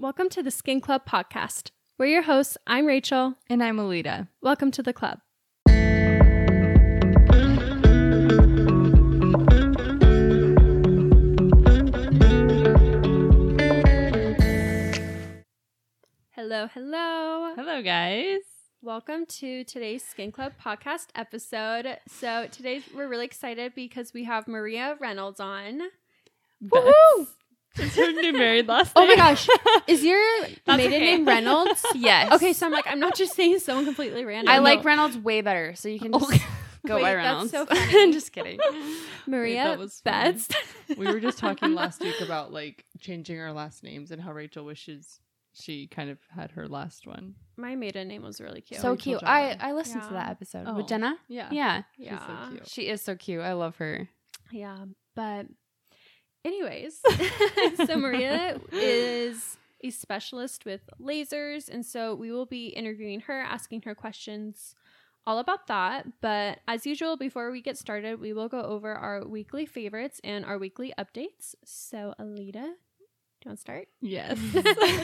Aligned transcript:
Welcome 0.00 0.30
to 0.30 0.42
the 0.42 0.50
Skin 0.50 0.80
Club 0.80 1.02
podcast. 1.06 1.72
We're 1.98 2.06
your 2.06 2.22
hosts. 2.22 2.56
I'm 2.66 2.86
Rachel. 2.86 3.34
And 3.50 3.62
I'm 3.62 3.78
Alida. 3.78 4.28
Welcome 4.40 4.70
to 4.70 4.82
the 4.82 4.94
club. 4.94 5.18
Hello, 16.30 16.66
hello. 16.72 17.54
Hello, 17.56 17.82
guys. 17.82 18.40
Welcome 18.80 19.26
to 19.26 19.64
today's 19.64 20.02
Skin 20.02 20.32
Club 20.32 20.54
podcast 20.58 21.08
episode. 21.14 21.98
So, 22.08 22.46
today 22.50 22.80
we're 22.96 23.06
really 23.06 23.26
excited 23.26 23.74
because 23.74 24.14
we 24.14 24.24
have 24.24 24.48
Maria 24.48 24.96
Reynolds 24.98 25.40
on. 25.40 25.82
Woohoo! 26.64 27.26
Is 27.78 27.94
her 27.96 28.10
new 28.12 28.32
married 28.32 28.66
last 28.68 28.92
Oh 28.96 29.06
my 29.06 29.14
gosh. 29.16 29.48
Is 29.86 30.02
your 30.04 30.18
maiden 30.66 30.86
okay. 30.86 30.98
name 30.98 31.24
Reynolds? 31.26 31.84
Yes. 31.94 32.32
Okay, 32.32 32.52
so 32.52 32.66
I'm 32.66 32.72
like, 32.72 32.86
I'm 32.88 32.98
not 33.00 33.14
just 33.16 33.34
saying 33.34 33.60
someone 33.60 33.84
completely 33.84 34.24
random. 34.24 34.52
I 34.52 34.56
no. 34.58 34.62
like 34.64 34.84
Reynolds 34.84 35.16
way 35.16 35.40
better, 35.40 35.74
so 35.76 35.88
you 35.88 35.98
can 36.00 36.10
oh, 36.14 36.18
just 36.18 36.32
Okay. 36.32 36.44
go 36.86 36.96
Wait, 36.96 37.02
by 37.02 37.14
that's 37.14 37.26
Reynolds. 37.26 37.50
so 37.52 37.66
funny. 37.66 38.12
just 38.12 38.32
kidding. 38.32 38.58
Maria 39.26 39.64
that 39.64 39.78
was. 39.78 40.00
Betts. 40.02 40.48
we 40.96 41.06
were 41.06 41.20
just 41.20 41.38
talking 41.38 41.74
last 41.74 42.00
week 42.00 42.20
about 42.20 42.52
like 42.52 42.84
changing 42.98 43.38
our 43.38 43.52
last 43.52 43.82
names 43.84 44.10
and 44.10 44.20
how 44.20 44.32
Rachel 44.32 44.64
wishes 44.64 45.20
she 45.52 45.86
kind 45.88 46.10
of 46.10 46.18
had 46.34 46.52
her 46.52 46.68
last 46.68 47.06
one. 47.06 47.34
My 47.56 47.74
maiden 47.76 48.08
name 48.08 48.22
was 48.22 48.40
really 48.40 48.60
cute. 48.60 48.80
So 48.80 48.88
told 48.88 49.00
cute. 49.00 49.22
I 49.22 49.56
I 49.60 49.72
listened 49.72 50.02
to 50.04 50.10
that 50.10 50.30
episode 50.30 50.64
Oh. 50.66 50.74
with 50.74 50.86
Jenna. 50.88 51.16
Yeah. 51.28 51.48
Yeah, 51.52 51.82
She's 51.96 52.06
so 52.08 52.14
yeah. 52.28 52.48
cute. 52.50 52.68
she 52.68 52.82
is 52.88 53.02
so 53.02 53.14
cute. 53.16 53.42
I 53.42 53.52
love 53.52 53.76
her. 53.76 54.08
Yeah, 54.52 54.84
but 55.14 55.46
anyways, 56.44 57.00
so 57.86 57.96
Maria 57.96 58.60
is 58.72 59.56
a 59.82 59.90
specialist 59.90 60.64
with 60.64 60.82
lasers, 61.00 61.68
and 61.68 61.84
so 61.84 62.14
we 62.14 62.30
will 62.32 62.46
be 62.46 62.68
interviewing 62.68 63.20
her, 63.20 63.40
asking 63.40 63.82
her 63.82 63.94
questions 63.94 64.74
all 65.26 65.38
about 65.38 65.66
that. 65.68 66.06
But 66.20 66.60
as 66.66 66.86
usual, 66.86 67.16
before 67.16 67.50
we 67.50 67.62
get 67.62 67.78
started, 67.78 68.20
we 68.20 68.32
will 68.32 68.48
go 68.48 68.62
over 68.62 68.92
our 68.92 69.26
weekly 69.26 69.66
favorites 69.66 70.20
and 70.24 70.44
our 70.44 70.58
weekly 70.58 70.92
updates. 70.98 71.54
So, 71.64 72.14
Alida, 72.18 72.52
do 72.52 73.48
you 73.48 73.48
want 73.48 73.58
to 73.58 73.60
start? 73.60 73.88
Yes. 74.00 74.38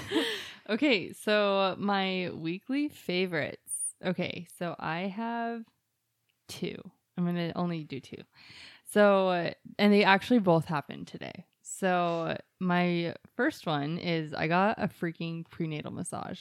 okay, 0.68 1.12
so 1.12 1.74
my 1.78 2.30
weekly 2.34 2.88
favorites. 2.88 3.72
Okay, 4.04 4.46
so 4.58 4.76
I 4.78 5.02
have 5.02 5.64
two. 6.48 6.76
I'm 7.16 7.24
going 7.24 7.36
to 7.36 7.56
only 7.56 7.84
do 7.84 7.98
two. 8.00 8.22
So, 8.96 9.28
uh, 9.28 9.50
and 9.78 9.92
they 9.92 10.04
actually 10.04 10.38
both 10.38 10.64
happened 10.64 11.06
today. 11.06 11.44
So, 11.60 12.36
my 12.60 13.14
first 13.36 13.66
one 13.66 13.98
is 13.98 14.32
I 14.32 14.46
got 14.46 14.82
a 14.82 14.88
freaking 14.88 15.44
prenatal 15.50 15.92
massage. 15.92 16.40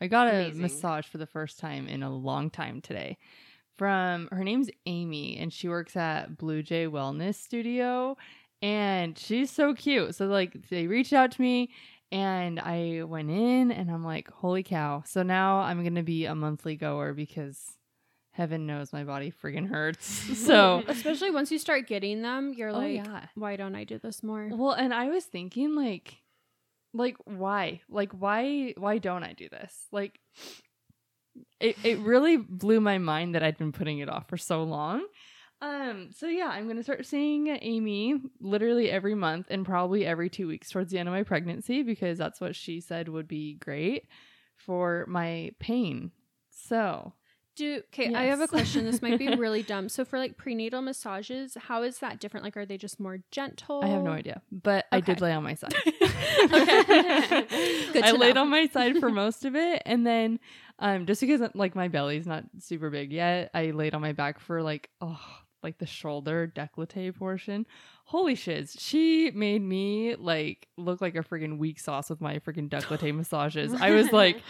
I 0.00 0.08
got 0.08 0.26
a 0.26 0.50
massage 0.54 1.06
for 1.06 1.18
the 1.18 1.26
first 1.26 1.60
time 1.60 1.86
in 1.86 2.02
a 2.02 2.12
long 2.12 2.50
time 2.50 2.80
today 2.80 3.18
from 3.78 4.28
her 4.32 4.42
name's 4.42 4.68
Amy 4.86 5.38
and 5.38 5.52
she 5.52 5.68
works 5.68 5.96
at 5.96 6.36
Blue 6.36 6.62
Jay 6.62 6.86
Wellness 6.86 7.36
Studio 7.36 8.16
and 8.60 9.16
she's 9.16 9.52
so 9.52 9.72
cute. 9.72 10.16
So 10.16 10.26
like 10.26 10.68
they 10.70 10.88
reached 10.88 11.12
out 11.12 11.30
to 11.32 11.40
me 11.40 11.70
and 12.10 12.58
I 12.58 13.04
went 13.04 13.30
in 13.30 13.70
and 13.70 13.90
I'm 13.90 14.04
like, 14.04 14.28
"Holy 14.30 14.64
cow." 14.64 15.04
So 15.06 15.22
now 15.22 15.60
I'm 15.60 15.82
going 15.82 15.94
to 15.94 16.02
be 16.02 16.26
a 16.26 16.34
monthly 16.34 16.74
goer 16.74 17.12
because 17.12 17.78
heaven 18.32 18.66
knows 18.66 18.92
my 18.92 19.04
body 19.04 19.30
friggin' 19.32 19.68
hurts. 19.68 20.06
so 20.46 20.82
especially 20.88 21.30
once 21.30 21.50
you 21.52 21.58
start 21.58 21.86
getting 21.86 22.22
them, 22.22 22.52
you're 22.54 22.70
Oh, 22.70 22.78
like, 22.78 22.96
yeah. 22.96 23.26
why 23.34 23.56
don't 23.56 23.74
I 23.74 23.84
do 23.84 23.98
this 23.98 24.22
more? 24.22 24.48
Well, 24.52 24.72
and 24.72 24.92
I 24.92 25.08
was 25.08 25.24
thinking 25.24 25.74
like 25.74 26.18
like 26.94 27.16
why? 27.24 27.80
Like 27.88 28.12
why 28.12 28.74
why 28.76 28.98
don't 28.98 29.22
I 29.22 29.32
do 29.32 29.48
this? 29.48 29.86
Like 29.92 30.18
it 31.60 31.76
it 31.84 31.98
really 32.00 32.36
blew 32.36 32.80
my 32.80 32.98
mind 32.98 33.34
that 33.34 33.42
I'd 33.42 33.58
been 33.58 33.72
putting 33.72 33.98
it 34.00 34.08
off 34.08 34.28
for 34.28 34.36
so 34.36 34.62
long. 34.62 35.06
Um 35.60 36.10
so 36.12 36.26
yeah, 36.26 36.48
I'm 36.48 36.64
going 36.64 36.76
to 36.76 36.82
start 36.82 37.06
seeing 37.06 37.46
Amy 37.48 38.20
literally 38.40 38.90
every 38.90 39.14
month 39.14 39.46
and 39.48 39.64
probably 39.64 40.04
every 40.04 40.28
2 40.28 40.46
weeks 40.48 40.70
towards 40.70 40.90
the 40.90 40.98
end 40.98 41.08
of 41.08 41.14
my 41.14 41.22
pregnancy 41.22 41.82
because 41.82 42.18
that's 42.18 42.40
what 42.40 42.56
she 42.56 42.80
said 42.80 43.08
would 43.08 43.28
be 43.28 43.54
great 43.54 44.06
for 44.56 45.04
my 45.08 45.52
pain. 45.60 46.10
So, 46.50 47.12
Do 47.54 47.82
okay, 47.92 48.14
I 48.14 48.24
have 48.24 48.40
a 48.40 48.48
question. 48.48 48.84
This 48.84 49.02
might 49.02 49.18
be 49.18 49.28
really 49.36 49.62
dumb. 49.62 49.88
So 49.88 50.04
for 50.04 50.18
like 50.18 50.36
prenatal 50.36 50.80
massages, 50.80 51.56
how 51.60 51.82
is 51.82 51.98
that 51.98 52.18
different? 52.18 52.44
Like 52.44 52.56
are 52.56 52.64
they 52.64 52.78
just 52.78 52.98
more 52.98 53.18
gentle? 53.30 53.82
I 53.84 53.88
have 53.88 54.02
no 54.02 54.12
idea, 54.12 54.40
but 54.50 54.86
I 54.90 55.00
did 55.00 55.20
lay 55.20 55.32
on 55.32 55.42
my 55.42 55.54
side. 55.54 55.74
Okay. 56.42 56.82
Good 57.92 58.04
I 58.04 58.12
to 58.12 58.16
laid 58.16 58.36
on 58.36 58.48
my 58.48 58.66
side 58.66 58.98
for 58.98 59.10
most 59.10 59.44
of 59.44 59.54
it, 59.54 59.82
and 59.84 60.06
then 60.06 60.40
um, 60.78 61.06
just 61.06 61.20
because 61.20 61.40
like 61.54 61.76
my 61.76 61.88
belly's 61.88 62.26
not 62.26 62.44
super 62.58 62.90
big 62.90 63.12
yet, 63.12 63.50
I 63.54 63.70
laid 63.70 63.94
on 63.94 64.00
my 64.00 64.12
back 64.12 64.40
for 64.40 64.62
like 64.62 64.88
oh 65.00 65.20
like 65.62 65.78
the 65.78 65.86
shoulder 65.86 66.50
décolleté 66.54 67.14
portion. 67.14 67.66
Holy 68.06 68.34
shiz, 68.34 68.76
she 68.78 69.30
made 69.30 69.62
me 69.62 70.16
like 70.16 70.68
look 70.76 71.00
like 71.00 71.14
a 71.14 71.22
freaking 71.22 71.58
weak 71.58 71.78
sauce 71.78 72.10
with 72.10 72.20
my 72.20 72.38
freaking 72.40 72.68
décolleté 72.68 73.14
massages. 73.14 73.72
I 73.74 73.90
was 73.92 74.10
like, 74.12 74.42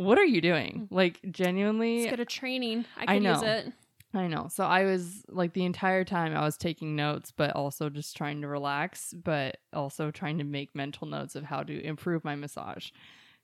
what 0.00 0.16
are 0.16 0.24
you 0.24 0.40
doing? 0.40 0.88
Like 0.90 1.20
genuinely, 1.30 2.04
It's 2.04 2.10
good 2.10 2.20
at 2.20 2.28
training. 2.28 2.86
I 2.96 3.02
I 3.02 3.18
could 3.18 3.24
use 3.24 3.42
it. 3.42 3.72
I 4.14 4.26
know. 4.26 4.48
So 4.50 4.64
I 4.64 4.84
was 4.84 5.24
like 5.28 5.52
the 5.52 5.64
entire 5.64 6.04
time 6.04 6.34
I 6.34 6.40
was 6.40 6.56
taking 6.56 6.96
notes, 6.96 7.32
but 7.36 7.54
also 7.54 7.90
just 7.90 8.16
trying 8.16 8.40
to 8.40 8.48
relax, 8.48 9.12
but 9.12 9.58
also 9.72 10.10
trying 10.10 10.38
to 10.38 10.44
make 10.44 10.74
mental 10.74 11.06
notes 11.06 11.36
of 11.36 11.44
how 11.44 11.62
to 11.62 11.84
improve 11.84 12.24
my 12.24 12.34
massage 12.34 12.90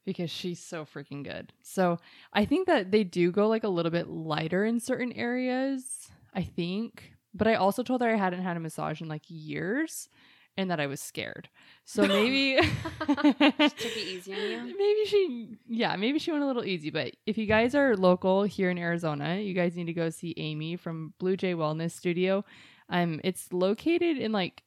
because 0.06 0.30
she's 0.30 0.58
so 0.58 0.84
freaking 0.84 1.22
good. 1.22 1.52
So 1.62 1.98
I 2.32 2.46
think 2.46 2.66
that 2.68 2.90
they 2.90 3.04
do 3.04 3.30
go 3.30 3.48
like 3.48 3.64
a 3.64 3.68
little 3.68 3.92
bit 3.92 4.08
lighter 4.08 4.64
in 4.64 4.80
certain 4.80 5.12
areas, 5.12 6.08
I 6.34 6.42
think. 6.42 7.12
But 7.34 7.48
I 7.48 7.56
also 7.56 7.82
told 7.82 8.00
her 8.00 8.08
I 8.08 8.16
hadn't 8.16 8.42
had 8.42 8.56
a 8.56 8.60
massage 8.60 9.02
in 9.02 9.08
like 9.08 9.24
years 9.28 10.08
and 10.56 10.70
that 10.70 10.80
I 10.80 10.86
was 10.86 11.00
scared. 11.00 11.48
So 11.84 12.02
maybe 12.06 12.56
took 12.56 13.40
it 13.40 13.96
easy 13.96 14.34
on 14.34 14.68
you. 14.68 14.76
Maybe 14.78 15.04
she, 15.06 15.48
yeah, 15.68 15.96
maybe 15.96 16.18
she 16.18 16.32
went 16.32 16.42
a 16.42 16.46
little 16.46 16.64
easy. 16.64 16.90
But 16.90 17.14
if 17.26 17.38
you 17.38 17.46
guys 17.46 17.74
are 17.74 17.96
local 17.96 18.42
here 18.44 18.70
in 18.70 18.78
Arizona, 18.78 19.36
you 19.36 19.54
guys 19.54 19.76
need 19.76 19.86
to 19.86 19.92
go 19.92 20.10
see 20.10 20.34
Amy 20.36 20.76
from 20.76 21.14
Blue 21.18 21.36
Jay 21.36 21.54
Wellness 21.54 21.92
Studio. 21.92 22.44
Um, 22.88 23.20
it's 23.24 23.52
located 23.52 24.18
in 24.18 24.32
like 24.32 24.62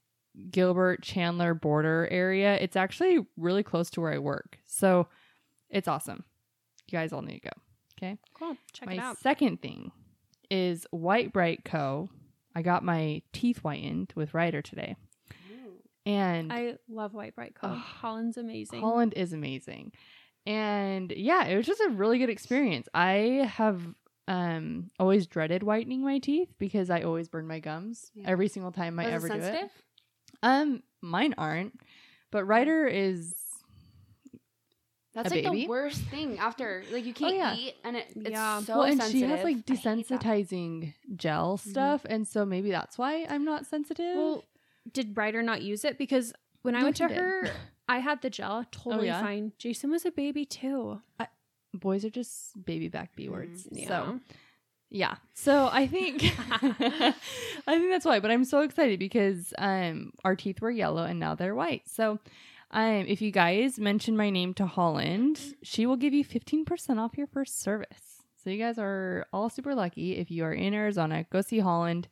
Gilbert 0.51 1.01
Chandler 1.01 1.53
border 1.53 2.07
area. 2.11 2.55
It's 2.55 2.75
actually 2.75 3.25
really 3.37 3.63
close 3.63 3.89
to 3.91 4.01
where 4.01 4.13
I 4.13 4.19
work, 4.19 4.59
so 4.65 5.07
it's 5.69 5.87
awesome. 5.87 6.23
You 6.87 6.97
guys 6.97 7.13
all 7.13 7.21
need 7.21 7.41
to 7.41 7.49
go. 7.49 7.49
Okay. 7.97 8.17
Cool. 8.33 8.55
Check 8.73 8.87
my 8.87 8.93
it 8.93 8.99
out. 8.99 9.17
second 9.17 9.61
thing 9.61 9.91
is 10.49 10.85
White 10.91 11.33
Bright 11.33 11.65
Co. 11.65 12.09
I 12.55 12.61
got 12.61 12.83
my 12.83 13.21
teeth 13.33 13.59
whitened 13.59 14.13
with 14.15 14.33
Ryder 14.33 14.61
today, 14.61 14.95
and 16.05 16.51
I 16.51 16.75
love 16.87 17.13
White 17.13 17.35
Bright 17.35 17.55
Co. 17.55 17.67
Oh, 17.67 17.73
Holland's 17.75 18.37
amazing. 18.37 18.81
Holland 18.81 19.13
is 19.15 19.33
amazing. 19.33 19.91
And 20.45 21.11
yeah, 21.15 21.45
it 21.45 21.55
was 21.57 21.65
just 21.65 21.81
a 21.81 21.89
really 21.89 22.17
good 22.17 22.29
experience. 22.29 22.87
I 22.93 23.49
have 23.53 23.81
um 24.27 24.89
always 24.99 25.25
dreaded 25.27 25.63
whitening 25.63 26.03
my 26.03 26.19
teeth 26.19 26.53
because 26.59 26.89
I 26.89 27.01
always 27.01 27.27
burn 27.27 27.47
my 27.47 27.59
gums 27.59 28.11
Yeah. 28.13 28.25
every 28.27 28.47
single 28.47 28.71
time 28.71 28.99
I 28.99 29.05
Was 29.05 29.25
it 29.25 29.31
ever 29.31 29.39
do 29.39 29.45
it. 29.45 29.71
Um 30.43 30.83
mine 31.01 31.33
aren't, 31.37 31.79
but 32.31 32.45
Ryder 32.45 32.85
is 32.87 33.35
That's 35.15 35.31
like 35.31 35.43
baby? 35.43 35.61
the 35.63 35.67
worst 35.67 36.01
thing 36.03 36.37
after 36.37 36.83
like 36.91 37.05
you 37.05 37.13
can't 37.13 37.35
yeah. 37.35 37.55
eat 37.55 37.75
and 37.83 37.97
it, 37.97 38.05
it's 38.15 38.29
Yeah. 38.29 38.59
so 38.61 38.77
well 38.77 38.83
and 38.83 39.01
sensitive. 39.01 39.19
she 39.19 39.25
has 39.27 39.43
like 39.43 39.57
I 39.57 39.61
desensitizing 39.61 40.93
gel 41.15 41.57
stuff 41.57 42.05
and 42.07 42.27
so 42.27 42.45
maybe 42.45 42.69
that's 42.69 42.97
why 42.97 43.25
I'm 43.27 43.43
not 43.43 43.65
sensitive. 43.65 44.15
Well, 44.15 44.43
did 44.91 45.15
Ryder 45.17 45.41
not 45.43 45.61
use 45.61 45.83
it? 45.85 45.97
Because 45.97 46.33
when 46.61 46.75
I 46.75 46.79
No, 46.79 46.85
went 46.85 46.95
to 46.97 47.07
did. 47.07 47.17
her, 47.17 47.49
I 47.87 47.99
had 47.99 48.21
the 48.21 48.29
gel, 48.29 48.65
totally 48.71 49.07
yeah? 49.07 49.21
fine. 49.21 49.53
Jason 49.57 49.91
was 49.91 50.05
a 50.05 50.11
baby 50.11 50.45
too. 50.45 51.01
boys 51.73 52.03
are 52.05 52.09
just 52.09 52.63
baby 52.65 52.87
back 52.87 53.15
B 53.15 53.29
words. 53.29 53.67
Yeah. 53.71 53.87
So 53.87 54.19
Yeah. 54.89 55.15
So 55.35 55.69
I 55.71 55.85
think 55.87 56.23
I 56.51 57.13
think 57.67 57.91
that's 57.91 58.05
why. 58.05 58.19
But 58.19 58.31
I'm 58.31 58.45
so 58.45 58.61
excited 58.61 58.99
because 58.99 59.53
um 59.57 60.13
our 60.23 60.35
teeth 60.35 60.61
were 60.61 60.71
yellow 60.71 61.03
and 61.03 61.19
now 61.19 61.35
they're 61.35 61.55
white. 61.55 61.87
So 61.87 62.19
um 62.71 63.05
if 63.07 63.21
you 63.21 63.31
guys 63.31 63.79
mention 63.79 64.17
my 64.17 64.29
name 64.29 64.53
to 64.55 64.65
Holland, 64.65 65.39
she 65.63 65.85
will 65.85 65.97
give 65.97 66.13
you 66.13 66.23
15% 66.25 66.97
off 66.99 67.17
your 67.17 67.27
first 67.27 67.61
service. 67.61 68.23
So 68.43 68.49
you 68.49 68.57
guys 68.57 68.77
are 68.79 69.25
all 69.33 69.49
super 69.49 69.75
lucky. 69.75 70.15
If 70.17 70.31
you 70.31 70.43
are 70.45 70.53
in 70.53 70.73
Arizona, 70.73 71.25
go 71.31 71.41
see 71.41 71.59
Holland. 71.59 72.07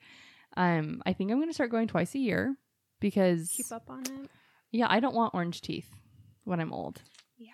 Um 0.57 1.01
I 1.05 1.13
think 1.13 1.31
I'm 1.31 1.39
gonna 1.39 1.53
start 1.53 1.71
going 1.71 1.87
twice 1.87 2.13
a 2.15 2.19
year 2.19 2.57
because 2.99 3.53
keep 3.55 3.71
up 3.71 3.89
on 3.89 4.01
it. 4.01 4.29
yeah, 4.71 4.87
I 4.89 4.99
don't 4.99 5.15
want 5.15 5.33
orange 5.33 5.61
teeth 5.61 5.89
when 6.43 6.59
I'm 6.59 6.73
old. 6.73 7.01
Yeah. 7.37 7.51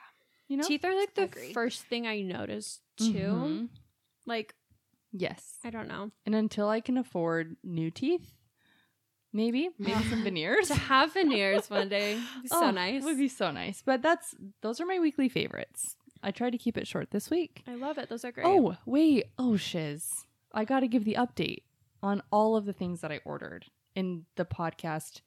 You 0.48 0.58
know? 0.58 0.64
Teeth 0.68 0.84
are 0.86 0.96
like 0.96 1.14
the 1.14 1.24
Agreed. 1.24 1.54
first 1.54 1.84
thing 1.84 2.08
I 2.08 2.22
notice 2.22 2.80
too. 2.98 3.06
Mhm. 3.14 3.70
Like 4.26 4.56
Yes. 5.12 5.58
I 5.64 5.70
don't 5.70 5.88
know. 5.88 6.10
And 6.26 6.34
until 6.34 6.70
I 6.70 6.80
can 6.82 6.98
afford 6.98 7.58
new 7.64 7.92
teeth, 7.92 8.32
Maybe, 9.36 9.70
maybe 9.80 10.04
some 10.06 10.24
veneers. 10.24 10.68
To 10.68 10.76
have 10.76 11.14
veneers 11.14 11.68
one 11.70 11.90
day. 11.90 12.22
Be 12.44 12.48
so 12.48 12.66
Oh, 12.66 12.72
nice. 12.72 13.04
Would 13.04 13.18
be 13.18 13.28
so 13.28 13.50
nice. 13.52 13.82
But 13.84 14.02
that's 14.04 14.36
those 14.62 14.80
are 14.80 14.86
my 14.86 15.00
weekly 15.00 15.28
favorites. 15.28 15.96
I 16.22 16.30
tried 16.32 16.52
to 16.52 16.58
keep 16.60 16.78
it 16.78 16.88
short 16.88 17.10
this 17.12 17.30
week. 17.32 17.64
I 17.68 17.74
love 17.76 17.98
it. 17.98 18.10
Those 18.10 18.24
are 18.24 18.32
great. 18.32 18.46
Oh, 18.46 18.76
wait. 18.86 19.26
Oh, 19.40 19.58
shiz. 19.58 20.26
I 20.52 20.66
got 20.66 20.82
to 20.82 20.88
give 20.88 21.04
the 21.04 21.16
update 21.16 21.64
on 22.04 22.22
all 22.32 22.56
of 22.56 22.66
the 22.66 22.74
things 22.74 23.02
that 23.02 23.12
I 23.12 23.22
ordered 23.26 23.66
in 23.96 24.26
the 24.36 24.46
podcast. 24.46 25.22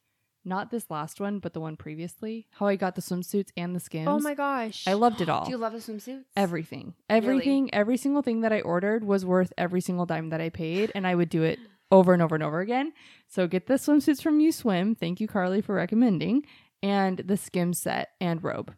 Not 0.45 0.71
this 0.71 0.89
last 0.91 1.19
one, 1.21 1.41
but 1.41 1.55
the 1.55 1.61
one 1.61 1.77
previously. 1.77 2.47
How 2.53 2.67
I 2.69 2.77
got 2.77 2.95
the 2.95 3.03
swimsuits 3.03 3.49
and 3.57 3.75
the 3.75 3.79
oh 3.79 3.85
skins. 3.85 4.09
Oh 4.09 4.21
my 4.21 4.35
gosh. 4.35 4.87
I 4.87 4.93
loved 4.93 5.21
it 5.21 5.29
all. 5.31 5.45
Do 5.47 5.51
you 5.51 5.57
love 5.57 5.73
the 5.73 5.79
swimsuits? 5.79 6.23
everything. 6.37 6.95
Everything, 7.11 7.75
every 7.75 7.97
single 7.97 8.23
thing 8.23 8.43
that 8.43 8.53
I 8.53 8.61
ordered 8.61 9.03
was 9.03 9.25
worth 9.25 9.53
every 9.59 9.81
single 9.81 10.07
dime 10.07 10.29
that 10.29 10.41
I 10.41 10.51
paid, 10.51 10.93
and 10.95 11.05
I 11.05 11.17
would 11.17 11.31
do 11.31 11.43
it 11.43 11.59
over 11.91 12.13
and 12.13 12.23
over 12.23 12.37
and 12.37 12.45
over 12.45 12.61
again. 12.61 12.93
So 13.27 13.49
get 13.49 13.67
the 13.67 13.75
swimsuits 13.75 14.23
from 14.23 14.39
You 14.39 14.53
Swim. 14.53 14.95
Thank 14.95 15.21
you, 15.21 15.27
Carly, 15.27 15.61
for 15.61 15.75
recommending. 15.75 16.45
And 16.83 17.19
the 17.19 17.37
skim 17.37 17.73
set 17.73 18.11
and 18.21 18.45
robe. 18.45 18.75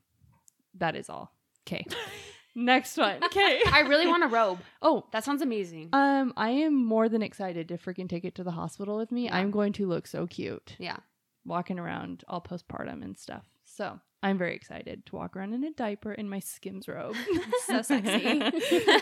That 0.78 0.96
is 0.96 1.10
all. 1.10 1.34
Okay. 1.66 1.84
Next 2.54 2.96
one. 2.96 3.22
Okay. 3.24 3.60
I 3.72 3.80
really 3.80 4.06
want 4.06 4.24
a 4.24 4.28
robe. 4.28 4.58
oh, 4.82 5.04
That 5.12 5.24
sounds 5.24 5.42
amazing. 5.42 5.90
um, 5.92 6.32
I 6.36 6.50
am 6.50 6.74
more 6.74 7.08
than 7.08 7.22
excited 7.22 7.68
to 7.68 7.78
freaking 7.78 8.08
take 8.08 8.24
it 8.24 8.34
to 8.36 8.44
the 8.44 8.50
hospital 8.52 8.96
with 8.96 9.12
me. 9.12 9.24
Yeah. 9.26 9.36
I'm 9.36 9.50
going 9.50 9.72
to 9.74 9.86
look 9.86 10.06
so 10.06 10.26
cute 10.26 10.74
Yeah. 10.78 10.96
walking 11.44 11.78
around 11.78 12.24
all 12.28 12.40
postpartum 12.40 13.02
and 13.04 13.16
stuff. 13.16 13.44
So 13.64 14.00
I'm 14.22 14.38
very 14.38 14.56
excited 14.56 15.06
to 15.06 15.16
walk 15.16 15.36
around 15.36 15.52
in 15.54 15.62
a 15.62 15.70
diaper 15.70 16.12
in 16.12 16.28
my 16.28 16.40
Skims 16.40 16.88
robe. 16.88 17.14
So 17.66 17.82
sexy. 17.82 18.40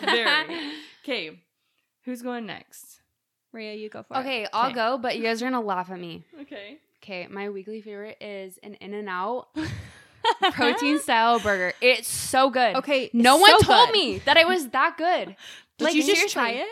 very. 0.04 0.72
Okay, 1.04 1.40
who's 2.04 2.20
going 2.20 2.46
next? 2.46 3.00
Maria, 3.52 3.74
you 3.74 3.88
go 3.88 4.02
for 4.02 4.16
it. 4.16 4.20
Okay, 4.20 4.46
I'll 4.52 4.72
go, 4.74 4.98
but 4.98 5.16
you 5.16 5.22
guys 5.22 5.40
are 5.40 5.46
gonna 5.46 5.60
laugh 5.62 5.90
at 5.90 5.98
me. 6.00 6.24
Okay. 6.42 6.78
Okay, 7.02 7.26
my 7.30 7.48
weekly 7.50 7.80
favorite 7.80 8.16
is 8.20 8.58
an 8.64 8.74
In 8.74 8.92
and 8.92 9.08
Out 9.08 9.48
protein 10.52 10.98
style 10.98 11.38
burger. 11.40 11.72
It's 11.80 12.08
so 12.08 12.50
good. 12.50 12.76
Okay. 12.76 13.10
No 13.12 13.36
one 13.36 13.50
so 13.60 13.66
told 13.66 13.88
good. 13.88 13.92
me 13.92 14.18
that 14.20 14.36
it 14.36 14.46
was 14.46 14.68
that 14.68 14.96
good. 14.96 15.36
Did 15.78 15.84
Like, 15.84 15.94
you 15.94 16.02
just 16.04 16.32
try 16.32 16.50
it 16.52 16.68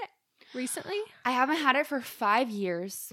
recently? 0.55 0.99
I 1.25 1.31
haven't 1.33 1.57
had 1.57 1.77
it 1.77 1.87
for 1.87 2.01
five 2.01 2.49
years. 2.51 3.13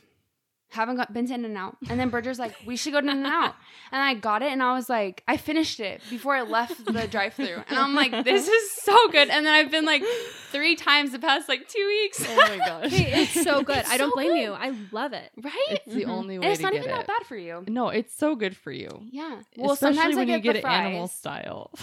Haven't 0.71 0.95
got, 0.95 1.13
been 1.13 1.27
to 1.27 1.33
In 1.33 1.43
and 1.45 1.57
Out. 1.57 1.75
And 1.89 1.99
then 1.99 2.09
Bridger's 2.09 2.39
like, 2.39 2.55
we 2.65 2.75
should 2.77 2.93
go 2.93 3.01
to 3.01 3.07
In 3.07 3.17
and 3.17 3.25
Out. 3.27 3.55
And 3.91 4.01
I 4.01 4.13
got 4.13 4.41
it 4.41 4.51
and 4.51 4.63
I 4.63 4.73
was 4.73 4.87
like, 4.89 5.21
I 5.27 5.35
finished 5.37 5.79
it 5.81 6.01
before 6.09 6.33
I 6.33 6.41
left 6.43 6.85
the 6.85 7.07
drive 7.11 7.33
through. 7.33 7.61
And 7.67 7.77
I'm 7.77 7.93
like, 7.93 8.23
this 8.23 8.47
is 8.47 8.71
so 8.71 8.95
good. 9.09 9.29
And 9.29 9.45
then 9.45 9.53
I've 9.53 9.69
been 9.69 9.83
like 9.85 10.01
three 10.49 10.75
times 10.77 11.11
the 11.11 11.19
past 11.19 11.49
like 11.49 11.67
two 11.67 11.85
weeks. 11.85 12.25
Oh 12.27 12.35
my 12.35 12.57
gosh. 12.57 12.85
Okay, 12.93 13.23
it's 13.23 13.43
so 13.43 13.61
good. 13.63 13.79
It's 13.79 13.89
I 13.91 13.97
don't 13.97 14.11
so 14.11 14.15
blame 14.15 14.29
good. 14.31 14.39
you. 14.41 14.53
I 14.53 14.73
love 14.93 15.11
it. 15.13 15.29
right? 15.41 15.67
It's 15.71 15.85
the 15.93 16.05
Mhm. 16.05 16.09
only 16.09 16.39
way 16.39 16.45
and 16.45 16.51
it's 16.53 16.59
to 16.59 16.63
not 16.63 16.73
get 16.73 16.83
even 16.83 16.93
it. 16.93 16.97
that 16.99 17.07
bad 17.07 17.25
for 17.27 17.35
you. 17.35 17.63
No, 17.67 17.89
it's 17.89 18.13
so 18.15 18.35
good 18.35 18.55
for 18.55 18.71
you. 18.71 18.87
Yeah. 19.11 19.41
Well, 19.57 19.73
Especially 19.73 19.95
sometimes 19.97 20.15
when 20.15 20.29
I 20.29 20.35
you 20.35 20.39
get, 20.41 20.53
get 20.53 20.61
the 20.63 20.69
it 20.69 20.71
animal 20.71 21.07
fries 21.07 21.17
style. 21.17 21.71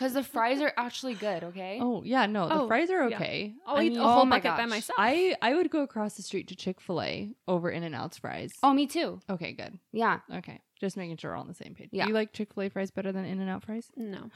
because 0.00 0.14
the 0.14 0.22
fries 0.22 0.60
are 0.62 0.72
actually 0.78 1.12
good. 1.14 1.44
Okay. 1.44 1.78
Oh 1.80 2.02
yeah, 2.04 2.24
no, 2.26 2.48
the 2.48 2.54
Oh, 2.60 2.66
fries 2.66 2.88
are 2.90 3.08
yeah. 3.10 3.16
okay. 3.16 3.52
I'll 3.66 3.76
I 3.76 3.84
eat 3.84 3.90
mean, 3.90 3.98
a 4.00 4.02
whole 4.04 4.22
oh 4.22 4.24
my 4.24 4.36
bucket 4.38 4.52
by 4.56 4.62
gosh. 4.64 4.70
myself. 4.70 4.96
I 4.98 5.36
I 5.42 5.54
would 5.54 5.70
go 5.70 5.82
across 5.82 6.14
the 6.14 6.22
street 6.22 6.48
to 6.48 6.56
Chick 6.56 6.80
Fil 6.80 7.02
A 7.02 7.30
over 7.46 7.70
In 7.70 7.82
and 7.82 7.94
Out's 7.94 8.16
fries. 8.18 8.52
Oh, 8.62 8.72
me 8.72 8.86
too. 8.86 9.20
okay, 9.28 9.52
good. 9.52 9.78
Yeah. 9.92 10.20
Okay, 10.34 10.60
just 10.80 10.96
making 10.96 11.18
sure 11.18 11.32
we're 11.32 11.36
all 11.36 11.42
on 11.42 11.48
the 11.48 11.54
same 11.54 11.74
page. 11.74 11.90
Yeah. 11.92 12.06
you 12.06 12.14
like 12.14 12.32
Chick 12.32 12.54
Fil 12.54 12.64
A 12.64 12.68
fries 12.70 12.90
better 12.90 13.12
than 13.12 13.26
In 13.26 13.40
and 13.40 13.50
Out 13.50 13.64
fries? 13.64 13.88
no. 13.96 14.30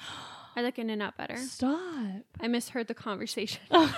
I 0.56 0.60
like 0.60 0.78
In 0.78 0.90
and 0.90 1.02
Out 1.02 1.16
better. 1.16 1.36
Stop. 1.38 1.78
I 2.40 2.46
misheard 2.48 2.86
the 2.88 2.94
conversation. 2.94 3.62
I 3.72 3.90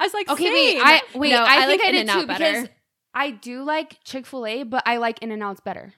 was 0.00 0.14
like, 0.14 0.28
Okay, 0.30 0.50
wait. 0.50 0.72
same. 0.78 0.82
I 0.86 1.02
wait. 1.14 1.30
No, 1.30 1.44
I, 1.44 1.66
think 1.66 1.82
like 1.82 1.88
I 1.88 1.92
did 1.92 2.00
In-N-Out 2.02 2.20
too 2.20 2.26
better. 2.26 2.52
because 2.62 2.68
I 3.14 3.30
do 3.32 3.62
like 3.64 4.02
Chick 4.04 4.24
Fil 4.24 4.46
A, 4.46 4.62
but 4.62 4.82
I 4.86 4.96
like 4.98 5.18
In 5.22 5.32
and 5.32 5.42
Out's 5.42 5.60
better. 5.60 5.92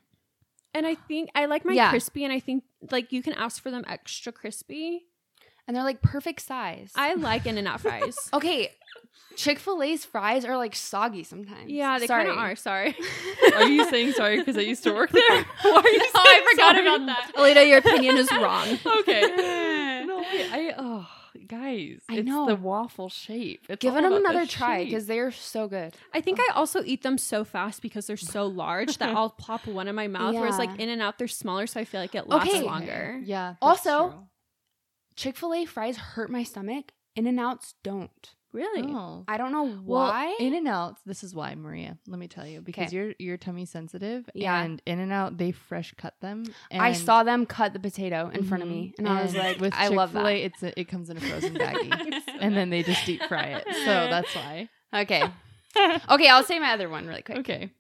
and 0.75 0.87
I 0.87 0.95
think 0.95 1.31
I 1.35 1.47
like 1.47 1.65
my 1.65 1.75
Yeah. 1.75 1.91
crispy, 1.91 2.25
and 2.25 2.33
I 2.33 2.41
think 2.41 2.65
like 2.91 3.13
you 3.13 3.23
can 3.23 3.35
ask 3.35 3.63
for 3.63 3.71
them 3.71 3.85
extra 3.87 4.33
crispy. 4.33 5.05
And 5.71 5.77
they're 5.77 5.85
like 5.85 6.03
perfect 6.03 6.41
size. 6.43 6.91
I 6.97 7.15
like 7.15 7.47
In 7.47 7.57
and 7.57 7.69
Out 7.69 7.81
fries. 7.81 8.17
okay, 8.35 8.73
Chick 9.37 9.61
Fil 9.61 9.81
A's 9.85 10.05
fries 10.05 10.45
are 10.45 10.57
like 10.57 10.75
soggy 10.75 11.23
sometimes. 11.23 11.71
yeah, 11.71 12.01
they 12.01 12.09
Sorry. 12.09 12.25
kind 12.25 12.33
of 12.37 12.39
are. 12.39 12.57
Sorry, 12.57 12.97
Are 13.55 13.69
you 13.69 13.89
saying 13.89 14.15
sorry 14.15 14.39
because 14.39 14.59
I 14.59 14.63
used 14.63 14.83
to 14.83 14.93
work 14.93 15.13
there? 15.13 15.23
Why 15.63 15.71
are 15.71 15.89
you 15.89 16.01
Oh, 16.13 16.25
I 16.27 16.51
forgot 16.51 16.75
sorry? 16.75 16.87
about 16.89 17.07
that. 17.07 17.33
Alida, 17.39 17.65
your 17.67 17.79
opinion 17.79 18.17
is 18.17 18.29
wrong. 18.33 18.67
Okay. 18.85 20.03
no, 20.07 20.19
wait, 20.19 20.49
I 20.53 20.75
oh 20.77 21.07
guys, 21.47 22.01
I 22.09 22.17
it's 22.17 22.27
know. 22.27 22.47
the 22.47 22.57
waffle 22.57 23.09
shape. 23.09 23.67
It's 23.69 23.81
Give 23.81 23.95
all 23.95 24.03
them 24.03 24.13
about 24.13 24.23
the 24.25 24.29
another 24.31 24.47
try 24.47 24.85
because 24.85 25.07
they're 25.07 25.31
so 25.31 25.69
good. 25.69 25.95
I 26.13 26.21
think 26.21 26.41
I 26.41 26.53
also 26.55 26.83
eat 26.85 27.05
them 27.05 27.17
so 27.17 27.45
fast 27.45 27.81
because 27.81 28.09
they're 28.09 28.17
so 28.17 28.47
large 28.47 28.99
that 28.99 29.15
I'll 29.17 29.31
pop 29.31 29.69
one 29.69 29.87
in 29.87 29.95
my 29.95 30.09
mouth. 30.09 30.35
Whereas 30.35 30.59
like 30.59 30.81
In 30.81 30.89
and 30.89 31.01
Out, 31.01 31.19
they're 31.19 31.29
smaller, 31.29 31.69
so 31.69 31.79
I 31.79 31.85
feel 31.85 32.01
like 32.01 32.17
it 32.17 32.27
lasts 32.29 32.53
Okay. 32.53 32.63
longer. 32.65 33.21
Yeah. 33.23 33.55
that's 33.63 33.87
Also, 33.87 34.09
true. 34.11 34.19
Chick 35.21 35.37
Fil 35.37 35.53
A 35.53 35.65
fries 35.67 35.99
hurt 35.99 36.31
my 36.31 36.43
stomach. 36.45 36.93
In 37.15 37.27
and 37.27 37.39
Out's 37.39 37.75
don't. 37.83 38.31
Really? 38.55 38.83
Oh. 38.91 39.23
I 39.29 39.37
don't 39.37 39.53
know 39.53 39.65
Well, 39.65 40.09
why. 40.09 40.35
In 40.41 40.55
and 40.55 40.67
Out, 40.67 40.97
this 41.05 41.23
is 41.23 41.35
why, 41.35 41.55
Maria. 41.55 41.99
Let 42.09 42.19
me 42.19 42.27
tell 42.27 42.47
you, 42.47 42.63
because 42.63 42.91
you're 42.91 43.13
you're 43.19 43.37
tummy 43.37 43.67
sensitive. 43.67 44.31
Yeah. 44.35 44.63
And 44.63 44.81
In 44.87 44.99
and 44.99 45.13
Out, 45.13 45.37
they 45.37 45.53
fresh 45.53 45.93
cut 45.99 46.15
them. 46.23 46.45
And 46.71 46.81
I 46.81 46.93
saw 46.95 47.23
them 47.23 47.45
cut 47.45 47.75
the 47.75 47.81
potato 47.81 48.31
in 48.33 48.45
front 48.45 48.63
of 48.63 48.71
Mhm. 48.71 48.73
me, 48.73 48.95
and, 48.99 49.07
I 49.07 49.23
was 49.23 49.37
like, 49.37 49.61
with 49.61 49.75
I 49.77 49.89
love 49.89 50.13
Chick-fil-A, 50.13 50.41
that. 50.41 50.47
It's 50.47 50.63
a, 50.63 50.81
it 50.81 50.85
comes 50.89 51.11
in 51.11 51.19
a 51.19 51.21
frozen 51.21 51.55
baggie, 51.59 52.23
and 52.41 52.57
then 52.57 52.71
they 52.71 52.83
just 52.83 53.05
deep 53.05 53.23
fry 53.25 53.49
it. 53.59 53.65
So 53.67 53.85
that's 53.85 54.35
why. 54.35 54.71
Okay. 54.95 55.23
okay, 56.11 56.29
I'll 56.29 56.43
say 56.45 56.59
my 56.59 56.73
other 56.73 56.89
one 56.89 57.07
really 57.07 57.23
quick. 57.23 57.39
Okay. 57.41 57.71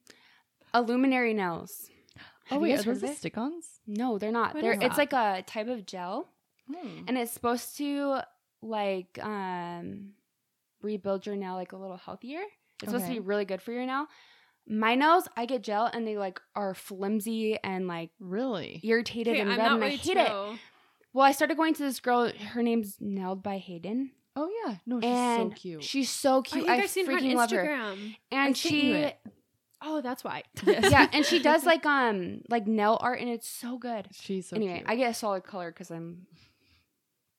Illuminary 0.75 1.33
nails. 1.33 1.89
Oh 2.19 2.23
Have 2.45 2.57
you 2.59 2.63
wait, 2.63 2.77
guys 2.77 2.87
are 2.87 2.93
those 2.93 3.01
the 3.01 3.15
stick-ons? 3.15 3.81
No, 3.87 4.19
they're 4.19 4.31
not. 4.31 4.55
What 4.55 4.63
they're 4.63 4.73
it's 4.73 4.83
that? 4.83 4.99
like 4.99 5.13
a 5.15 5.43
type 5.47 5.69
of 5.69 5.87
gel, 5.87 6.29
Hmm. 6.75 7.05
and 7.09 7.19
it's 7.19 7.33
supposed 7.33 7.77
to 7.79 8.21
like 8.63 9.19
um 9.23 10.11
rebuild 10.83 11.27
your 11.27 11.37
nail 11.37 11.55
like 11.55 11.73
a 11.73 11.77
little 11.77 11.97
healthier. 11.97 12.41
It's 12.83 12.91
supposed 12.91 13.07
to 13.07 13.13
be 13.13 13.21
really 13.21 13.45
good 13.45 13.61
for 13.61 13.73
your 13.73 13.85
nail. 13.87 14.07
My 14.67 14.95
nails, 14.95 15.29
I 15.37 15.47
get 15.47 15.63
gel 15.63 15.87
and 15.87 16.07
they 16.07 16.17
like 16.17 16.41
are 16.55 16.75
flimsy 16.75 17.59
and 17.63 17.87
like 17.89 18.11
Really? 18.21 18.81
irritated 18.85 19.33
Okay, 19.35 19.41
and 19.41 19.51
I'm 19.53 19.59
red, 19.59 19.65
not 19.65 19.75
and 19.75 19.85
I 19.85 19.87
ready 19.87 19.97
hate 19.97 20.15
to 20.15 20.21
it. 20.53 20.59
Well, 21.13 21.27
I 21.27 21.33
started 21.33 21.57
going 21.57 21.75
to 21.75 21.83
this 21.83 21.99
girl. 22.01 22.31
Her 22.31 22.63
name's 22.63 22.97
Nailed 23.01 23.43
by 23.43 23.59
Hayden, 23.59 24.13
Oh 24.37 24.49
yeah. 24.65 24.77
No, 24.87 25.01
she's 25.01 25.11
and 25.11 25.51
so 25.53 25.57
cute. 25.57 25.83
she's 25.85 26.11
so 26.11 26.39
I 26.39 26.43
cute. 26.43 26.67
think 26.67 26.69
I, 26.79 26.83
I've 26.85 26.91
seen 26.91 27.07
her 27.07 27.13
on 27.13 27.19
freaking 27.19 27.35
love 27.35 27.51
her. 27.51 27.65
Instagram. 27.67 28.15
And 28.31 28.41
I 28.41 28.45
sent 28.47 28.57
she. 28.57 29.11
Oh, 29.83 30.01
that's 30.03 30.23
why. 30.23 30.43
Yes. 30.65 30.91
yeah, 30.91 31.09
and 31.13 31.25
she 31.25 31.39
does 31.43 31.65
like 31.65 31.85
um 31.87 32.43
like 32.49 32.67
nail 32.67 32.97
art, 33.01 33.21
and 33.21 33.29
it's 33.29 33.49
so 33.49 33.77
good. 33.79 34.09
She's 34.13 34.49
so 34.49 34.57
anyway, 34.57 34.77
cute. 34.77 34.89
I 34.89 34.95
get 34.97 35.11
a 35.11 35.15
solid 35.15 35.43
color 35.43 35.73
because 35.73 35.91
I'm 35.91 36.27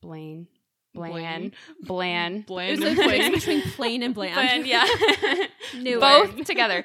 Blaine, 0.01 0.47
Blaine. 0.93 1.11
bland, 1.13 1.55
bland, 1.85 2.35
It 2.41 2.47
Bland 2.47 2.79
was 2.81 2.89
and 2.89 2.97
like 3.07 3.33
between 3.33 3.61
plain 3.61 4.03
and 4.03 4.13
bland. 4.13 4.33
bland. 4.33 4.65
Yeah, 4.67 4.85
New 5.77 5.99
both 5.99 6.43
together. 6.45 6.83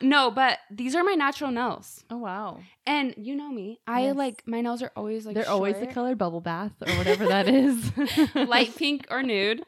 No, 0.00 0.30
but 0.30 0.58
these 0.70 0.94
are 0.94 1.02
my 1.02 1.14
natural 1.14 1.50
nails, 1.50 2.04
Oh 2.10 2.18
wow. 2.18 2.60
and 2.86 3.14
you 3.16 3.34
know 3.34 3.50
me. 3.50 3.80
I 3.86 4.02
Yes. 4.06 4.16
like 4.16 4.42
my 4.46 4.60
nails 4.60 4.82
are 4.82 4.92
always 4.96 5.26
like 5.26 5.34
They're 5.34 5.48
always 5.48 5.74
the 5.74 5.84
short, 5.86 5.94
colored 5.94 6.18
bubble 6.18 6.40
bath 6.40 6.72
or 6.86 6.92
whatever 6.98 7.26
that 7.26 7.48
is. 7.48 7.90
light 8.34 8.74
pink 8.76 9.06
or 9.10 9.22
nude. 9.22 9.64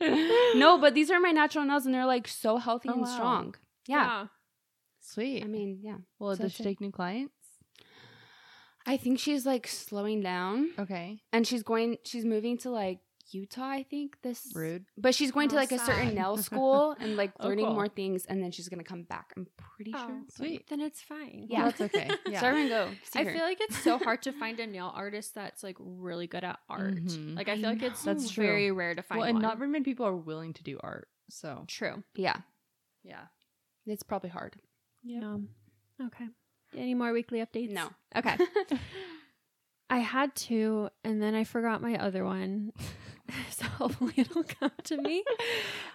No, 0.54 0.78
but 0.78 0.94
these 0.94 1.11
are 1.11 1.18
my 1.20 1.30
natural 1.32 1.64
nails, 1.64 1.85
and 1.87 1.94
they're 1.94 2.06
like 2.06 2.28
so 2.28 2.59
healthy 2.59 2.88
Oh, 2.88 2.92
and 2.92 3.02
wow. 3.02 3.14
strong. 3.14 3.54
Yeah. 3.88 4.26
Sweet. 5.00 5.42
I 5.42 5.47
mean, 5.47 5.78
yeah. 5.82 5.97
well, 6.18 6.37
so 6.37 6.42
does 6.44 6.52
she 6.52 6.59
that's 6.59 6.61
it. 6.61 6.64
take 6.70 6.80
new 6.80 6.92
clients? 6.92 7.35
I 8.92 8.97
think 8.97 9.18
she's 9.18 9.44
like 9.47 9.66
slowing 9.66 10.20
down, 10.23 10.70
Okay. 10.78 11.23
and 11.32 11.47
she's 11.47 11.62
going. 11.62 11.99
She's 12.04 12.25
moving 12.25 12.59
to 12.64 12.70
like 12.70 12.99
Utah, 13.32 13.68
I 13.80 13.82
think. 13.85 14.16
This 14.23 14.50
Rude. 14.54 14.85
But 14.99 15.14
she's 15.14 15.30
going 15.30 15.49
to 15.50 15.54
Oh, 15.56 15.62
like 15.62 15.70
a 15.70 15.78
certain 15.78 16.09
sad. 16.09 16.14
nail 16.20 16.37
school 16.49 16.97
and 16.99 17.16
like 17.16 17.32
Oh, 17.38 17.47
learning 17.47 17.66
cool. 17.66 17.75
more 17.75 17.88
things, 17.88 18.26
and 18.26 18.42
then 18.42 18.50
she's 18.50 18.68
gonna 18.68 18.82
come 18.92 19.04
back. 19.04 19.32
I'm 19.37 19.47
pretty 19.56 19.92
Oh, 19.94 20.06
sure. 20.06 20.20
Sweet. 20.37 20.66
Then 20.68 20.80
it's 20.80 21.00
fine. 21.00 21.47
Yeah. 21.49 21.62
Well, 21.62 21.66
that's 21.70 21.80
okay. 21.82 22.11
Yeah. 22.26 22.40
So 22.40 22.47
everyone 22.49 22.68
go. 22.70 22.88
See 23.04 23.20
I 23.20 23.25
her. 23.25 23.32
feel 23.32 23.42
like 23.50 23.61
it's 23.61 23.78
so 23.78 23.99
hard 23.99 24.23
to 24.23 24.32
find 24.32 24.59
a 24.59 24.66
nail 24.76 24.90
artist 24.94 25.35
that's 25.37 25.62
like 25.62 25.76
really 25.78 26.26
good 26.26 26.42
at 26.42 26.59
art. 26.68 26.97
Mhm. 26.97 27.37
Like 27.37 27.49
I 27.49 27.52
I 27.52 27.56
feel 27.61 27.70
like 27.70 27.82
it's 27.82 28.02
That's 28.02 28.28
true. 28.30 28.44
very 28.44 28.70
rare 28.73 28.94
to 28.97 29.02
find 29.02 29.18
well, 29.20 29.28
and 29.28 29.37
one. 29.37 29.42
not 29.42 29.59
very 29.59 29.70
many 29.70 29.85
people 29.85 30.06
are 30.06 30.16
willing 30.16 30.52
to 30.54 30.62
do 30.64 30.80
art. 30.82 31.06
So 31.30 31.64
True. 31.68 32.02
yeah, 32.16 32.38
yeah. 33.04 33.26
it's 33.87 34.02
probably 34.02 34.30
hard. 34.30 34.56
Yeah. 35.04 35.37
Okay. 36.09 36.26
Any 36.77 36.95
more 36.95 37.12
weekly 37.12 37.41
updates? 37.41 37.71
No. 37.71 37.89
Okay. 38.15 38.37
I 39.91 39.99
had 39.99 40.35
two, 40.37 40.89
and 41.03 41.21
then 41.21 41.35
I 41.35 41.43
forgot 41.45 41.83
my 41.83 41.97
other 41.97 42.25
one. 42.25 42.73
so 43.50 43.65
hopefully 43.67 44.12
it'll 44.17 44.45
come 44.45 44.71
to 44.85 44.97
me. 44.97 45.25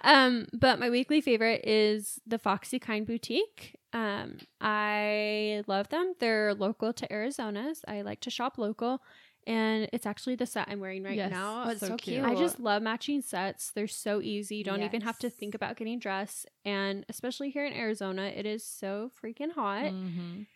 Um, 0.03 0.47
but 0.51 0.79
my 0.79 0.89
weekly 0.89 1.21
favorite 1.21 1.61
is 1.65 2.19
the 2.27 2.37
Foxy 2.37 2.77
Kind 2.77 3.07
Boutique. 3.07 3.77
Um, 3.93 4.39
I 4.59 5.63
love 5.67 5.87
them. 5.89 6.13
They're 6.19 6.53
local 6.53 6.91
to 6.91 7.11
Arizona. 7.11 7.73
so 7.73 7.83
I 7.87 8.01
like 8.01 8.19
to 8.21 8.29
shop 8.29 8.57
local. 8.57 9.01
And 9.47 9.87
it's 9.93 10.07
actually 10.07 10.35
the 10.35 10.47
set 10.47 10.67
I'm 10.69 10.79
wearing 10.79 11.03
right 11.03 11.15
Yes. 11.15 11.29
now. 11.31 11.65
Oh, 11.67 11.69
it's 11.69 11.79
so 11.79 11.95
cute. 11.97 12.25
I 12.25 12.33
just 12.33 12.59
love 12.59 12.81
matching 12.81 13.21
sets. 13.21 13.69
They're 13.71 13.87
so 13.87 14.19
easy. 14.19 14.55
You 14.57 14.63
don't 14.63 14.81
even 14.81 15.01
have 15.01 15.19
to 15.19 15.29
think 15.29 15.53
about 15.53 15.77
getting 15.77 15.99
dressed. 15.99 16.47
And 16.65 17.05
especially 17.09 17.51
here 17.51 17.63
in 17.63 17.71
Arizona, 17.71 18.23
it 18.23 18.47
is 18.47 18.65
so 18.65 19.11
freaking 19.23 19.51
hot. 19.51 19.85
Mhm. 19.93 20.47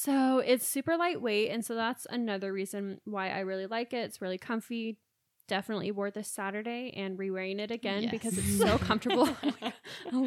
So 0.00 0.38
it's 0.38 0.64
super 0.64 0.96
lightweight, 0.96 1.50
and 1.50 1.64
so 1.64 1.74
that's 1.74 2.06
another 2.08 2.52
reason 2.52 3.00
why 3.04 3.30
I 3.30 3.40
really 3.40 3.66
like 3.66 3.92
it. 3.92 4.04
It's 4.04 4.22
really 4.22 4.38
comfy. 4.38 4.96
Definitely 5.48 5.90
wore 5.90 6.12
this 6.12 6.28
Saturday 6.28 6.92
and 6.96 7.18
re-wearing 7.18 7.58
it 7.58 7.72
again 7.72 8.02
Yes. 8.02 8.10
because 8.12 8.38
it's 8.38 8.58
so 8.58 8.78
comfortable. 8.88 9.28
Oh 10.12 10.24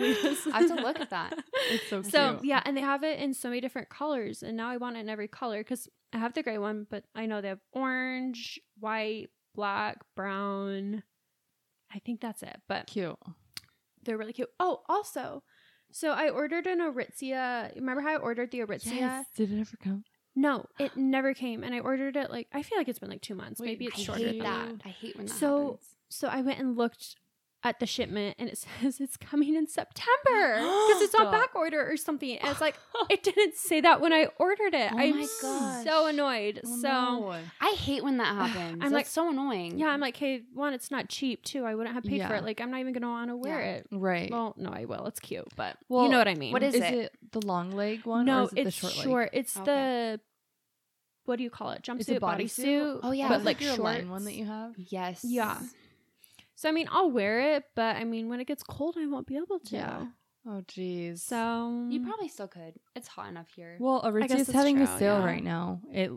I 0.54 0.60
have 0.60 0.68
to 0.68 0.76
look 0.76 1.00
at 1.00 1.12
that. 1.12 1.40
It's 1.70 1.88
so 1.90 2.02
cute. 2.02 2.12
So 2.12 2.40
yeah, 2.44 2.62
and 2.66 2.76
they 2.76 2.82
have 2.82 3.04
it 3.06 3.20
in 3.20 3.34
so 3.34 3.48
many 3.48 3.62
different 3.62 3.88
colors, 3.90 4.44
and 4.44 4.58
now 4.58 4.70
I 4.70 4.76
want 4.76 4.98
it 4.98 5.00
in 5.00 5.10
every 5.10 5.30
color 5.30 5.60
because 5.60 5.88
I 6.12 6.18
have 6.18 6.34
the 6.34 6.44
gray 6.44 6.58
one, 6.58 6.86
but 6.90 7.06
I 7.16 7.26
know 7.26 7.40
they 7.40 7.48
have 7.48 7.62
orange, 7.72 8.60
white, 8.78 9.30
black, 9.56 10.00
brown. 10.18 11.04
I 11.96 12.00
think 12.00 12.20
that's 12.20 12.44
it, 12.44 12.60
but 12.68 12.88
cute. 12.88 13.16
they're 14.04 14.18
really 14.18 14.34
cute. 14.34 14.50
Oh, 14.60 14.82
also, 14.90 15.44
so 15.92 16.12
I 16.12 16.30
ordered 16.30 16.68
an 16.68 16.80
Aritzia. 16.80 17.74
Remember 17.76 18.02
how 18.02 18.14
I 18.14 18.18
ordered 18.18 18.52
the 18.52 18.60
Aritzia? 18.60 19.26
Did 19.36 19.52
it 19.52 19.60
ever 19.60 19.78
come? 19.84 20.04
No, 20.36 20.66
it 20.80 20.96
never 20.96 21.34
came, 21.34 21.64
and 21.64 21.76
I 21.76 21.80
ordered 21.80 22.16
it 22.16 22.30
like 22.32 22.48
I 22.54 22.64
feel 22.64 22.78
like 22.78 22.88
it's 22.88 23.00
been 23.00 23.10
like 23.10 23.22
two 23.22 23.36
months. 23.36 23.60
Wait, 23.60 23.68
Maybe 23.68 23.86
it's 23.86 24.00
I 24.00 24.04
shorter 24.04 24.20
hate 24.26 24.42
than 24.42 24.52
that. 24.52 24.70
that. 24.80 24.86
I 24.86 24.90
hate 24.90 25.18
when 25.18 25.26
that 25.28 25.34
So- 25.34 25.62
happens. 25.64 25.96
So 26.10 26.28
I 26.28 26.42
went 26.42 26.60
and 26.60 26.76
looked 26.78 27.16
at 27.64 27.80
the 27.80 27.86
shipment, 27.86 28.36
and 28.40 28.50
it 28.50 28.58
says 28.82 29.00
it's 29.00 29.18
coming 29.18 29.56
in 29.56 29.68
September 29.68 30.56
because 30.56 31.02
it's 31.04 31.14
on 31.16 31.32
back 31.32 31.56
order 31.56 31.88
or 31.88 31.96
something. 31.96 32.38
And 32.40 32.50
it's 32.50 32.60
like 32.62 32.76
it 33.10 33.22
didn't 33.24 33.56
say 33.56 33.82
that 33.82 34.02
when 34.02 34.12
I 34.14 34.28
ordered 34.40 34.74
it. 34.74 34.92
Oh 34.92 34.98
I'm 34.98 35.20
my 35.20 35.26
so 35.84 36.08
annoyed. 36.08 36.62
Oh, 36.66 36.78
so 36.82 36.88
no. 36.90 37.36
I 37.62 37.76
hate 37.78 38.04
when 38.04 38.18
that 38.18 38.36
happens. 38.36 38.74
I'm 38.82 38.82
I'm 38.84 38.92
like- 38.92 39.02
like 39.02 39.06
so 39.08 39.30
annoying. 39.30 39.78
yeah, 39.78 39.88
I'm 39.90 40.00
like, 40.00 40.18
hey, 40.18 40.42
one, 40.54 40.74
it's 40.74 40.90
not 40.92 41.08
cheap. 41.10 41.44
Two, 41.44 41.64
I 41.66 41.76
wouldn't 41.76 41.94
have 41.94 42.04
paid 42.04 42.26
for 42.26 42.34
it. 42.36 42.44
Like, 42.44 42.60
I'm 42.62 42.72
not 42.72 42.80
even 42.80 42.94
gonna 42.94 43.10
want 43.10 43.30
to 43.30 43.36
wear 43.38 43.60
Yeah. 43.60 43.72
it. 43.76 43.88
right. 43.92 44.32
Well, 44.32 44.56
no, 44.58 44.70
I 44.72 44.86
will. 44.86 45.06
It's 45.06 45.20
cute, 45.20 45.48
but 45.56 45.78
Well, 45.88 46.04
you 46.06 46.10
know 46.10 46.18
what 46.18 46.28
I 46.28 46.36
mean. 46.36 46.54
what 46.54 46.64
is 46.64 46.74
is 46.76 46.82
it? 46.82 46.94
it? 46.96 47.18
the 47.32 47.46
long 47.46 47.72
leg 47.72 48.06
one? 48.06 48.26
no, 48.26 48.42
or 48.42 48.44
is 48.46 48.54
it 48.54 48.68
it's 48.68 48.82
the 48.82 48.88
short, 48.90 48.94
short. 49.04 49.24
leg? 49.34 49.42
It's 49.42 49.56
Okay. 49.58 49.66
the 49.66 50.20
what 51.26 51.38
do 51.38 51.44
you 51.44 51.52
call 51.52 51.70
it? 51.72 51.88
It's 51.88 52.10
a 52.10 52.16
Jumpsuit, 52.16 52.20
bodysuit. 52.20 52.66
bodysuit. 52.66 53.00
Oh, 53.04 53.12
yeah. 53.12 53.28
but 53.30 53.38
but 53.38 53.46
like 53.46 53.58
like 53.58 53.62
your 53.62 53.76
shorts. 53.76 53.84
line 53.84 54.10
one 54.10 54.26
that 54.26 54.34
you 54.34 54.46
have. 54.46 54.74
yes. 54.78 55.24
Yeah. 55.24 55.60
So 56.62 56.70
I 56.70 56.74
mean, 56.74 56.88
I'll 56.92 57.10
wear 57.10 57.56
it, 57.56 57.64
but 57.76 57.96
I 57.96 58.04
mean, 58.04 58.30
when 58.30 58.40
it 58.40 58.46
gets 58.46 58.62
cold, 58.62 58.96
I 58.96 59.08
won't 59.08 59.26
be 59.26 59.36
able 59.36 59.58
to. 59.58 59.76
Yeah. 59.76 60.06
Oh, 60.48 60.62
jeez. 60.68 61.18
So 61.18 61.88
You 61.90 62.04
probably 62.04 62.28
still 62.28 62.48
could. 62.48 62.76
It's 62.96 63.08
hot 63.08 63.30
enough 63.30 63.48
here. 63.56 63.78
Well, 63.80 64.02
guess 64.02 64.12
Aritzia 64.12 64.40
is 64.42 64.48
that's 64.48 64.56
having 64.56 64.80
a 64.80 64.86
sale 65.00 65.18
yeah. 65.18 65.26
right 65.26 65.44
now. 65.44 65.82
It 65.92 66.12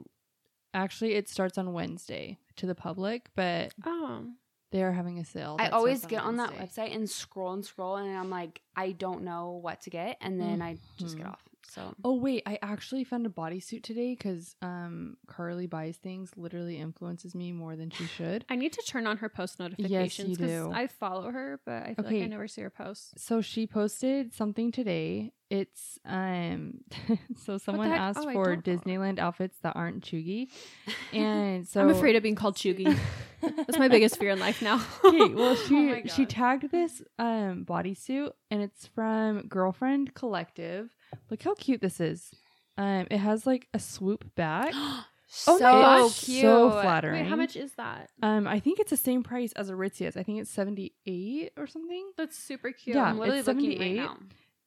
actually 0.74 1.14
it 1.14 1.30
starts 1.30 1.56
on 1.56 1.72
Wednesday 1.72 2.38
to 2.56 2.66
the 2.66 2.74
public, 2.74 3.30
but 3.34 3.72
oh, 3.86 4.26
they 4.70 4.82
are 4.82 4.92
having 4.92 5.18
a 5.18 5.24
sale. 5.24 5.56
I 5.58 5.70
always 5.70 6.00
starts 6.00 6.10
get 6.10 6.22
on 6.22 6.36
that 6.36 6.50
website 6.50 6.94
and 6.94 7.08
scroll 7.08 7.54
and 7.54 7.64
scroll, 7.64 7.96
and 7.96 8.14
I'm 8.14 8.28
like, 8.28 8.60
I 8.76 8.92
don't 8.92 9.22
know 9.22 9.52
what 9.62 9.80
to 9.82 9.90
get, 9.90 10.18
and 10.20 10.38
then 10.38 10.60
I 10.60 10.76
just 10.98 11.16
get 11.16 11.24
Mhm. 11.26 11.32
off. 11.32 11.42
So 11.71 11.94
Oh 12.04 12.14
wait, 12.14 12.42
I 12.47 12.59
actually 12.62 13.04
found 13.04 13.26
a 13.26 13.30
bodysuit 13.30 13.83
today 13.83 14.14
because 14.14 14.54
um 14.62 15.16
Carly 15.26 15.66
buys 15.66 15.97
things 15.97 16.30
literally 16.37 16.78
influences 16.78 17.35
me 17.35 17.52
more 17.52 17.76
than 17.76 17.90
she 17.90 18.06
should. 18.06 18.44
I 18.49 18.56
need 18.56 18.73
to 18.75 18.83
turn 18.87 19.06
on 19.06 19.18
her 19.18 19.28
post 19.28 19.59
notifications 19.59 20.38
you 20.38 20.47
do. 20.47 20.71
I 20.73 20.87
follow 20.87 21.30
her, 21.30 21.61
but 21.64 21.83
I 21.83 21.94
feel 21.94 22.04
like 22.04 22.23
I 22.23 22.26
never 22.26 22.49
see 22.49 22.62
her 22.62 22.71
posts. 22.71 23.14
So 23.23 23.40
she 23.40 23.66
posted 23.66 24.35
something 24.35 24.73
today. 24.73 25.33
It's 25.50 25.99
um 26.04 26.80
so 27.44 27.59
someone 27.59 27.92
asked 27.92 28.21
Oh, 28.23 28.33
for 28.33 28.56
don't 28.56 28.64
follow. 28.64 28.76
Disneyland 28.78 29.18
outfits 29.18 29.59
that 29.62 29.76
aren't 29.76 30.04
chuggy. 30.04 30.49
And 31.12 31.66
so 31.68 31.80
I'm 31.80 31.90
afraid 31.90 32.16
of 32.16 32.25
being 32.25 32.35
called 32.35 32.56
chuggy. 32.56 32.99
That's 33.40 33.78
my 33.78 33.87
biggest 33.88 34.16
fear 34.18 34.30
in 34.30 34.40
life 34.40 34.61
now. 34.62 34.85
Okay, 35.04 35.33
well 35.35 35.54
she 35.54 36.02
Oh 36.02 36.09
she 36.09 36.26
tagged 36.26 36.71
this 36.73 37.02
um 37.18 37.64
bodysuit 37.64 38.33
and 38.50 38.62
it's 38.62 38.87
from 38.88 39.47
Girlfriend 39.47 40.14
Collective. 40.14 40.90
Look 41.30 41.42
how 41.42 41.54
cute 41.54 41.80
this 41.80 42.00
is. 42.00 42.33
Um 42.76 43.06
it 43.11 43.18
has 43.18 43.47
like 43.47 43.68
a 43.75 43.78
swoop 43.78 44.35
back. 44.35 44.73
so 45.26 45.54
my 45.54 45.59
gosh. 45.61 46.06
It's 46.11 46.25
cute. 46.25 46.42
So 46.42 46.71
flattering. 46.71 47.23
Wait, 47.23 47.28
how 47.28 47.37
much 47.37 47.56
is 47.56 47.73
that? 47.75 48.11
Um 48.23 48.47
I 48.47 48.61
think 48.61 48.80
it's 48.80 48.90
the 48.90 48.97
same 48.97 49.23
price 49.23 49.52
as 49.52 49.71
Aritzia's. 49.71 50.16
I 50.16 50.23
think 50.23 50.40
it's 50.40 50.50
78 50.50 51.52
or 51.56 51.66
something. 51.66 52.11
That's 52.16 52.37
super 52.37 52.73
cute. 52.73 52.97
Yeah, 52.97 53.04
I'm 53.04 53.18
literally 53.18 53.40
it's 53.40 53.49
looking 53.49 53.71
right 53.71 53.78
78. 53.78 53.97
now. 53.97 54.16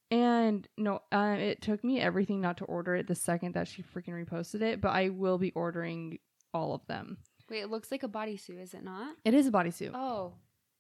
And 0.10 0.68
no, 0.78 1.02
um 1.12 1.34
it 1.34 1.62
took 1.62 1.84
me 1.84 2.00
everything 2.00 2.40
not 2.42 2.58
to 2.58 2.66
order 2.66 2.96
it 2.96 3.08
the 3.08 3.16
second 3.16 3.54
that 3.56 3.68
she 3.68 3.84
freaking 3.84 4.14
reposted 4.26 4.62
it, 4.62 4.80
but 4.82 4.90
I 4.90 5.10
will 5.10 5.38
be 5.38 5.52
ordering 5.52 6.20
all 6.54 6.74
of 6.74 6.86
them. 6.88 7.18
Wait, 7.50 7.60
it 7.62 7.70
looks 7.70 7.92
like 7.92 8.04
a 8.04 8.08
bodysuit, 8.10 8.62
is 8.62 8.74
it 8.74 8.84
not? 8.84 9.16
It 9.24 9.34
is 9.34 9.48
a 9.48 9.52
bodysuit. 9.52 9.92
Oh, 9.94 10.34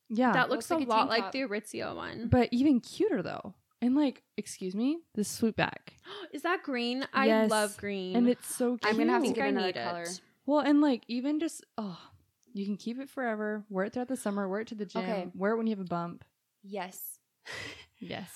yeah. 0.09 0.33
that 0.33 0.49
looks, 0.49 0.69
looks 0.69 0.81
like 0.81 0.87
a 0.87 0.91
a 0.91 0.95
lot 0.95 1.09
like 1.09 1.31
the 1.31 1.41
Aritzia 1.41 1.95
one. 1.95 2.27
but 2.29 2.49
even 2.51 2.79
cuter 2.79 3.21
though. 3.21 3.53
And 3.81 3.95
like, 3.95 4.23
excuse 4.37 4.73
me, 4.75 4.97
this 5.13 5.27
swoop 5.29 5.55
back. 5.55 5.93
Is 6.33 6.41
that 6.43 6.63
green? 6.63 7.05
I 7.13 7.27
Yes. 7.27 7.49
love 7.51 7.77
green. 7.77 8.15
And 8.15 8.27
it's 8.27 8.53
so 8.55 8.77
cute. 8.77 8.85
I'm 8.91 8.97
gonna 8.97 9.11
have 9.13 9.23
to 9.23 9.31
get 9.33 9.43
I 9.45 9.47
another 9.47 9.67
need 9.67 9.75
color. 9.75 10.03
it. 10.03 10.21
Well, 10.45 10.59
and 10.59 10.81
like 10.81 11.03
even 11.07 11.39
just 11.39 11.63
oh, 11.77 11.99
you 12.53 12.65
can 12.65 12.77
keep 12.77 12.99
it 12.99 13.09
forever. 13.09 13.63
Wear 13.69 13.85
it 13.85 13.93
throughout 13.93 14.07
the 14.07 14.17
summer. 14.17 14.47
Wear 14.49 14.61
it 14.61 14.67
to 14.69 14.75
the 14.75 14.85
gym. 14.85 15.01
Okay. 15.03 15.27
Wear 15.35 15.51
it 15.53 15.57
when 15.57 15.67
you 15.67 15.71
have 15.75 15.85
a 15.85 15.89
bump. 15.89 16.23
yes. 16.63 17.19
Yes. 17.99 18.29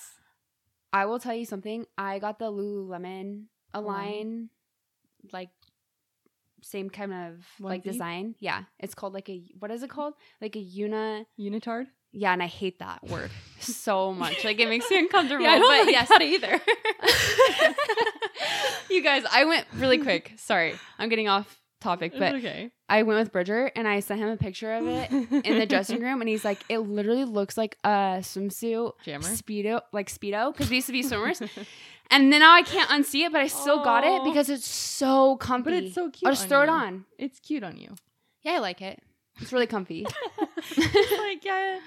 I 0.92 1.06
will 1.06 1.20
tell 1.20 1.34
you 1.34 1.44
something. 1.46 1.86
I 1.96 2.18
got 2.18 2.38
the 2.40 2.50
Lululemon 2.52 3.44
Align? 3.72 3.94
line, 3.94 4.48
like 5.32 5.50
same 6.62 6.90
kind 6.90 7.12
of 7.14 7.46
like 7.60 7.82
Onesie? 7.82 7.92
design. 7.92 8.34
Yeah, 8.40 8.64
it's 8.80 8.94
called 8.94 9.14
like 9.14 9.28
a 9.28 9.42
what 9.60 9.70
is 9.70 9.82
it 9.84 9.90
called? 9.90 10.14
Like 10.40 10.56
a 10.56 10.60
una. 10.60 11.24
Unitard. 11.38 11.86
Yeah, 12.12 12.32
and 12.32 12.42
I 12.42 12.46
hate 12.46 12.78
that 12.80 13.02
word 13.08 13.30
so 13.58 14.12
much. 14.12 14.44
Like 14.44 14.60
it 14.60 14.68
makes 14.68 14.90
me 14.90 14.98
uncomfortable. 14.98 15.42
yeah, 15.44 15.52
I 15.52 15.58
don't 15.58 15.70
but 15.70 15.86
like 15.86 15.94
yes, 15.94 16.08
that 16.08 16.22
either. 16.22 16.60
you 18.94 19.02
guys, 19.02 19.24
I 19.30 19.44
went 19.44 19.66
really 19.74 19.98
quick. 19.98 20.34
Sorry, 20.36 20.74
I'm 20.98 21.08
getting 21.08 21.28
off 21.28 21.58
topic, 21.80 22.12
but 22.16 22.34
okay. 22.36 22.70
I 22.88 23.02
went 23.02 23.18
with 23.18 23.32
Bridger 23.32 23.72
and 23.74 23.88
I 23.88 24.00
sent 24.00 24.20
him 24.20 24.28
a 24.28 24.36
picture 24.36 24.72
of 24.74 24.86
it 24.86 25.10
in 25.10 25.58
the 25.58 25.66
dressing 25.66 26.00
room, 26.00 26.20
and 26.20 26.28
he's 26.28 26.44
like, 26.44 26.62
"It 26.68 26.78
literally 26.78 27.24
looks 27.24 27.56
like 27.56 27.78
a 27.82 28.18
swimsuit." 28.20 28.92
Jammer. 29.04 29.28
Speedo, 29.28 29.80
like 29.92 30.10
Speedo, 30.10 30.52
because 30.52 30.68
we 30.68 30.76
used 30.76 30.86
to 30.88 30.92
be 30.92 31.02
swimmers. 31.02 31.40
And 32.10 32.30
then 32.30 32.40
now 32.40 32.54
I 32.54 32.60
can't 32.60 32.90
unsee 32.90 33.24
it, 33.24 33.32
but 33.32 33.40
I 33.40 33.46
still 33.46 33.82
got 33.82 34.04
it 34.04 34.22
because 34.22 34.50
it's 34.50 34.68
so 34.68 35.36
comfy. 35.36 35.64
but 35.64 35.72
it's 35.72 35.94
so 35.94 36.10
cute. 36.10 36.26
I'll 36.26 36.32
just 36.32 36.46
throw 36.46 36.62
it 36.62 36.68
on. 36.68 37.06
It's 37.16 37.40
cute 37.40 37.64
on 37.64 37.78
you. 37.78 37.94
Yeah, 38.42 38.52
I 38.52 38.58
like 38.58 38.82
it. 38.82 39.02
It's 39.40 39.52
really 39.52 39.66
comfy. 39.66 40.06
Like 40.76 41.44
yeah, 41.44 41.78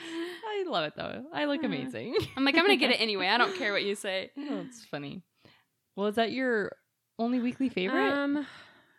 I 0.47 0.65
love 0.67 0.85
it 0.85 0.93
though. 0.97 1.23
I 1.33 1.45
look 1.45 1.63
amazing. 1.63 2.15
I'm 2.35 2.43
like, 2.43 2.55
I'm 2.55 2.61
gonna 2.63 2.75
get 2.75 2.91
it 2.91 2.95
anyway. 2.99 3.27
I 3.27 3.37
don't 3.37 3.55
care 3.55 3.71
what 3.71 3.83
you 3.83 3.95
say. 3.95 4.31
oh, 4.37 4.65
it's 4.67 4.83
funny. 4.85 5.21
Well, 5.95 6.07
is 6.07 6.15
that 6.15 6.31
your 6.31 6.71
only 7.17 7.39
weekly 7.39 7.69
favorite, 7.69 8.11
Um, 8.11 8.45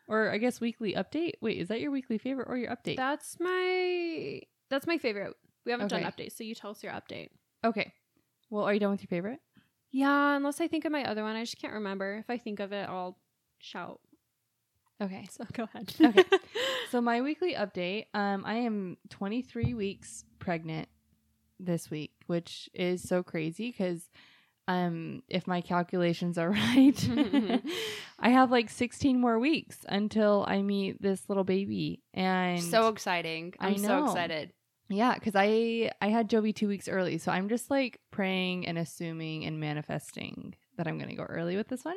or 0.09 0.31
I 0.31 0.39
guess 0.39 0.61
weekly 0.61 0.95
update? 0.95 1.33
Wait, 1.43 1.59
is 1.59 1.69
that 1.69 1.81
your 1.81 1.91
weekly 1.91 2.17
favorite 2.19 2.49
or 2.49 2.57
your 2.57 2.71
update? 2.75 2.97
that's 2.97 3.39
my 3.39 4.41
that's 4.71 4.87
my 4.87 4.97
favorite. 4.99 5.35
We 5.67 5.73
haven't 5.73 5.89
done 5.89 6.05
Okay. 6.05 6.25
updates, 6.25 6.37
so 6.37 6.45
you 6.45 6.55
tell 6.55 6.71
us 6.71 6.83
your 6.83 6.93
update. 6.93 7.29
okay. 7.65 7.93
Well, 8.49 8.65
are 8.65 8.73
you 8.73 8.81
done 8.81 8.91
with 8.93 9.03
your 9.03 9.09
favorite? 9.09 9.41
Yeah, 9.91 10.37
unless 10.37 10.61
I 10.61 10.69
think 10.69 10.85
of 10.85 10.93
my 10.93 11.05
other 11.05 11.23
one, 11.23 11.37
I 11.37 11.43
just 11.43 11.59
can't 11.61 11.75
remember. 11.75 12.17
If 12.19 12.31
I 12.31 12.39
think 12.39 12.61
of 12.61 12.73
it, 12.73 12.89
I'll 12.89 13.19
shout. 13.61 14.01
Okay. 15.01 15.27
So 15.31 15.45
go 15.53 15.65
ahead. 15.65 15.93
Okay. 16.01 16.25
So 16.93 17.01
my 17.01 17.21
weekly 17.21 17.55
update, 17.55 18.07
um, 18.15 18.45
I 18.47 18.55
am 18.59 18.97
23 19.11 19.75
weeks 19.75 20.25
pregnant 20.39 20.89
this 21.59 21.91
week, 21.91 22.13
which 22.29 22.71
is 22.75 23.03
so 23.03 23.25
crazy 23.25 23.71
because 23.73 24.09
um 24.69 25.23
if 25.29 25.47
my 25.49 25.61
calculations 25.63 26.39
are 26.39 26.51
right, 26.51 27.11
I 28.21 28.29
have 28.31 28.53
like 28.53 28.71
16 28.71 29.21
more 29.21 29.39
weeks 29.39 29.79
until 29.89 30.45
I 30.47 30.63
meet 30.63 31.03
this 31.03 31.29
little 31.29 31.45
baby. 31.45 32.03
And 32.15 32.63
so 32.63 32.87
exciting. 32.89 33.55
I'm 33.59 33.79
so 33.79 34.05
excited. 34.05 34.53
yeah, 34.89 35.15
because 35.15 35.35
I 35.35 35.91
I 36.01 36.09
had 36.09 36.31
Jovi 36.31 36.55
two 36.55 36.69
weeks 36.69 36.89
early, 36.89 37.19
so 37.19 37.33
I'm 37.33 37.49
just 37.49 37.69
like 37.69 37.99
praying 38.13 38.67
and 38.69 38.79
assuming 38.79 39.45
and 39.45 39.59
manifesting 39.59 40.55
that 40.77 40.87
I'm 40.87 40.99
gonna 40.99 41.17
go 41.17 41.25
early 41.25 41.57
with 41.57 41.67
this 41.69 41.85
one. 41.85 41.97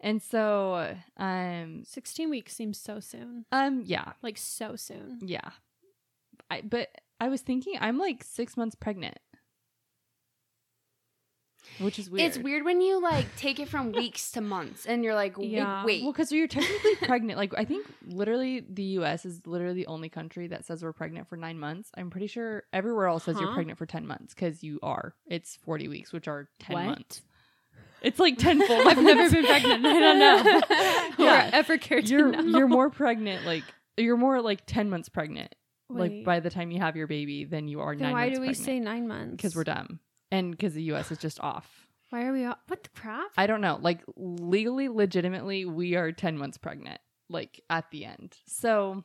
And 0.00 0.22
so 0.22 0.94
um 1.16 1.82
Sixteen 1.84 2.30
weeks 2.30 2.54
seems 2.54 2.78
so 2.78 3.00
soon. 3.00 3.44
um 3.52 3.82
yeah, 3.86 4.12
Like 4.22 4.38
so 4.38 4.76
soon. 4.76 5.18
Yeah. 5.22 5.50
I 6.50 6.60
but 6.62 6.88
I 7.20 7.28
was 7.28 7.40
thinking 7.40 7.74
I'm 7.80 7.98
like 7.98 8.22
six 8.22 8.56
months 8.56 8.74
pregnant. 8.76 9.18
Which 11.78 11.98
is 11.98 12.08
weird. 12.08 12.26
It's 12.26 12.38
weird 12.38 12.64
when 12.64 12.80
you 12.80 13.02
like 13.02 13.26
take 13.36 13.58
it 13.60 13.68
from 13.68 13.92
weeks 13.92 14.30
to 14.32 14.40
months, 14.40 14.86
and 14.86 15.04
you're 15.04 15.14
like, 15.14 15.34
Yeah. 15.38 15.84
wait, 15.84 16.02
Well, 16.04 16.12
because 16.12 16.32
you're 16.32 16.46
technically 16.48 16.94
pregnant. 17.02 17.36
Like 17.38 17.52
I 17.58 17.64
think 17.66 17.86
literally 18.06 18.60
the 18.60 18.82
US 19.00 19.26
is 19.26 19.40
literally 19.46 19.74
the 19.74 19.86
only 19.88 20.08
country 20.08 20.46
that 20.48 20.64
says 20.64 20.82
we're 20.82 20.92
pregnant 20.94 21.28
for 21.28 21.36
nine 21.36 21.58
months. 21.58 21.90
I'm 21.94 22.08
pretty 22.08 22.28
sure 22.28 22.62
everywhere 22.72 23.08
else 23.08 23.24
says 23.24 23.38
you're 23.40 23.52
pregnant 23.52 23.78
for 23.78 23.84
ten 23.86 24.06
months 24.06 24.32
because 24.32 24.62
you 24.62 24.78
are. 24.82 25.14
It's 25.26 25.56
forty 25.56 25.88
weeks, 25.88 26.12
which 26.12 26.28
are 26.28 26.48
ten 26.60 26.74
What? 26.74 26.84
months. 26.86 27.22
It's 28.06 28.18
like 28.18 28.38
tenfold. 28.38 28.86
I've 28.86 29.02
never 29.02 29.28
been 29.30 29.44
pregnant. 29.44 29.84
I 29.86 30.00
don't 30.00 30.18
know. 30.18 30.60
Yeah. 31.24 31.48
Or 31.48 31.54
ever 31.54 31.78
cared 31.78 32.08
you're 32.08 32.30
know. 32.30 32.58
you're 32.58 32.68
more 32.68 32.90
pregnant. 32.90 33.44
Like 33.46 33.64
you're 33.96 34.16
more 34.16 34.40
like 34.42 34.64
ten 34.66 34.88
months 34.90 35.08
pregnant. 35.08 35.54
Like 35.88 36.24
by 36.24 36.40
the 36.40 36.50
time 36.50 36.70
you 36.70 36.78
have 36.80 36.96
your 36.96 37.06
baby, 37.06 37.44
than 37.44 37.68
you 37.68 37.80
are 37.80 37.94
then 37.94 38.02
nine 38.04 38.12
why 38.12 38.28
do 38.28 38.40
we 38.40 38.48
pregnant. 38.48 38.56
say 38.66 38.80
nine 38.80 39.06
months? 39.08 39.32
because 39.36 39.54
we're 39.56 39.64
dumb 39.64 40.00
and 40.30 40.50
because 40.50 40.74
the 40.74 40.82
U.S. 40.84 41.10
is 41.12 41.18
just 41.18 41.40
off. 41.40 41.86
Why 42.10 42.24
are 42.26 42.32
we 42.32 42.44
all, 42.44 42.56
what 42.68 42.82
the 42.84 42.90
crap? 42.90 43.28
I 43.36 43.46
don't 43.46 43.60
know. 43.60 43.78
Like 43.80 44.02
legally, 44.16 44.88
legitimately, 44.88 45.64
we 45.64 45.96
are 45.96 46.12
10 46.12 46.38
months 46.38 46.56
pregnant, 46.58 47.00
like 47.28 47.60
at 47.70 47.90
the 47.90 48.04
end. 48.04 48.36
So, 48.46 49.02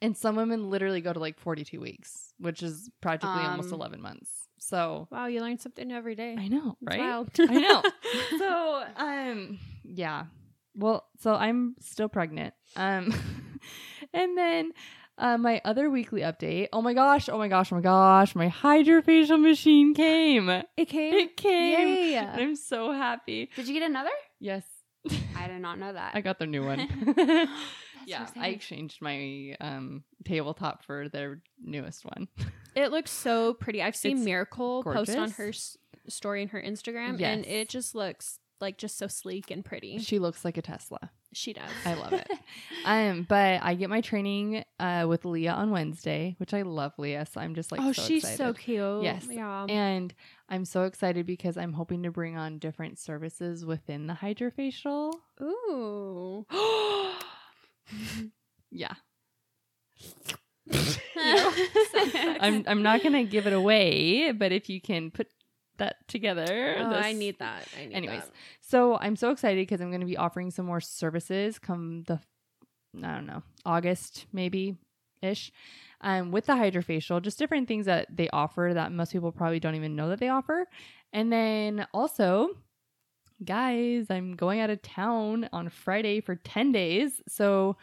and 0.00 0.16
some 0.16 0.36
women 0.36 0.70
literally 0.70 1.00
go 1.02 1.12
to 1.12 1.18
like 1.18 1.38
42 1.38 1.80
weeks, 1.80 2.32
which 2.38 2.62
is 2.62 2.88
practically 3.02 3.42
almost 3.42 3.68
Um, 3.68 3.74
11 3.74 4.00
months. 4.00 4.30
So, 4.66 5.08
wow, 5.10 5.26
you 5.26 5.42
learn 5.42 5.58
something 5.58 5.92
every 5.92 6.14
day. 6.14 6.36
I 6.38 6.48
know, 6.48 6.78
right? 6.80 6.98
I 7.38 7.54
know. 7.54 7.82
so, 8.38 8.84
um, 8.96 9.58
yeah. 9.84 10.24
Well, 10.74 11.04
so 11.20 11.34
I'm 11.34 11.76
still 11.80 12.08
pregnant. 12.08 12.54
Um, 12.74 13.14
and 14.14 14.38
then 14.38 14.72
uh, 15.18 15.36
my 15.36 15.60
other 15.66 15.90
weekly 15.90 16.22
update. 16.22 16.68
Oh 16.72 16.80
my 16.80 16.94
gosh! 16.94 17.28
Oh 17.28 17.36
my 17.36 17.48
gosh! 17.48 17.72
Oh 17.72 17.76
my 17.76 17.82
gosh! 17.82 18.34
My 18.34 18.48
HydraFacial 18.48 19.38
machine 19.38 19.92
came. 19.92 20.48
It 20.48 20.88
came. 20.88 21.14
It 21.14 21.36
came. 21.36 21.88
Yay. 21.88 22.14
And 22.16 22.40
I'm 22.40 22.56
so 22.56 22.90
happy. 22.90 23.50
Did 23.54 23.68
you 23.68 23.74
get 23.74 23.82
another? 23.82 24.10
Yes, 24.40 24.64
I 25.36 25.46
did 25.46 25.60
not 25.60 25.78
know 25.78 25.92
that. 25.92 26.12
I 26.14 26.22
got 26.22 26.38
the 26.38 26.46
new 26.46 26.64
one. 26.64 26.88
Yeah, 28.06 28.26
I 28.36 28.48
exchanged 28.48 29.00
my 29.00 29.56
um 29.60 30.04
tabletop 30.24 30.84
for 30.84 31.08
their 31.08 31.42
newest 31.62 32.04
one. 32.04 32.28
It 32.76 32.90
looks 32.90 33.12
so 33.12 33.54
pretty. 33.54 33.80
I've 33.82 33.94
seen 33.94 34.16
It's 34.16 34.24
Miracle 34.24 34.82
post 34.82 35.16
on 35.16 35.30
her 35.32 35.50
s- 35.50 35.78
story 36.08 36.42
in 36.42 36.48
her 36.48 36.60
Instagram, 36.60 37.22
and 37.22 37.46
it 37.46 37.68
just 37.68 37.94
looks 37.94 38.40
like 38.60 38.78
just 38.78 38.98
so 38.98 39.06
sleek 39.06 39.50
and 39.50 39.64
pretty. 39.64 39.98
She 39.98 40.18
looks 40.18 40.44
like 40.44 40.56
a 40.56 40.62
Tesla. 40.62 41.10
She 41.32 41.52
does. 41.52 41.70
I 41.84 41.94
love 41.94 42.12
it. 42.12 42.28
um, 42.84 43.26
but 43.28 43.60
I 43.62 43.74
get 43.74 43.90
my 43.90 44.00
training 44.00 44.64
uh 44.78 45.06
with 45.08 45.24
Leah 45.24 45.52
on 45.52 45.70
Wednesday, 45.70 46.34
which 46.38 46.54
I 46.54 46.62
love 46.62 46.92
Leah, 46.98 47.26
so 47.26 47.40
I'm 47.40 47.54
just 47.54 47.72
like 47.72 47.80
oh, 47.80 47.92
so 47.92 48.02
she's 48.02 48.24
excited. 48.24 48.38
so 48.38 48.52
cute. 48.54 49.02
Yes. 49.02 49.26
Yeah. 49.30 49.66
And 49.68 50.14
I'm 50.48 50.64
so 50.64 50.84
excited 50.84 51.26
because 51.26 51.56
I'm 51.56 51.72
hoping 51.72 52.02
to 52.04 52.10
bring 52.10 52.36
on 52.36 52.58
different 52.58 52.98
services 52.98 53.64
within 53.64 54.06
the 54.06 54.14
HydraFacial. 54.14 55.12
Ooh. 55.40 56.46
Yeah. 58.70 58.94
I'm, 61.16 62.64
I'm 62.66 62.82
not 62.82 63.02
gonna 63.02 63.24
give 63.24 63.46
it 63.46 63.52
away, 63.52 64.32
but 64.32 64.52
if 64.52 64.68
you 64.68 64.80
can 64.80 65.10
put 65.10 65.28
that 65.78 65.96
together. 66.08 66.76
Oh, 66.78 66.84
I 66.84 67.12
need 67.12 67.38
that. 67.38 67.66
I 67.78 67.86
need 67.86 67.94
Anyways, 67.94 68.22
that. 68.22 68.32
So 68.60 68.96
I'm 68.96 69.16
so 69.16 69.30
excited 69.30 69.62
because 69.62 69.80
I'm 69.80 69.90
going 69.90 70.00
to 70.00 70.06
be 70.06 70.16
offering 70.16 70.50
some 70.50 70.66
more 70.66 70.80
services 70.80 71.58
come 71.58 72.04
the, 72.06 72.20
I 73.02 73.14
don't 73.14 73.26
know, 73.26 73.42
August 73.64 74.26
maybe 74.32 74.76
ish, 75.22 75.52
um, 76.00 76.30
with 76.30 76.46
the 76.46 76.52
HydraFacial, 76.52 77.22
just 77.22 77.38
different 77.38 77.66
things 77.66 77.86
that 77.86 78.14
they 78.14 78.28
offer 78.28 78.72
that 78.74 78.92
most 78.92 79.12
people 79.12 79.32
probably 79.32 79.60
don't 79.60 79.74
even 79.74 79.96
know 79.96 80.08
that 80.10 80.20
they 80.20 80.28
offer. 80.28 80.66
And 81.12 81.32
then 81.32 81.86
also, 81.94 82.50
guys, 83.42 84.06
I'm 84.10 84.36
going 84.36 84.60
out 84.60 84.70
of 84.70 84.82
town 84.82 85.48
on 85.52 85.68
Friday 85.68 86.20
for 86.20 86.36
10 86.36 86.72
days. 86.72 87.22
So 87.28 87.76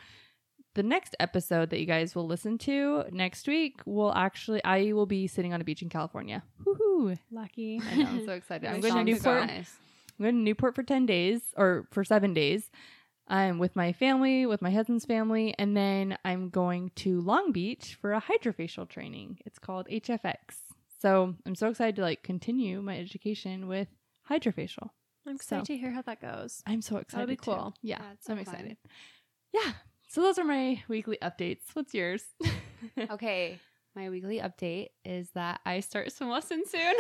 the 0.74 0.84
next 0.84 1.16
episode 1.20 1.70
that 1.72 1.80
you 1.80 1.86
guys 1.86 2.16
will 2.16 2.28
listen 2.28 2.58
to 2.60 3.04
next 3.12 3.48
week 3.48 3.82
will 3.86 4.14
actually, 4.14 4.64
I 4.64 4.94
will 4.94 5.06
be 5.06 5.28
sitting 5.28 5.54
on 5.54 5.62
a 5.62 5.64
beach 5.64 5.82
in 5.82 5.90
California. 5.90 6.44
Woohoo! 6.64 7.18
Lucky. 7.32 7.82
I 7.92 7.96
know, 7.96 8.08
I'm 8.08 8.26
so 8.26 8.34
excited. 8.34 8.70
I'm 8.70 8.80
going 8.80 9.06
to. 9.06 9.12
Newport. 9.12 9.50
I'm 9.50 9.66
going 10.20 10.36
to 10.36 10.42
Newport 10.42 10.76
for 10.76 10.84
10 10.84 11.06
days 11.06 11.42
or 11.58 11.88
for 11.92 12.04
seven 12.04 12.34
days. 12.34 12.70
I'm 13.28 13.60
with 13.60 13.76
my 13.76 13.94
family, 13.94 14.46
with 14.46 14.62
my 14.62 14.72
husband's 14.72 15.06
family, 15.06 15.56
and 15.58 15.76
then 15.76 16.18
I'm 16.26 16.50
going 16.50 16.92
to 16.98 17.22
Long 17.22 17.52
Beach 17.52 17.98
for 18.00 18.14
a 18.14 18.22
HydraFacial 18.22 18.90
training. 18.90 19.40
It's 19.46 19.58
called 19.58 19.88
HFX. 19.88 20.36
So 21.00 21.36
I'm 21.46 21.56
so 21.56 21.70
excited 21.70 21.96
to 21.96 22.02
like 22.02 22.24
continue 22.24 22.82
my 22.82 22.98
education 22.98 23.68
with 23.68 23.88
HydraFacial. 24.30 24.90
I'm 25.28 25.36
excited 25.36 25.68
So- 25.68 25.74
to 25.74 25.78
hear 25.80 25.92
how 25.92 26.02
that 26.04 26.20
goes. 26.22 26.62
I'm 26.66 26.82
so 26.82 26.98
excited. 26.98 27.22
That'll 27.22 27.28
be 27.28 27.36
too. 27.36 27.52
cool. 27.52 27.74
Yeah, 27.82 28.00
That's 28.02 28.26
so 28.26 28.34
I'm 28.34 28.44
fun. 28.44 28.54
excited. 28.56 28.78
Yeah. 29.54 29.74
So 30.10 30.22
those 30.22 30.38
are 30.40 30.44
my 30.44 30.82
weekly 30.90 31.18
updates. 31.22 31.62
What's 31.74 31.94
yours? 31.94 32.24
Okay, 33.12 33.60
my 33.96 34.10
weekly 34.10 34.40
update 34.40 34.88
is 35.06 35.30
that 35.36 35.60
I 35.68 35.82
start 35.82 36.12
swim 36.12 36.30
lessons 36.32 36.68
soon 36.72 36.96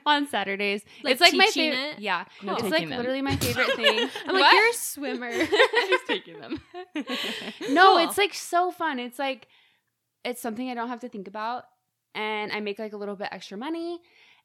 on 0.06 0.26
Saturdays. 0.28 0.82
Like 1.04 1.12
it's 1.12 1.20
like 1.20 1.34
my 1.34 1.44
favorite. 1.46 1.78
it? 1.78 1.98
Yeah, 1.98 2.24
No 2.42 2.54
it's 2.54 2.62
like 2.70 2.88
them. 2.88 2.96
literally 2.96 3.20
my 3.20 3.36
favorite 3.36 3.66
thing. 3.76 4.08
I'm 4.26 4.34
like, 4.34 4.50
you're 4.52 4.70
a 4.70 4.72
swimmer. 4.72 5.30
She's 5.30 6.00
taking 6.08 6.40
them. 6.40 6.58
no, 7.68 7.96
Cool. 7.96 7.98
it's 8.08 8.16
like 8.16 8.32
so 8.32 8.70
fun. 8.70 8.98
It's 8.98 9.18
like 9.18 9.46
it's 10.24 10.40
something 10.40 10.70
I 10.70 10.74
don't 10.74 10.88
have 10.88 11.00
to 11.00 11.08
think 11.10 11.28
about, 11.28 11.64
and 12.14 12.50
I 12.52 12.60
make 12.60 12.78
like 12.78 12.94
a 12.94 12.96
little 12.96 13.16
bit 13.16 13.28
extra 13.30 13.58
money, 13.58 14.00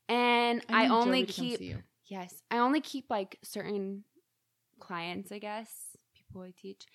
and 0.10 0.62
I, 0.70 0.84
need 0.84 0.92
only 0.92 1.20
Joey 1.22 1.26
to 1.28 1.34
keep 1.34 1.60
see 1.60 1.66
you. 1.68 1.78
Yes, 2.12 2.44
I 2.52 2.60
only 2.60 2.82
keep 2.82 3.06
like 3.10 3.40
certain 3.44 4.04
clients, 4.80 5.32
I 5.32 5.40
guess, 5.40 5.72
people 6.16 6.42
I 6.42 6.54
teach. 6.60 6.86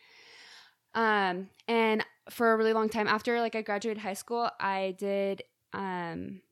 Um, 0.95 1.49
and 1.69 2.05
for 2.31 2.53
a 2.53 2.57
really 2.57 2.73
long 2.73 2.89
time 2.89 3.09
after 3.09 3.41
like 3.41 3.55
I 3.55 3.63
graduated 3.63 4.03
high 4.03 4.15
school, 4.15 4.51
I 4.61 4.95
did 4.99 5.43
um 5.73 6.43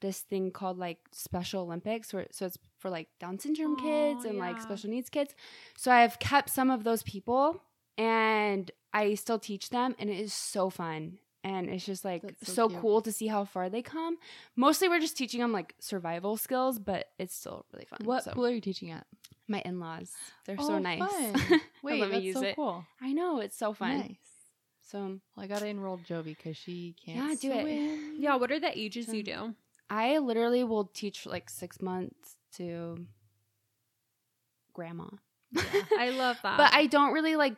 this 0.00 0.20
thing 0.20 0.50
called 0.52 0.78
like 0.78 0.98
Special 1.12 1.62
Olympics, 1.62 2.12
where 2.14 2.26
so 2.32 2.46
it's 2.46 2.58
for 2.78 2.90
like 2.90 3.08
Down 3.20 3.38
syndrome 3.38 3.72
Oh, 3.72 3.82
kids 3.82 4.24
and 4.24 4.38
like 4.38 4.60
special 4.60 4.90
needs 4.90 5.10
kids. 5.10 5.34
So 5.76 5.92
I've 5.92 6.18
kept 6.18 6.50
some 6.50 6.70
of 6.70 6.84
those 6.84 7.02
people, 7.02 7.62
and 7.98 8.70
I 8.94 9.14
still 9.14 9.38
teach 9.38 9.70
them, 9.70 9.94
and 9.98 10.10
it 10.10 10.18
is 10.18 10.32
so 10.32 10.70
fun. 10.70 11.18
And 11.42 11.70
it's 11.70 11.86
just 11.86 12.04
like 12.04 12.20
That's 12.22 12.52
so, 12.52 12.68
so 12.68 12.80
cool 12.80 13.00
to 13.00 13.10
see 13.10 13.26
how 13.26 13.44
far 13.46 13.70
they 13.70 13.80
come. 13.80 14.18
Mostly, 14.56 14.88
we're 14.90 15.00
just 15.00 15.16
teaching 15.16 15.40
them 15.40 15.52
like 15.52 15.74
survival 15.80 16.36
skills, 16.36 16.78
but 16.78 17.06
it's 17.18 17.34
still 17.34 17.64
really 17.72 17.86
fun. 17.86 18.00
What 18.04 18.24
So, 18.24 18.32
pool 18.32 18.46
are 18.46 18.50
you 18.50 18.60
teaching 18.60 18.90
at? 18.90 19.06
my 19.48 19.60
in-laws, 19.64 20.12
they're 20.46 20.56
so 20.58 20.74
Oh, 20.74 20.78
nice. 20.78 21.00
fun. 21.00 21.60
Wait, 21.82 22.00
let 22.00 22.08
me 22.10 22.14
that's 22.16 22.24
use 22.24 22.34
so 22.36 22.42
it. 22.42 22.54
cool. 22.56 22.84
I 23.00 23.12
know 23.12 23.40
it's 23.40 23.56
so 23.56 23.72
fun. 23.72 23.98
Nice. 23.98 24.16
So 24.82 24.98
um, 24.98 25.20
Well, 25.36 25.44
I 25.44 25.46
gotta 25.48 25.66
enroll 25.66 25.98
Jovi 25.98 26.36
because 26.36 26.56
she 26.56 26.94
can't. 27.04 27.42
Yeah, 27.42 27.50
do 27.62 27.66
it. 27.68 28.18
yeah, 28.20 28.36
what 28.36 28.52
are 28.52 28.60
the 28.60 28.78
ages 28.78 29.06
So- 29.06 29.12
you 29.14 29.22
do? 29.22 29.54
I 29.88 30.18
literally 30.18 30.62
will 30.62 30.84
teach 30.84 31.26
like 31.26 31.50
six 31.50 31.80
months 31.82 32.36
to 32.58 33.06
grandma. 34.72 35.06
I 35.98 36.10
love 36.10 36.36
that. 36.42 36.58
but 36.58 36.72
I 36.74 36.86
don't 36.86 37.12
really 37.12 37.36
like. 37.36 37.56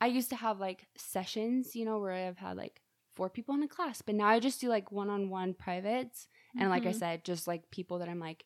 I 0.00 0.06
used 0.06 0.30
to 0.30 0.36
have 0.36 0.60
like 0.60 0.86
sessions, 0.96 1.74
you 1.76 1.84
know, 1.84 1.98
where 2.00 2.12
I've 2.12 2.38
had 2.38 2.56
like 2.56 2.80
four 3.14 3.28
people 3.30 3.54
in 3.54 3.62
a 3.62 3.68
class, 3.68 4.02
but 4.02 4.14
now 4.14 4.26
I 4.28 4.38
just 4.40 4.60
do 4.60 4.68
like 4.68 4.90
one-on-one 4.92 5.54
privates, 5.54 6.28
and 6.58 6.70
like 6.70 6.86
I 6.86 6.90
Mhm. 6.90 6.98
said, 6.98 7.24
just 7.24 7.46
like 7.46 7.70
people 7.70 7.98
that 7.98 8.08
I'm 8.08 8.20
like 8.20 8.44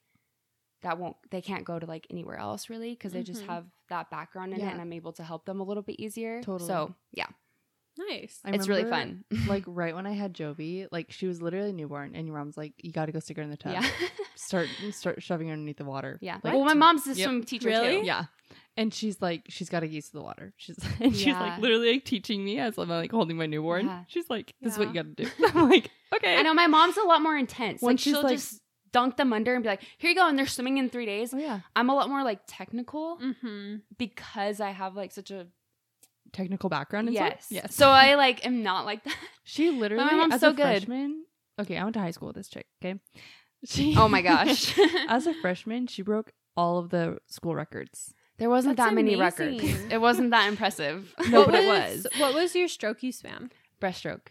that 0.82 0.98
won't 0.98 1.16
they 1.30 1.40
can't 1.40 1.64
go 1.64 1.78
to 1.78 1.86
like 1.86 2.06
anywhere 2.10 2.36
else 2.36 2.68
really 2.68 2.90
because 2.90 3.12
they 3.12 3.22
just 3.22 3.42
Mhm. 3.42 3.46
have 3.46 3.66
that 3.88 4.10
background 4.10 4.52
in 4.52 4.60
Yeah. 4.60 4.68
it, 4.68 4.72
and 4.72 4.80
I'm 4.80 4.92
able 4.92 5.12
to 5.14 5.22
help 5.24 5.46
them 5.46 5.60
a 5.60 5.64
little 5.64 5.82
bit 5.82 5.98
easier. 6.00 6.42
Totally. 6.42 6.66
So 6.68 6.94
yeah, 7.12 7.28
nice. 7.96 8.40
I 8.44 8.50
it's 8.50 8.68
really 8.68 8.84
fun. 8.84 9.24
like 9.46 9.64
right 9.66 9.94
when 9.94 10.06
I 10.06 10.12
had 10.12 10.34
Jovi, 10.34 10.86
like 10.92 11.10
she 11.12 11.26
was 11.26 11.40
literally 11.40 11.72
newborn, 11.72 12.14
and 12.14 12.26
your 12.26 12.36
mom's 12.36 12.56
like, 12.56 12.74
"You 12.82 12.92
got 12.92 13.06
to 13.06 13.12
go 13.12 13.20
stick 13.20 13.36
her 13.38 13.42
in 13.42 13.50
the 13.50 13.56
tub. 13.56 13.72
yeah, 13.72 13.82
Start 14.36 14.68
start 14.90 15.22
shoving 15.22 15.46
her 15.48 15.52
underneath 15.52 15.76
the 15.78 15.84
water. 15.84 16.18
yeah. 16.20 16.38
Like, 16.42 16.54
well, 16.54 16.64
my 16.64 16.74
mom's 16.74 17.06
a 17.06 17.14
Yep. 17.14 17.24
swim 17.24 17.44
teacher 17.44 17.68
Really? 17.68 18.00
too. 18.00 18.06
yeah." 18.06 18.24
And 18.76 18.92
she's 18.92 19.22
like, 19.22 19.44
she's 19.48 19.68
got 19.68 19.80
to 19.80 19.88
to 19.88 20.12
the 20.12 20.20
water. 20.20 20.52
She's 20.56 20.76
and 21.00 21.14
she's 21.14 21.26
Yeah. 21.26 21.40
like 21.40 21.60
literally 21.60 21.92
like 21.92 22.04
teaching 22.04 22.44
me 22.44 22.58
as 22.58 22.76
I'm 22.78 22.88
like 22.88 23.10
holding 23.12 23.36
my 23.36 23.46
newborn. 23.46 23.86
Yeah. 23.86 24.02
She's 24.08 24.28
like, 24.28 24.52
"This 24.60 24.72
is 24.72 24.78
what 24.78 24.88
you 24.88 24.94
got 24.94 25.16
to 25.16 25.24
do." 25.24 25.30
I'm 25.54 25.68
like, 25.70 25.90
"Okay." 26.16 26.36
I 26.36 26.42
know 26.42 26.54
my 26.54 26.66
mom's 26.66 26.96
a 26.96 27.02
lot 27.04 27.22
more 27.22 27.36
intense. 27.36 27.80
When 27.82 27.94
like 27.94 28.00
she'll 28.00 28.22
like- 28.22 28.32
just 28.36 28.60
dunk 28.92 29.16
them 29.16 29.32
under 29.32 29.54
and 29.54 29.62
be 29.62 29.68
like, 29.68 29.82
"Here 29.98 30.10
you 30.10 30.16
go," 30.16 30.26
and 30.28 30.36
they're 30.38 30.46
swimming 30.46 30.78
in 30.78 30.88
three 30.90 31.06
days. 31.06 31.32
Oh 31.32 31.38
yeah, 31.38 31.60
I'm 31.76 31.88
a 31.88 31.94
lot 31.94 32.08
more 32.08 32.24
like 32.24 32.40
technical 32.48 33.18
Mm-hmm. 33.22 33.76
because 33.96 34.60
I 34.60 34.70
have 34.70 34.96
like 34.96 35.12
such 35.12 35.30
a 35.30 35.46
technical 36.32 36.68
background. 36.68 37.08
And 37.08 37.14
yes, 37.14 37.46
stuff? 37.46 37.52
yes. 37.52 37.74
So 37.74 37.88
I 37.90 38.16
like 38.16 38.44
am 38.44 38.62
not 38.64 38.84
like 38.86 39.04
that. 39.04 39.14
She 39.44 39.70
literally, 39.82 40.04
my 40.04 40.14
mom's 40.14 40.34
as 40.34 40.40
so 40.40 40.50
a 40.50 40.52
good. 40.52 40.62
freshman. 40.62 41.24
Okay, 41.60 41.76
I 41.76 41.84
went 41.84 41.94
to 41.94 42.00
high 42.00 42.10
school 42.10 42.26
with 42.28 42.36
this 42.36 42.48
chick. 42.48 42.66
Okay, 42.84 42.98
she. 43.64 43.94
Oh 43.96 44.08
my 44.08 44.20
gosh, 44.22 44.76
as 45.08 45.26
a 45.28 45.34
freshman, 45.34 45.86
she 45.86 46.02
broke 46.02 46.32
all 46.56 46.78
of 46.78 46.90
the 46.90 47.18
school 47.28 47.54
records. 47.54 48.12
There 48.38 48.50
wasn't 48.50 48.76
That's 48.76 48.88
that 48.90 48.94
many 48.94 49.14
amazing. 49.14 49.58
records. 49.58 49.92
It 49.92 50.00
wasn't 50.00 50.30
that 50.30 50.48
impressive. 50.48 51.14
No, 51.28 51.40
what 51.42 51.52
but 51.52 51.62
it 51.62 51.66
was, 51.68 52.04
was. 52.04 52.20
What 52.20 52.34
was 52.34 52.54
your 52.54 52.68
stroke 52.68 53.02
you 53.02 53.12
swam? 53.12 53.50
Breaststroke. 53.80 54.26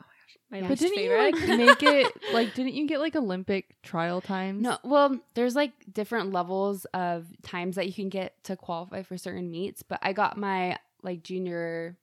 Oh 0.00 0.04
my 0.50 0.58
Yeah. 0.58 0.62
But 0.62 0.70
least 0.70 0.82
didn't 0.82 0.96
favorite. 0.96 1.34
you 1.40 1.46
like 1.48 1.58
make 1.58 1.82
it 1.82 2.12
like? 2.32 2.54
Didn't 2.54 2.74
you 2.74 2.86
get 2.86 3.00
like 3.00 3.16
Olympic 3.16 3.80
trial 3.82 4.20
times? 4.20 4.62
No, 4.62 4.78
well, 4.84 5.18
there's 5.34 5.54
like 5.56 5.72
different 5.92 6.32
levels 6.32 6.84
of 6.94 7.26
times 7.42 7.76
that 7.76 7.86
you 7.86 7.92
can 7.94 8.08
get 8.08 8.42
to 8.44 8.56
qualify 8.56 9.02
for 9.02 9.16
certain 9.18 9.50
meets, 9.50 9.82
but 9.82 9.98
I 10.02 10.12
got 10.12 10.36
my 10.36 10.78
like 11.02 11.22
junior 11.22 11.96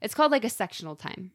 it's 0.00 0.14
called 0.14 0.30
like 0.32 0.44
a 0.44 0.50
sectional 0.50 0.94
time 0.96 1.32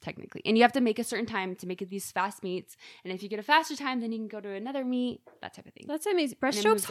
technically. 0.00 0.40
And 0.46 0.56
you 0.56 0.62
have 0.62 0.72
to 0.72 0.80
make 0.80 0.98
a 0.98 1.04
certain 1.04 1.26
time 1.26 1.54
to 1.56 1.66
make 1.66 1.82
it 1.82 1.90
these 1.90 2.10
fast 2.10 2.42
meets, 2.42 2.76
and 3.04 3.12
if 3.12 3.22
you 3.22 3.28
get 3.28 3.38
a 3.38 3.42
faster 3.42 3.76
time 3.76 4.00
then 4.00 4.12
you 4.12 4.18
can 4.18 4.28
go 4.28 4.40
to 4.40 4.48
another 4.50 4.84
meet, 4.84 5.20
that 5.42 5.54
type 5.54 5.66
of 5.66 5.74
thing. 5.74 5.84
That's 5.88 6.06
amazing. 6.06 6.36
it 6.38 6.40
Breaststroke's 6.40 6.64
moves 6.88 6.90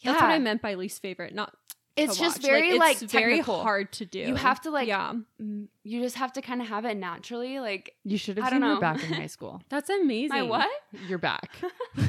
up. 0.00 0.04
hard. 0.04 0.14
That's 0.14 0.22
what 0.22 0.30
I 0.30 0.38
meant 0.38 0.62
by 0.62 0.74
least 0.74 1.00
favorite. 1.02 1.34
Not 1.34 1.54
It's 1.96 2.14
to 2.16 2.20
just 2.20 2.38
watch. 2.42 2.46
very, 2.50 2.70
it's 2.70 2.78
like, 2.78 2.98
very 3.10 3.40
hard 3.40 3.92
to 3.92 4.04
do. 4.04 4.18
You 4.18 4.34
have 4.34 4.60
to, 4.62 4.70
like, 4.70 4.88
yeah, 4.88 5.12
You 5.38 6.00
just 6.02 6.16
have 6.16 6.32
to 6.34 6.42
kind 6.42 6.60
of 6.60 6.68
have 6.68 6.84
it 6.84 6.96
naturally. 6.96 7.60
Like 7.60 7.94
You 8.04 8.18
should 8.18 8.36
have 8.38 8.46
I 8.46 8.50
don't 8.50 8.60
seen 8.60 8.68
her 8.68 8.74
know. 8.74 8.80
back 8.80 9.02
in 9.04 9.12
high 9.12 9.26
school. 9.36 9.62
that's 9.68 9.88
amazing. 9.90 10.28
my 10.36 10.42
what? 10.42 10.68
Your 11.08 11.18
back. 11.18 11.50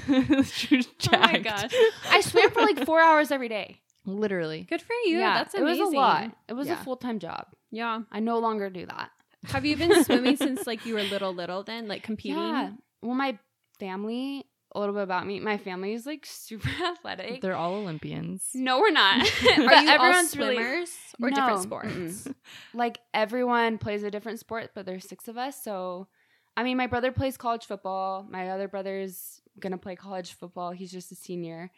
Oh 0.08 0.12
my 0.12 0.82
jacked. 0.98 1.44
gosh, 1.44 1.74
I 2.10 2.22
swam 2.22 2.52
for 2.52 2.62
like 2.62 2.86
four 2.86 3.00
hours 3.00 3.32
every 3.32 3.50
day. 3.50 3.82
Literally. 4.06 4.64
good 4.70 4.82
for 4.82 4.94
you. 5.06 5.18
Yeah, 5.20 5.36
that's 5.36 5.54
amazing. 5.56 5.68
it 5.68 5.72
amazing. 5.72 5.86
was 5.86 5.94
a 5.94 5.98
lot. 5.98 6.38
It 6.50 6.54
was 6.54 6.68
Yeah. 6.68 6.80
a 6.80 6.84
full 6.84 6.96
time 6.98 7.20
job. 7.20 7.48
Yeah. 7.72 8.02
I 8.12 8.20
no 8.20 8.40
longer 8.40 8.70
do 8.70 8.86
that. 8.86 9.10
Have 9.46 9.66
you 9.66 9.76
been 9.78 10.04
swimming 10.04 10.38
since 10.38 10.66
like 10.68 10.86
you 10.86 10.94
were 10.96 11.04
little, 11.04 11.34
little? 11.34 11.64
Then 11.64 11.88
like 11.88 12.04
competing. 12.10 12.38
Yeah. 12.38 12.72
Well, 13.02 13.16
my 13.16 13.38
family. 13.80 14.46
A 14.76 14.80
little 14.80 14.94
bit 14.94 15.04
about 15.04 15.26
me. 15.26 15.40
My 15.40 15.58
family 15.58 15.94
is 15.94 16.06
like 16.06 16.26
super 16.30 16.70
athletic. 16.84 17.42
They're 17.42 17.56
all 17.56 17.76
Olympians. 17.76 18.44
no, 18.54 18.80
we're 18.80 18.92
not. 18.92 19.22
Are 19.58 19.62
you 19.62 19.70
all 19.70 19.88
everyone's 19.90 20.36
really 20.38 20.56
swimmers 20.56 20.90
or 21.22 21.30
different 21.30 21.64
sports? 21.64 21.94
mm-mm. 21.94 22.36
like 22.74 23.00
everyone 23.14 23.78
plays 23.78 24.04
a 24.04 24.12
different 24.12 24.40
sport, 24.40 24.72
but 24.76 24.86
there's 24.86 25.08
six 25.08 25.28
of 25.28 25.38
us. 25.38 25.62
So, 25.64 26.08
I 26.58 26.64
mean, 26.64 26.76
my 26.78 26.88
brother 26.88 27.12
plays 27.12 27.38
college 27.38 27.66
football. 27.66 28.28
My 28.30 28.50
other 28.50 28.68
brother's 28.68 29.42
gonna 29.60 29.78
play 29.78 29.96
college 29.96 30.34
football. 30.34 30.72
He's 30.72 30.92
just 30.92 31.12
a 31.12 31.16
senior. 31.16 31.72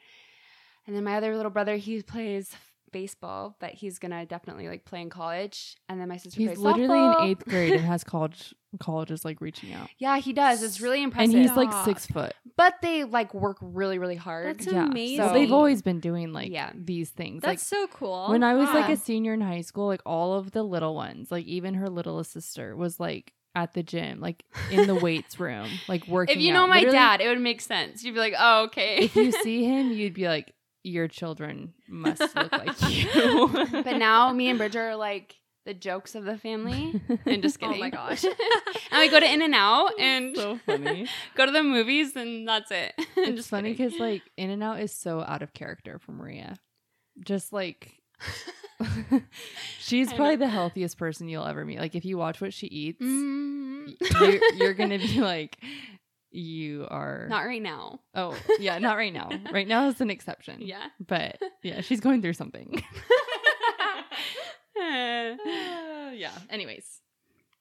And 0.88 0.96
then 0.96 1.04
my 1.04 1.18
other 1.18 1.36
little 1.36 1.52
brother, 1.52 1.76
he 1.76 2.02
plays 2.02 2.52
baseball, 2.92 3.56
but 3.60 3.74
he's 3.74 4.00
gonna 4.00 4.26
definitely 4.26 4.68
like 4.68 4.86
play 4.86 5.02
in 5.02 5.10
college. 5.10 5.76
And 5.90 6.00
then 6.00 6.08
my 6.08 6.18
sister 6.18 6.40
He's 6.40 6.50
plays 6.50 6.60
literally 6.60 6.98
softball. 6.98 7.20
in 7.22 7.30
eighth 7.30 7.46
grade 7.46 7.74
and 7.74 7.82
has 7.86 8.04
college 8.04 8.56
colleges 8.78 9.24
like 9.26 9.42
reaching 9.42 9.74
out. 9.74 9.90
Yeah, 9.98 10.18
he 10.20 10.34
does. 10.34 10.63
It's 10.63 10.80
really 10.82 11.04
impressive. 11.04 11.34
And 11.34 11.42
he's 11.44 11.56
like 11.56 11.72
six 11.86 12.06
foot. 12.06 12.34
but 12.56 12.76
they 12.82 13.04
like 13.04 13.34
work 13.34 13.58
really, 13.62 14.00
really 14.00 14.16
hard. 14.16 14.60
That's 14.60 14.72
yeah. 14.72 14.86
amazing. 14.86 15.18
So 15.26 15.34
they've 15.34 15.52
always 15.52 15.82
been 15.82 16.00
doing 16.00 16.34
like 16.34 16.52
Yeah. 16.52 16.72
these 16.76 17.10
things. 17.10 17.42
That's 17.42 17.52
like 17.52 17.60
so 17.60 17.88
cool. 17.88 18.28
when 18.30 18.44
I 18.44 18.56
was 18.56 18.70
like 18.70 18.90
a 18.90 18.98
senior 18.98 19.34
in 19.34 19.42
high 19.42 19.62
school, 19.62 19.88
like 19.88 20.02
all 20.06 20.34
of 20.34 20.52
the 20.52 20.63
little 20.63 20.96
ones, 20.96 21.32
like 21.32 21.46
even 21.46 21.74
her 21.76 21.90
littlest 21.90 22.32
sister 22.32 22.76
was 22.76 23.00
like 23.00 23.34
at 23.56 23.74
the 23.74 23.82
gym, 23.84 24.20
like 24.20 24.44
in 24.72 24.86
the 24.88 24.96
weights 24.96 25.40
room, 25.40 25.68
like 25.88 26.08
working. 26.08 26.36
if 26.36 26.42
you 26.42 26.54
know 26.54 26.63
out. 26.63 26.70
my 26.70 26.76
Literally, 26.78 26.96
dad, 26.98 27.22
it 27.22 27.28
would 27.28 27.42
make 27.42 27.60
sense. 27.62 28.04
You'd 28.04 28.13
be 28.13 28.20
like, 28.20 28.36
oh, 28.38 28.66
okay. 28.66 28.98
if 28.98 29.16
you 29.16 29.32
see 29.44 29.63
him, 29.63 29.92
you'd 29.92 30.13
be 30.13 30.28
like, 30.28 30.54
your 30.84 31.08
children 31.08 31.74
must 31.90 32.22
look 32.36 32.52
like 32.52 32.80
you. 32.90 33.50
but 33.84 33.98
now 33.98 34.32
me 34.32 34.48
and 34.50 34.58
Bridger 34.58 34.82
are 34.90 34.96
like 34.96 35.36
the 35.68 35.74
jokes 35.74 36.16
of 36.16 36.24
the 36.24 36.38
family. 36.38 37.00
And 37.26 37.42
just 37.44 37.60
kidding. 37.60 37.76
Oh 37.76 37.80
my 37.80 37.90
gosh. 37.90 38.24
and 38.92 39.00
we 39.00 39.10
go 39.10 39.20
to 39.20 39.32
In 39.32 39.42
and 39.42 39.54
Out 39.54 39.92
and 40.00 40.36
so 40.36 40.60
funny. 40.66 41.08
go 41.36 41.46
to 41.46 41.52
the 41.52 41.62
movies, 41.62 42.16
and 42.16 42.48
that's 42.48 42.72
it. 42.72 42.94
It's 43.18 43.36
just 43.36 43.50
funny 43.50 43.74
because 43.74 44.00
like 44.00 44.22
In 44.38 44.50
and 44.50 44.64
Out 44.64 44.80
is 44.80 44.94
so 44.94 45.20
out 45.22 45.42
of 45.42 45.54
character 45.54 46.00
for 46.00 46.14
Maria. 46.14 46.56
Just 47.20 47.52
like 47.52 47.94
she's 49.80 50.12
probably 50.14 50.36
the 50.38 50.48
healthiest 50.48 50.98
person 50.98 51.28
you'll 51.28 51.46
ever 51.46 51.66
meet. 51.66 51.80
Like 51.80 51.96
if 51.96 52.06
you 52.06 52.18
watch 52.18 52.40
what 52.42 52.54
she 52.54 52.68
eats, 52.68 53.02
Mm, 53.02 53.94
you're, 54.22 54.54
you're 54.56 54.74
gonna 54.74 54.98
be 55.00 55.20
like, 55.22 55.58
you 56.32 56.88
are. 56.90 57.28
not 57.30 57.46
right 57.46 57.62
now. 57.62 58.00
oh 58.16 58.38
yeah, 58.60 58.78
not 58.80 58.96
right 58.98 59.14
now. 59.14 59.30
Right 59.52 59.68
now 59.68 59.88
is 59.90 60.00
an 60.02 60.10
exception. 60.10 60.62
Yeah. 60.62 60.86
but 61.06 61.38
yeah, 61.64 61.82
she's 61.82 62.00
going 62.00 62.22
through 62.22 62.34
something. 62.34 62.82
Yeah, 64.80 65.36
Uh, 66.08 66.12
yeah. 66.12 66.32
Anyways, 66.50 67.02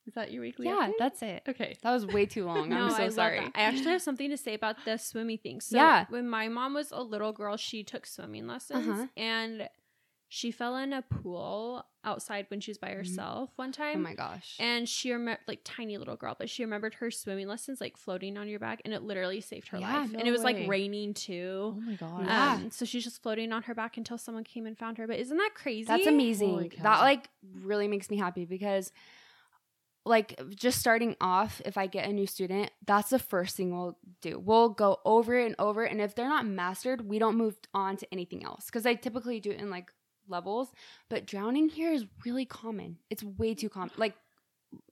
is 0.06 0.14
that 0.14 0.30
your 0.32 0.42
weekly? 0.42 0.66
yeah, 0.66 0.88
update? 0.88 0.92
that's 0.98 1.22
it. 1.22 1.42
okay. 1.48 1.76
That 1.82 1.92
was 1.92 2.06
way 2.06 2.26
too 2.26 2.44
long. 2.46 2.68
No, 2.70 2.76
I'm 2.84 2.90
so 2.90 3.04
I 3.04 3.08
sorry. 3.08 3.40
I 3.54 3.62
actually 3.62 3.90
have 3.92 4.02
something 4.02 4.30
to 4.30 4.36
say 4.36 4.54
about 4.54 4.76
the 4.84 4.96
swimming 4.98 5.38
thing. 5.38 5.60
So 5.60 5.76
Yeah. 5.76 6.06
when 6.10 6.28
my 6.28 6.48
mom 6.48 6.74
was 6.74 6.92
a 6.92 7.02
little 7.02 7.32
girl, 7.32 7.56
she 7.56 7.82
took 7.82 8.06
swimming 8.06 8.46
lessons 8.46 8.86
Uh-huh. 8.86 9.06
and 9.16 9.68
she 10.28 10.50
fell 10.50 10.76
in 10.76 10.92
a 10.92 11.02
pool 11.02 11.84
outside 12.04 12.46
when 12.48 12.60
she 12.60 12.70
was 12.70 12.78
by 12.78 12.90
herself 12.90 13.50
one 13.56 13.70
time. 13.72 13.96
Oh 13.96 14.00
my 14.00 14.14
gosh. 14.14 14.56
and 14.60 14.88
she 14.88 15.12
remembered 15.12 15.42
like 15.48 15.60
tiny 15.64 15.98
little 15.98 16.16
girl, 16.16 16.36
but 16.38 16.48
she 16.50 16.62
remembered 16.64 16.94
her 16.94 17.10
swimming 17.10 17.46
lessons 17.48 17.80
like 17.80 17.96
floating 17.96 18.36
on 18.36 18.48
your 18.48 18.58
back 18.58 18.80
and 18.84 18.92
it 18.94 19.02
literally 19.02 19.40
saved 19.40 19.68
her 19.68 19.78
Yeah, 19.78 20.00
life. 20.00 20.10
no 20.12 20.18
and 20.18 20.26
it 20.28 20.32
was 20.32 20.42
way. 20.42 20.54
like 20.60 20.68
raining 20.68 21.14
too. 21.14 21.74
Oh 21.76 21.80
my 21.80 21.94
god. 21.94 22.26
Yeah. 22.26 22.52
Um, 22.54 22.70
so 22.70 22.84
she's 22.84 23.04
just 23.04 23.22
floating 23.22 23.52
on 23.52 23.62
her 23.64 23.74
back 23.74 23.96
until 23.96 24.18
someone 24.18 24.44
came 24.44 24.66
and 24.66 24.76
found 24.78 24.98
her. 24.98 25.06
But 25.06 25.18
isn't 25.18 25.36
that 25.36 25.50
crazy? 25.54 25.84
That's 25.86 26.06
amazing. 26.06 26.72
That 26.82 27.00
like 27.00 27.28
really 27.62 27.88
makes 27.88 28.10
me 28.10 28.16
happy 28.16 28.44
because 28.44 28.92
like 30.04 30.40
just 30.54 30.78
starting 30.78 31.16
off, 31.20 31.60
if 31.64 31.76
I 31.76 31.88
get 31.88 32.08
a 32.08 32.12
new 32.12 32.26
student, 32.28 32.70
that's 32.86 33.10
the 33.10 33.18
first 33.18 33.56
thing 33.56 33.76
we'll 33.76 33.98
do. 34.22 34.38
We'll 34.38 34.68
go 34.68 34.98
over 35.04 35.36
it 35.36 35.46
and 35.46 35.56
over 35.58 35.84
it. 35.84 35.90
And 35.90 36.00
if 36.00 36.14
they're 36.14 36.28
not 36.28 36.46
mastered, 36.46 37.08
we 37.08 37.18
don't 37.18 37.36
move 37.36 37.56
on 37.74 37.96
to 37.96 38.06
anything 38.12 38.44
else. 38.44 38.70
Cause 38.70 38.86
I 38.86 38.94
typically 38.94 39.40
do 39.40 39.50
it 39.50 39.58
in 39.60 39.68
like 39.70 39.90
levels. 40.28 40.70
But 41.08 41.26
drowning 41.26 41.68
here 41.68 41.92
is 41.92 42.04
really 42.24 42.44
common. 42.44 42.98
It's 43.10 43.22
way 43.22 43.54
too 43.54 43.68
common. 43.68 43.90
Like 43.96 44.14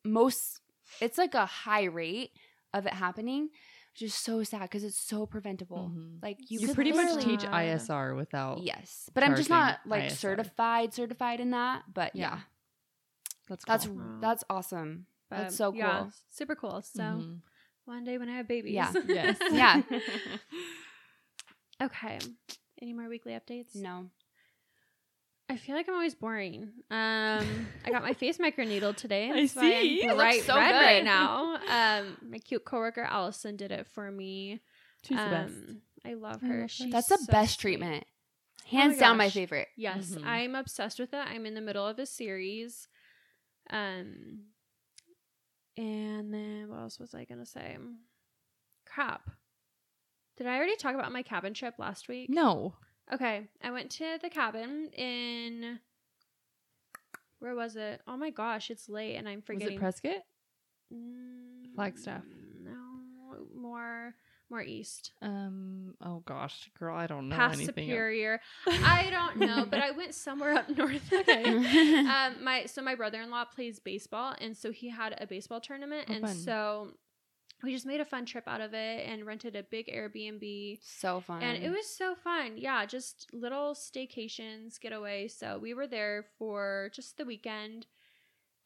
most 0.05 0.61
it's 1.01 1.19
like 1.19 1.35
a 1.35 1.47
high 1.47 1.85
rate 1.85 2.31
of 2.73 2.87
it 2.87 2.93
happening, 2.95 3.49
which 3.93 4.03
is 4.03 4.15
so 4.15 4.43
sad 4.43 4.63
because 4.63 4.85
it's 4.85 4.99
so 4.99 5.27
preventable. 5.27 5.91
Mhm. 5.95 6.23
Like 6.23 6.39
you, 6.51 6.61
You, 6.61 6.67
could 6.69 6.75
pretty 6.75 6.93
much 6.93 7.15
literally- 7.15 7.37
teach 7.39 7.47
ISR 7.49 8.15
without. 8.17 8.63
Yes, 8.63 9.09
but 9.15 9.23
I'm 9.25 9.35
just 9.37 9.51
not 9.51 9.81
like 9.87 10.05
ISR. 10.05 10.17
certified 10.17 10.95
certified 10.95 11.41
in 11.41 11.51
that. 11.51 11.85
But 11.93 12.15
yeah, 12.15 12.23
Yeah. 12.37 12.41
That's 13.49 13.65
that's. 13.65 13.87
Wow. 13.87 14.19
that's 14.21 14.45
awesome. 14.49 15.07
But, 15.31 15.39
That's 15.39 15.57
so 15.57 15.73
yeah, 15.75 16.01
cool. 16.03 16.13
super 16.31 16.55
cool. 16.55 16.83
So 16.83 17.03
Mhm. 17.03 17.41
one 17.87 18.05
day 18.05 18.19
when 18.19 18.29
I 18.29 18.37
have 18.37 18.47
babies. 18.47 18.75
Yeah. 18.75 18.93
Yes. 19.07 19.39
Yeah. 19.53 19.83
okay. 21.83 22.19
Any 22.81 22.93
more 22.93 23.09
weekly 23.09 23.33
updates? 23.33 23.75
No, 23.75 24.11
I 25.49 25.57
feel 25.59 25.77
like 25.77 25.87
I'm 25.89 25.95
always 25.95 26.15
boring. 26.15 26.71
Um, 26.91 27.67
I 27.85 27.91
got 27.91 28.03
my 28.03 28.13
face 28.15 28.39
microneedle 28.39 28.97
today. 28.97 29.31
I 29.31 29.41
That's 29.43 29.55
why 29.57 29.63
see. 29.71 30.03
I'm 30.05 30.11
It 30.11 30.17
looks 30.17 30.17
bright 30.17 30.43
so 30.45 30.57
red 30.57 30.73
right 30.73 31.05
now. 31.05 31.59
Um, 31.69 32.17
my 32.31 32.39
cute 32.39 32.65
coworker 32.65 33.03
Allison 33.03 33.57
did 33.57 33.71
it 33.71 33.87
for 33.89 34.11
me. 34.11 34.61
She's 35.03 35.19
the 35.19 35.23
best. 35.25 35.53
Um, 35.55 35.83
I 36.05 36.15
love 36.15 36.41
I 36.43 36.47
her. 36.47 36.53
love 36.55 36.63
her. 36.63 36.69
She's 36.69 36.91
that's 36.93 37.09
the 37.09 37.19
so 37.19 37.33
best 37.33 37.61
sweet. 37.61 37.69
treatment. 37.73 38.05
Oh 38.07 38.65
my 38.75 38.81
Hands 38.81 38.99
down, 38.99 39.17
my 39.19 39.29
favorite. 39.29 39.69
Yes, 39.77 40.13
Mhm. 40.17 40.25
I'm 40.25 40.55
obsessed 40.55 40.99
with 40.99 41.13
it. 41.13 41.19
I'm 41.19 41.45
in 41.45 41.53
the 41.55 41.61
middle 41.61 41.87
of 41.87 41.99
a 41.99 42.07
series. 42.07 42.89
Um 43.71 44.45
and 45.77 46.33
then 46.33 46.69
what 46.69 46.79
else 46.81 46.99
was 46.99 47.15
I 47.15 47.25
gonna 47.25 47.45
say? 47.47 47.77
Crap. 48.87 49.29
Did 50.37 50.47
I 50.47 50.57
already 50.57 50.77
talk 50.77 50.95
about 50.95 51.13
my 51.13 51.23
cabin 51.23 51.53
trip 51.53 51.75
last 51.79 52.09
week? 52.09 52.31
No. 52.31 52.75
Okay. 53.13 53.49
I 53.63 53.71
went 53.71 53.91
to 53.93 54.19
the 54.23 54.31
cabin 54.31 54.89
in 54.97 55.79
where 57.39 57.55
was 57.55 57.77
it? 57.77 58.01
Oh 58.07 58.17
my 58.17 58.31
gosh, 58.31 58.71
it's 58.71 58.89
late 58.89 59.17
and 59.17 59.29
I'm 59.29 59.43
forgetting. 59.43 59.75
Was 59.81 59.97
it 59.97 60.03
Prescott? 60.03 60.23
Mm, 60.93 61.75
Flagstaff? 61.75 62.23
No, 62.63 63.45
more 63.61 64.15
more 64.51 64.63
east. 64.63 65.13
Um. 65.23 65.95
Oh 66.03 66.23
gosh, 66.27 66.71
girl, 66.79 66.95
I 66.97 67.07
don't 67.07 67.29
know 67.29 67.37
Past 67.37 67.57
anything. 67.57 67.85
Superior. 67.89 68.41
I 68.67 69.09
don't 69.11 69.37
know, 69.39 69.67
but 69.69 69.81
I 69.81 69.91
went 69.91 70.15
somewhere 70.15 70.55
up 70.55 70.69
north. 70.77 71.13
Okay. 71.13 71.45
um 71.99 72.43
my 72.43 72.65
so 72.67 72.81
my 72.83 72.95
brother-in-law 72.95 73.47
plays 73.47 73.79
baseball 73.81 74.35
and 74.41 74.57
so 74.57 74.71
he 74.71 74.89
had 74.89 75.17
a 75.21 75.27
baseball 75.27 75.61
tournament 75.61 76.07
Oh, 76.09 76.13
and 76.15 76.23
fun. 76.25 76.35
so 76.37 76.89
we 77.65 77.73
just 77.73 77.87
made 77.87 78.01
a 78.01 78.05
fun 78.05 78.27
trip 78.27 78.45
out 78.47 78.61
of 78.61 78.75
it 78.75 79.09
and 79.09 79.25
rented 79.27 79.57
a 79.57 79.63
big 79.63 79.87
Airbnb 79.89 80.79
so 80.83 81.21
fun. 81.21 81.43
and 81.43 81.63
it 81.65 81.71
was 81.71 81.87
so 81.89 82.15
fun. 82.15 82.53
Yeah, 82.57 82.85
just 82.87 83.29
little 83.33 83.75
staycations, 83.75 84.79
getaway. 84.81 85.29
So 85.29 85.59
we 85.59 85.75
were 85.75 85.87
there 85.87 86.27
for 86.39 86.91
just 86.95 87.17
the 87.17 87.25
weekend. 87.25 87.87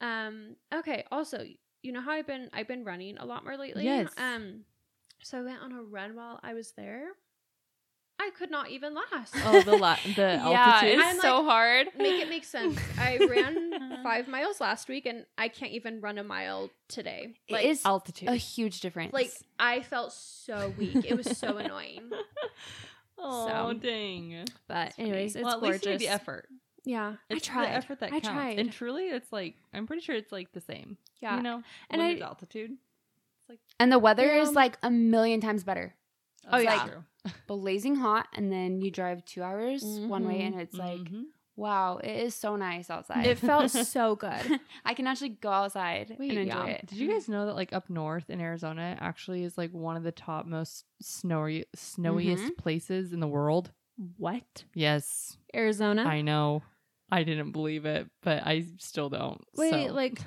Um 0.00 0.56
okay, 0.74 1.04
also, 1.10 1.44
you 1.82 1.92
know 1.92 2.00
how 2.00 2.12
I've 2.12 2.26
been 2.26 2.50
I've 2.52 2.68
been 2.68 2.84
running 2.84 3.18
a 3.18 3.24
lot 3.24 3.44
more 3.44 3.56
lately? 3.56 3.84
Yes. 3.84 4.12
Um 4.18 4.64
so 5.22 5.38
I 5.38 5.42
went 5.42 5.62
on 5.62 5.72
a 5.72 5.82
run 5.82 6.14
while 6.14 6.38
I 6.42 6.54
was 6.54 6.72
there. 6.72 7.08
I 8.20 8.30
could 8.36 8.50
not 8.50 8.70
even 8.70 8.94
last. 8.94 9.32
Oh, 9.44 9.62
the 9.62 9.76
la- 9.76 9.96
the 10.04 10.10
yeah, 10.44 10.74
altitude. 10.74 10.98
it's 10.98 11.08
I'm 11.08 11.20
so 11.20 11.44
hard. 11.44 11.86
make 11.96 12.20
it 12.20 12.28
make 12.28 12.44
sense. 12.56 12.76
I 12.98 13.16
ran 13.18 13.87
five 14.08 14.28
miles 14.28 14.60
last 14.60 14.88
week, 14.88 15.06
and 15.06 15.26
I 15.36 15.48
can't 15.48 15.72
even 15.72 16.00
run 16.00 16.18
a 16.18 16.24
mile 16.24 16.70
today. 16.88 17.34
Like, 17.50 17.64
it 17.64 17.68
is 17.70 17.82
altitude. 17.84 18.28
a 18.28 18.36
huge 18.36 18.80
difference. 18.80 19.12
like 19.12 19.30
I 19.58 19.82
felt 19.82 20.12
so 20.12 20.72
weak. 20.78 21.04
It 21.04 21.16
was 21.16 21.36
so 21.36 21.56
annoying. 21.58 22.10
oh 23.18 23.48
so- 23.72 23.78
dang. 23.78 24.44
But 24.66 24.94
anyways, 24.98 25.36
it's 25.36 25.44
well, 25.44 25.54
at 25.56 25.62
least 25.62 25.84
you 25.84 25.92
made 25.92 26.00
the 26.00 26.08
effort. 26.08 26.48
Yeah, 26.84 27.14
It's 27.28 27.46
I 27.48 27.52
tried. 27.52 27.64
the 27.66 27.70
effort 27.72 28.00
that 28.00 28.06
I 28.06 28.20
counts. 28.20 28.28
tried. 28.28 28.58
And 28.58 28.72
truly, 28.72 29.08
it's 29.08 29.30
like 29.32 29.56
I'm 29.74 29.86
pretty 29.86 30.00
sure 30.02 30.14
it's 30.16 30.32
like 30.32 30.52
the 30.52 30.60
same. 30.60 30.96
yeah, 31.20 31.36
You 31.36 31.42
know, 31.42 31.62
And 31.90 32.00
and 32.00 32.22
I- 32.22 32.26
altitude. 32.26 32.70
It's 32.72 33.48
like 33.50 33.58
and 33.78 33.92
the 33.92 33.98
weather 33.98 34.24
Yeah. 34.26 34.42
is 34.42 34.52
like 34.54 34.78
a 34.82 34.90
million 34.90 35.40
times 35.40 35.64
better. 35.64 35.94
Oh, 36.50 36.62
that's 36.62 36.64
yeah. 36.64 36.86
true. 36.86 37.04
Blazing 37.46 37.96
hot, 37.96 38.26
and 38.34 38.50
then 38.50 38.80
you 38.80 38.90
drive 38.90 39.22
two 39.26 39.42
hours 39.42 39.82
one 39.84 40.26
way, 40.26 40.40
and 40.42 40.58
it's 40.58 40.74
like, 40.74 41.00
Mhm. 41.00 41.24
Wow, 41.58 41.98
it 41.98 42.16
is 42.16 42.34
so 42.34 42.54
nice 42.56 42.88
outside. 42.88 43.26
it 43.26 43.38
felt 43.38 43.70
so 43.70 44.14
good. 44.16 44.60
I 44.84 44.94
can 44.94 45.06
actually 45.06 45.30
go 45.30 45.50
outside 45.50 46.16
Wait, 46.18 46.30
and 46.30 46.38
enjoy 46.38 46.64
yeah. 46.66 46.66
it. 46.66 46.86
Did 46.86 46.98
you 46.98 47.10
guys 47.10 47.28
know 47.34 47.46
that 47.46 47.56
like 47.56 47.72
up 47.72 47.90
north 47.90 48.30
in 48.30 48.40
Arizona 48.40 48.96
actually 49.00 49.42
is 49.42 49.58
like 49.58 49.72
one 49.72 49.96
of 49.96 50.04
the 50.04 50.12
top 50.12 50.46
most 50.46 50.84
snowy 51.02 51.64
snowiest 51.74 52.44
Mhm. 52.44 52.56
places 52.56 53.12
in 53.12 53.20
the 53.20 53.26
world? 53.28 53.72
What? 54.16 54.64
Yes, 54.74 55.36
Arizona? 55.54 56.04
I 56.04 56.22
know. 56.22 56.62
I 57.10 57.24
didn't 57.24 57.52
believe 57.52 57.84
it, 57.86 58.06
but 58.22 58.46
I 58.46 58.64
still 58.78 59.08
don't. 59.08 59.40
Wait, 59.56 59.88
so. 59.88 59.92
like 59.94 60.20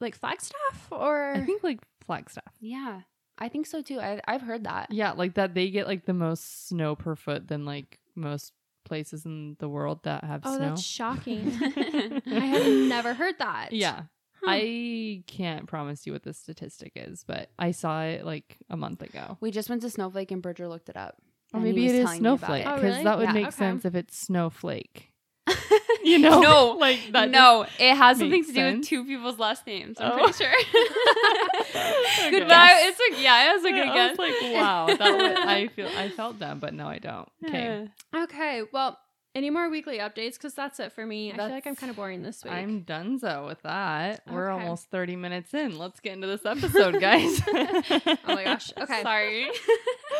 like 0.00 0.14
Flagstaff 0.14 0.88
or 0.90 1.32
I 1.34 1.40
think 1.44 1.62
like 1.64 1.80
Flagstaff. 2.06 2.52
Yeah, 2.60 3.00
I 3.38 3.48
think 3.48 3.66
so 3.66 3.82
too. 3.82 3.98
I, 4.00 4.20
I've 4.28 4.42
heard 4.42 4.64
that. 4.64 4.92
Yeah, 4.92 5.12
like 5.12 5.34
that 5.34 5.54
they 5.54 5.70
get 5.70 5.86
like 5.86 6.04
the 6.06 6.14
most 6.14 6.68
snow 6.68 6.94
per 6.94 7.16
foot 7.16 7.48
than 7.48 7.64
like 7.64 7.98
most 8.14 8.52
places 8.84 9.24
in 9.26 9.56
the 9.58 9.68
world 9.68 10.02
that 10.04 10.24
have 10.24 10.42
Oh, 10.44 10.56
snow. 10.56 10.68
that's 10.70 10.82
shocking. 10.82 11.52
I 11.62 12.44
have 12.46 12.66
never 12.88 13.14
heard 13.14 13.36
that. 13.38 13.72
yeah. 13.72 14.02
Huh. 14.42 14.46
I 14.52 15.22
can't 15.26 15.66
promise 15.66 16.06
you 16.06 16.14
what 16.14 16.22
the 16.22 16.32
statistic 16.32 16.92
is, 16.96 17.24
but 17.26 17.50
I 17.58 17.72
saw 17.72 18.04
it 18.04 18.24
like 18.24 18.56
a 18.70 18.76
month 18.76 19.02
ago. 19.02 19.36
We 19.40 19.50
just 19.50 19.68
went 19.68 19.82
to 19.82 19.90
Snowflake 19.90 20.30
and 20.30 20.40
Bridger 20.40 20.66
looked 20.66 20.88
it 20.88 20.96
up. 20.96 21.16
Or 21.52 21.58
and 21.58 21.64
maybe 21.64 21.84
it 21.86 21.94
is 21.94 22.04
telling 22.06 22.22
me 22.22 22.28
about 22.30 22.38
snowflake 22.46 22.64
it. 22.64 22.68
Oh, 22.68 22.74
because 22.76 22.90
really? 22.92 23.04
that 23.04 23.18
would 23.18 23.24
Yeah. 23.24 23.32
make 23.32 23.46
Okay. 23.48 23.56
sense 23.56 23.84
if 23.84 23.94
it's 23.94 24.16
snowflake. 24.16 25.09
You 26.04 26.18
know, 26.18 26.40
No, 26.40 26.76
like 26.78 26.98
that. 27.12 27.30
no, 27.30 27.66
it 27.78 27.94
has 27.94 28.18
something 28.18 28.42
to 28.44 28.52
do 28.52 28.64
with 28.76 28.84
two 28.86 29.04
people's 29.04 29.38
last 29.38 29.66
names. 29.66 29.98
I'm 30.00 30.12
Oh. 30.12 30.16
pretty 30.16 30.32
sure. 30.32 30.52
Okay. 31.70 32.30
Good 32.30 32.48
guess. 32.48 32.76
It's 32.88 33.00
like 33.10 33.22
yeah. 33.22 33.50
It 33.50 33.54
was 33.56 33.64
a 33.64 33.70
good 33.70 33.88
I 33.88 33.94
guess. 33.94 34.10
was 34.10 34.18
like, 34.18 34.54
wow, 34.54 34.86
that 34.86 34.98
would, 35.16 35.36
I 35.36 35.68
feel 35.68 35.88
I 35.88 36.08
felt 36.16 36.38
them, 36.38 36.58
but 36.58 36.74
no, 36.74 36.86
I 36.88 36.98
don't. 36.98 37.28
Okay, 37.46 37.88
Okay. 38.14 38.62
Well, 38.72 38.98
any 39.34 39.50
more 39.50 39.68
weekly 39.70 39.98
updates? 39.98 40.34
Because 40.34 40.54
that's 40.54 40.80
it 40.80 40.92
for 40.92 41.06
me. 41.06 41.32
I 41.32 41.36
feel 41.36 41.48
like 41.50 41.66
I'm 41.66 41.76
kind 41.76 41.90
of 41.90 41.96
boring 41.96 42.22
this 42.22 42.42
week. 42.44 42.52
I'm 42.52 42.82
donezo 42.84 43.46
with 43.46 43.62
that. 43.62 44.22
We're 44.30 44.48
almost 44.50 44.90
30 44.90 45.16
minutes 45.16 45.54
in. 45.54 45.78
Let's 45.78 46.00
get 46.00 46.14
into 46.14 46.26
this 46.26 46.44
episode, 46.44 47.00
guys. 47.00 47.40
oh 47.48 48.16
my 48.26 48.44
gosh. 48.44 48.72
Okay. 48.78 49.02
Sorry. 49.02 49.48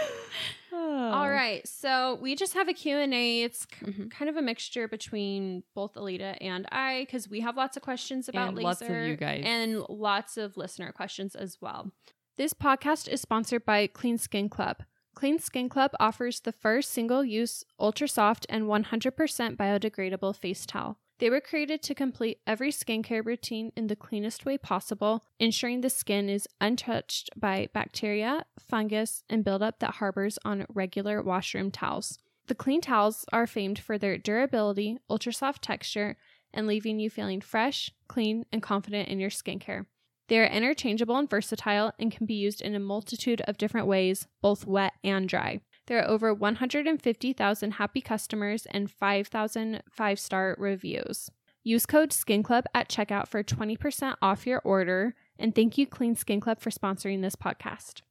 All 0.73 1.29
right. 1.31 1.67
So 1.67 2.19
we 2.23 2.37
just 2.37 2.55
have 2.55 2.69
a 2.69 2.73
Q&A. 2.73 3.43
It's 3.43 3.67
k- 3.67 3.87
Mhm. 3.87 4.11
kind 4.11 4.29
of 4.29 4.37
a 4.37 4.43
mixture 4.43 4.87
between 4.87 5.65
both 5.75 5.97
Alida 5.97 6.41
and 6.41 6.67
I 6.71 7.01
because 7.07 7.29
we 7.29 7.41
have 7.41 7.57
lots 7.57 7.77
of 7.77 7.83
questions 7.83 8.29
about 8.29 8.49
And 8.49 8.57
laser 8.57 8.65
lots 8.67 8.83
of 8.83 8.91
you 8.91 9.17
guys. 9.17 9.43
and 9.45 9.81
lots 9.89 10.37
of 10.37 10.57
listener 10.57 10.93
questions 10.93 11.35
as 11.35 11.59
well. 11.61 11.91
This 12.37 12.55
podcast 12.55 13.09
is 13.09 13.21
sponsored 13.21 13.65
by 13.65 13.87
Clean 13.89 14.17
Skin 14.17 14.49
Club. 14.49 14.85
Clean 15.21 15.39
Skin 15.39 15.69
Club 15.69 15.91
offers 16.01 16.41
the 16.41 16.51
first 16.51 16.93
single-use, 16.93 17.63
ultra-soft, 17.79 18.47
and 18.49 18.65
100% 18.65 19.55
biodegradable 19.55 20.35
face 20.35 20.65
towel. 20.65 20.97
They 21.19 21.29
were 21.29 21.43
created 21.43 21.83
to 21.83 21.95
complete 21.95 22.39
every 22.47 22.73
skincare 22.73 23.23
routine 23.23 23.71
in 23.77 23.89
the 23.89 23.97
cleanest 23.97 24.47
way 24.47 24.57
possible, 24.57 25.23
ensuring 25.39 25.83
the 25.83 25.91
skin 25.91 26.31
is 26.31 26.49
untouched 26.59 27.29
by 27.37 27.69
bacteria, 27.75 28.47
fungus, 28.59 29.23
and 29.29 29.45
buildup 29.45 29.81
that 29.81 29.97
harbors 29.97 30.39
on 30.43 30.65
regular 30.71 31.23
washroom 31.23 31.71
towels. 31.71 32.19
The 32.47 32.55
clean 32.55 32.81
towels 32.81 33.27
are 33.31 33.47
famed 33.47 33.79
for 33.79 33.99
their 33.99 34.17
durability, 34.17 35.01
ultra 35.11 35.35
soft 35.35 35.61
texture, 35.61 36.17
and 36.55 36.67
leaving 36.67 36.99
you 36.99 37.11
feeling 37.11 37.43
fresh, 37.43 37.93
clean, 38.09 38.47
and 38.51 38.63
confident 38.63 39.11
in 39.11 39.21
your 39.21 39.29
skincare. 39.29 39.85
They 40.31 40.39
are 40.39 40.47
interchangeable 40.47 41.17
and 41.17 41.29
versatile 41.29 41.93
and 41.99 42.13
can 42.13 42.25
be 42.25 42.35
used 42.35 42.63
in 42.63 42.77
a 42.77 42.79
multitude 42.79 43.41
of 43.49 43.59
different 43.59 43.89
ways, 43.89 44.29
both 44.41 44.65
wet 44.65 44.93
and 45.03 45.29
dry. 45.29 45.61
There 45.89 45.99
are 45.99 46.09
over 46.09 46.33
150,000 46.33 47.71
happy 47.73 48.01
customers 48.01 48.65
and 48.71 48.89
5,000 48.89 49.83
five 49.91 50.21
star 50.21 50.55
reviews. 50.57 51.33
Use 51.65 51.85
code 51.85 52.11
SkinClub 52.11 52.63
at 52.73 52.89
checkout 52.89 53.27
for 53.27 53.43
20% 53.43 54.15
off 54.23 54.47
your 54.47 54.61
order. 54.65 55.17
And 55.37 55.53
thank 55.53 55.77
you, 55.77 55.85
Clean 55.85 56.15
Skin 56.15 56.41
Club, 56.41 56.61
for 56.61 56.71
sponsoring 56.71 57.23
this 57.23 57.35
podcast. 57.35 58.03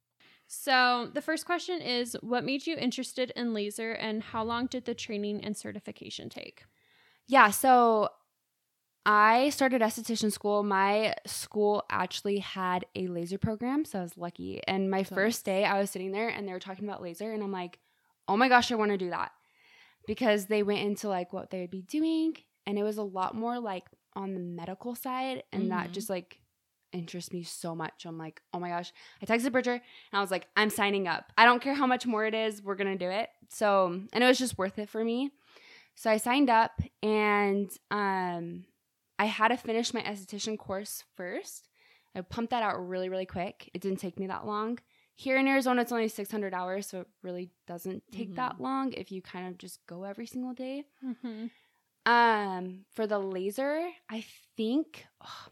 So, 0.46 1.08
the 1.14 1.22
first 1.22 1.46
question 1.46 1.80
is 1.80 2.18
What 2.20 2.44
made 2.44 2.66
you 2.66 2.76
interested 2.76 3.32
in 3.34 3.54
laser 3.54 3.92
and 3.92 4.22
how 4.22 4.44
long 4.44 4.66
did 4.66 4.84
the 4.84 4.94
training 4.94 5.42
and 5.42 5.56
certification 5.56 6.28
take? 6.28 6.64
Yeah, 7.26 7.50
so 7.50 8.10
I 9.06 9.48
started 9.50 9.80
esthetician 9.80 10.30
school. 10.30 10.62
My 10.62 11.14
school 11.26 11.84
actually 11.90 12.38
had 12.38 12.84
a 12.94 13.06
laser 13.08 13.38
program, 13.38 13.84
so 13.84 13.98
I 13.98 14.02
was 14.02 14.16
lucky. 14.18 14.60
And 14.68 14.90
my 14.90 15.04
first 15.04 15.44
day, 15.44 15.64
I 15.64 15.78
was 15.80 15.90
sitting 15.90 16.12
there 16.12 16.28
and 16.28 16.46
they 16.46 16.52
were 16.52 16.58
talking 16.60 16.84
about 16.84 17.02
laser, 17.02 17.32
and 17.32 17.42
I'm 17.42 17.52
like, 17.52 17.78
oh 18.28 18.36
my 18.36 18.48
gosh, 18.48 18.70
I 18.70 18.74
want 18.76 18.90
to 18.92 18.98
do 18.98 19.10
that. 19.10 19.32
Because 20.06 20.46
they 20.46 20.62
went 20.62 20.80
into 20.80 21.08
like 21.08 21.32
what 21.32 21.50
they 21.50 21.60
would 21.60 21.70
be 21.70 21.82
doing, 21.82 22.36
and 22.66 22.78
it 22.78 22.82
was 22.82 22.98
a 22.98 23.02
lot 23.02 23.34
more 23.34 23.58
like 23.58 23.86
on 24.14 24.34
the 24.34 24.40
medical 24.40 24.94
side, 24.94 25.44
and 25.52 25.70
that 25.70 25.88
Mhm. 25.88 25.92
just 25.92 26.10
like 26.10 26.40
interests 26.92 27.32
me 27.32 27.42
so 27.44 27.74
much. 27.74 28.04
I'm 28.04 28.18
like, 28.18 28.42
oh 28.52 28.58
my 28.58 28.68
gosh. 28.70 28.92
I 29.22 29.26
texted 29.26 29.52
Bridger 29.52 29.74
and 29.74 29.82
I 30.12 30.20
was 30.20 30.32
like, 30.32 30.48
I'm 30.56 30.70
signing 30.70 31.06
up. 31.06 31.32
I 31.38 31.44
don't 31.44 31.62
care 31.62 31.74
how 31.74 31.86
much 31.86 32.04
more 32.04 32.26
it 32.26 32.34
is, 32.34 32.60
we're 32.62 32.74
gonna 32.74 32.96
do 32.98 33.08
it. 33.08 33.30
So 33.48 33.86
and 34.12 34.24
it 34.24 34.26
was 34.26 34.38
just 34.38 34.58
worth 34.58 34.76
it 34.78 34.88
for 34.88 35.04
me. 35.04 35.30
So 35.94 36.10
I 36.10 36.16
signed 36.16 36.50
up 36.50 36.80
and 37.02 37.70
um 37.92 38.64
I 39.20 39.26
had 39.26 39.48
to 39.48 39.56
finish 39.58 39.92
my 39.92 40.00
esthetician 40.00 40.56
course 40.58 41.04
first. 41.14 41.68
I 42.14 42.22
pumped 42.22 42.50
that 42.52 42.62
out 42.62 42.88
really, 42.88 43.08
really 43.10 43.26
quick. 43.26 43.68
It 43.74 43.82
didn't 43.82 43.98
take 44.00 44.18
me 44.18 44.26
that 44.28 44.46
long. 44.46 44.78
Here 45.14 45.36
in 45.36 45.46
Arizona, 45.46 45.82
it's 45.82 45.92
only 45.92 46.08
600 46.08 46.54
hours, 46.54 46.86
so 46.86 47.00
it 47.02 47.08
really 47.22 47.50
doesn't 47.66 48.02
take 48.10 48.30
Mhm. 48.30 48.36
that 48.36 48.60
long 48.60 48.94
if 48.94 49.12
you 49.12 49.20
kind 49.20 49.46
of 49.48 49.58
just 49.58 49.86
go 49.86 50.04
every 50.04 50.24
single 50.26 50.54
day. 50.54 50.84
Mm-hmm. 51.04 51.48
Um, 52.10 52.86
for 52.90 53.06
the 53.06 53.18
laser, 53.18 53.90
I 54.08 54.24
think 54.56 55.04
ugh, 55.20 55.50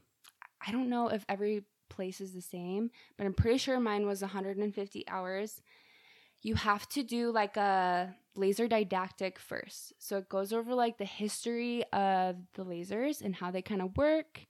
I 0.67 0.73
don't 0.73 0.89
know 0.89 1.09
if 1.09 1.25
every 1.29 1.65
place 1.91 2.21
is 2.23 2.33
the 2.33 2.41
same, 2.41 2.91
but 3.19 3.27
I'm 3.27 3.35
pretty 3.35 3.59
sure 3.59 3.79
mine 3.79 4.07
was 4.07 4.23
150 4.23 5.07
hours. 5.09 5.61
You 6.43 6.55
have 6.55 6.89
to 6.91 7.03
do 7.03 7.33
like 7.33 7.57
a 7.57 8.15
laser 8.37 8.69
didactic 8.69 9.39
first. 9.39 9.93
So 9.99 10.19
it 10.19 10.29
goes 10.29 10.53
over 10.53 10.75
like 10.75 10.99
the 10.99 11.05
history 11.05 11.85
of 11.93 12.37
the 12.55 12.65
lasers 12.65 13.21
and 13.21 13.35
how 13.35 13.51
they 13.51 13.63
kind 13.63 13.83
of 13.83 13.97
work, 13.97 14.47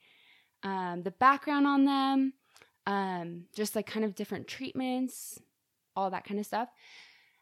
um, 0.62 1.03
the 1.03 1.11
background 1.11 1.66
on 1.66 1.85
them, 1.87 2.35
um, 2.87 3.44
just 3.55 3.74
like 3.74 3.87
kind 3.87 4.05
of 4.05 4.14
different 4.14 4.46
treatments, 4.46 5.40
all 5.96 6.11
that 6.11 6.24
kind 6.24 6.38
of 6.38 6.46
stuff. 6.46 6.68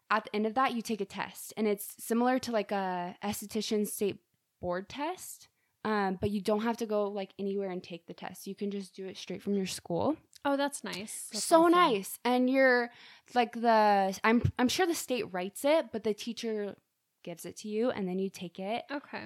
At 0.09 0.23
the 0.23 0.35
end 0.35 0.45
of 0.45 0.53
that, 0.53 0.73
you 0.73 0.81
take 0.81 1.01
a 1.01 1.05
test, 1.05 1.53
and 1.57 1.67
it's 1.67 1.95
similar 1.99 2.39
to 2.39 2.51
like 2.53 2.71
a 2.71 3.15
esthetician 3.21 3.85
state 3.85 4.19
board 4.61 4.87
test, 4.87 5.49
um, 5.83 6.17
but 6.19 6.31
you 6.31 6.41
don't 6.41 6.63
have 6.63 6.77
to 6.77 6.85
go 6.85 7.09
like 7.09 7.31
anywhere 7.37 7.69
and 7.71 7.83
take 7.83 8.07
the 8.07 8.13
test. 8.13 8.47
You 8.47 8.55
can 8.55 8.71
just 8.71 8.95
do 8.95 9.05
it 9.05 9.17
straight 9.17 9.41
from 9.41 9.53
your 9.53 9.65
school. 9.65 10.15
Oh, 10.45 10.55
that's 10.57 10.83
nice. 10.83 11.29
That's 11.31 11.43
so 11.43 11.61
awesome. 11.61 11.71
nice, 11.71 12.19
and 12.23 12.49
you're 12.49 12.89
like 13.33 13.53
the 13.53 14.17
I'm 14.23 14.41
I'm 14.57 14.69
sure 14.69 14.85
the 14.85 14.95
state 14.95 15.31
writes 15.33 15.65
it, 15.65 15.87
but 15.91 16.03
the 16.03 16.13
teacher 16.13 16.75
gives 17.23 17.45
it 17.45 17.57
to 17.57 17.67
you, 17.67 17.89
and 17.89 18.07
then 18.07 18.19
you 18.19 18.29
take 18.29 18.59
it. 18.59 18.83
Okay. 18.91 19.25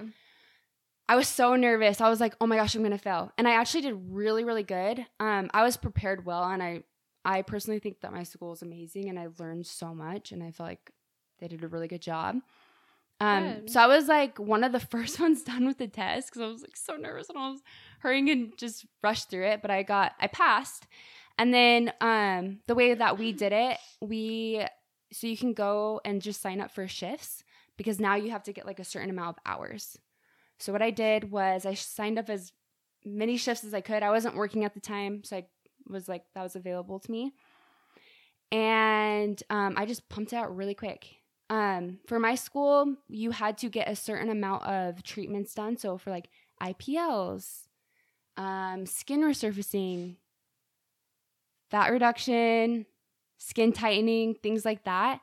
I 1.08 1.16
was 1.16 1.28
so 1.28 1.56
nervous. 1.56 2.00
I 2.00 2.08
was 2.08 2.20
like, 2.20 2.34
"Oh 2.40 2.46
my 2.46 2.56
gosh, 2.56 2.74
I'm 2.74 2.82
gonna 2.82 2.98
fail," 2.98 3.32
and 3.36 3.46
I 3.46 3.52
actually 3.52 3.82
did 3.82 3.94
really, 4.08 4.44
really 4.44 4.62
good. 4.62 5.04
Um, 5.20 5.50
I 5.52 5.62
was 5.62 5.76
prepared 5.76 6.24
well, 6.24 6.44
and 6.44 6.62
I, 6.62 6.82
I 7.24 7.42
personally 7.42 7.80
think 7.80 8.00
that 8.00 8.12
my 8.12 8.22
school 8.22 8.52
is 8.52 8.62
amazing, 8.62 9.08
and 9.08 9.18
I 9.18 9.28
learned 9.38 9.66
so 9.66 9.94
much, 9.94 10.32
and 10.32 10.42
I 10.42 10.50
feel 10.52 10.66
like 10.66 10.90
they 11.38 11.48
did 11.48 11.62
a 11.64 11.68
really 11.68 11.88
good 11.88 12.02
job. 12.02 12.36
Um, 13.22 13.44
Good. 13.44 13.70
so 13.70 13.80
I 13.80 13.86
was 13.86 14.08
like 14.08 14.38
one 14.40 14.64
of 14.64 14.72
the 14.72 14.80
first 14.94 15.20
ones 15.20 15.42
done 15.42 15.64
with 15.64 15.78
the 15.78 15.86
test 15.86 16.28
because 16.28 16.42
I 16.42 16.48
was 16.48 16.62
like 16.62 16.76
so 16.76 16.96
nervous 16.96 17.28
and 17.28 17.38
I 17.38 17.50
was 17.50 17.60
hurrying 18.00 18.28
and 18.28 18.52
just 18.58 18.84
rushed 19.00 19.30
through 19.30 19.46
it, 19.46 19.62
but 19.62 19.70
I 19.70 19.84
got, 19.84 20.12
I 20.18 20.26
passed. 20.26 20.88
And 21.38 21.54
then 21.54 21.92
um, 22.00 22.58
the 22.66 22.74
way 22.74 22.94
that 22.94 23.18
we 23.18 23.32
did 23.32 23.52
it, 23.52 23.78
we 24.00 24.66
so 25.12 25.26
you 25.26 25.36
can 25.36 25.52
go 25.52 26.00
and 26.04 26.20
just 26.20 26.40
sign 26.40 26.60
up 26.60 26.72
for 26.72 26.88
shifts 26.88 27.44
because 27.76 28.00
now 28.00 28.16
you 28.16 28.30
have 28.30 28.42
to 28.44 28.52
get 28.52 28.66
like 28.66 28.80
a 28.80 28.84
certain 28.84 29.10
amount 29.10 29.36
of 29.36 29.42
hours. 29.46 29.96
So 30.58 30.72
what 30.72 30.82
I 30.82 30.90
did 30.90 31.30
was 31.30 31.64
I 31.64 31.74
signed 31.74 32.18
up 32.18 32.28
as 32.28 32.52
many 33.04 33.36
shifts 33.36 33.62
as 33.62 33.74
I 33.74 33.82
could. 33.82 34.02
I 34.02 34.10
wasn't 34.10 34.36
working 34.36 34.64
at 34.64 34.74
the 34.74 34.80
time, 34.80 35.22
so 35.22 35.36
I 35.36 35.46
was 35.86 36.08
like 36.08 36.24
that 36.34 36.42
was 36.42 36.56
available 36.56 36.98
to 36.98 37.10
me. 37.10 37.32
And 38.50 39.40
um, 39.48 39.74
I 39.76 39.86
just 39.86 40.08
pumped 40.08 40.32
out 40.32 40.54
really 40.54 40.74
quick. 40.74 41.21
Um, 41.52 41.98
for 42.06 42.18
my 42.18 42.34
school, 42.34 42.96
you 43.08 43.30
had 43.30 43.58
to 43.58 43.68
get 43.68 43.86
a 43.86 43.94
certain 43.94 44.30
amount 44.30 44.64
of 44.64 45.02
treatments 45.02 45.52
done. 45.54 45.76
So 45.76 45.98
for 45.98 46.08
like 46.10 46.30
IPLs, 46.62 47.66
um, 48.38 48.86
skin 48.86 49.20
resurfacing, 49.20 50.16
fat 51.70 51.90
reduction, 51.92 52.86
skin 53.36 53.72
tightening, 53.72 54.34
things 54.42 54.64
like 54.64 54.84
that. 54.84 55.20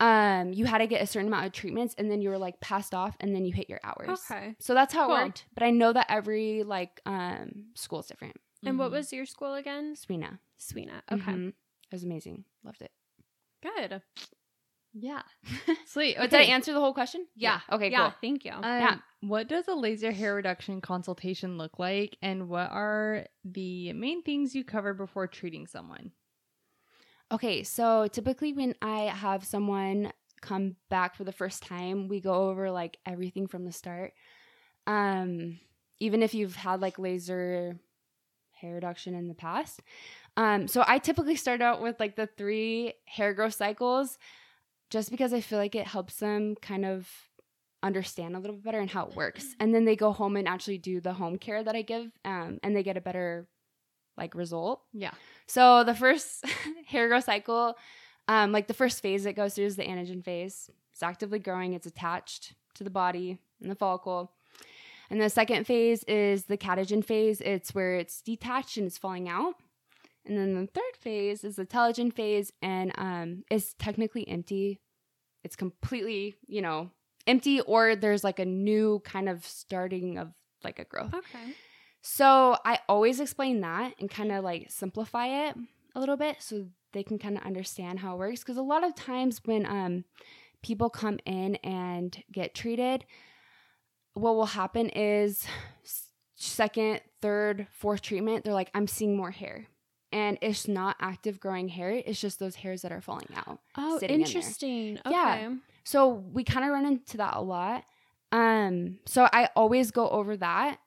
Um, 0.00 0.52
you 0.52 0.64
had 0.64 0.78
to 0.78 0.88
get 0.88 1.02
a 1.02 1.06
certain 1.06 1.28
amount 1.28 1.46
of 1.46 1.52
treatments 1.52 1.94
and 1.98 2.10
then 2.10 2.20
you 2.20 2.30
were 2.30 2.38
like 2.38 2.58
passed 2.60 2.92
off 2.92 3.16
and 3.20 3.32
then 3.32 3.44
you 3.44 3.52
hit 3.52 3.68
your 3.70 3.80
hours. 3.84 4.08
Okay. 4.28 4.56
So 4.58 4.74
that's 4.74 4.92
how 4.92 5.06
Cool. 5.06 5.16
it 5.16 5.22
worked. 5.26 5.44
But 5.54 5.62
I 5.62 5.70
know 5.70 5.92
that 5.92 6.06
every 6.08 6.64
like 6.64 7.00
um 7.06 7.66
school 7.74 8.00
is 8.00 8.06
different. 8.06 8.36
And 8.64 8.76
what 8.76 8.90
Mhm. 8.90 8.94
was 8.94 9.12
your 9.12 9.24
school 9.26 9.54
again? 9.54 9.94
Swina. 9.94 10.40
Swena. 10.58 11.02
Okay. 11.12 11.32
Mhm. 11.32 11.48
It 11.50 11.92
was 11.92 12.02
amazing. 12.02 12.44
Loved 12.64 12.82
it. 12.82 12.90
Good. 13.62 14.02
Yeah. 14.92 15.22
Sweet. 15.86 16.16
But 16.18 16.30
did 16.30 16.40
I 16.40 16.44
answer 16.44 16.72
the 16.72 16.80
whole 16.80 16.94
question? 16.94 17.26
Yeah. 17.36 17.60
Okay, 17.70 17.90
yeah. 17.90 17.98
cool. 17.98 18.14
Thank 18.20 18.44
you. 18.44 18.52
Um, 18.52 18.62
Yeah. 18.62 18.96
What 19.20 19.48
does 19.48 19.68
a 19.68 19.74
laser 19.74 20.12
hair 20.12 20.34
reduction 20.34 20.80
consultation 20.80 21.58
look 21.58 21.78
like, 21.78 22.16
and 22.22 22.48
what 22.48 22.70
are 22.70 23.26
the 23.44 23.92
main 23.92 24.22
things 24.22 24.54
you 24.54 24.64
cover 24.64 24.94
before 24.94 25.26
treating 25.26 25.66
someone? 25.66 26.12
Okay, 27.30 27.62
so 27.62 28.08
typically 28.08 28.52
when 28.52 28.74
I 28.80 29.02
have 29.02 29.44
someone 29.44 30.12
come 30.40 30.76
back 30.88 31.14
for 31.14 31.24
the 31.24 31.32
first 31.32 31.62
time, 31.62 32.08
we 32.08 32.20
go 32.20 32.48
over 32.48 32.70
like 32.70 32.96
everything 33.04 33.46
from 33.46 33.64
the 33.64 33.72
start. 33.72 34.14
Um, 34.86 35.60
even 36.00 36.22
if 36.22 36.34
you've 36.34 36.56
had 36.56 36.80
like 36.80 36.98
laser 36.98 37.78
hair 38.52 38.74
reduction 38.74 39.14
in 39.14 39.28
the 39.28 39.34
past. 39.34 39.80
Um, 40.36 40.66
so 40.66 40.82
I 40.86 40.98
typically 40.98 41.36
start 41.36 41.60
out 41.60 41.82
with 41.82 42.00
like 42.00 42.16
the 42.16 42.26
three 42.26 42.94
hair 43.04 43.34
growth 43.34 43.54
cycles 43.54 44.18
just 44.90 45.10
because 45.10 45.32
I 45.32 45.40
feel 45.40 45.58
like 45.58 45.74
it 45.74 45.86
helps 45.86 46.16
them 46.16 46.56
kind 46.60 46.84
of 46.84 47.08
understand 47.82 48.36
a 48.36 48.38
little 48.38 48.56
bit 48.56 48.64
better 48.64 48.80
and 48.80 48.90
how 48.90 49.06
it 49.06 49.16
works. 49.16 49.54
And 49.58 49.74
then 49.74 49.84
they 49.84 49.96
go 49.96 50.12
home 50.12 50.36
and 50.36 50.46
actually 50.46 50.78
do 50.78 51.00
the 51.00 51.12
home 51.12 51.38
care 51.38 51.62
that 51.62 51.74
I 51.74 51.82
give 51.82 52.10
um, 52.24 52.58
and 52.62 52.76
they 52.76 52.82
get 52.82 52.96
a 52.96 53.00
better 53.00 53.46
like 54.16 54.34
result. 54.34 54.82
Yeah. 54.92 55.12
So 55.46 55.84
the 55.84 55.94
first 55.94 56.44
hair 56.86 57.08
growth 57.08 57.24
cycle, 57.24 57.76
um, 58.28 58.52
like 58.52 58.66
the 58.66 58.74
first 58.74 59.00
phase 59.00 59.24
it 59.24 59.32
goes 59.34 59.54
through 59.54 59.66
is 59.66 59.76
the 59.76 59.84
anagen 59.84 60.22
phase. 60.22 60.68
It's 60.92 61.02
actively 61.02 61.38
growing, 61.38 61.72
it's 61.72 61.86
attached 61.86 62.54
to 62.74 62.84
the 62.84 62.90
body 62.90 63.38
and 63.62 63.70
the 63.70 63.76
follicle. 63.76 64.32
And 65.08 65.20
the 65.20 65.30
second 65.30 65.66
phase 65.66 66.04
is 66.04 66.44
the 66.44 66.56
catagen 66.56 67.04
phase. 67.04 67.40
It's 67.40 67.74
where 67.74 67.96
it's 67.96 68.20
detached 68.20 68.76
and 68.76 68.86
it's 68.86 68.98
falling 68.98 69.28
out. 69.28 69.54
And 70.30 70.38
then 70.38 70.54
the 70.54 70.68
third 70.68 70.96
phase 70.96 71.42
is 71.42 71.56
the 71.56 71.66
telogen 71.66 72.12
phase, 72.12 72.52
and 72.62 72.92
um, 72.96 73.42
it's 73.50 73.74
technically 73.80 74.28
empty. 74.28 74.78
It's 75.42 75.56
completely, 75.56 76.36
you 76.46 76.62
know, 76.62 76.90
empty, 77.26 77.60
or 77.62 77.96
there's 77.96 78.22
like 78.22 78.38
a 78.38 78.44
new 78.44 79.00
kind 79.04 79.28
of 79.28 79.44
starting 79.44 80.18
of 80.18 80.28
like 80.62 80.78
a 80.78 80.84
growth. 80.84 81.12
Okay. 81.12 81.56
So 82.02 82.56
I 82.64 82.78
always 82.88 83.18
explain 83.18 83.60
that 83.62 83.94
and 83.98 84.08
kind 84.08 84.30
of 84.30 84.44
like 84.44 84.70
simplify 84.70 85.48
it 85.48 85.56
a 85.96 86.00
little 86.00 86.16
bit 86.16 86.36
so 86.38 86.66
they 86.92 87.02
can 87.02 87.18
kind 87.18 87.36
of 87.36 87.42
understand 87.42 87.98
how 87.98 88.14
it 88.14 88.18
works. 88.18 88.38
Because 88.38 88.56
a 88.56 88.62
lot 88.62 88.84
of 88.84 88.94
times 88.94 89.40
when 89.44 89.66
um, 89.66 90.04
people 90.62 90.90
come 90.90 91.18
in 91.26 91.56
and 91.56 92.22
get 92.30 92.54
treated, 92.54 93.04
what 94.14 94.36
will 94.36 94.46
happen 94.46 94.90
is 94.90 95.44
second, 96.36 97.00
third, 97.20 97.66
fourth 97.72 98.02
treatment, 98.02 98.44
they're 98.44 98.54
like, 98.54 98.70
I'm 98.76 98.86
seeing 98.86 99.16
more 99.16 99.32
hair. 99.32 99.66
And 100.12 100.38
it's 100.40 100.66
not 100.66 100.96
active 101.00 101.38
growing 101.38 101.68
hair, 101.68 101.90
it's 101.90 102.20
just 102.20 102.38
those 102.40 102.56
hairs 102.56 102.82
that 102.82 102.90
are 102.90 103.00
falling 103.00 103.28
out. 103.36 103.60
Oh, 103.76 103.98
sitting 103.98 104.16
in 104.16 104.22
interesting. 104.22 104.98
Okay. 105.06 105.10
Yeah. 105.10 105.54
So 105.84 106.08
we 106.08 106.42
kind 106.44 106.64
of 106.64 106.72
run 106.72 106.84
into 106.84 107.16
that 107.18 107.36
a 107.36 107.40
lot. 107.40 107.84
Um, 108.32 108.98
so 109.06 109.28
I 109.32 109.48
always 109.56 109.90
go 109.90 110.08
over 110.08 110.36
that 110.36 110.78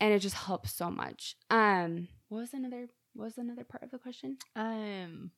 and 0.00 0.12
it 0.12 0.18
just 0.18 0.34
helps 0.34 0.72
so 0.74 0.90
much. 0.90 1.36
Um, 1.50 2.08
what 2.28 2.38
was 2.40 2.54
another 2.54 2.88
what 3.14 3.24
was 3.26 3.38
another 3.38 3.64
part 3.64 3.82
of 3.82 3.90
the 3.90 3.98
question? 3.98 4.38
Um, 4.56 5.30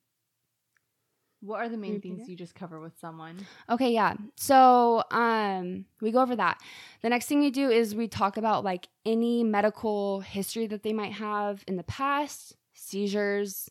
what 1.40 1.60
are 1.60 1.68
the 1.68 1.76
main 1.76 2.00
things 2.00 2.26
you 2.28 2.36
just 2.36 2.54
cover 2.54 2.80
with 2.80 2.98
someone? 2.98 3.36
Okay, 3.68 3.92
yeah. 3.92 4.14
So 4.36 5.04
um 5.10 5.84
we 6.00 6.10
go 6.10 6.22
over 6.22 6.36
that. 6.36 6.58
The 7.02 7.10
next 7.10 7.26
thing 7.26 7.40
we 7.40 7.50
do 7.50 7.68
is 7.70 7.94
we 7.94 8.08
talk 8.08 8.38
about 8.38 8.64
like 8.64 8.88
any 9.04 9.44
medical 9.44 10.20
history 10.20 10.66
that 10.68 10.82
they 10.82 10.94
might 10.94 11.12
have 11.12 11.62
in 11.66 11.76
the 11.76 11.82
past, 11.82 12.56
seizures, 12.84 13.70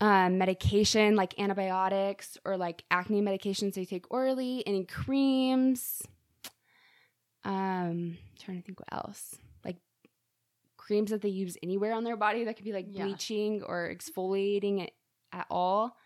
um, 0.00 0.38
medication 0.38 1.14
like 1.14 1.38
antibiotics 1.38 2.38
or 2.44 2.56
like 2.56 2.84
acne 2.90 3.20
medications 3.20 3.74
they 3.74 3.84
take 3.84 4.12
orally, 4.12 4.62
any 4.66 4.84
creams. 4.84 6.02
Um, 7.44 8.18
trying 8.38 8.60
to 8.60 8.66
think 8.66 8.80
what 8.80 8.92
else. 8.92 9.36
Like 9.64 9.76
creams 10.76 11.10
that 11.10 11.22
they 11.22 11.28
use 11.28 11.56
anywhere 11.62 11.92
on 11.92 12.04
their 12.04 12.16
body 12.16 12.44
that 12.44 12.56
could 12.56 12.64
be 12.64 12.72
like 12.72 12.86
Yeah. 12.88 13.04
bleaching 13.04 13.62
or 13.62 13.92
exfoliating 13.94 14.82
it 14.82 14.92
at 15.32 15.46
all. 15.50 15.96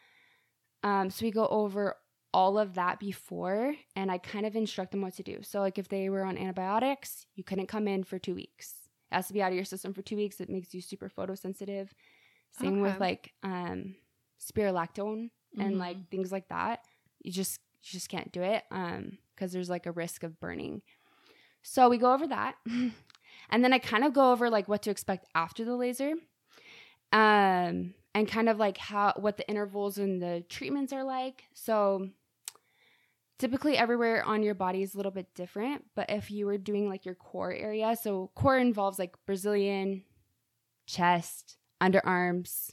Um, 0.82 1.10
so 1.10 1.24
we 1.24 1.30
go 1.30 1.46
over 1.46 1.96
all 2.32 2.58
of 2.58 2.74
that 2.74 2.98
before 2.98 3.74
and 3.94 4.10
I 4.10 4.18
kind 4.18 4.44
of 4.44 4.56
instruct 4.56 4.90
them 4.90 5.02
what 5.02 5.14
to 5.14 5.22
do. 5.22 5.38
So 5.42 5.60
like 5.60 5.78
if 5.78 5.88
they 5.88 6.08
were 6.10 6.24
on 6.24 6.36
antibiotics, 6.36 7.26
you 7.36 7.44
couldn't 7.44 7.68
come 7.68 7.86
in 7.86 8.02
for 8.02 8.18
two 8.18 8.34
weeks. 8.34 8.83
Has 9.14 9.28
to 9.28 9.32
be 9.34 9.42
out 9.42 9.52
of 9.52 9.56
your 9.56 9.64
system 9.64 9.94
for 9.94 10.02
two 10.02 10.16
weeks. 10.16 10.40
It 10.40 10.50
makes 10.50 10.74
you 10.74 10.80
super 10.80 11.08
photosensitive. 11.08 11.88
Same 12.52 12.80
with 12.80 13.00
like 13.00 13.32
um 13.42 13.94
spironolactone 14.40 15.30
and 15.58 15.76
Mhm. 15.76 15.78
like 15.78 16.10
things 16.10 16.32
like 16.32 16.48
that. 16.48 16.80
You 17.22 17.32
just 17.32 17.60
you 17.82 17.90
just 17.92 18.08
can't 18.08 18.32
do 18.32 18.42
it 18.42 18.64
um 18.70 19.18
because 19.34 19.52
there's 19.52 19.70
like 19.70 19.86
a 19.86 19.92
risk 19.92 20.22
of 20.22 20.38
burning. 20.40 20.82
So 21.62 21.88
we 21.88 21.98
go 21.98 22.12
over 22.12 22.26
that. 22.28 22.56
and 23.50 23.64
then 23.64 23.72
I 23.72 23.78
kind 23.78 24.04
of 24.04 24.12
go 24.14 24.32
over 24.32 24.50
like 24.50 24.68
what 24.68 24.82
to 24.82 24.90
expect 24.90 25.26
after 25.34 25.64
the 25.64 25.76
laser. 25.76 26.14
Um 27.12 27.94
and 28.14 28.28
kind 28.28 28.48
of 28.48 28.58
like 28.58 28.78
how 28.78 29.12
what 29.16 29.36
the 29.36 29.48
intervals 29.48 29.98
and 29.98 30.22
the 30.22 30.44
treatments 30.48 30.92
are 30.92 31.04
like. 31.04 31.44
So 31.54 32.08
typically 33.38 33.76
everywhere 33.76 34.24
on 34.24 34.42
your 34.42 34.54
body 34.54 34.82
is 34.82 34.94
a 34.94 34.96
little 34.96 35.12
bit 35.12 35.34
different, 35.34 35.84
but 35.94 36.10
if 36.10 36.30
you 36.30 36.46
were 36.46 36.58
doing 36.58 36.88
like 36.88 37.04
your 37.04 37.14
core 37.14 37.52
area, 37.52 37.96
so 38.00 38.30
core 38.34 38.58
involves 38.58 38.98
like 38.98 39.14
Brazilian, 39.26 40.04
chest, 40.86 41.56
underarms, 41.82 42.70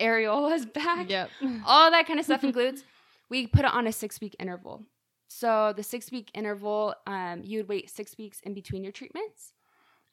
areolas, 0.00 0.72
back, 0.72 1.10
Yep. 1.10 1.30
all 1.66 1.90
that 1.90 2.06
kind 2.06 2.18
of 2.18 2.24
stuff 2.24 2.44
includes. 2.44 2.84
We 3.30 3.46
put 3.46 3.64
it 3.64 3.72
on 3.74 3.86
a 3.86 3.92
six 3.92 4.20
week 4.20 4.34
interval. 4.38 4.84
So 5.28 5.74
the 5.76 5.82
six 5.82 6.10
week 6.10 6.30
interval, 6.32 6.94
um, 7.06 7.42
you 7.44 7.58
would 7.58 7.68
wait 7.68 7.90
six 7.90 8.16
weeks 8.16 8.40
in 8.40 8.54
between 8.54 8.82
your 8.82 8.92
treatments, 8.92 9.52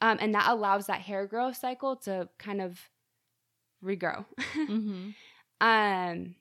um, 0.01 0.17
and 0.19 0.35
that 0.35 0.49
allows 0.49 0.87
that 0.87 0.99
hair 0.99 1.25
growth 1.25 1.55
cycle 1.55 1.95
to 1.97 2.27
kind 2.37 2.61
of 2.61 2.79
regrow. 3.83 4.25
mm-hmm. 4.55 5.11
Um, 5.61 6.35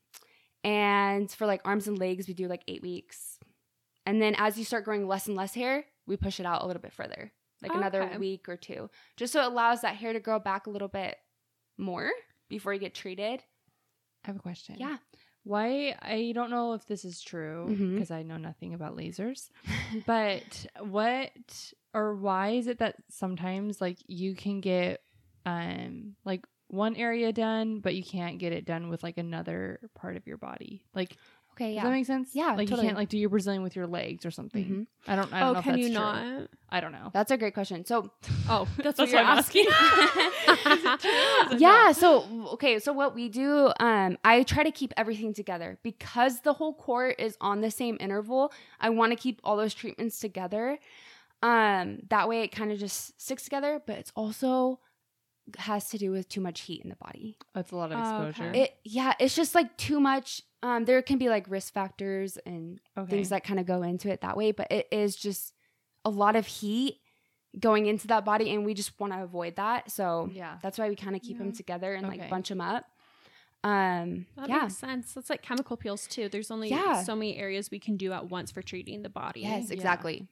and 0.64 1.30
for 1.30 1.46
like 1.46 1.60
arms 1.64 1.86
and 1.86 1.98
legs, 1.98 2.26
we 2.26 2.34
do 2.34 2.48
like 2.48 2.62
eight 2.66 2.82
weeks. 2.82 3.38
And 4.06 4.20
then 4.20 4.34
as 4.36 4.58
you 4.58 4.64
start 4.64 4.84
growing 4.84 5.06
less 5.06 5.26
and 5.28 5.36
less 5.36 5.54
hair, 5.54 5.84
we 6.06 6.16
push 6.16 6.40
it 6.40 6.46
out 6.46 6.62
a 6.62 6.66
little 6.66 6.82
bit 6.82 6.92
further, 6.92 7.32
like 7.62 7.72
another 7.74 8.10
week 8.18 8.48
or 8.48 8.56
two, 8.56 8.90
just 9.16 9.32
so 9.32 9.40
it 9.40 9.46
allows 9.46 9.82
that 9.82 9.96
hair 9.96 10.12
to 10.12 10.20
grow 10.20 10.38
back 10.38 10.66
a 10.66 10.70
little 10.70 10.88
bit 10.88 11.16
more 11.78 12.10
before 12.48 12.74
you 12.74 12.80
get 12.80 12.94
treated. 12.94 13.42
I 14.24 14.26
have 14.28 14.36
a 14.36 14.40
question. 14.40 14.76
Yeah. 14.78 14.96
Why 15.44 15.94
I 16.00 16.32
don't 16.34 16.50
know 16.50 16.72
if 16.72 16.86
this 16.86 17.04
is 17.04 17.20
true 17.20 17.66
because 17.94 18.10
I 18.10 18.22
know 18.22 18.38
nothing 18.38 18.72
about 18.72 18.96
lasers, 18.96 19.50
but 20.06 20.66
what 20.80 21.30
or 21.92 22.14
why 22.16 22.50
is 22.52 22.66
it 22.66 22.78
that 22.78 22.96
sometimes 23.10 23.80
like 23.80 23.98
you 24.06 24.34
can 24.34 24.60
get 24.62 25.02
um 25.44 26.14
like 26.24 26.46
one 26.74 26.96
area 26.96 27.32
done, 27.32 27.80
but 27.80 27.94
you 27.94 28.02
can't 28.04 28.38
get 28.38 28.52
it 28.52 28.64
done 28.64 28.88
with 28.90 29.02
like 29.02 29.18
another 29.18 29.78
part 29.94 30.16
of 30.16 30.26
your 30.26 30.36
body? 30.38 30.84
Like, 30.94 31.16
Okay, 31.56 31.66
does 31.68 31.74
yeah. 31.76 31.84
that 31.84 31.90
make 31.92 32.04
sense? 32.04 32.30
Yeah, 32.34 32.54
like 32.56 32.68
you 32.68 32.76
can't 32.76 32.96
like 32.96 33.08
do 33.08 33.16
your 33.16 33.28
Brazilian 33.28 33.62
with 33.62 33.76
your 33.76 33.86
legs 33.86 34.26
or 34.26 34.32
something. 34.32 34.64
Mhm. 34.64 34.86
I 35.06 35.14
don't. 35.14 35.32
I 35.32 35.38
don't 35.38 35.48
Oh, 35.50 35.52
know 35.52 35.58
if 35.60 35.64
can 35.64 35.72
that's 35.74 35.82
you 35.84 35.94
true. 35.94 36.02
not? 36.02 36.48
I 36.68 36.80
don't 36.80 36.90
know. 36.90 37.10
That's 37.12 37.30
a 37.30 37.36
great 37.36 37.54
question. 37.54 37.84
So, 37.84 38.10
Oh, 38.48 38.66
that's, 38.76 38.98
That's 38.98 38.98
what 38.98 39.08
you're 39.10 39.22
what 39.22 39.30
I'm 39.30 39.38
asking. 39.38 39.66
yeah, 41.58 41.92
so 41.92 42.24
okay, 42.54 42.78
so 42.80 42.92
what 42.92 43.14
we 43.14 43.28
do, 43.28 43.72
um, 43.80 44.18
I 44.24 44.42
try 44.42 44.64
to 44.64 44.70
keep 44.70 44.92
everything 44.96 45.32
together 45.32 45.78
because 45.82 46.40
the 46.40 46.52
whole 46.54 46.74
core 46.74 47.08
is 47.08 47.36
on 47.40 47.60
the 47.60 47.70
same 47.70 47.96
interval. 48.00 48.52
I 48.80 48.90
want 48.90 49.12
to 49.12 49.16
keep 49.16 49.40
all 49.44 49.56
those 49.56 49.74
treatments 49.74 50.18
together. 50.18 50.78
Um, 51.42 52.00
that 52.08 52.28
way 52.28 52.40
it 52.42 52.48
kind 52.48 52.72
of 52.72 52.78
just 52.78 53.20
sticks 53.20 53.44
together, 53.44 53.80
but 53.86 53.96
it's 53.98 54.12
also 54.16 54.80
has 55.58 55.88
to 55.90 55.98
do 55.98 56.10
with 56.10 56.28
too 56.28 56.40
much 56.40 56.62
heat 56.62 56.82
in 56.82 56.88
the 56.90 56.96
body. 56.96 57.36
That's 57.54 57.70
a 57.72 57.76
lot 57.76 57.92
of 57.92 57.98
Oh, 57.98 58.16
okay. 58.22 58.28
exposure. 58.30 58.52
It 58.54 58.76
yeah, 58.84 59.14
it's 59.18 59.34
just 59.36 59.54
like 59.54 59.76
too 59.76 60.00
much. 60.00 60.42
Um, 60.62 60.84
there 60.86 61.00
can 61.02 61.18
be 61.18 61.28
like 61.28 61.44
risk 61.50 61.72
factors 61.74 62.38
and 62.46 62.80
okay. 62.96 63.10
things 63.10 63.28
that 63.28 63.44
kind 63.44 63.60
of 63.60 63.66
go 63.66 63.82
into 63.82 64.10
it 64.10 64.22
that 64.22 64.36
way, 64.36 64.52
but 64.52 64.70
it 64.72 64.88
is 64.90 65.14
just 65.16 65.52
a 66.04 66.10
lot 66.10 66.36
of 66.36 66.46
heat 66.46 67.00
going 67.60 67.86
into 67.86 68.06
that 68.08 68.24
body, 68.24 68.50
and 68.52 68.64
we 68.64 68.74
just 68.74 68.98
want 68.98 69.12
to 69.12 69.22
avoid 69.22 69.56
that. 69.56 69.90
So 69.90 70.28
yeah. 70.32 70.58
that's 70.62 70.78
why 70.78 70.88
we 70.88 70.96
kind 70.96 71.14
of 71.14 71.22
keep 71.22 71.38
them 71.38 71.52
together 71.52 71.94
and 71.94 72.06
Okay. 72.06 72.18
like 72.18 72.30
bunch 72.30 72.48
them 72.48 72.60
up. 72.60 72.86
Um, 73.62 74.26
That 74.36 74.48
yeah, 74.48 74.62
makes 74.62 74.76
sense. 74.76 75.12
That's 75.14 75.30
like 75.30 75.40
chemical 75.42 75.76
peels 75.76 76.06
too. 76.06 76.28
There's 76.28 76.50
only 76.50 76.68
Yeah. 76.68 77.02
so 77.02 77.14
many 77.14 77.36
areas 77.36 77.70
we 77.70 77.78
can 77.78 77.96
do 77.96 78.12
at 78.12 78.28
once 78.28 78.50
for 78.50 78.60
treating 78.62 79.02
the 79.02 79.08
body. 79.08 79.40
yes, 79.40 79.68
Yeah. 79.68 79.74
exactly. 79.74 80.28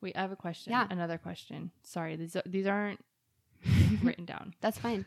Wait, 0.00 0.16
I 0.16 0.20
have 0.20 0.32
a 0.32 0.36
question. 0.36 0.72
Yeah. 0.72 0.86
Another 0.90 1.18
question. 1.18 1.70
Sorry, 1.82 2.16
these 2.16 2.36
these 2.46 2.66
aren't 2.66 3.04
written 4.02 4.24
down. 4.24 4.54
That's 4.60 4.78
fine. 4.78 5.04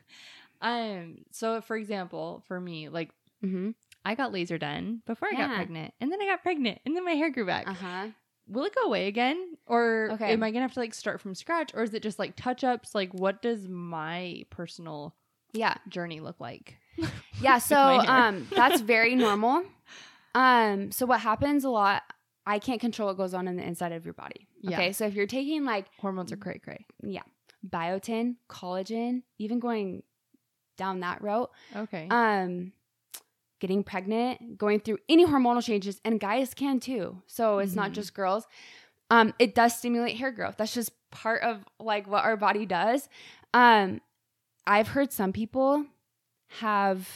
Um. 0.62 1.20
So, 1.32 1.62
for 1.62 1.76
example, 1.76 2.44
for 2.48 2.60
me, 2.60 2.90
like 2.90 3.10
Mm-hmm. 3.44 3.72
I 4.06 4.14
got 4.16 4.32
laser 4.32 4.58
done 4.60 5.02
before 5.08 5.28
I 5.32 5.36
got 5.36 5.56
pregnant, 5.56 5.94
and 6.00 6.12
then 6.12 6.22
I 6.22 6.26
got 6.28 6.44
pregnant, 6.44 6.80
and 6.86 6.96
then 6.96 7.04
my 7.04 7.14
hair 7.14 7.32
grew 7.32 7.46
back. 7.46 7.68
Uh 7.68 7.74
huh. 7.74 8.08
Will 8.48 8.66
it 8.66 8.76
go 8.76 8.84
away 8.84 9.08
again, 9.08 9.56
or 9.66 10.10
Okay. 10.12 10.32
am 10.32 10.44
I 10.44 10.52
gonna 10.52 10.62
have 10.64 10.74
to 10.74 10.80
like 10.80 10.94
start 10.94 11.20
from 11.22 11.34
scratch, 11.36 11.72
or 11.74 11.82
is 11.84 11.94
it 11.94 12.04
just 12.04 12.20
like 12.20 12.36
touch 12.36 12.64
ups? 12.64 12.94
Like, 12.94 13.14
what 13.14 13.42
does 13.42 13.68
my 13.68 14.44
personal 14.52 15.16
Yeah, 15.54 15.76
journey 15.90 16.20
look 16.20 16.40
like? 16.40 16.78
yeah. 17.42 17.58
So 17.60 17.78
um, 17.78 18.48
that's 18.52 18.82
very 18.82 19.16
normal. 19.28 19.64
Um, 20.36 20.92
so 20.92 21.06
what 21.06 21.20
happens 21.22 21.64
a 21.64 21.70
lot? 21.70 22.04
I 22.46 22.60
can't 22.60 22.80
control 22.82 23.08
what 23.10 23.18
goes 23.18 23.34
on 23.34 23.48
in 23.48 23.56
the 23.58 23.64
inside 23.64 23.92
of 23.92 24.06
your 24.06 24.14
body. 24.14 24.48
Yeah. 24.62 24.78
Okay, 24.78 24.92
so 24.94 25.06
if 25.06 25.14
you're 25.14 25.28
taking 25.28 25.66
like 25.66 25.86
Hormones 26.00 26.32
are 26.32 26.38
cray 26.38 26.60
cray. 26.64 26.86
yeah, 27.04 27.22
biotin, 27.68 28.36
collagen, 28.50 29.24
even 29.38 29.60
going 29.60 30.04
down 30.78 31.02
that 31.02 31.22
route, 31.22 31.52
Okay. 31.76 32.08
um 32.10 32.72
getting 33.60 33.84
pregnant 33.84 34.58
going 34.58 34.80
through 34.80 34.98
any 35.08 35.24
hormonal 35.26 35.64
changes 35.64 36.02
and 36.04 36.20
guys 36.20 36.52
can 36.56 36.80
too 36.80 37.22
so 37.28 37.60
it's 37.60 37.76
not 37.76 37.92
Mhm. 37.92 37.94
just 37.94 38.14
girls 38.16 38.48
Um, 39.12 39.34
it 39.40 39.54
does 39.54 39.78
stimulate 39.78 40.16
hair 40.18 40.32
growth. 40.32 40.56
That's 40.58 40.74
just 40.74 40.92
part 41.12 41.44
of 41.44 41.64
like 41.80 42.08
what 42.08 42.24
our 42.24 42.38
body 42.38 42.66
does. 42.66 43.10
Um, 43.54 44.00
I've 44.66 44.88
heard 44.88 45.12
some 45.12 45.34
people 45.34 45.86
have 46.62 47.08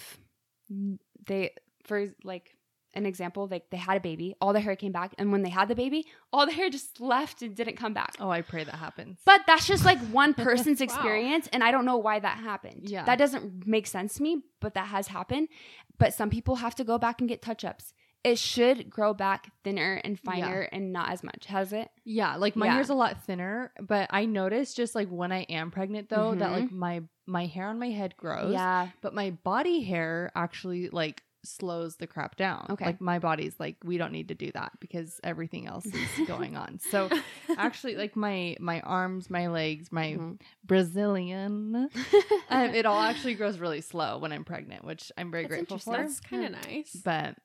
they 1.25 1.51
for 1.85 2.13
like 2.23 2.54
an 2.95 3.05
example, 3.05 3.47
like 3.49 3.69
they 3.69 3.77
had 3.77 3.97
a 3.97 3.99
baby, 3.99 4.35
all 4.41 4.53
the 4.53 4.59
hair 4.59 4.75
came 4.75 4.91
back, 4.91 5.13
and 5.17 5.31
when 5.31 5.41
they 5.41 5.49
had 5.49 5.67
the 5.67 5.75
baby, 5.75 6.05
all 6.33 6.45
the 6.45 6.51
hair 6.53 6.69
just 6.69 6.99
left 7.01 7.41
and 7.41 7.55
didn't 7.55 7.75
come 7.77 7.93
back. 7.93 8.15
Oh, 8.19 8.29
I 8.29 8.41
pray 8.41 8.63
that 8.63 8.75
happens. 8.75 9.19
But 9.25 9.41
that's 9.47 9.67
just 9.67 9.85
like 9.85 9.99
one 10.09 10.33
person's 10.47 10.79
Wow. 10.79 10.85
experience, 10.85 11.47
and 11.53 11.63
I 11.63 11.71
don't 11.71 11.85
know 11.85 11.97
why 11.97 12.19
that 12.19 12.37
happened. 12.39 12.89
Yeah. 12.89 13.05
That 13.05 13.17
doesn't 13.17 13.67
make 13.67 13.87
sense 13.87 14.15
to 14.15 14.23
me, 14.23 14.43
but 14.61 14.73
that 14.75 14.87
has 14.87 15.07
happened. 15.07 15.49
But 15.97 16.13
some 16.13 16.29
people 16.29 16.55
have 16.57 16.75
to 16.75 16.83
go 16.83 16.97
back 16.97 17.19
and 17.21 17.29
get 17.29 17.41
touch 17.41 17.63
ups. 17.63 17.93
It 18.23 18.39
should 18.39 18.89
grow 18.89 19.13
back 19.13 19.51
thinner 19.63 20.01
and 20.03 20.19
finer 20.19 20.61
and 20.71 20.91
not 20.91 21.11
as 21.11 21.23
much, 21.23 21.45
has 21.45 21.71
it? 21.73 21.89
Yeah, 22.05 22.37
like 22.37 22.55
my 22.55 22.65
Yeah. 22.65 22.73
hair's 22.73 22.89
a 22.89 22.95
lot 22.95 23.23
thinner, 23.23 23.71
but 23.79 24.07
I 24.09 24.25
noticed 24.25 24.75
just 24.75 24.95
like 24.95 25.09
when 25.09 25.31
I 25.31 25.41
am 25.43 25.69
pregnant 25.69 26.09
though 26.09 26.33
that 26.33 26.49
Mhm. 26.49 26.61
like 26.61 26.71
my 26.71 27.01
my 27.27 27.45
hair 27.47 27.67
on 27.69 27.79
my 27.79 27.89
head 27.89 28.15
grows, 28.17 28.53
Yeah. 28.53 28.89
but 29.01 29.13
my 29.15 29.31
body 29.31 29.81
hair 29.83 30.31
actually 30.35 30.89
like 30.89 31.23
slows 31.45 31.95
the 31.97 32.07
crap 32.07 32.35
down. 32.35 32.67
Okay. 32.71 32.85
Like 32.85 33.01
my 33.01 33.19
body's 33.19 33.55
like 33.59 33.77
we 33.83 33.97
don't 33.97 34.11
need 34.11 34.27
to 34.29 34.35
do 34.35 34.51
that 34.53 34.73
because 34.79 35.19
everything 35.23 35.67
else 35.67 35.85
is 35.85 36.09
going 36.27 36.55
on. 36.57 36.79
So 36.79 37.09
actually 37.57 37.95
like 38.03 38.15
my 38.15 38.55
my 38.59 38.81
arms, 38.81 39.29
my 39.29 39.47
legs, 39.47 39.91
my 39.91 40.13
Mhm. 40.13 40.39
Brazilian, 40.63 41.89
um, 42.49 42.69
it 42.75 42.85
all 42.85 42.99
actually 43.01 43.35
grows 43.35 43.57
really 43.59 43.81
slow 43.81 44.17
when 44.17 44.31
I'm 44.31 44.43
pregnant, 44.43 44.83
which 44.83 45.11
I'm 45.17 45.31
very 45.31 45.43
That's 45.43 45.55
grateful 45.55 45.77
for. 45.77 45.97
That's 45.97 46.19
kind 46.19 46.45
of 46.45 46.51
nice. 46.51 46.91
But 47.03 47.35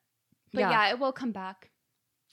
But 0.53 0.61
yeah. 0.61 0.91
it 0.91 0.99
will 0.99 1.13
come 1.13 1.33
back. 1.33 1.71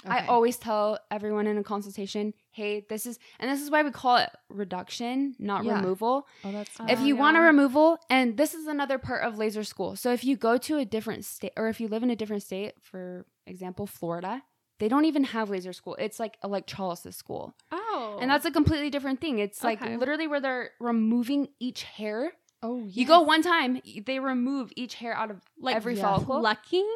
I 0.05 0.27
always 0.27 0.57
tell 0.57 0.99
everyone 1.09 1.47
in 1.47 1.57
a 1.57 1.63
consultation, 1.63 2.33
hey, 2.57 2.85
this 2.89 3.05
is, 3.05 3.19
and 3.39 3.49
this 3.51 3.61
is 3.61 3.69
why 3.69 3.83
we 3.83 3.91
call 3.91 4.17
it 4.17 4.29
reduction, 4.49 5.35
not 5.39 5.63
Yeah. 5.63 5.75
removal. 5.75 6.27
oh 6.43 6.51
that's 6.51 6.71
if 6.89 6.99
Oh, 6.99 7.05
you 7.05 7.15
want 7.15 7.37
a 7.37 7.41
removal, 7.41 7.99
and 8.09 8.35
this 8.35 8.53
is 8.53 8.65
another 8.67 8.97
part 8.97 9.21
of 9.23 9.37
laser 9.37 9.63
school. 9.63 9.95
So 9.95 10.11
if 10.11 10.23
you 10.23 10.35
go 10.35 10.57
to 10.57 10.77
a 10.77 10.85
different 10.85 11.23
state, 11.25 11.53
or 11.55 11.67
if 11.69 11.79
you 11.79 11.87
live 11.87 12.03
in 12.03 12.09
a 12.09 12.15
different 12.15 12.43
state, 12.43 12.73
for 12.81 13.25
example, 13.45 13.85
Florida, 13.85 14.41
they 14.79 14.87
don't 14.87 15.05
even 15.05 15.23
have 15.35 15.49
laser 15.49 15.73
school. 15.73 15.95
It's 15.99 16.19
like 16.19 16.37
electrolysis 16.43 17.15
school. 17.15 17.53
oh, 17.71 18.17
And 18.21 18.29
that's 18.31 18.45
a 18.45 18.51
completely 18.51 18.89
different 18.89 19.21
thing. 19.21 19.39
It's 19.39 19.63
like 19.63 19.81
Okay. 19.81 19.97
literally 19.97 20.27
where 20.27 20.39
they're 20.41 20.71
removing 20.79 21.47
each 21.59 21.83
hair. 21.83 22.31
oh 22.63 22.77
yeah. 22.79 22.91
You 23.01 23.05
go 23.05 23.21
one 23.21 23.41
time, 23.43 23.81
they 24.05 24.19
remove 24.19 24.71
each 24.75 24.95
hair 24.95 25.13
out 25.15 25.29
of 25.31 25.41
like 25.59 25.75
every 25.75 25.95
yeah. 25.95 26.03
follicle. 26.03 26.39
plucking. 26.39 26.91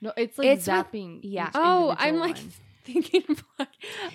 No, 0.00 0.12
it's 0.16 0.36
like 0.38 0.48
It's 0.48 0.66
with- 0.66 0.74
zapping. 0.74 1.20
yeah. 1.22 1.48
each 1.48 1.52
Oh, 1.54 1.94
I'm 1.98 2.16
like 2.16 2.36
one. 2.36 2.52
Thinking 2.86 3.22
of 3.28 3.42
like 3.58 3.68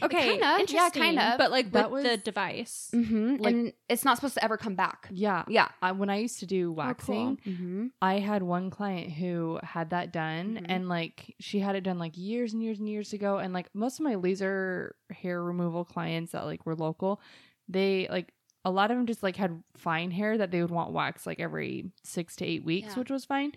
okay, 0.03 0.21
Kinda, 0.31 0.39
yeah, 0.45 0.59
interesting, 0.59 1.01
kinda. 1.01 1.35
but 1.37 1.51
like 1.51 1.71
That 1.71 1.91
with 1.91 2.03
the 2.03 2.09
was- 2.11 2.23
device. 2.23 2.89
hmm 2.93 3.35
Like- 3.39 3.53
and 3.53 3.73
it's 3.89 4.05
not 4.05 4.17
supposed 4.17 4.35
to 4.35 4.43
ever 4.43 4.57
come 4.57 4.75
back. 4.75 5.07
yeah. 5.11 5.43
Yeah. 5.47 5.67
I, 5.81 5.91
when 5.91 6.09
I 6.09 6.17
used 6.17 6.39
to 6.39 6.45
do 6.45 6.71
waxing, 6.71 7.37
Mm-hmm. 7.45 7.87
I 8.01 8.19
had 8.19 8.41
one 8.43 8.69
client 8.69 9.11
who 9.11 9.59
had 9.63 9.89
that 9.91 10.11
done, 10.13 10.55
Mhm. 10.61 10.65
and 10.69 10.89
like 10.89 11.35
she 11.39 11.59
had 11.59 11.75
it 11.75 11.81
done 11.81 11.99
like 11.99 12.17
years 12.17 12.53
and 12.53 12.63
years 12.63 12.79
and 12.79 12.87
years 12.89 13.13
ago. 13.13 13.37
And 13.37 13.53
like 13.53 13.67
most 13.75 13.99
of 13.99 14.03
my 14.03 14.15
laser 14.15 14.95
hair 15.11 15.43
removal 15.43 15.83
clients 15.85 16.31
that 16.31 16.45
like 16.45 16.65
were 16.65 16.75
local, 16.75 17.21
they 17.67 18.07
like 18.09 18.33
a 18.63 18.71
lot 18.71 18.91
of 18.91 18.97
them 18.97 19.07
just 19.07 19.23
like 19.23 19.35
had 19.37 19.63
fine 19.75 20.11
hair 20.11 20.37
that 20.37 20.51
they 20.51 20.61
would 20.61 20.69
want 20.71 20.91
waxed 20.91 21.25
like 21.25 21.39
every 21.39 21.91
six 22.03 22.35
to 22.37 22.45
eight 22.45 22.63
weeks, 22.63 22.89
Yeah. 22.89 22.99
which 22.99 23.09
was 23.11 23.25
fine. 23.25 23.51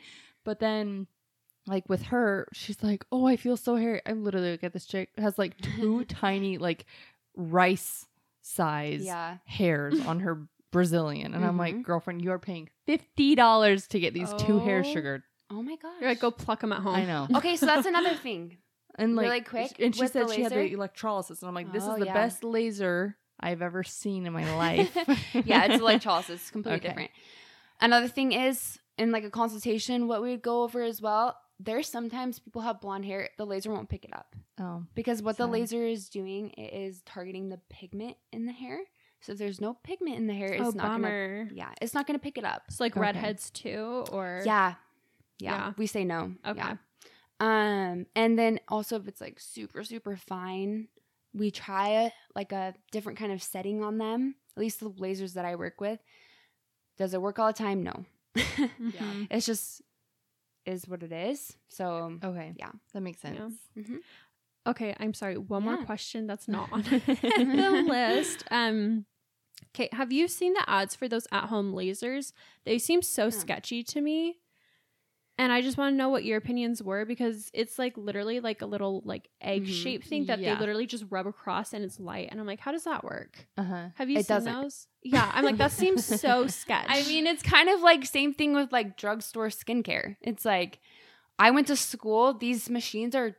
But 0.45 0.59
then. 0.61 1.07
Like 1.67 1.89
with 1.89 2.03
her, 2.05 2.47
she's 2.53 2.83
like, 2.83 3.05
"Oh, 3.11 3.27
I 3.27 3.37
feel 3.37 3.57
so 3.57 3.77
hairy." 3.77 4.01
I'm 4.05 4.23
literally 4.25 4.51
like, 4.53 4.65
at 4.65 4.73
this 4.73 4.85
chick 4.87 5.11
has 5.17 5.39
like 5.39 5.57
two 5.61 6.05
tiny 6.09 6.59
like 6.59 6.85
rice 7.37 8.07
size 8.43 9.03
Yeah. 9.05 9.39
hairs 9.45 9.99
on 10.01 10.21
her 10.21 10.47
Brazilian. 10.71 11.35
And 11.35 11.45
I'm 11.45 11.57
like, 11.57 11.77
Mhm. 11.77 11.83
girlfriend, 11.85 12.23
you 12.23 12.33
are 12.33 12.39
paying 12.39 12.69
$50 12.87 13.87
to 13.89 14.01
get 14.01 14.13
these 14.15 14.33
two 14.35 14.59
hairs 14.59 14.87
Oh. 14.89 14.93
sugared. 14.93 15.23
Oh 15.51 15.63
my 15.63 15.77
gosh. 15.77 15.93
You're 16.01 16.11
like 16.11 16.21
go 16.21 16.31
pluck 16.31 16.61
them 16.61 16.73
at 16.73 16.81
home. 16.81 16.95
I 16.97 17.05
know. 17.05 17.29
Okay, 17.37 17.57
so 17.57 17.67
that's 17.67 17.87
another 17.87 18.15
thing. 18.27 18.59
And 18.97 19.17
like, 19.17 19.25
Really 19.25 19.41
quick, 19.41 19.77
And 19.81 19.95
she 19.95 20.07
said 20.07 20.31
she 20.31 20.43
had 20.43 20.53
the 20.53 20.73
electrolysis. 20.73 21.41
And 21.43 21.49
I'm 21.49 21.55
like, 21.55 21.73
this 21.73 21.85
Oh, 21.87 21.93
is 21.95 21.99
the 22.01 22.07
yeah. 22.07 22.13
best 22.13 22.45
laser 22.45 23.17
I've 23.41 23.63
ever 23.63 23.83
seen 23.83 24.27
in 24.27 24.33
my 24.33 24.57
life. 24.57 24.97
yeah, 25.45 25.65
it's 25.65 25.81
electrolysis. 25.81 26.43
It's 26.43 26.51
completely 26.51 26.79
Okay. 26.79 26.89
different. 26.89 27.11
Another 27.81 28.09
thing 28.09 28.33
is 28.33 28.79
in 28.99 29.11
like 29.11 29.25
a 29.25 29.31
consultation, 29.31 30.07
what 30.07 30.23
we 30.23 30.31
would 30.31 30.43
go 30.43 30.63
over 30.63 30.83
as 30.83 31.01
well. 31.03 31.37
There's 31.65 31.89
sometimes 31.89 32.39
people 32.39 32.63
have 32.63 32.81
blonde 32.81 33.05
hair. 33.05 33.31
The 33.39 33.47
laser 33.47 33.71
won't 33.71 33.89
pick 33.89 34.05
it 34.05 34.15
up 34.15 34.37
oh. 34.61 34.85
because 34.95 35.23
what 35.23 35.37
the 35.37 35.47
laser 35.47 35.83
is 35.87 36.09
doing 36.09 36.51
it 36.51 36.73
is 36.75 37.01
targeting 37.07 37.49
the 37.49 37.59
pigment 37.71 38.17
in 38.33 38.47
the 38.47 38.53
hair. 38.53 38.81
So 39.21 39.33
if 39.33 39.39
there's 39.39 39.61
no 39.61 39.75
pigment 39.83 40.17
in 40.17 40.27
the 40.27 40.35
hair, 40.35 40.53
it's 40.53 40.61
oh, 40.61 40.71
not 40.71 40.83
gonna. 40.83 40.99
bummer. 40.99 41.49
Yeah, 41.55 41.71
it's 41.81 41.95
not 41.95 42.07
gonna 42.07 42.19
pick 42.19 42.37
it 42.37 42.45
up. 42.45 42.65
It's 42.69 42.81
like 42.81 42.93
Okay. 42.93 43.01
redheads 43.01 43.51
too, 43.51 44.05
or 44.13 44.43
Yeah. 44.45 44.75
yeah, 45.39 45.51
Yeah. 45.51 45.73
We 45.79 45.87
say 45.87 46.05
no. 46.05 46.35
Okay. 46.47 46.59
Yeah. 46.59 46.77
Um, 47.41 48.07
and 48.15 48.39
then 48.39 48.61
also 48.69 48.97
if 48.97 49.09
it's 49.09 49.21
like 49.21 49.41
super 49.41 49.83
super 49.85 50.17
fine, 50.17 50.89
we 51.33 51.51
try 51.51 52.13
like 52.35 52.53
a 52.53 52.75
different 52.93 53.19
kind 53.19 53.33
of 53.33 53.43
setting 53.43 53.83
on 53.83 53.99
them. 53.99 54.35
At 54.57 54.61
least 54.61 54.81
the 54.81 54.91
lasers 54.91 55.33
that 55.35 55.45
I 55.45 55.57
work 55.57 55.81
with. 55.81 55.99
Does 56.99 57.15
it 57.15 57.23
work 57.23 57.39
all 57.39 57.47
the 57.49 57.53
time? 57.55 57.83
No. 57.83 58.05
Mhm. 58.37 59.27
it's 59.31 59.47
just 59.47 59.83
is 60.67 60.87
what 60.89 61.03
it 61.03 61.13
is. 61.13 61.57
So 61.69 62.19
Okay. 62.23 62.55
Yeah. 62.57 62.71
That 62.93 63.01
makes 63.03 63.21
sense. 63.21 63.55
Yeah. 63.75 63.83
mhm. 63.83 63.99
Okay, 64.67 64.95
I'm 64.99 65.13
sorry. 65.13 65.37
One 65.37 65.63
more 65.63 65.77
question 65.85 66.27
that's 66.27 66.49
not 66.49 66.69
on 66.73 66.83
the 66.83 67.85
list. 67.87 68.45
Um, 68.51 69.05
okay, 69.75 69.91
have 69.93 70.11
you 70.11 70.27
seen 70.27 70.55
the 70.55 70.65
ads 70.69 70.95
for 70.97 71.07
those 71.07 71.27
at-home 71.31 71.75
lasers? 71.75 72.33
They 72.65 72.79
seem 72.79 73.03
so 73.03 73.25
Yeah. 73.25 73.31
sketchy 73.31 73.83
to 73.85 74.01
me, 74.01 74.39
and 75.39 75.53
I 75.53 75.63
just 75.63 75.77
want 75.77 75.93
to 75.93 75.97
know 75.97 76.09
what 76.11 76.25
your 76.25 76.37
opinions 76.39 76.83
were 76.83 77.05
because 77.05 77.51
it's 77.53 77.79
like 77.79 77.97
literally 77.97 78.41
like 78.41 78.63
a 78.63 78.67
little 78.67 79.03
like 79.05 79.29
egg-shaped 79.41 80.07
thing 80.07 80.27
that 80.27 80.39
Yeah. 80.41 80.55
they 80.55 80.61
literally 80.61 80.87
just 80.87 81.05
rub 81.11 81.27
across 81.27 81.73
and 81.73 81.85
it's 81.85 81.99
light, 82.01 82.29
and 82.31 82.41
I'm 82.41 82.47
like, 82.47 82.61
how 82.61 82.73
does 82.73 82.85
that 82.85 83.03
work? 83.05 83.47
Uh 83.57 83.65
huh. 83.65 83.89
Have 83.95 84.11
you 84.11 84.19
It 84.19 84.27
seen 84.27 84.37
doesn't. 84.37 84.63
those? 84.63 84.87
Yeah, 85.03 85.31
I'm 85.35 85.45
like 85.45 85.59
that 85.59 85.73
seems 85.83 86.05
so 86.21 86.47
sketch. 86.47 86.87
I 86.89 87.03
mean, 87.05 87.27
it's 87.27 87.43
kind 87.43 87.69
of 87.69 87.81
like 87.81 88.05
same 88.07 88.33
thing 88.35 88.55
with 88.55 88.73
like 88.73 88.97
drugstore 88.97 89.49
skincare. 89.49 90.17
It's 90.21 90.45
like 90.45 90.79
I 91.39 91.51
went 91.51 91.67
to 91.69 91.77
school. 91.77 92.35
These 92.35 92.71
machines 92.71 93.15
are 93.15 93.37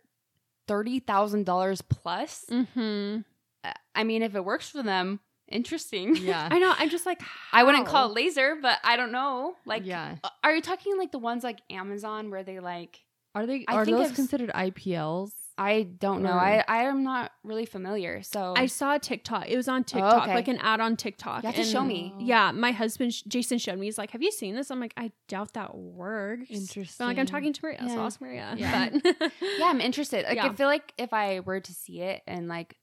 thirty 0.68 1.00
thousand 1.00 1.46
dollars 1.46 1.82
plus. 1.82 2.46
hmm 2.50 3.20
Uh, 3.64 3.72
I 3.96 4.04
mean, 4.04 4.22
if 4.22 4.36
it 4.36 4.44
works 4.46 4.70
for 4.70 4.84
them, 4.84 5.20
interesting. 5.48 6.16
Yeah. 6.16 6.48
I 6.52 6.60
know. 6.60 6.74
I'm 6.78 6.90
just 6.90 7.06
like, 7.06 7.22
I 7.52 7.64
wouldn't 7.64 7.88
call 7.88 8.10
it 8.10 8.16
laser, 8.16 8.56
but 8.62 8.80
I 8.84 8.96
don't 8.96 9.12
know. 9.12 9.56
Like, 9.66 9.86
yeah. 9.86 10.16
uh, 10.24 10.30
are 10.44 10.56
you 10.56 10.62
talking 10.62 10.98
like 10.98 11.12
the 11.12 11.20
ones 11.20 11.44
like 11.44 11.60
Amazon 11.70 12.30
where 12.32 12.44
they 12.44 12.60
like? 12.60 13.00
Are 13.34 13.46
they, 13.46 13.66
I 13.68 13.76
are 13.76 13.86
think 13.86 13.98
those 13.98 14.10
I've 14.10 14.16
considered 14.16 14.52
IPLs? 14.54 15.32
I 15.58 15.84
don't 15.84 16.22
know. 16.22 16.34
Or- 16.34 16.40
I 16.40 16.64
I 16.68 16.84
am 16.84 17.04
not 17.04 17.32
really 17.44 17.66
familiar. 17.66 18.22
So 18.24 18.54
I 18.58 18.66
saw 18.66 18.96
a 18.96 19.00
TikTok. 19.00 19.48
It 19.48 19.56
was 19.56 19.68
on 19.68 19.84
TikTok, 19.86 20.24
okay. 20.24 20.34
like 20.34 20.48
an 20.50 20.58
ad 20.58 20.82
on 20.82 20.98
TikTok. 20.98 21.44
You 21.44 21.48
have 21.48 21.56
to 21.56 21.64
show 21.64 21.84
me. 21.84 22.14
Yeah, 22.20 22.52
my 22.52 22.72
husband 22.72 23.14
Jason 23.28 23.58
showed 23.58 23.80
me. 23.80 23.86
He's 23.88 23.98
like, 23.98 24.12
"Have 24.12 24.22
you 24.22 24.32
seen 24.32 24.54
this?" 24.56 24.70
I'm 24.70 24.82
like, 24.82 24.94
"I 24.98 25.12
doubt 25.30 25.54
that 25.54 25.74
works." 25.76 26.50
Interesting. 26.50 26.96
But 27.00 27.06
like, 27.06 27.20
I'm 27.20 27.26
talking 27.26 27.54
to 27.54 27.60
Maria, 27.64 27.80
so 27.80 27.86
Yeah. 27.88 27.94
I'll 27.94 28.06
ask 28.06 28.20
Maria. 28.20 28.54
Yeah. 28.58 28.90
But 28.92 29.32
yeah, 29.58 29.66
I'm 29.68 29.80
interested. 29.80 30.26
Like, 30.26 30.36
Yeah. 30.36 30.48
I 30.48 30.54
feel 30.54 30.68
like 30.68 30.94
if 30.98 31.14
I 31.14 31.40
were 31.40 31.62
to 31.62 31.74
see 31.74 32.02
it 32.02 32.22
and 32.28 32.50
like 32.50 32.76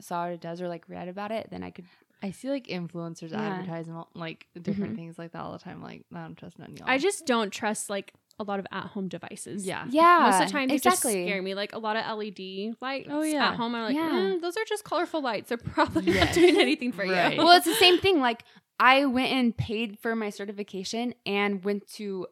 saw 0.00 0.24
what 0.24 0.32
it 0.32 0.40
does 0.40 0.62
or 0.62 0.68
like 0.68 0.88
read 0.88 1.08
about 1.08 1.30
it, 1.30 1.48
then 1.50 1.62
I 1.62 1.70
could. 1.70 1.84
I 2.24 2.30
see 2.30 2.48
like 2.50 2.66
influencers 2.66 3.30
Yeah. 3.32 3.40
advertising 3.42 4.02
like 4.14 4.46
different 4.60 4.94
Mhm. 4.94 4.96
things 4.96 5.18
like 5.18 5.32
that 5.32 5.40
all 5.40 5.52
the 5.52 5.58
time. 5.58 5.82
Like, 5.82 6.04
I 6.14 6.22
don't 6.22 6.36
trust 6.36 6.58
none 6.58 6.70
of 6.72 6.78
y'all. 6.78 6.88
I 6.88 6.96
just 6.98 7.26
don't 7.26 7.50
trust 7.52 7.90
like 7.90 8.12
a 8.40 8.44
lot 8.44 8.58
of 8.58 8.66
at-home 8.72 9.08
devices. 9.08 9.64
yeah. 9.66 9.86
Yeah, 9.90 10.20
Most 10.30 10.40
of 10.40 10.46
the 10.48 10.52
time, 10.52 10.68
they 10.68 10.74
exactly. 10.76 11.12
just 11.12 11.24
scare 11.24 11.40
me. 11.42 11.54
Like 11.54 11.72
a 11.74 11.78
lot 11.78 11.96
of 11.96 12.04
LED 12.18 12.74
lights 12.80 13.08
Oh, 13.10 13.22
yeah. 13.22 13.50
at 13.50 13.54
home 13.56 13.74
I'm 13.76 13.84
like, 13.84 13.94
Yeah. 13.94 14.10
"Mm, 14.10 14.40
those 14.40 14.56
are 14.56 14.64
just 14.64 14.82
colorful 14.84 15.20
lights. 15.22 15.50
They're 15.50 15.58
probably 15.58 16.12
not 16.12 16.32
doing 16.32 16.58
anything 16.58 16.90
for 16.92 17.04
Right. 17.06 17.32
you. 17.36 17.38
well, 17.44 17.56
it's 17.56 17.66
the 17.66 17.74
same 17.74 17.98
thing. 18.04 18.20
Like 18.20 18.42
I 18.80 19.04
went 19.04 19.30
and 19.32 19.56
paid 19.56 19.98
for 20.00 20.16
my 20.16 20.30
certification 20.30 21.14
and 21.26 21.62
went 21.64 21.86
to 21.94 22.26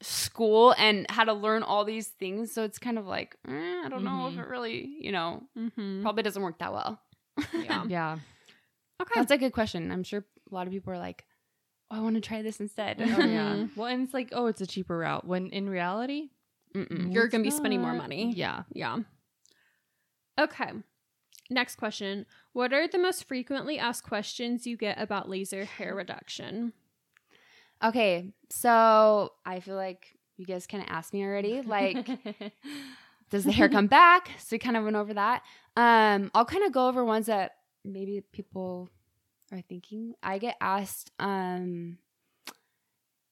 school 0.00 0.74
and 0.78 1.10
had 1.10 1.24
to 1.24 1.32
learn 1.32 1.62
all 1.62 1.84
these 1.84 2.08
things. 2.08 2.52
So 2.52 2.62
it's 2.62 2.78
kind 2.78 2.98
of 2.98 3.06
like 3.06 3.36
eh, 3.48 3.82
I 3.84 3.88
don't 3.88 4.04
know 4.04 4.28
if 4.28 4.34
Mhm. 4.34 4.38
it 4.44 4.48
really, 4.48 4.96
you 5.00 5.12
know, 5.12 5.42
Mhm. 5.58 6.02
probably 6.02 6.22
doesn't 6.22 6.42
work 6.42 6.58
that 6.60 6.72
well. 6.72 7.00
Yeah. 7.52 7.84
Yeah. 7.88 8.18
Okay. 9.00 9.12
That's 9.14 9.30
a 9.30 9.38
good 9.38 9.52
question. 9.52 9.90
I'm 9.92 10.02
sure 10.02 10.24
a 10.50 10.54
lot 10.54 10.66
of 10.66 10.72
people 10.72 10.92
are 10.92 10.98
like, 10.98 11.24
"Oh, 11.90 11.96
I 11.96 12.00
want 12.00 12.16
to 12.16 12.20
try 12.20 12.42
this 12.42 12.60
instead." 12.60 13.00
Oh 13.00 13.24
yeah. 13.24 13.66
Well, 13.76 13.86
and 13.86 14.02
it's 14.02 14.14
like, 14.14 14.30
oh, 14.32 14.46
it's 14.46 14.60
a 14.60 14.66
cheaper 14.66 14.98
route. 14.98 15.24
When 15.26 15.48
in 15.50 15.68
reality, 15.68 16.30
Mm-mm. 16.74 17.12
You're 17.12 17.28
gonna 17.28 17.44
be 17.44 17.50
spending 17.50 17.80
more 17.80 17.94
money. 17.94 18.32
Yeah. 18.34 18.64
Yeah. 18.72 18.98
Okay. 20.38 20.70
Next 21.50 21.76
question. 21.76 22.26
What 22.52 22.72
are 22.72 22.86
the 22.86 22.98
most 22.98 23.24
frequently 23.24 23.78
asked 23.78 24.04
questions 24.04 24.66
you 24.66 24.76
get 24.76 25.00
about 25.00 25.28
laser 25.28 25.64
hair 25.64 25.94
reduction? 25.94 26.72
Okay, 27.82 28.32
so 28.50 29.32
I 29.46 29.60
feel 29.60 29.76
like 29.76 30.14
you 30.36 30.44
guys 30.44 30.66
kind 30.66 30.82
of 30.82 30.90
asked 30.90 31.12
me 31.14 31.24
already. 31.24 31.62
Like 31.62 32.06
does 33.30 33.44
the 33.44 33.52
hair 33.52 33.68
come 33.68 33.86
back? 33.86 34.30
So 34.38 34.48
we 34.52 34.58
kind 34.58 34.76
of 34.76 34.84
went 34.84 34.96
over 34.96 35.14
that. 35.14 35.42
Um, 35.76 36.30
I'll 36.34 36.44
kind 36.44 36.64
of 36.64 36.72
go 36.72 36.88
over 36.88 37.04
ones 37.04 37.26
that 37.26 37.52
maybe 37.88 38.22
people 38.32 38.88
are 39.52 39.62
thinking. 39.62 40.14
I 40.22 40.38
get 40.38 40.56
asked, 40.60 41.10
um, 41.18 41.98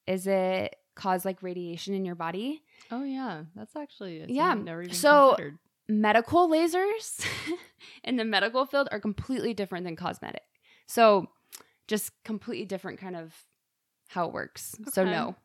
is 0.06 0.26
it 0.26 0.76
cause 0.94 1.24
like 1.24 1.42
radiation 1.42 1.94
in 1.94 2.04
your 2.04 2.14
body? 2.14 2.62
Oh 2.90 3.04
yeah, 3.04 3.44
that's 3.54 3.76
actually 3.76 4.24
Yeah, 4.28 4.54
so- 4.92 5.30
considered. 5.36 5.58
medical 5.88 6.48
lasers 6.48 7.26
in 8.04 8.16
the 8.16 8.24
medical 8.24 8.64
field 8.66 8.88
are 8.90 9.00
completely 9.00 9.52
different 9.54 9.84
than 9.84 9.96
cosmetic. 9.96 10.42
So 10.86 11.26
just 11.88 12.12
completely 12.24 12.64
different 12.64 12.98
kind 12.98 13.16
of 13.16 13.34
how 14.08 14.26
it 14.28 14.32
works. 14.32 14.74
So 14.92 15.04
no. 15.04 15.36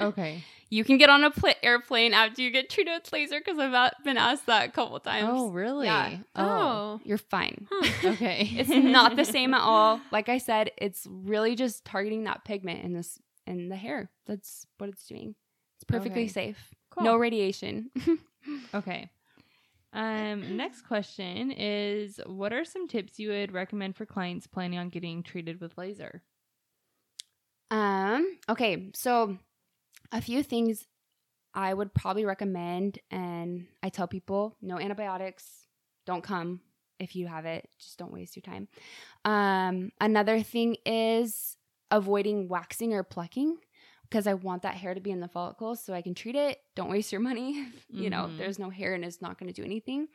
Okay. 0.00 0.44
You 0.72 0.84
can 0.84 0.96
get 0.96 1.10
on 1.10 1.22
a 1.22 1.30
pl- 1.30 1.52
airplane 1.62 2.14
after 2.14 2.40
you 2.40 2.50
get 2.50 2.70
treated 2.70 2.94
with 2.94 3.12
laser 3.12 3.38
because 3.38 3.58
I've 3.58 3.92
been 4.04 4.16
asked 4.16 4.46
that 4.46 4.70
a 4.70 4.72
couple 4.72 4.98
times. 5.00 5.28
Oh 5.30 5.50
really? 5.50 5.84
Yeah. 5.86 6.16
Oh. 6.34 6.98
You're 7.04 7.18
fine. 7.18 7.66
Huh. 7.70 7.90
Okay. 8.12 8.48
It's 8.54 8.70
not 8.70 9.14
the 9.16 9.24
same 9.36 9.52
at 9.52 9.60
all. 9.60 10.00
Like 10.10 10.30
I 10.30 10.38
said, 10.38 10.70
it's 10.78 11.06
really 11.10 11.56
just 11.56 11.84
targeting 11.84 12.24
that 12.24 12.46
pigment 12.46 12.84
in 12.84 12.94
this 12.94 13.18
in 13.46 13.68
the 13.68 13.76
hair. 13.76 14.08
That's 14.24 14.66
what 14.78 14.88
it's 14.88 15.06
doing. 15.06 15.34
It's 15.76 15.84
perfectly 15.84 16.22
Okay. 16.22 16.28
safe. 16.28 16.74
Cool. 16.88 17.04
No 17.04 17.16
radiation. 17.18 17.90
Okay. 18.72 19.10
Um, 19.92 20.56
next 20.56 20.82
question 20.86 21.50
is 21.50 22.18
what 22.24 22.54
are 22.54 22.64
some 22.64 22.88
tips 22.88 23.18
you 23.18 23.28
would 23.28 23.52
recommend 23.52 23.94
for 23.94 24.06
clients 24.06 24.46
planning 24.46 24.78
on 24.78 24.88
getting 24.88 25.22
treated 25.22 25.60
with 25.60 25.76
laser? 25.76 26.22
Um, 27.72 28.36
okay, 28.50 28.90
so 28.94 29.38
a 30.12 30.20
few 30.20 30.42
things 30.42 30.86
I 31.54 31.72
would 31.72 31.94
probably 31.94 32.26
recommend 32.26 32.98
and 33.10 33.66
I 33.82 33.88
tell 33.88 34.06
people 34.06 34.56
no 34.60 34.78
antibiotics, 34.78 35.44
don't 36.04 36.22
come 36.22 36.60
if 36.98 37.16
you 37.16 37.26
have 37.26 37.46
it, 37.46 37.68
just 37.80 37.98
don't 37.98 38.12
waste 38.12 38.36
your 38.36 38.42
time. 38.42 38.68
Um, 39.24 39.90
another 40.00 40.42
thing 40.42 40.76
is 40.84 41.56
avoiding 41.90 42.46
waxing 42.48 42.92
or 42.92 43.02
plucking 43.02 43.56
because 44.02 44.26
I 44.26 44.34
want 44.34 44.62
that 44.62 44.74
hair 44.74 44.92
to 44.92 45.00
be 45.00 45.10
in 45.10 45.20
the 45.20 45.28
follicles 45.28 45.82
so 45.82 45.94
I 45.94 46.02
can 46.02 46.14
treat 46.14 46.36
it. 46.36 46.58
Don't 46.76 46.90
waste 46.90 47.10
your 47.10 47.22
money. 47.22 47.66
you 47.88 48.10
know, 48.10 48.24
Mhm. 48.24 48.36
there's 48.36 48.58
no 48.58 48.68
hair 48.68 48.92
and 48.92 49.02
it's 49.04 49.22
not 49.22 49.38
going 49.38 49.50
to 49.52 49.58
do 49.58 49.64
anything. 49.64 50.08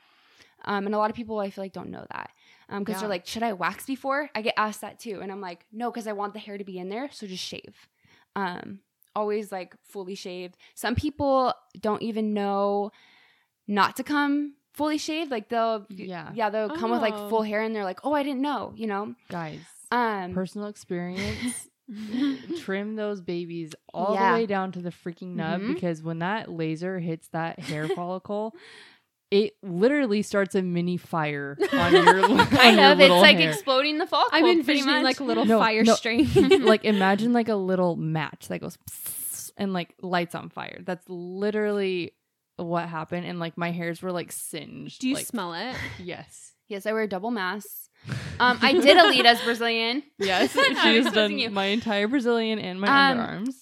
Um, 0.66 0.86
and 0.86 0.94
a 0.94 0.98
lot 1.00 1.10
of 1.10 1.16
people 1.16 1.40
I 1.40 1.50
feel 1.50 1.64
like 1.64 1.74
don't 1.74 1.90
know 1.90 2.06
that 2.12 2.30
because 2.70 2.96
Yeah. 2.96 3.00
they're 3.02 3.10
like, 3.10 3.26
should 3.26 3.44
I 3.44 3.54
wax 3.54 3.86
before? 3.86 4.30
I 4.36 4.42
get 4.42 4.54
asked 4.58 4.82
that 4.82 5.00
too, 5.00 5.20
and 5.22 5.32
I'm 5.32 5.42
like, 5.42 5.66
no, 5.72 5.90
because 5.92 6.08
I 6.08 6.14
want 6.14 6.34
the 6.34 6.40
hair 6.40 6.58
to 6.58 6.64
be 6.64 6.78
in 6.78 6.90
there, 6.90 7.10
so 7.12 7.26
just 7.28 7.44
shave. 7.44 7.88
Um, 8.36 8.80
always 9.16 9.52
like 9.52 9.76
fully 9.84 10.16
shaved. 10.16 10.58
Some 10.76 10.96
people 10.96 11.54
don't 11.80 12.02
even 12.04 12.34
know 12.34 12.92
not 13.68 13.96
to 13.98 14.04
come 14.04 14.54
fully 14.74 14.98
shaved. 15.00 15.32
Like 15.32 15.50
they'll, 15.50 15.86
Yeah. 15.90 16.32
yeah, 16.36 16.50
they'll 16.50 16.70
come 16.70 16.92
with 16.92 17.02
like 17.02 17.16
Oh. 17.16 17.30
full 17.30 17.42
hair, 17.42 17.62
and 17.62 17.76
they're 17.76 17.84
like, 17.84 18.02
oh, 18.04 18.14
I 18.14 18.24
didn't 18.24 18.42
know, 18.42 18.74
you 18.76 18.88
know. 18.88 19.16
Guys, 19.30 19.62
Um, 19.92 20.34
personal 20.34 20.68
experience. 20.68 21.68
trim 22.60 22.96
those 22.96 23.22
babies 23.22 23.74
all 23.94 24.14
Yeah. 24.14 24.34
the 24.34 24.40
way 24.40 24.46
down 24.46 24.72
to 24.74 24.82
the 24.82 24.90
freaking 24.90 25.36
nub 25.36 25.62
Mhm. 25.62 25.74
because 25.74 26.04
when 26.04 26.20
that 26.20 26.52
laser 26.52 27.00
hits 27.00 27.30
that 27.30 27.60
hair 27.60 27.88
follicle, 27.88 28.54
it 29.30 29.54
literally 29.62 30.22
starts 30.22 30.56
a 30.56 30.62
mini 30.62 30.98
fire 30.98 31.58
on 31.74 31.92
your, 31.94 32.24
on 32.32 32.38
kind 32.48 32.78
your 32.78 32.92
of. 32.92 33.00
It's 33.00 33.10
like 33.12 33.38
hair. 33.38 33.50
exploding 33.50 33.98
the 33.98 34.08
follicle. 34.08 34.38
I'm 34.38 34.44
pretty 34.64 34.80
envisioning 34.80 35.04
like 35.04 35.20
a 35.20 35.24
little 35.24 35.46
No, 35.46 35.60
fire 35.60 35.84
no. 35.84 35.96
string. 35.96 36.28
like 36.64 36.86
imagine 36.86 37.34
like 37.34 37.50
a 37.50 37.56
little 37.56 37.96
match 37.96 38.48
that 38.48 38.62
goes 38.62 38.78
and 39.58 39.74
like 39.74 39.94
lights 40.02 40.36
on 40.36 40.50
fire. 40.50 40.80
That's 40.86 41.04
literally 41.10 42.14
what 42.58 42.88
happened. 42.88 43.26
And 43.26 43.40
like 43.40 43.58
my 43.58 43.72
hairs 43.72 44.02
were 44.02 44.12
like 44.12 44.32
singed. 44.32 45.02
Do 45.02 45.10
you 45.10 45.16
like, 45.16 45.26
smell 45.26 45.54
it? 45.54 45.76
Yes. 46.00 46.54
yes, 46.68 46.86
I 46.86 46.94
wear 46.94 47.06
double 47.08 47.32
masks. 47.32 47.90
Um, 48.40 48.60
I 48.62 48.72
did 48.74 48.98
Alida's 48.98 49.42
Brazilian. 49.42 50.04
Yes. 50.20 50.56
I 50.58 50.74
she 50.84 50.98
has 51.04 51.12
done 51.12 51.38
you. 51.38 51.50
my 51.50 51.66
entire 51.66 52.08
Brazilian 52.08 52.60
and 52.60 52.80
my 52.80 53.12
Um, 53.12 53.18
underarms. 53.18 53.54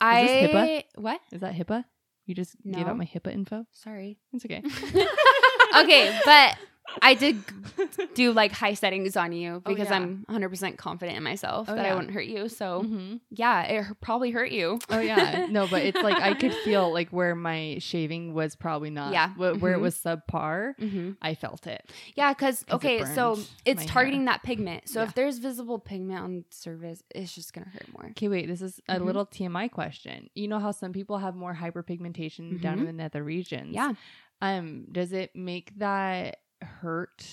I 0.00 0.22
this 0.22 0.50
HIPAA? 0.50 0.84
what? 0.96 1.20
Is 1.32 1.40
that 1.42 1.54
HIPAA? 1.54 1.84
You 2.26 2.34
just 2.34 2.56
gave 2.70 2.86
out 2.86 2.96
my 2.96 3.04
HIPAA 3.04 3.32
info? 3.32 3.66
Sorry. 3.72 4.18
It's 4.32 4.44
okay. 4.44 4.62
okay, 5.82 6.20
but 6.24 6.56
I 7.00 7.14
did 7.14 7.42
do 8.14 8.32
like 8.32 8.52
high 8.52 8.74
settings 8.74 9.16
on 9.16 9.32
you 9.32 9.62
Oh, 9.64 9.70
because 9.74 9.88
yeah. 9.90 9.96
I'm 9.96 10.24
100% 10.28 10.76
confident 10.76 11.16
in 11.16 11.22
myself 11.22 11.68
Oh, 11.70 11.74
that 11.74 11.84
I 11.86 11.94
wouldn't 11.94 12.12
hurt 12.12 12.26
you. 12.26 12.48
So, 12.48 12.82
Mhm. 12.82 13.20
yeah, 13.30 13.62
it 13.62 13.86
probably 14.00 14.30
hurt 14.30 14.50
you. 14.50 14.78
Oh 14.90 15.00
yeah, 15.00 15.46
no, 15.50 15.66
but 15.66 15.82
it's 15.82 16.02
like 16.02 16.20
I 16.20 16.34
could 16.34 16.54
feel 16.64 16.92
like 16.92 17.10
where 17.10 17.34
my 17.34 17.78
shaving 17.80 18.34
was 18.34 18.56
probably 18.56 18.90
not. 18.90 19.12
Yeah. 19.12 19.28
wh- 19.34 19.60
where 19.60 19.74
it 19.74 19.78
Mhm. 19.78 19.82
was 19.82 19.96
subpar. 19.96 20.74
Mm-hmm. 20.78 21.10
I 21.22 21.34
felt 21.34 21.66
it. 21.66 21.90
Yeah, 22.14 22.32
because, 22.32 22.62
'Cause 22.64 22.64
it 22.68 22.74
okay, 22.74 23.04
so 23.14 23.38
it's 23.64 23.84
targeting 23.86 24.20
hair. 24.26 24.34
that 24.34 24.42
pigment. 24.42 24.88
So 24.88 25.00
Yeah. 25.00 25.08
if 25.08 25.14
there's 25.14 25.38
visible 25.38 25.78
pigment 25.78 26.20
on 26.20 26.34
the 26.36 26.44
surface, 26.50 27.02
it's 27.14 27.34
just 27.34 27.52
going 27.52 27.64
to 27.64 27.70
hurt 27.70 27.92
more. 27.92 28.06
Okay, 28.10 28.28
wait. 28.28 28.46
This 28.46 28.62
is 28.62 28.80
a 28.88 28.98
Mhm. 28.98 29.04
little 29.04 29.26
TMI 29.26 29.68
question. 29.70 30.28
You 30.34 30.48
know 30.48 30.58
how 30.58 30.70
some 30.70 30.92
people 30.92 31.18
have 31.18 31.34
more 31.34 31.54
hyperpigmentation 31.54 32.60
down 32.60 32.78
in 32.80 32.86
the 32.86 32.92
nether 32.92 33.22
regions. 33.22 33.74
Yeah. 33.74 33.92
Um. 34.40 34.86
Does 34.90 35.12
it 35.12 35.34
make 35.36 35.78
that 35.78 36.38
hurt 36.60 37.24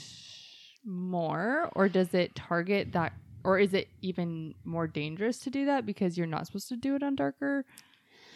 more, 0.85 1.69
or 1.75 1.89
does 1.89 2.13
it 2.13 2.35
target 2.35 2.93
that, 2.93 3.13
or 3.43 3.59
is 3.59 3.73
it 3.73 3.87
even 4.01 4.53
more 4.63 4.87
dangerous 4.87 5.39
to 5.39 5.49
do 5.49 5.65
that 5.65 5.85
because 5.85 6.17
you're 6.17 6.27
not 6.27 6.45
supposed 6.45 6.69
to 6.69 6.75
do 6.75 6.95
it 6.95 7.03
on 7.03 7.15
darker 7.15 7.65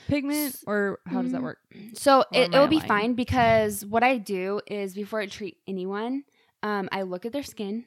pigment, 0.08 0.56
or 0.68 1.00
how 1.08 1.22
does 1.22 1.32
that 1.32 1.42
mm, 1.42 1.44
work? 1.44 1.58
So 1.96 2.24
Or 2.34 2.42
it, 2.42 2.54
it 2.54 2.60
will 2.60 2.68
be 2.68 2.80
fine 2.80 3.14
because 3.14 3.86
what 3.86 4.04
I 4.04 4.18
do 4.18 4.62
is 4.68 4.94
before 4.94 5.20
I 5.20 5.26
treat 5.26 5.58
anyone, 5.68 6.24
um, 6.62 6.90
I 6.92 7.04
look 7.04 7.26
at 7.26 7.34
their 7.34 7.44
skin, 7.44 7.86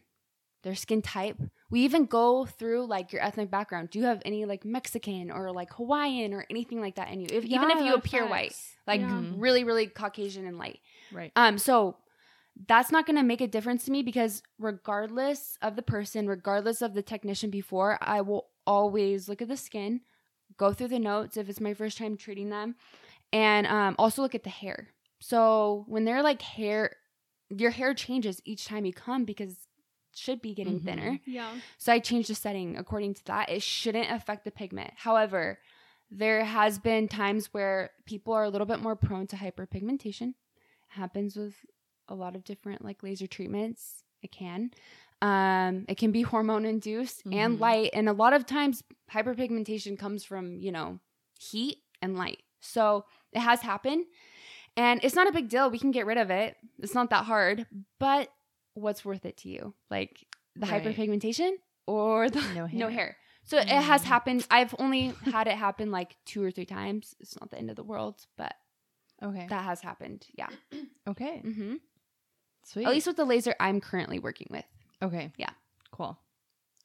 their 0.62 0.74
skin 0.74 1.02
type. 1.02 1.40
We 1.70 1.80
even 1.80 2.06
go 2.06 2.46
through 2.46 2.86
like 2.86 3.12
your 3.12 3.22
ethnic 3.22 3.50
background. 3.50 3.90
Do 3.90 3.98
you 3.98 4.04
have 4.06 4.22
any 4.24 4.44
like 4.44 4.64
Mexican 4.64 5.30
or 5.30 5.52
like 5.52 5.72
Hawaiian 5.74 6.32
or 6.32 6.46
anything 6.50 6.80
like 6.80 6.96
that 6.96 7.10
in 7.10 7.20
you? 7.20 7.26
If, 7.30 7.44
even 7.44 7.70
if 7.70 7.80
you 7.84 7.94
appear 7.94 8.26
white, 8.26 8.54
like 8.86 9.00
Yeah. 9.00 9.22
Really, 9.34 9.64
really 9.64 9.86
Caucasian 9.86 10.46
and 10.46 10.58
light. 10.58 10.80
Right. 11.12 11.32
Um, 11.36 11.58
so 11.58 11.96
that's 12.66 12.90
not 12.90 13.06
going 13.06 13.16
to 13.16 13.22
make 13.22 13.40
a 13.42 13.46
difference 13.46 13.84
to 13.84 13.90
me 13.90 14.02
because 14.02 14.42
regardless 14.58 15.58
of 15.60 15.76
the 15.76 15.82
person, 15.82 16.26
regardless 16.26 16.80
of 16.80 16.94
the 16.94 17.02
technician 17.02 17.50
before, 17.50 17.98
I 18.00 18.20
will 18.22 18.46
always 18.66 19.28
look 19.28 19.42
at 19.42 19.48
the 19.48 19.56
skin, 19.56 20.00
go 20.56 20.72
through 20.72 20.88
the 20.88 20.98
notes 20.98 21.36
if 21.36 21.48
it's 21.48 21.60
my 21.60 21.74
first 21.74 21.98
time 21.98 22.16
treating 22.16 22.48
them, 22.48 22.76
and 23.32 23.66
um, 23.66 23.94
also 23.98 24.22
look 24.22 24.34
at 24.34 24.44
the 24.44 24.50
hair. 24.50 24.88
So 25.20 25.84
when 25.86 26.04
they're 26.04 26.22
like 26.22 26.40
hair, 26.40 26.96
your 27.50 27.70
hair 27.70 27.92
changes 27.94 28.40
each 28.44 28.64
time 28.66 28.84
you 28.86 28.92
come 28.92 29.24
because 29.24 29.52
it 29.52 30.16
should 30.16 30.40
be 30.40 30.54
getting 30.54 30.80
Mhm. 30.80 30.84
thinner. 30.84 31.20
Yeah. 31.26 31.54
So 31.78 31.92
I 31.92 31.98
changed 31.98 32.30
the 32.30 32.34
setting 32.34 32.76
according 32.76 33.14
to 33.14 33.24
that. 33.26 33.50
It 33.50 33.62
shouldn't 33.62 34.10
affect 34.10 34.44
the 34.44 34.50
pigment. 34.50 34.92
However, 34.96 35.58
there 36.10 36.44
has 36.44 36.78
been 36.78 37.08
times 37.08 37.52
where 37.52 37.90
people 38.06 38.32
are 38.32 38.44
a 38.44 38.48
little 38.48 38.66
bit 38.66 38.80
more 38.80 38.96
prone 38.96 39.26
to 39.28 39.36
hyperpigmentation. 39.36 40.34
happens 40.90 41.36
with 41.36 41.54
a 42.08 42.14
lot 42.14 42.36
of 42.36 42.44
different 42.44 42.84
like 42.84 43.02
laser 43.02 43.26
treatments. 43.26 44.02
It 44.22 44.32
can. 44.32 44.70
Um, 45.22 45.84
it 45.88 45.96
can 45.96 46.12
be 46.12 46.22
hormone 46.22 46.64
induced 46.66 47.22
and 47.32 47.56
Mhm. 47.56 47.60
light, 47.60 47.90
and 47.94 48.08
a 48.08 48.12
lot 48.12 48.32
of 48.32 48.44
times 48.46 48.82
hyperpigmentation 49.10 49.98
comes 49.98 50.24
from 50.24 50.60
you 50.60 50.72
know 50.72 51.00
heat 51.38 51.78
and 52.02 52.16
light. 52.16 52.42
So 52.60 53.04
it 53.32 53.40
has 53.40 53.60
happened, 53.62 54.04
and 54.76 55.00
it's 55.02 55.14
not 55.14 55.28
a 55.28 55.32
big 55.32 55.48
deal. 55.48 55.70
We 55.70 55.78
can 55.78 55.90
get 55.90 56.06
rid 56.06 56.18
of 56.18 56.30
it. 56.30 56.56
It's 56.78 56.94
not 56.94 57.10
that 57.10 57.24
hard. 57.24 57.66
But 57.98 58.30
what's 58.74 59.04
worth 59.04 59.24
it 59.24 59.38
to 59.38 59.48
you? 59.48 59.74
Like 59.90 60.26
the 60.54 60.66
Right. 60.66 60.82
hyperpigmentation 60.82 61.52
or 61.86 62.28
the 62.30 62.40
No 62.54 62.66
no 62.72 62.88
hair. 62.88 62.90
hair. 62.90 63.16
So 63.44 63.58
it 63.58 63.68
has 63.68 64.02
Mm. 64.02 64.06
happened. 64.06 64.46
I've 64.50 64.74
only 64.78 65.14
had 65.22 65.46
it 65.46 65.56
happen 65.56 65.90
like 65.90 66.16
two 66.24 66.42
or 66.42 66.50
three 66.50 66.66
times. 66.66 67.14
It's 67.20 67.38
not 67.40 67.50
the 67.50 67.58
end 67.58 67.70
of 67.70 67.76
the 67.76 67.84
world, 67.84 68.26
but 68.36 68.54
Okay. 69.22 69.46
that 69.48 69.64
has 69.64 69.80
happened. 69.80 70.26
Yeah. 70.34 70.48
okay. 71.08 71.40
hmm 71.40 71.76
Sweet. 72.66 72.84
At 72.86 72.90
least 72.92 73.06
with 73.06 73.16
the 73.16 73.24
laser 73.24 73.54
I'm 73.58 73.80
currently 73.80 74.18
working 74.18 74.48
with. 74.50 74.64
Okay. 75.02 75.32
Yeah. 75.36 75.50
Cool. 75.90 76.18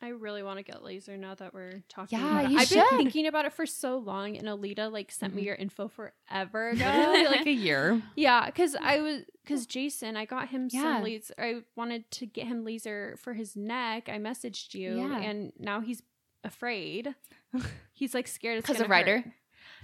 I 0.03 0.07
really 0.09 0.41
want 0.41 0.57
to 0.57 0.63
get 0.63 0.83
laser 0.83 1.15
now 1.15 1.35
that 1.35 1.53
we're 1.53 1.83
talking 1.87 2.17
Yeah, 2.17 2.31
about 2.39 2.45
it. 2.45 2.51
you 2.51 2.57
I've 2.57 2.67
should. 2.67 2.83
been 2.89 2.97
thinking 2.97 3.27
about 3.27 3.45
it 3.45 3.53
for 3.53 3.67
so 3.67 3.97
long, 3.99 4.35
and 4.35 4.47
Alida 4.49 4.89
like 4.89 5.11
sent 5.11 5.35
me 5.35 5.43
Mhm. 5.43 5.45
your 5.45 5.55
info 5.55 5.87
forever 5.89 6.69
ago. 6.71 6.85
Like 6.85 7.27
like 7.37 7.45
a 7.45 7.51
year. 7.51 8.01
Yeah, 8.15 8.47
because 8.47 8.75
I 8.75 8.99
was 8.99 9.21
because 9.43 9.67
Jason, 9.67 10.17
I 10.17 10.25
got 10.25 10.49
him 10.49 10.69
Yeah. 10.71 10.81
some 10.95 11.03
laser. 11.03 11.33
I 11.37 11.61
wanted 11.75 12.09
to 12.11 12.25
get 12.25 12.47
him 12.47 12.65
laser 12.65 13.15
for 13.19 13.33
his 13.33 13.55
neck. 13.55 14.09
I 14.09 14.17
messaged 14.17 14.73
you, 14.73 14.97
Yeah. 14.97 15.19
and 15.19 15.53
now 15.59 15.81
he's 15.81 16.01
afraid. 16.43 17.13
He's 17.93 18.15
like 18.15 18.27
scared 18.27 18.63
Because 18.63 18.81
of 18.81 18.89
Ryder. 18.89 19.23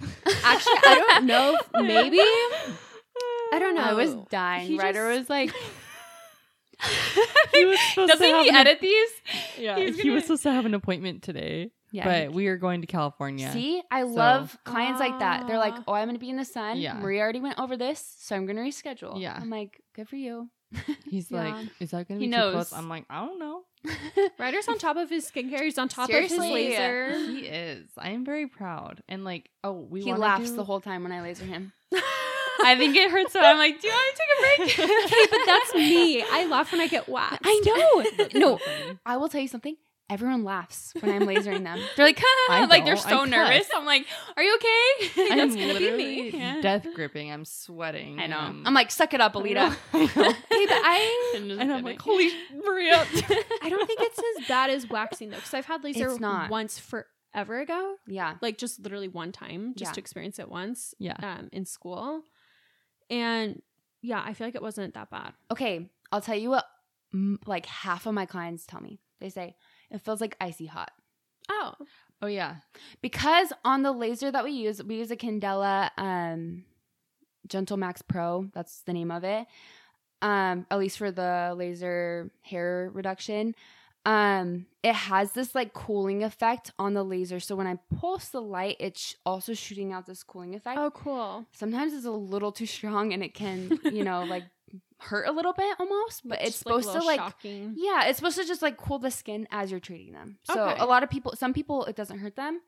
Actually, 0.00 0.72
I 0.84 0.94
don't 1.14 1.26
know. 1.26 1.56
Maybe 1.74 2.18
I 3.52 3.58
don't 3.60 3.76
know. 3.76 3.82
I 3.82 3.92
was 3.94 4.16
dying. 4.30 4.66
He 4.66 4.76
Ryder 4.78 5.08
just- 5.10 5.20
was 5.20 5.30
like, 5.30 5.52
He 7.52 7.64
was 7.64 7.78
supposed 7.90 8.12
doesn't 8.12 8.26
to 8.28 8.36
have 8.36 8.44
he 8.46 8.50
edit 8.52 8.80
these? 8.80 9.08
Yeah, 9.58 9.76
He's 9.78 9.96
he 9.96 10.02
gonna- 10.04 10.14
was 10.14 10.24
supposed 10.24 10.42
to 10.44 10.52
have 10.52 10.64
an 10.66 10.74
appointment 10.74 11.22
today 11.22 11.70
Yeah. 11.90 12.04
but 12.26 12.32
we 12.34 12.46
are 12.46 12.56
going 12.56 12.82
to 12.82 12.86
California. 12.86 13.50
See, 13.52 13.82
I 13.90 14.02
So- 14.02 14.08
love 14.08 14.56
clients 14.64 15.00
like 15.00 15.18
that. 15.18 15.46
They're 15.48 15.58
like. 15.58 15.74
"Oh, 15.88 15.94
I'm 15.94 16.06
going 16.06 16.14
to 16.14 16.20
be 16.20 16.30
in 16.30 16.36
the 16.36 16.44
sun. 16.44 16.78
Yeah. 16.78 16.94
Maria 16.94 17.22
already 17.22 17.40
went 17.40 17.58
over 17.58 17.76
this, 17.76 18.14
so 18.18 18.36
I'm 18.36 18.46
going 18.46 18.56
to 18.56 18.62
reschedule." 18.62 19.20
Yeah. 19.20 19.36
I'm 19.40 19.50
like, 19.50 19.80
"Good 19.94 20.08
for 20.08 20.16
you." 20.16 20.50
He's 21.10 21.30
Yeah. 21.30 21.48
like, 21.54 21.66
"Is 21.80 21.90
that 21.92 22.06
gonna 22.06 22.20
He 22.20 22.26
be 22.26 22.32
too 22.32 22.50
close?" 22.52 22.72
I'm 22.72 22.88
like, 22.88 23.06
"I 23.10 23.24
don't 23.26 23.38
know." 23.40 23.62
Ryder's 24.38 24.68
on 24.68 24.78
top 24.78 24.96
of 24.96 25.08
his 25.10 25.28
skincare. 25.30 25.62
He's 25.62 25.78
on 25.78 25.88
top 25.88 26.08
Seriously. 26.10 26.36
of 26.36 26.42
his 26.44 26.52
laser. 26.52 27.18
He 27.32 27.38
is. 27.46 27.88
I 27.98 28.10
am 28.10 28.24
very 28.24 28.46
proud. 28.46 29.02
And 29.08 29.24
like, 29.24 29.50
oh, 29.64 29.72
we 29.72 30.02
he 30.02 30.12
laughs 30.14 30.50
do- 30.50 30.56
the 30.56 30.64
whole 30.64 30.80
time 30.80 31.02
when 31.02 31.10
I 31.12 31.22
laser 31.22 31.44
him. 31.46 31.72
I 32.64 32.76
think 32.76 32.96
it 32.96 33.10
hurts, 33.10 33.32
so 33.32 33.40
I'm 33.40 33.56
like, 33.58 33.80
"Do 33.80 33.88
you 33.88 33.92
want 33.92 34.16
to 34.16 34.22
take 34.22 34.30
a 34.34 34.84
break?" 34.84 34.90
okay, 35.06 35.26
but 35.30 35.40
that's 35.46 35.74
me. 35.74 36.22
I 36.22 36.46
laugh 36.46 36.72
when 36.72 36.80
I 36.80 36.86
get 36.86 37.08
waxed. 37.08 37.40
I 37.44 37.60
know. 37.64 38.28
No. 38.34 38.58
I 39.06 39.16
will 39.16 39.28
tell 39.28 39.40
you 39.40 39.48
something. 39.48 39.76
Everyone 40.10 40.42
laughs 40.42 40.94
when 41.00 41.12
I'm 41.14 41.28
lasering 41.28 41.64
them. 41.64 41.78
They're 41.94 42.06
like, 42.06 42.22
I 42.48 42.64
like 42.64 42.86
they're 42.86 42.94
don't. 42.94 43.06
I 43.06 43.10
so 43.10 43.18
cuss. 43.18 43.28
nervous. 43.28 43.68
I'm 43.76 43.84
like, 43.84 44.06
"Are 44.38 44.42
you 44.42 44.56
okay?" 44.56 45.10
I'm 45.32 45.38
gonna 45.38 45.52
be 45.54 45.66
literally 45.66 45.96
me. 45.96 46.30
Yeah. 46.30 46.60
death 46.62 46.86
gripping. 46.94 47.30
I'm 47.30 47.44
sweating. 47.44 48.18
I 48.18 48.26
know. 48.26 48.38
and 48.38 48.66
I'm 48.66 48.72
like, 48.72 48.90
"Suck 48.90 49.12
it 49.12 49.20
up, 49.20 49.36
Alida." 49.36 49.76
I. 49.92 50.02
Okay, 50.02 50.06
but 50.14 50.46
I 50.50 51.32
and 51.36 51.48
just 51.50 51.60
I'm 51.60 51.82
like, 51.84 52.00
holy 52.00 52.30
Maria. 52.64 53.04
I 53.62 53.68
don't 53.68 53.86
think 53.86 54.00
it's 54.00 54.18
as 54.40 54.48
bad 54.48 54.70
as 54.70 54.88
waxing 54.88 55.28
though, 55.28 55.36
because 55.36 55.52
I've 55.52 55.66
had 55.66 55.84
laser 55.84 56.08
It's 56.08 56.20
not. 56.20 56.48
once 56.50 56.78
forever 56.78 57.60
ago, 57.60 57.96
yeah. 58.06 58.36
like 58.40 58.56
just 58.56 58.80
literally 58.80 59.08
one 59.08 59.30
time, 59.32 59.74
just 59.76 59.90
Yeah. 59.90 59.94
to 59.94 60.00
experience 60.00 60.38
it 60.38 60.48
once. 60.48 60.94
Yeah. 60.98 61.16
Um, 61.22 61.50
in 61.52 61.66
school, 61.66 62.22
and 63.10 63.62
yeah, 64.02 64.22
I 64.24 64.32
feel 64.34 64.46
like 64.46 64.54
it 64.54 64.62
wasn't 64.62 64.94
that 64.94 65.10
bad. 65.10 65.32
Okay, 65.50 65.90
I'll 66.12 66.20
tell 66.20 66.36
you 66.36 66.50
what. 66.50 66.64
m- 67.12 67.38
Like 67.46 67.66
half 67.66 68.06
of 68.06 68.14
my 68.14 68.26
clients 68.26 68.66
tell 68.66 68.80
me 68.80 69.00
they 69.20 69.28
say 69.30 69.56
it 69.90 70.00
feels 70.02 70.20
like 70.20 70.36
icy 70.40 70.66
hot 70.66 70.92
Oh, 71.50 71.72
oh 72.22 72.26
yeah. 72.26 72.56
because 73.00 73.52
on 73.64 73.82
the 73.82 73.90
laser 73.92 74.30
that 74.30 74.44
we 74.44 74.50
use, 74.52 74.82
we 74.84 74.96
use 74.96 75.10
a 75.10 75.16
Candela 75.16 75.90
um, 75.96 76.64
GentleMax 77.48 78.02
Pro. 78.06 78.48
That's 78.54 78.82
the 78.82 78.92
name 78.92 79.10
of 79.10 79.24
it. 79.24 79.46
Um, 80.20 80.66
at 80.70 80.78
least 80.78 80.98
for 80.98 81.10
the 81.10 81.54
laser 81.56 82.30
hair 82.42 82.90
reduction. 82.92 83.54
Um, 84.08 84.66
it 84.82 84.94
has 84.94 85.32
this 85.32 85.54
like 85.54 85.74
cooling 85.74 86.24
effect 86.24 86.70
on 86.78 86.94
the 86.94 87.02
laser. 87.04 87.40
So 87.40 87.54
when 87.56 87.66
I 87.66 87.78
pulse 88.00 88.28
the 88.30 88.40
light, 88.40 88.76
it's 88.80 89.14
also 89.26 89.52
shooting 89.52 89.92
out 89.92 90.06
this 90.06 90.22
cooling 90.22 90.54
effect. 90.54 90.78
oh, 90.78 90.90
cool. 90.90 91.44
Sometimes 91.52 91.92
it's 91.92 92.06
a 92.06 92.10
little 92.10 92.50
too 92.52 92.64
strong 92.66 93.12
and 93.12 93.22
it 93.22 93.34
can, 93.34 93.78
you 93.84 94.02
know, 94.04 94.24
like 94.24 94.44
hurt 95.00 95.28
a 95.28 95.32
little 95.32 95.52
bit 95.52 95.76
almost. 95.78 96.26
But 96.26 96.40
it's 96.40 96.64
like, 96.64 96.82
supposed 96.82 96.92
to 96.98 97.04
like 97.04 97.20
shocking. 97.20 97.74
yeah, 97.76 98.06
it's 98.06 98.18
supposed 98.18 98.38
to 98.38 98.46
just 98.46 98.62
like 98.62 98.78
cool 98.78 98.98
the 98.98 99.10
skin 99.10 99.46
as 99.50 99.70
you're 99.70 99.78
treating 99.80 100.12
them. 100.14 100.38
So 100.44 100.58
Okay. 100.70 100.80
a 100.80 100.86
lot 100.86 101.02
of 101.02 101.10
people, 101.10 101.34
some 101.36 101.52
people, 101.52 101.84
it 101.84 101.94
doesn't 101.94 102.18
hurt 102.18 102.34
them, 102.36 102.60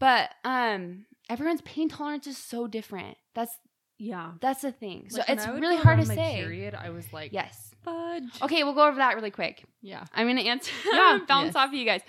but 0.00 0.30
um, 0.44 1.06
everyone's 1.30 1.60
pain 1.62 1.88
tolerance 1.88 2.26
is 2.26 2.36
so 2.38 2.66
different. 2.66 3.16
That's 3.34 3.56
Yeah. 3.98 4.32
that's 4.40 4.62
the 4.62 4.72
thing. 4.72 5.10
So 5.10 5.18
Like, 5.18 5.28
when 5.28 5.38
it's 5.38 5.46
really 5.46 5.76
hard 5.76 6.00
to 6.00 6.08
my 6.08 6.14
say. 6.16 6.34
Period. 6.36 6.74
I 6.74 6.90
was 6.90 7.12
like, 7.12 7.32
Yes. 7.32 7.71
Fudge. 7.84 8.42
Okay, 8.42 8.64
we'll 8.64 8.74
go 8.74 8.86
over 8.86 8.96
that 8.96 9.14
really 9.14 9.30
quick. 9.30 9.64
Yeah. 9.80 10.04
I'm 10.14 10.26
gonna 10.26 10.42
answer. 10.42 10.72
Yeah. 10.92 11.12
Yeah, 11.16 11.18
bounce 11.28 11.46
Yes. 11.48 11.56
off 11.56 11.68
of 11.68 11.74
you 11.74 11.84
guys. 11.84 12.02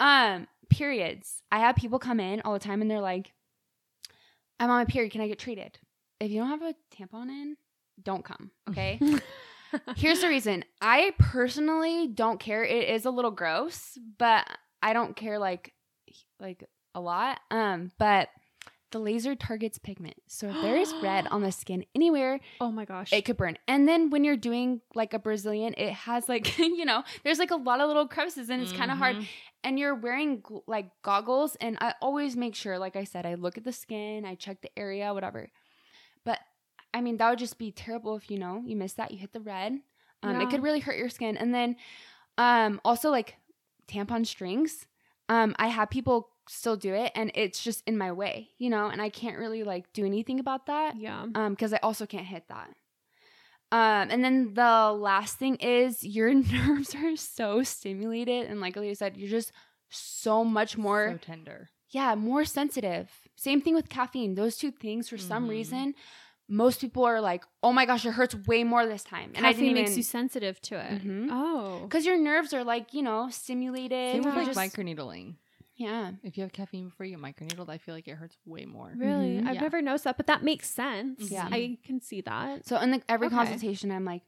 Um, 0.00 0.46
periods. 0.70 1.42
I 1.52 1.60
have 1.60 1.76
people 1.76 1.98
come 1.98 2.20
in 2.20 2.40
all 2.42 2.52
the 2.52 2.58
time 2.58 2.82
and 2.82 2.90
they're 2.90 3.00
like, 3.00 3.32
"I'm 4.60 4.70
on 4.70 4.76
my 4.78 4.84
period. 4.84 5.12
Can 5.12 5.20
I 5.20 5.28
get 5.28 5.38
treated?" 5.38 5.78
If 6.20 6.30
you 6.30 6.40
don't 6.40 6.48
have 6.48 6.62
a 6.62 6.74
tampon 6.96 7.28
in, 7.28 7.56
don't 8.02 8.24
come. 8.24 8.50
Okay. 8.70 8.98
Here's 9.96 10.20
the 10.20 10.28
reason. 10.28 10.64
I 10.80 11.12
personally 11.18 12.06
don't 12.08 12.38
care. 12.38 12.64
It 12.64 12.88
is 12.90 13.04
a 13.04 13.10
little 13.10 13.32
gross, 13.32 13.98
but 14.18 14.48
I 14.82 14.92
don't 14.92 15.16
care 15.16 15.38
like 15.38 15.72
like 16.40 16.64
a 16.94 17.00
lot. 17.00 17.40
Um, 17.50 17.90
but 17.98 18.28
the 18.94 19.00
laser 19.00 19.34
targets 19.34 19.76
pigment. 19.76 20.14
So 20.28 20.46
if 20.48 20.54
there 20.62 20.76
is 20.76 20.94
red 21.02 21.26
on 21.26 21.42
the 21.42 21.50
skin 21.62 21.84
anywhere, 21.96 22.38
oh 22.60 22.70
my 22.70 22.84
gosh. 22.84 23.12
it 23.12 23.24
could 23.24 23.36
burn. 23.36 23.58
And 23.66 23.88
then 23.88 24.08
when 24.08 24.22
you're 24.22 24.36
doing 24.36 24.82
like 24.94 25.12
a 25.12 25.18
Brazilian, 25.18 25.74
it 25.76 25.92
has 25.92 26.28
like, 26.28 26.56
you 26.58 26.84
know, 26.84 27.02
there's 27.24 27.40
like 27.40 27.50
a 27.50 27.56
lot 27.56 27.80
of 27.80 27.88
little 27.88 28.06
crevices 28.06 28.50
and 28.50 28.62
it's 28.62 28.70
kind 28.70 28.92
of 28.92 28.96
hard. 28.98 29.16
And 29.64 29.80
you're 29.80 29.96
wearing 29.96 30.44
like 30.68 30.90
goggles. 31.02 31.56
And 31.60 31.76
I 31.80 31.94
always 32.00 32.36
make 32.36 32.54
sure, 32.54 32.78
like 32.78 32.94
I 32.94 33.02
said, 33.02 33.26
I 33.26 33.34
look 33.34 33.58
at 33.58 33.64
the 33.64 33.72
skin, 33.72 34.24
I 34.24 34.36
check 34.36 34.62
the 34.62 34.70
area, 34.78 35.12
whatever. 35.12 35.50
But 36.24 36.38
I 36.94 37.00
mean, 37.00 37.16
that 37.16 37.30
would 37.30 37.40
just 37.40 37.58
be 37.58 37.72
terrible 37.72 38.14
if 38.14 38.30
you 38.30 38.38
know 38.38 38.62
you 38.64 38.76
miss 38.76 38.92
that, 38.92 39.10
you 39.10 39.18
hit 39.18 39.32
the 39.32 39.40
red. 39.40 39.72
Um, 40.22 40.38
Yeah. 40.38 40.42
It 40.46 40.50
could 40.50 40.62
really 40.62 40.78
hurt 40.80 40.96
your 40.96 41.08
skin. 41.08 41.36
And 41.36 41.52
then 41.52 41.74
um, 42.38 42.80
also 42.84 43.10
like 43.10 43.34
tampon 43.88 44.24
strings. 44.24 44.86
Um, 45.28 45.56
I 45.58 45.66
have 45.66 45.90
people 45.90 46.28
still 46.48 46.76
do 46.76 46.92
it 46.94 47.10
and 47.14 47.30
it's 47.34 47.62
just 47.62 47.82
in 47.86 47.96
my 47.96 48.12
way, 48.12 48.50
you 48.58 48.68
know, 48.70 48.88
and 48.88 49.00
I 49.00 49.08
can't 49.08 49.38
really 49.38 49.64
like 49.64 49.92
do 49.92 50.04
anything 50.04 50.38
about 50.40 50.66
that 50.66 50.96
yeah. 50.98 51.24
um 51.34 51.50
because 51.54 51.72
i 51.72 51.78
also 51.82 52.04
can't 52.06 52.26
hit 52.26 52.44
that 52.48 52.70
um 53.72 54.08
and 54.10 54.22
then 54.24 54.54
the 54.54 54.92
last 54.92 55.36
thing 55.38 55.56
is 55.56 56.04
your 56.04 56.32
nerves 56.54 56.94
are 56.94 57.16
so 57.16 57.62
stimulated 57.62 58.46
and 58.48 58.60
like 58.60 58.76
Leah 58.76 58.94
said 58.94 59.16
you're 59.16 59.28
just 59.30 59.52
so 59.90 60.44
much 60.44 60.76
more 60.76 61.12
so 61.12 61.18
tender. 61.18 61.70
yeah 61.90 62.14
more 62.14 62.44
sensitive 62.44 63.10
same 63.36 63.60
thing 63.60 63.74
with 63.74 63.88
caffeine 63.88 64.34
those 64.34 64.56
two 64.56 64.70
things 64.70 65.08
for 65.08 65.18
some 65.18 65.46
Mhm. 65.46 65.50
reason 65.50 65.94
most 66.48 66.80
people 66.80 67.04
are 67.04 67.20
like 67.22 67.42
oh 67.62 67.72
my 67.72 67.86
gosh 67.86 68.04
it 68.04 68.10
hurts 68.12 68.34
way 68.46 68.64
more 68.64 68.84
this 68.86 69.02
time 69.04 69.32
and 69.34 69.46
i 69.46 69.52
Caffeine 69.52 69.74
didn't 69.74 69.84
makes 69.86 69.96
you 69.96 70.02
sensitive 70.02 70.60
to 70.62 70.74
it. 70.78 71.02
Mhm. 71.04 71.28
Oh. 71.30 71.80
because 71.84 72.04
your 72.04 72.18
nerves 72.18 72.52
are 72.52 72.64
like 72.64 72.92
you 72.92 73.02
know 73.02 73.28
stimulated 73.30 74.12
Same 74.12 74.22
with 74.24 74.34
like 74.34 74.46
just- 74.46 74.58
microneedling. 74.58 75.36
Yeah 75.76 76.12
If 76.22 76.36
you 76.36 76.42
have 76.42 76.52
caffeine 76.52 76.88
before 76.88 77.06
you 77.06 77.16
get 77.16 77.24
microneedled, 77.24 77.68
I 77.68 77.78
feel 77.78 77.94
like 77.94 78.06
it 78.08 78.14
hurts 78.14 78.36
way 78.46 78.64
more. 78.64 78.92
Really? 78.96 79.38
Mhm. 79.38 79.46
I've 79.46 79.54
Yeah. 79.56 79.60
never 79.62 79.82
noticed 79.82 80.04
that, 80.04 80.16
but 80.16 80.26
that 80.28 80.42
makes 80.44 80.68
sense. 80.70 81.30
Yeah. 81.30 81.48
I 81.50 81.78
can 81.84 82.00
see 82.00 82.20
that. 82.22 82.66
so 82.66 82.78
in 82.78 82.90
the, 82.92 83.02
every 83.08 83.26
Okay. 83.28 83.36
consultation 83.36 83.90
i'm 83.90 84.04
like 84.04 84.22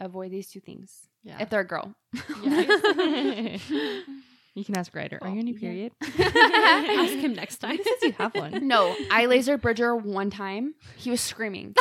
avoid 0.00 0.30
these 0.30 0.48
two 0.50 0.60
things 0.60 1.08
Yeah. 1.22 1.38
if 1.40 1.50
they're 1.50 1.60
a 1.60 1.64
girl 1.66 1.94
Yeah. 2.42 3.58
you 4.54 4.64
can 4.64 4.76
ask 4.76 4.94
Ryder, 4.94 5.18
are 5.22 5.28
you 5.28 5.38
on 5.40 5.46
your 5.46 5.56
Yeah. 5.56 5.60
period? 5.60 5.92
Ask 6.02 7.14
him 7.18 7.34
next 7.34 7.58
time. 7.58 7.76
He 7.76 7.84
says 7.84 8.02
you 8.02 8.12
have 8.12 8.34
one. 8.34 8.66
No, 8.66 8.94
I 9.10 9.26
lasered 9.26 9.60
Bridger 9.60 9.94
one 9.94 10.30
time. 10.30 10.74
He 10.96 11.10
was 11.10 11.20
screaming. 11.20 11.74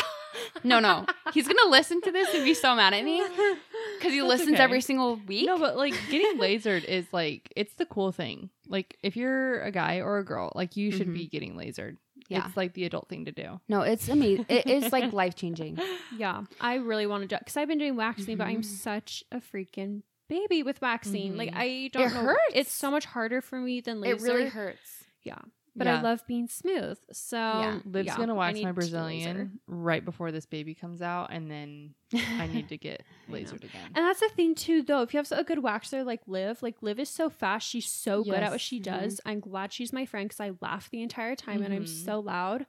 No, 0.63 0.79
no. 0.79 1.05
He's 1.33 1.47
gonna 1.47 1.69
listen 1.69 2.01
to 2.01 2.11
this 2.11 2.33
and 2.33 2.43
be 2.43 2.53
so 2.53 2.75
mad 2.75 2.93
at 2.93 3.03
me 3.03 3.21
because 3.97 4.11
he 4.13 4.19
That's 4.19 4.29
listens 4.29 4.53
okay. 4.53 4.63
every 4.63 4.81
single 4.81 5.15
week. 5.27 5.45
No, 5.45 5.57
but 5.57 5.77
like 5.77 5.93
getting 6.09 6.39
lasered 6.39 6.83
is 6.85 7.05
like 7.11 7.51
it's 7.55 7.73
the 7.75 7.85
cool 7.85 8.11
thing. 8.11 8.49
Like 8.67 8.97
if 9.03 9.15
you're 9.15 9.61
a 9.61 9.71
guy 9.71 9.99
or 10.01 10.17
a 10.19 10.25
girl, 10.25 10.51
like 10.55 10.75
you 10.77 10.91
should 10.91 11.07
Mhm. 11.09 11.13
be 11.13 11.27
getting 11.27 11.55
lasered. 11.55 11.97
Yeah. 12.29 12.45
It's 12.47 12.57
like 12.57 12.73
the 12.73 12.83
adult 12.85 13.07
thing 13.07 13.25
to 13.25 13.31
do. 13.31 13.59
No, 13.69 13.81
it's 13.81 14.09
amazing. 14.09 14.45
It 14.49 14.65
is 14.67 14.91
like 14.91 15.13
life 15.13 15.35
changing. 15.35 15.79
Yeah, 16.17 16.43
I 16.59 16.75
really 16.75 17.05
want 17.07 17.21
to 17.23 17.27
do 17.27 17.37
because 17.37 17.55
I've 17.57 17.67
been 17.67 17.77
doing 17.77 17.95
waxing, 17.95 18.37
but 18.37 18.47
I'm 18.47 18.61
Mhm. 18.61 18.65
such 18.65 19.23
a 19.31 19.37
freaking 19.37 20.01
baby 20.27 20.63
with 20.63 20.81
waxing. 20.81 21.37
Like 21.37 21.51
Mhm. 21.51 21.57
I 21.57 21.89
don't 21.93 22.03
It 22.11 22.13
know. 22.13 22.21
hurts. 22.21 22.41
It's 22.53 22.71
so 22.71 22.89
much 22.91 23.05
harder 23.05 23.39
for 23.41 23.59
me 23.59 23.79
than 23.81 24.01
laser. 24.01 24.15
It 24.15 24.21
really 24.33 24.49
hurts. 24.49 25.03
Yeah, 25.23 25.37
but 25.77 25.87
I 25.87 26.01
love 26.01 26.25
being 26.27 26.47
smooth. 26.47 26.97
So 27.11 27.37
Yeah. 27.37 27.79
Liv's 27.85 28.07
yeah, 28.07 28.17
gonna 28.17 28.35
wax 28.35 28.55
my 28.55 28.59
to 28.59 28.61
do 28.61 28.67
laser. 28.67 28.73
Brazilian 28.73 29.59
right 29.67 30.03
before 30.03 30.31
this 30.31 30.45
baby 30.45 30.73
comes 30.75 31.01
out, 31.01 31.31
and 31.31 31.49
then 31.49 31.93
I 32.13 32.47
need 32.47 32.69
to 32.69 32.77
get 32.77 33.03
lasered 33.29 33.63
again. 33.63 33.91
And 33.95 34.05
that's 34.05 34.19
the 34.19 34.29
thing 34.29 34.55
too, 34.55 34.81
though. 34.81 35.01
If 35.01 35.13
you 35.13 35.17
have 35.19 35.31
a 35.31 35.43
good 35.43 35.59
waxer 35.59 36.05
like 36.05 36.21
Liv, 36.27 36.61
like 36.63 36.81
Liv 36.81 36.99
is 36.99 37.09
so 37.09 37.29
fast, 37.29 37.67
she's 37.67 37.87
so 37.89 38.23
good 38.23 38.33
at 38.35 38.51
what 38.51 38.53
Yes. 38.53 38.61
she 38.61 38.79
Mhm. 38.79 38.83
does. 38.83 39.21
I'm 39.25 39.39
glad 39.39 39.71
she's 39.71 39.93
my 39.93 40.05
friend 40.05 40.27
because 40.29 40.39
I 40.39 40.51
laugh 40.61 40.89
the 40.89 41.01
entire 41.01 41.35
time 41.35 41.61
and 41.61 41.73
I'm 41.73 41.85
Mhm. 41.85 42.05
so 42.05 42.19
loud. 42.19 42.65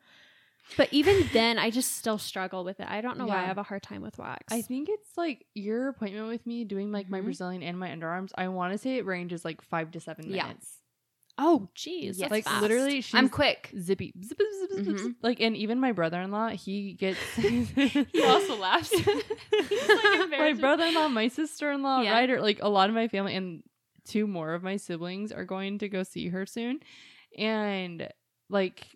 But 0.76 0.92
even 0.92 1.16
then, 1.32 1.58
I 1.58 1.70
just 1.70 1.96
still 1.96 2.18
struggle 2.18 2.62
with 2.62 2.78
it. 2.78 2.86
I 2.90 3.00
don't 3.00 3.16
know 3.16 3.26
why 3.26 3.38
I 3.42 3.46
have 3.46 3.56
a 3.56 3.62
hard 3.62 3.82
time 3.82 4.02
with 4.02 4.18
wax. 4.18 4.52
I 4.52 4.60
think 4.60 4.88
it's 4.90 5.16
like 5.16 5.46
your 5.54 5.88
appointment 5.88 6.28
with 6.28 6.46
me 6.46 6.64
doing 6.64 6.92
like 6.92 7.08
my 7.08 7.20
Mhm. 7.20 7.24
Brazilian 7.24 7.62
and 7.62 7.78
my 7.78 7.88
underarms. 7.88 8.32
I 8.36 8.48
want 8.48 8.72
to 8.72 8.78
say 8.78 8.96
it 8.98 9.06
ranges 9.06 9.44
like 9.46 9.62
five 9.62 9.90
to 9.92 10.00
seven 10.00 10.28
Yeah. 10.30 10.44
minutes. 10.48 10.82
Oh, 11.38 11.68
geez, 11.74 12.18
Yes. 12.18 12.30
like 12.30 12.44
fast. 12.44 12.60
literally, 12.62 13.00
she's 13.00 13.14
I'm 13.14 13.28
quick. 13.28 13.70
zippy, 13.78 14.12
zip, 14.24 14.38
zip, 14.38 14.70
zip, 14.70 14.84
zip, 14.84 14.96
Mhm. 14.96 15.14
like, 15.22 15.40
and 15.40 15.56
even 15.56 15.78
my 15.80 15.92
brother-in-law, 15.92 16.48
he 16.50 16.94
gets. 16.94 17.18
He 17.36 18.22
also 18.24 18.56
laughs. 18.56 18.90
He's, 18.90 19.88
like, 19.88 20.30
my 20.30 20.52
brother-in-law, 20.58 21.08
my 21.08 21.28
sister-in-law, 21.28 22.02
Yeah. 22.02 22.12
Ryder, 22.12 22.40
like 22.40 22.58
a 22.62 22.68
lot 22.68 22.88
of 22.90 22.94
my 22.94 23.08
family, 23.08 23.34
and 23.36 23.62
two 24.04 24.26
more 24.26 24.54
of 24.54 24.62
my 24.62 24.76
siblings 24.76 25.32
are 25.32 25.44
going 25.44 25.78
to 25.78 25.88
go 25.88 26.02
see 26.02 26.28
her 26.28 26.44
soon, 26.46 26.80
and 27.36 28.08
like, 28.50 28.86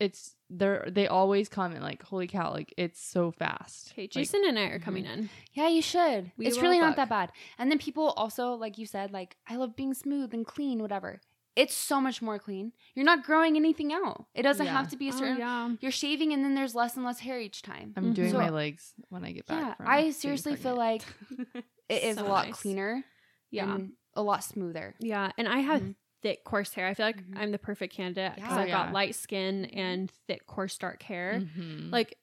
it's 0.00 0.34
they're 0.48 0.88
they 0.90 1.06
always 1.06 1.48
comment 1.50 1.82
like, 1.82 2.02
"Holy 2.02 2.26
cow!" 2.26 2.50
Like 2.50 2.72
it's 2.78 3.00
so 3.00 3.30
fast. 3.30 3.92
Okay, 3.92 4.02
Like, 4.02 4.10
Jason 4.10 4.42
and 4.46 4.58
I 4.58 4.62
are 4.62 4.78
coming 4.78 5.04
in. 5.04 5.28
Yeah, 5.52 5.68
you 5.68 5.82
should. 5.82 6.32
We 6.38 6.46
it's 6.46 6.58
really 6.58 6.80
not 6.80 6.96
that 6.96 7.08
bad. 7.10 7.30
And 7.58 7.70
then 7.70 7.78
people 7.78 8.08
also, 8.16 8.54
like 8.54 8.78
you 8.78 8.86
said, 8.86 9.12
like 9.12 9.36
I 9.46 9.56
love 9.56 9.76
being 9.76 9.92
smooth 9.94 10.32
and 10.32 10.44
clean, 10.46 10.80
whatever. 10.80 11.20
It's 11.60 11.74
so 11.74 12.00
much 12.00 12.22
more 12.22 12.38
clean. 12.38 12.72
You're 12.94 13.04
not 13.12 13.24
growing 13.24 13.56
anything 13.56 13.92
out. 13.92 14.26
It 14.34 14.42
doesn't 14.42 14.64
Yeah. 14.66 14.72
have 14.78 14.88
to 14.90 14.96
be 14.96 15.08
a 15.08 15.12
Oh, 15.12 15.18
certain. 15.18 15.38
yeah. 15.38 15.70
You're 15.80 15.92
shaving, 16.02 16.32
and 16.32 16.42
then 16.44 16.54
there's 16.54 16.74
less 16.74 16.96
and 16.96 17.04
less 17.04 17.20
hair 17.20 17.38
each 17.40 17.60
time. 17.62 17.92
I'm 17.96 18.12
doing 18.14 18.32
Mhm. 18.32 18.38
my 18.38 18.48
So- 18.48 18.54
legs 18.54 18.94
when 19.08 19.24
I 19.24 19.32
get 19.32 19.46
back. 19.46 19.60
Yeah, 19.60 19.74
from 19.74 19.86
I 19.88 20.10
seriously 20.10 20.56
feel 20.56 20.76
like 20.76 21.02
it 21.88 22.02
is 22.02 22.16
So 22.16 22.26
a 22.26 22.28
lot 22.28 22.46
nice. 22.46 22.60
cleaner. 22.60 23.04
Yeah. 23.52 23.74
and 23.74 23.92
a 24.14 24.22
lot 24.22 24.44
smoother. 24.44 24.94
Yeah. 25.00 25.32
And 25.36 25.48
I 25.48 25.58
have 25.58 25.82
Mhm. 25.82 25.94
thick, 26.22 26.44
coarse 26.44 26.72
hair. 26.74 26.86
I 26.86 26.94
feel 26.94 27.06
like 27.06 27.20
Mhm. 27.22 27.36
I'm 27.36 27.50
the 27.50 27.58
perfect 27.58 27.92
candidate 27.94 28.36
because 28.36 28.50
Yeah. 28.50 28.56
I've 28.58 28.64
Oh, 28.64 28.68
yeah. 28.68 28.84
got 28.86 28.92
light 28.92 29.14
skin 29.16 29.64
and 29.66 30.08
thick, 30.28 30.46
coarse, 30.46 30.78
dark 30.78 31.02
hair. 31.02 31.40
Mhm. 31.40 31.90
Like, 31.90 32.16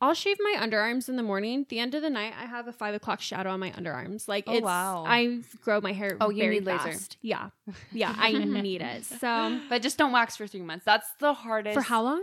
I'll 0.00 0.14
shave 0.14 0.36
my 0.40 0.56
underarms 0.60 1.08
in 1.08 1.16
the 1.16 1.22
morning. 1.24 1.66
The 1.68 1.80
end 1.80 1.94
of 1.94 2.02
the 2.02 2.10
night, 2.10 2.32
I 2.40 2.46
have 2.46 2.68
a 2.68 2.72
five 2.72 2.94
o'clock 2.94 3.20
shadow 3.20 3.50
on 3.50 3.58
my 3.60 3.70
underarms. 3.72 4.28
Like, 4.28 4.44
Oh, 4.46 4.52
it's, 4.54 4.64
wow. 4.64 5.04
I 5.06 5.40
grow 5.62 5.80
my 5.80 5.92
hair. 5.92 6.16
Oh, 6.20 6.30
you 6.30 6.42
very 6.42 6.56
need 6.60 6.66
laser. 6.66 6.92
fast. 6.92 7.16
Yeah, 7.20 7.50
yeah, 7.92 8.14
I 8.16 8.32
need 8.32 8.80
it. 8.82 9.04
So, 9.04 9.58
But 9.68 9.82
just 9.82 9.98
don't 9.98 10.12
wax 10.12 10.36
for 10.36 10.46
three 10.46 10.62
months. 10.62 10.84
That's 10.84 11.08
the 11.18 11.32
hardest. 11.34 11.74
for 11.74 11.82
how 11.82 12.02
long? 12.02 12.22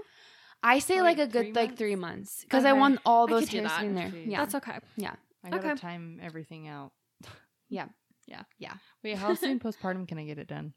I 0.63 0.79
say 0.79 1.01
Like 1.01 1.17
like, 1.17 1.27
a 1.27 1.31
three 1.31 1.41
good 1.51 1.55
like 1.55 1.67
months? 1.69 1.79
three 1.79 1.95
months 1.95 2.41
because 2.41 2.65
I 2.65 2.73
want 2.73 2.99
all 3.05 3.27
those 3.27 3.49
hairs 3.49 3.71
in 3.81 3.93
there. 3.93 4.07
Jeez. 4.07 4.31
Yeah, 4.31 4.39
That's 4.39 4.55
okay. 4.55 4.79
Yeah, 4.97 5.13
I 5.43 5.49
gotta 5.49 5.71
okay. 5.71 5.79
time 5.79 6.19
everything 6.23 6.67
out. 6.67 6.91
Yeah. 7.69 7.87
Yeah. 8.27 8.43
Yeah. 8.59 8.73
Wait, 9.03 9.17
how 9.17 9.33
soon 9.33 9.59
postpartum 9.59 10.07
can 10.07 10.17
I 10.19 10.23
get 10.25 10.37
it 10.37 10.47
done? 10.47 10.73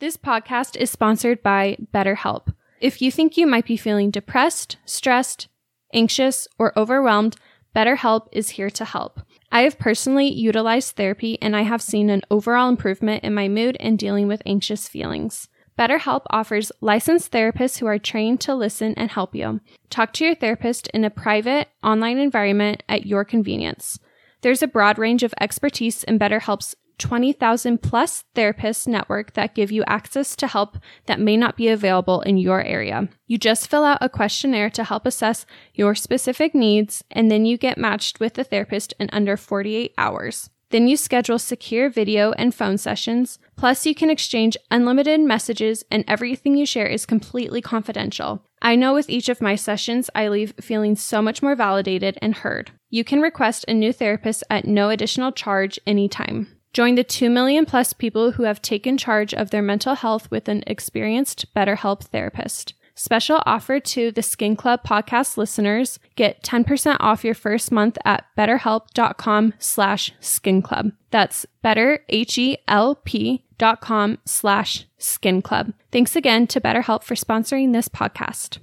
This 0.00 0.16
podcast 0.16 0.76
is 0.76 0.90
sponsored 0.90 1.42
by 1.42 1.76
BetterHelp. 1.92 2.54
If 2.80 3.00
you 3.02 3.10
think 3.10 3.36
you 3.36 3.46
might 3.46 3.66
be 3.66 3.76
feeling 3.76 4.10
depressed, 4.10 4.76
stressed, 4.84 5.48
anxious, 5.92 6.48
or 6.58 6.78
overwhelmed, 6.78 7.36
BetterHelp 7.74 8.28
is 8.32 8.50
here 8.50 8.70
to 8.70 8.84
help. 8.84 9.20
I 9.52 9.62
have 9.62 9.78
personally 9.78 10.32
utilized 10.32 10.96
therapy 10.96 11.38
and 11.42 11.54
I 11.54 11.62
have 11.62 11.82
seen 11.82 12.08
an 12.08 12.22
overall 12.30 12.68
improvement 12.68 13.22
in 13.22 13.34
my 13.34 13.48
mood 13.48 13.76
and 13.78 13.98
dealing 13.98 14.26
with 14.28 14.42
anxious 14.46 14.88
feelings. 14.88 15.48
BetterHelp 15.78 16.22
offers 16.30 16.72
licensed 16.80 17.32
therapists 17.32 17.78
who 17.78 17.86
are 17.86 17.98
trained 17.98 18.40
to 18.40 18.54
listen 18.54 18.94
and 18.96 19.10
help 19.10 19.34
you. 19.34 19.60
Talk 19.90 20.14
to 20.14 20.24
your 20.24 20.34
therapist 20.34 20.88
in 20.88 21.04
a 21.04 21.10
private, 21.10 21.68
online 21.82 22.16
environment 22.16 22.82
at 22.88 23.04
your 23.04 23.24
convenience. 23.24 23.98
There's 24.40 24.62
a 24.62 24.68
broad 24.68 24.98
range 24.98 25.22
of 25.22 25.34
expertise 25.38 26.02
in 26.04 26.18
BetterHelp's 26.18 26.74
20,000 26.98 27.82
plus 27.82 28.24
therapist 28.34 28.88
network 28.88 29.34
that 29.34 29.54
give 29.54 29.70
you 29.70 29.84
access 29.86 30.34
to 30.36 30.46
help 30.46 30.78
that 31.06 31.20
may 31.20 31.36
not 31.36 31.56
be 31.56 31.68
available 31.68 32.20
in 32.22 32.38
your 32.38 32.62
area. 32.62 33.08
You 33.26 33.38
just 33.38 33.68
fill 33.68 33.84
out 33.84 33.98
a 34.00 34.08
questionnaire 34.08 34.70
to 34.70 34.84
help 34.84 35.06
assess 35.06 35.46
your 35.74 35.94
specific 35.94 36.54
needs, 36.54 37.04
and 37.10 37.30
then 37.30 37.44
you 37.44 37.58
get 37.58 37.78
matched 37.78 38.20
with 38.20 38.38
a 38.38 38.44
therapist 38.44 38.94
in 38.98 39.08
under 39.12 39.36
48 39.36 39.92
hours. 39.98 40.50
Then 40.70 40.88
you 40.88 40.96
schedule 40.96 41.38
secure 41.38 41.88
video 41.88 42.32
and 42.32 42.54
phone 42.54 42.76
sessions. 42.76 43.38
Plus, 43.56 43.86
you 43.86 43.94
can 43.94 44.10
exchange 44.10 44.56
unlimited 44.70 45.20
messages, 45.20 45.84
and 45.90 46.04
everything 46.08 46.56
you 46.56 46.66
share 46.66 46.86
is 46.86 47.06
completely 47.06 47.60
confidential. 47.60 48.42
I 48.60 48.74
know 48.74 48.94
with 48.94 49.08
each 49.08 49.28
of 49.28 49.40
my 49.40 49.54
sessions, 49.54 50.10
I 50.14 50.28
leave 50.28 50.54
feeling 50.60 50.96
so 50.96 51.22
much 51.22 51.40
more 51.40 51.54
validated 51.54 52.18
and 52.20 52.34
heard. 52.34 52.72
You 52.90 53.04
can 53.04 53.20
request 53.20 53.64
a 53.68 53.74
new 53.74 53.92
therapist 53.92 54.42
at 54.50 54.64
no 54.64 54.90
additional 54.90 55.30
charge 55.30 55.78
anytime. 55.86 56.55
Join 56.76 56.94
the 56.94 57.04
2 57.04 57.30
million 57.30 57.64
plus 57.64 57.94
people 57.94 58.32
who 58.32 58.42
have 58.42 58.60
taken 58.60 58.98
charge 58.98 59.32
of 59.32 59.48
their 59.48 59.62
mental 59.62 59.94
health 59.94 60.30
with 60.30 60.46
an 60.46 60.62
experienced 60.66 61.46
BetterHelp 61.54 62.02
therapist. 62.02 62.74
Special 62.94 63.42
offer 63.46 63.80
to 63.80 64.12
the 64.12 64.20
Skin 64.20 64.56
Club 64.56 64.80
podcast 64.84 65.38
listeners. 65.38 65.98
Get 66.16 66.42
10% 66.42 66.98
off 67.00 67.24
your 67.24 67.32
first 67.32 67.72
month 67.72 67.96
at 68.04 68.26
betterhelp.com 68.36 69.54
slash 69.58 70.12
skin 70.20 70.60
club. 70.60 70.92
That's 71.10 71.46
better, 71.62 72.00
H-E-L-P 72.10 73.44
dot 73.56 73.80
com 73.80 74.18
slash 74.26 74.84
skin 74.98 75.40
club. 75.40 75.72
Thanks 75.90 76.14
again 76.14 76.46
to 76.48 76.60
BetterHelp 76.60 77.02
for 77.04 77.14
sponsoring 77.14 77.72
this 77.72 77.88
podcast. 77.88 78.58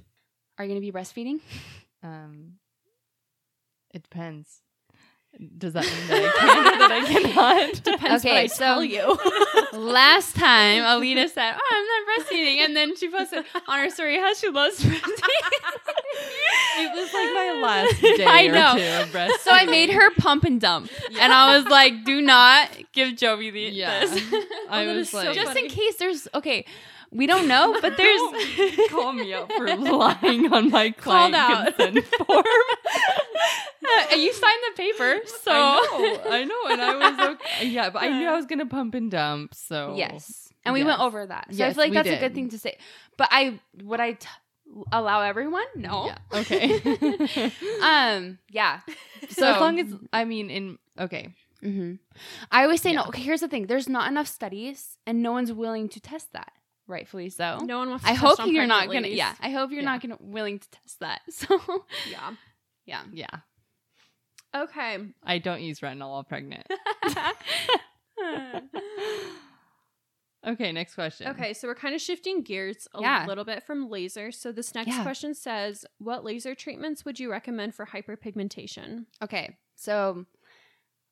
Are 0.56 0.64
you 0.64 0.68
gonna 0.70 0.80
be 0.80 0.92
breastfeeding? 0.92 1.40
Um, 2.04 2.58
it 3.92 4.04
depends. 4.04 4.60
Does 5.58 5.72
that 5.72 5.84
mean 5.84 6.08
that 6.08 6.22
I 6.22 6.30
can 6.38 6.68
or 6.68 6.78
that 6.78 6.92
I 6.92 7.04
cannot? 7.04 7.82
Depends 7.84 8.24
Okay, 8.24 8.34
what 8.34 8.38
I 8.42 8.46
so- 8.46 8.64
tell 8.64 8.84
you. 8.84 9.18
Last 9.72 10.36
time, 10.36 10.82
Alida 10.82 11.28
said, 11.28 11.54
"Oh, 11.58 11.70
I'm 11.74 11.86
not 11.86 12.26
breastfeeding," 12.26 12.58
and 12.64 12.76
then 12.76 12.96
she 12.96 13.08
posted 13.10 13.44
on 13.66 13.78
her 13.80 13.90
story 13.90 14.18
how 14.18 14.32
she 14.34 14.48
loves 14.48 14.78
breastfeeding. 14.80 15.18
It 16.76 16.92
was 16.94 17.12
like 17.12 17.32
my 17.34 17.60
last 17.62 18.00
day 18.00 18.24
I 18.26 18.44
or 18.46 18.78
two 18.78 19.02
of 19.02 19.08
breastfeeding. 19.12 19.38
So 19.40 19.50
I 19.50 19.64
made 19.66 19.90
her 19.90 20.10
pump 20.16 20.44
and 20.44 20.60
dump, 20.60 20.90
and 21.20 21.32
I 21.32 21.56
was 21.56 21.66
like, 21.66 22.04
"Do 22.04 22.20
not 22.22 22.70
give 22.92 23.14
Jovi 23.14 23.52
the 23.52 23.60
Yeah. 23.60 24.00
this." 24.06 24.22
I 24.70 24.84
Oh, 24.84 24.88
was 24.88 24.96
is 24.98 25.10
so 25.10 25.18
like, 25.18 25.34
just 25.34 25.48
funny. 25.48 25.64
in 25.64 25.68
case 25.70 25.96
there's 25.96 26.28
okay. 26.34 26.64
We 27.10 27.28
don't 27.28 27.46
know, 27.46 27.78
but 27.80 27.96
there's 27.96 28.20
Don't 28.56 28.90
call 28.90 29.12
me 29.12 29.32
out 29.34 29.52
for 29.52 29.68
lying 29.76 30.52
on 30.52 30.68
my 30.72 30.90
Called 30.90 31.32
client 31.32 31.76
consent 31.76 32.04
form. 32.26 32.44
Uh, 34.12 34.14
you 34.16 34.32
signed 34.32 34.58
the 34.70 34.82
paper, 34.82 35.20
so 35.42 35.52
I 35.52 35.60
know, 35.92 36.30
I 36.30 36.44
know, 36.44 36.62
and 36.72 36.80
I 36.80 36.94
was 36.96 37.20
okay. 37.58 37.66
Yeah, 37.66 37.90
but 37.90 38.02
I 38.02 38.08
knew 38.18 38.26
I 38.28 38.34
was 38.34 38.46
gonna 38.46 38.66
pump 38.66 38.94
and 38.94 39.10
dump. 39.10 39.54
So 39.54 39.94
yes, 39.96 40.48
and 40.64 40.72
we 40.72 40.82
went 40.84 41.00
over 41.00 41.26
that. 41.26 41.48
So 41.50 41.56
I 41.64 41.66
Yes, 41.68 41.74
feel 41.76 41.84
like 41.84 41.92
that's 41.92 42.08
a 42.08 42.18
good 42.18 42.34
thing 42.34 42.48
to 42.50 42.58
say. 42.58 42.78
But 43.18 43.28
I 43.30 43.60
would 43.82 44.00
I 44.00 44.12
t- 44.12 44.26
allow 44.90 45.20
everyone? 45.20 45.66
No. 45.76 46.06
Yeah. 46.06 46.18
Okay. 46.40 47.52
Um. 47.82 48.38
Yeah. 48.50 48.80
so 49.28 49.52
as 49.52 49.60
long 49.60 49.78
as 49.78 49.92
I 50.12 50.24
mean, 50.24 50.50
in 50.50 50.78
okay, 50.98 51.34
hmm 51.62 51.94
I 52.50 52.62
always 52.64 52.80
say 52.80 52.92
Yeah. 52.92 53.00
no. 53.02 53.08
Okay, 53.08 53.22
here's 53.22 53.40
the 53.40 53.48
thing: 53.48 53.66
there's 53.66 53.88
not 53.88 54.08
enough 54.10 54.28
studies, 54.28 54.96
and 55.06 55.22
no 55.22 55.32
one's 55.32 55.52
willing 55.52 55.88
to 55.90 56.00
test 56.00 56.32
that. 56.32 56.52
Rightfully 56.86 57.28
so. 57.30 57.58
No 57.64 57.78
one 57.78 57.90
wants 57.90 58.04
to 58.04 58.10
I 58.10 58.14
hope 58.14 58.38
you're 58.46 58.66
not 58.66 58.90
gonna. 58.90 59.08
Yeah, 59.08 59.34
I 59.40 59.50
hope 59.50 59.70
you're 59.72 59.82
Yeah. 59.82 59.92
not 59.92 60.00
gonna 60.00 60.18
willing 60.20 60.58
to 60.58 60.68
test 60.70 61.00
that. 61.00 61.20
So 61.30 61.60
Yeah. 62.10 62.32
Yeah. 62.86 63.02
yeah, 63.12 63.38
Okay. 64.54 64.98
I 65.22 65.38
don't 65.38 65.62
use 65.62 65.80
retinol 65.80 66.10
while 66.10 66.24
pregnant. 66.24 66.66
okay, 70.46 70.72
next 70.72 70.94
question. 70.94 71.28
Okay, 71.28 71.54
so 71.54 71.66
we're 71.68 71.74
kind 71.74 71.94
of 71.94 72.00
shifting 72.00 72.42
gears 72.42 72.86
a 72.94 73.00
Yeah. 73.00 73.26
little 73.26 73.44
bit 73.44 73.62
from 73.64 73.88
laser. 73.88 74.30
So 74.30 74.52
this 74.52 74.74
next 74.74 74.88
Yeah. 74.88 75.02
question 75.02 75.34
says, 75.34 75.84
"What 75.98 76.24
laser 76.24 76.54
treatments 76.54 77.04
would 77.04 77.18
you 77.18 77.30
recommend 77.30 77.74
for 77.74 77.86
hyperpigmentation?" 77.86 79.06
Okay, 79.22 79.56
so 79.74 80.26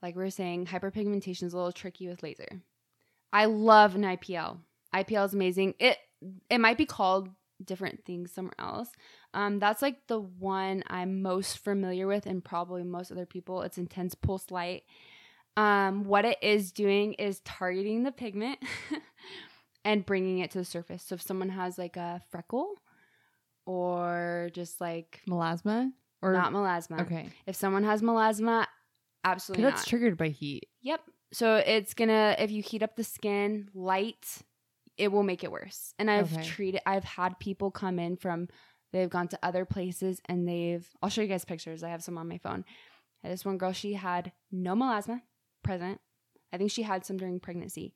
like 0.02 0.14
we 0.16 0.22
were 0.22 0.30
saying, 0.30 0.66
hyperpigmentation 0.66 1.44
is 1.44 1.52
a 1.52 1.56
little 1.56 1.72
tricky 1.72 2.08
with 2.08 2.22
laser. 2.22 2.62
I 3.32 3.46
love 3.46 3.94
an 3.94 4.02
IPL. 4.04 4.60
IPL 4.92 5.24
is 5.26 5.34
amazing. 5.34 5.74
It 5.78 5.98
it 6.50 6.58
might 6.58 6.78
be 6.78 6.86
called 6.86 7.30
different 7.64 8.04
things 8.04 8.32
somewhere 8.32 8.54
else. 8.58 8.90
Um, 9.34 9.58
that's 9.58 9.82
like 9.82 10.06
the 10.08 10.20
one 10.20 10.82
I'm 10.88 11.22
most 11.22 11.58
familiar 11.58 12.06
with, 12.06 12.26
and 12.26 12.44
probably 12.44 12.82
most 12.82 13.10
other 13.10 13.26
people. 13.26 13.62
It's 13.62 13.78
intense 13.78 14.14
pulse 14.14 14.50
light. 14.50 14.84
Um, 15.56 16.04
what 16.04 16.24
it 16.24 16.38
is 16.42 16.72
doing 16.72 17.14
is 17.14 17.40
targeting 17.40 18.04
the 18.04 18.12
pigment 18.12 18.58
and 19.84 20.04
bringing 20.04 20.38
it 20.38 20.50
to 20.52 20.58
the 20.58 20.64
surface. 20.64 21.02
So 21.02 21.14
if 21.14 21.22
someone 21.22 21.50
has 21.50 21.76
like 21.78 21.96
a 21.96 22.20
freckle 22.30 22.74
or 23.66 24.50
just 24.54 24.80
like 24.80 25.20
melasma 25.28 25.92
or 26.22 26.32
not 26.32 26.52
melasma, 26.52 27.00
okay, 27.02 27.28
if 27.46 27.56
someone 27.56 27.84
has 27.84 28.02
melasma, 28.02 28.66
absolutely 29.24 29.64
that's 29.64 29.82
not. 29.82 29.88
triggered 29.88 30.16
by 30.16 30.28
heat. 30.28 30.68
Yep. 30.82 31.00
So 31.32 31.56
it's 31.56 31.94
gonna 31.94 32.36
if 32.38 32.50
you 32.50 32.62
heat 32.62 32.82
up 32.82 32.96
the 32.96 33.04
skin 33.04 33.68
light, 33.74 34.38
it 34.96 35.12
will 35.12 35.22
make 35.22 35.44
it 35.44 35.52
worse. 35.52 35.94
And 35.98 36.10
I've 36.10 36.32
Okay. 36.32 36.42
treated 36.42 36.80
I've 36.86 37.04
had 37.04 37.38
people 37.38 37.70
come 37.70 37.98
in 37.98 38.16
from 38.16 38.48
they've 38.92 39.10
gone 39.10 39.28
to 39.28 39.38
other 39.42 39.64
places 39.64 40.20
and 40.26 40.46
they've 40.48 40.86
I'll 41.02 41.08
show 41.10 41.22
you 41.22 41.28
guys 41.28 41.44
pictures. 41.44 41.82
I 41.82 41.88
have 41.88 42.02
some 42.04 42.18
on 42.18 42.28
my 42.28 42.38
phone. 42.38 42.64
This 43.24 43.44
one 43.44 43.58
girl, 43.58 43.72
she 43.72 43.94
had 43.94 44.32
no 44.50 44.74
melasma 44.74 45.22
present. 45.62 46.00
I 46.52 46.58
think 46.58 46.70
she 46.70 46.82
had 46.82 47.06
some 47.06 47.16
during 47.16 47.38
pregnancy. 47.40 47.94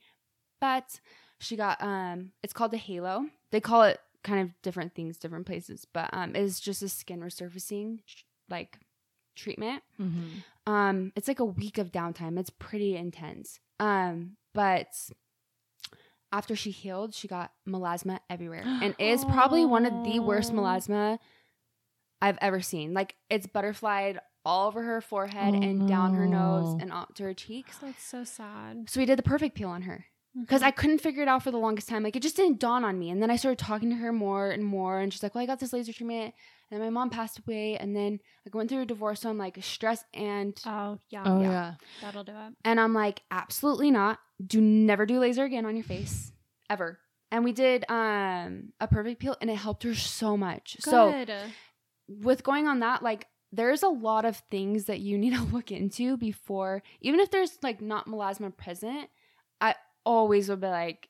But 0.60 1.00
she 1.38 1.56
got 1.56 1.82
um 1.82 2.32
it's 2.42 2.52
called 2.52 2.72
a 2.74 2.78
halo. 2.78 3.26
They 3.52 3.60
call 3.60 3.82
it 3.82 4.00
kind 4.24 4.40
of 4.40 4.50
different 4.62 4.94
things 4.94 5.18
different 5.18 5.46
places, 5.46 5.86
but 5.92 6.10
um 6.12 6.34
it's 6.34 6.58
just 6.60 6.82
a 6.82 6.88
skin 6.88 7.20
resurfacing 7.20 8.00
like 8.48 8.78
treatment 9.36 9.82
Mm-hmm. 10.00 10.72
um 10.72 11.12
it's 11.14 11.28
like 11.28 11.40
a 11.40 11.44
week 11.44 11.76
of 11.76 11.92
downtime 11.92 12.38
it's 12.38 12.48
pretty 12.48 12.96
intense 12.96 13.60
um 13.78 14.36
but 14.54 14.88
after 16.36 16.54
she 16.54 16.70
healed 16.70 17.14
she 17.14 17.26
got 17.28 17.52
melasma 17.68 18.18
everywhere. 18.28 18.62
And 18.82 18.94
it's 18.98 19.24
probably 19.24 19.64
one 19.64 19.86
of 19.86 19.94
the 20.04 20.18
worst 20.20 20.52
melasma 20.52 21.18
i've 22.20 22.38
ever 22.40 22.60
seen. 22.60 22.92
Like 22.94 23.14
it's 23.30 23.46
butterflied 23.46 24.18
all 24.44 24.68
over 24.68 24.82
her 24.82 25.00
forehead 25.00 25.54
Oh, 25.54 25.62
and 25.62 25.88
down 25.88 26.14
her 26.14 26.26
nose 26.26 26.76
and 26.80 26.92
up 26.92 27.14
to 27.16 27.22
her 27.24 27.34
cheeks. 27.34 27.78
That's 27.78 28.02
so 28.02 28.22
sad. 28.24 28.88
so 28.90 29.00
we 29.00 29.06
did 29.06 29.18
the 29.18 29.22
perfect 29.34 29.56
peel 29.56 29.68
on 29.70 29.82
her 29.82 30.06
because 30.40 30.62
I 30.62 30.70
couldn't 30.70 30.98
figure 31.00 31.22
it 31.22 31.28
out 31.28 31.42
for 31.42 31.50
the 31.50 31.58
longest 31.58 31.88
time. 31.88 32.02
Like 32.02 32.16
it 32.16 32.22
just 32.22 32.36
didn't 32.36 32.58
dawn 32.60 32.84
on 32.84 32.98
me. 32.98 33.10
And 33.10 33.22
then 33.22 33.30
I 33.30 33.36
started 33.36 33.58
talking 33.58 33.90
to 33.90 33.96
her 33.96 34.12
more 34.12 34.50
and 34.50 34.64
more. 34.64 34.98
And 35.00 35.12
she's 35.12 35.22
like, 35.22 35.34
Well, 35.34 35.42
I 35.42 35.46
got 35.46 35.60
this 35.60 35.72
laser 35.72 35.92
treatment. 35.92 36.34
And 36.70 36.80
then 36.80 36.86
my 36.86 36.90
mom 36.90 37.10
passed 37.10 37.38
away. 37.38 37.76
And 37.78 37.94
then 37.96 38.20
I 38.46 38.56
went 38.56 38.68
through 38.68 38.82
a 38.82 38.86
divorce. 38.86 39.20
So 39.20 39.30
I'm 39.30 39.38
like 39.38 39.56
stress 39.62 40.04
and 40.12 40.58
Oh 40.66 40.98
yeah, 41.10 41.22
Oh 41.24 41.40
Yeah. 41.40 41.50
yeah. 41.50 41.74
that'll 42.02 42.24
do 42.24 42.32
it. 42.32 42.54
and 42.64 42.78
I'm 42.80 42.92
like, 42.94 43.22
absolutely 43.30 43.90
not. 43.90 44.18
Do 44.46 44.60
never 44.60 45.06
do 45.06 45.18
laser 45.20 45.44
again 45.44 45.64
on 45.64 45.76
your 45.76 45.84
face. 45.84 46.32
Ever. 46.68 46.98
And 47.30 47.42
we 47.44 47.52
did 47.52 47.84
um 47.88 48.72
a 48.80 48.88
perfect 48.88 49.20
peel 49.20 49.36
and 49.40 49.48
it 49.50 49.56
helped 49.56 49.82
her 49.84 49.94
so 49.94 50.36
much. 50.36 50.76
So 50.80 51.08
with 52.08 52.42
going 52.42 52.66
on 52.68 52.80
that, 52.80 53.02
like 53.02 53.26
there's 53.52 53.82
a 53.82 53.88
lot 53.88 54.24
of 54.24 54.36
things 54.50 54.84
that 54.84 55.00
you 55.00 55.16
need 55.16 55.34
to 55.34 55.42
look 55.52 55.70
into 55.72 56.16
before 56.16 56.82
even 57.00 57.20
if 57.20 57.30
there's 57.30 57.58
like 57.62 57.80
not 57.80 58.06
melasma 58.06 58.54
present, 58.56 59.08
I 59.60 59.74
always 60.06 60.48
would 60.48 60.60
be 60.62 60.68
like, 60.68 61.08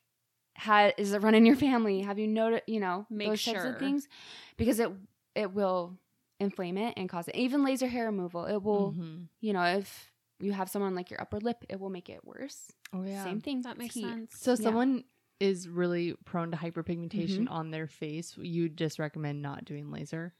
has 0.56 0.92
is 0.98 1.12
it 1.12 1.22
run 1.22 1.34
in 1.34 1.46
your 1.46 1.56
family? 1.56 2.00
Have 2.00 2.18
you 2.18 2.26
noticed, 2.26 2.68
you 2.68 2.80
know, 2.80 3.06
Make 3.10 3.28
those 3.28 3.44
types 3.44 3.64
of 3.64 3.78
things? 3.78 4.08
Because 4.56 4.80
it 4.80 4.90
it 5.36 5.52
will 5.52 5.98
inflame 6.40 6.78
it 6.78 6.94
and 6.96 7.08
cause 7.08 7.28
it. 7.28 7.36
Even 7.36 7.62
laser 7.64 7.86
hair 7.86 8.06
removal, 8.06 8.46
it 8.46 8.62
will, 8.62 8.94
Mhm. 8.98 9.28
you 9.40 9.52
know, 9.52 9.62
if 9.64 10.10
you 10.40 10.52
have 10.52 10.68
someone 10.70 10.94
like 10.94 11.10
your 11.10 11.20
upper 11.20 11.38
lip, 11.38 11.64
it 11.68 11.78
will 11.78 11.90
make 11.90 12.08
it 12.08 12.24
worse. 12.24 12.70
Oh 12.92 13.04
yeah. 13.04 13.22
Same 13.24 13.40
thing. 13.40 13.62
That 13.62 13.78
makes 13.78 13.94
Heat. 13.94 14.02
sense. 14.08 14.34
So 14.40 14.54
Yeah. 14.54 14.64
someone 14.64 15.04
is 15.40 15.68
really 15.68 16.14
prone 16.24 16.50
to 16.50 16.56
hyperpigmentation 16.56 17.40
Mm-hmm. 17.44 17.48
on 17.48 17.70
their 17.70 17.86
face, 17.86 18.34
you 18.38 18.68
just 18.70 18.98
recommend 18.98 19.42
not 19.42 19.64
doing 19.66 19.90
laser. 19.90 20.34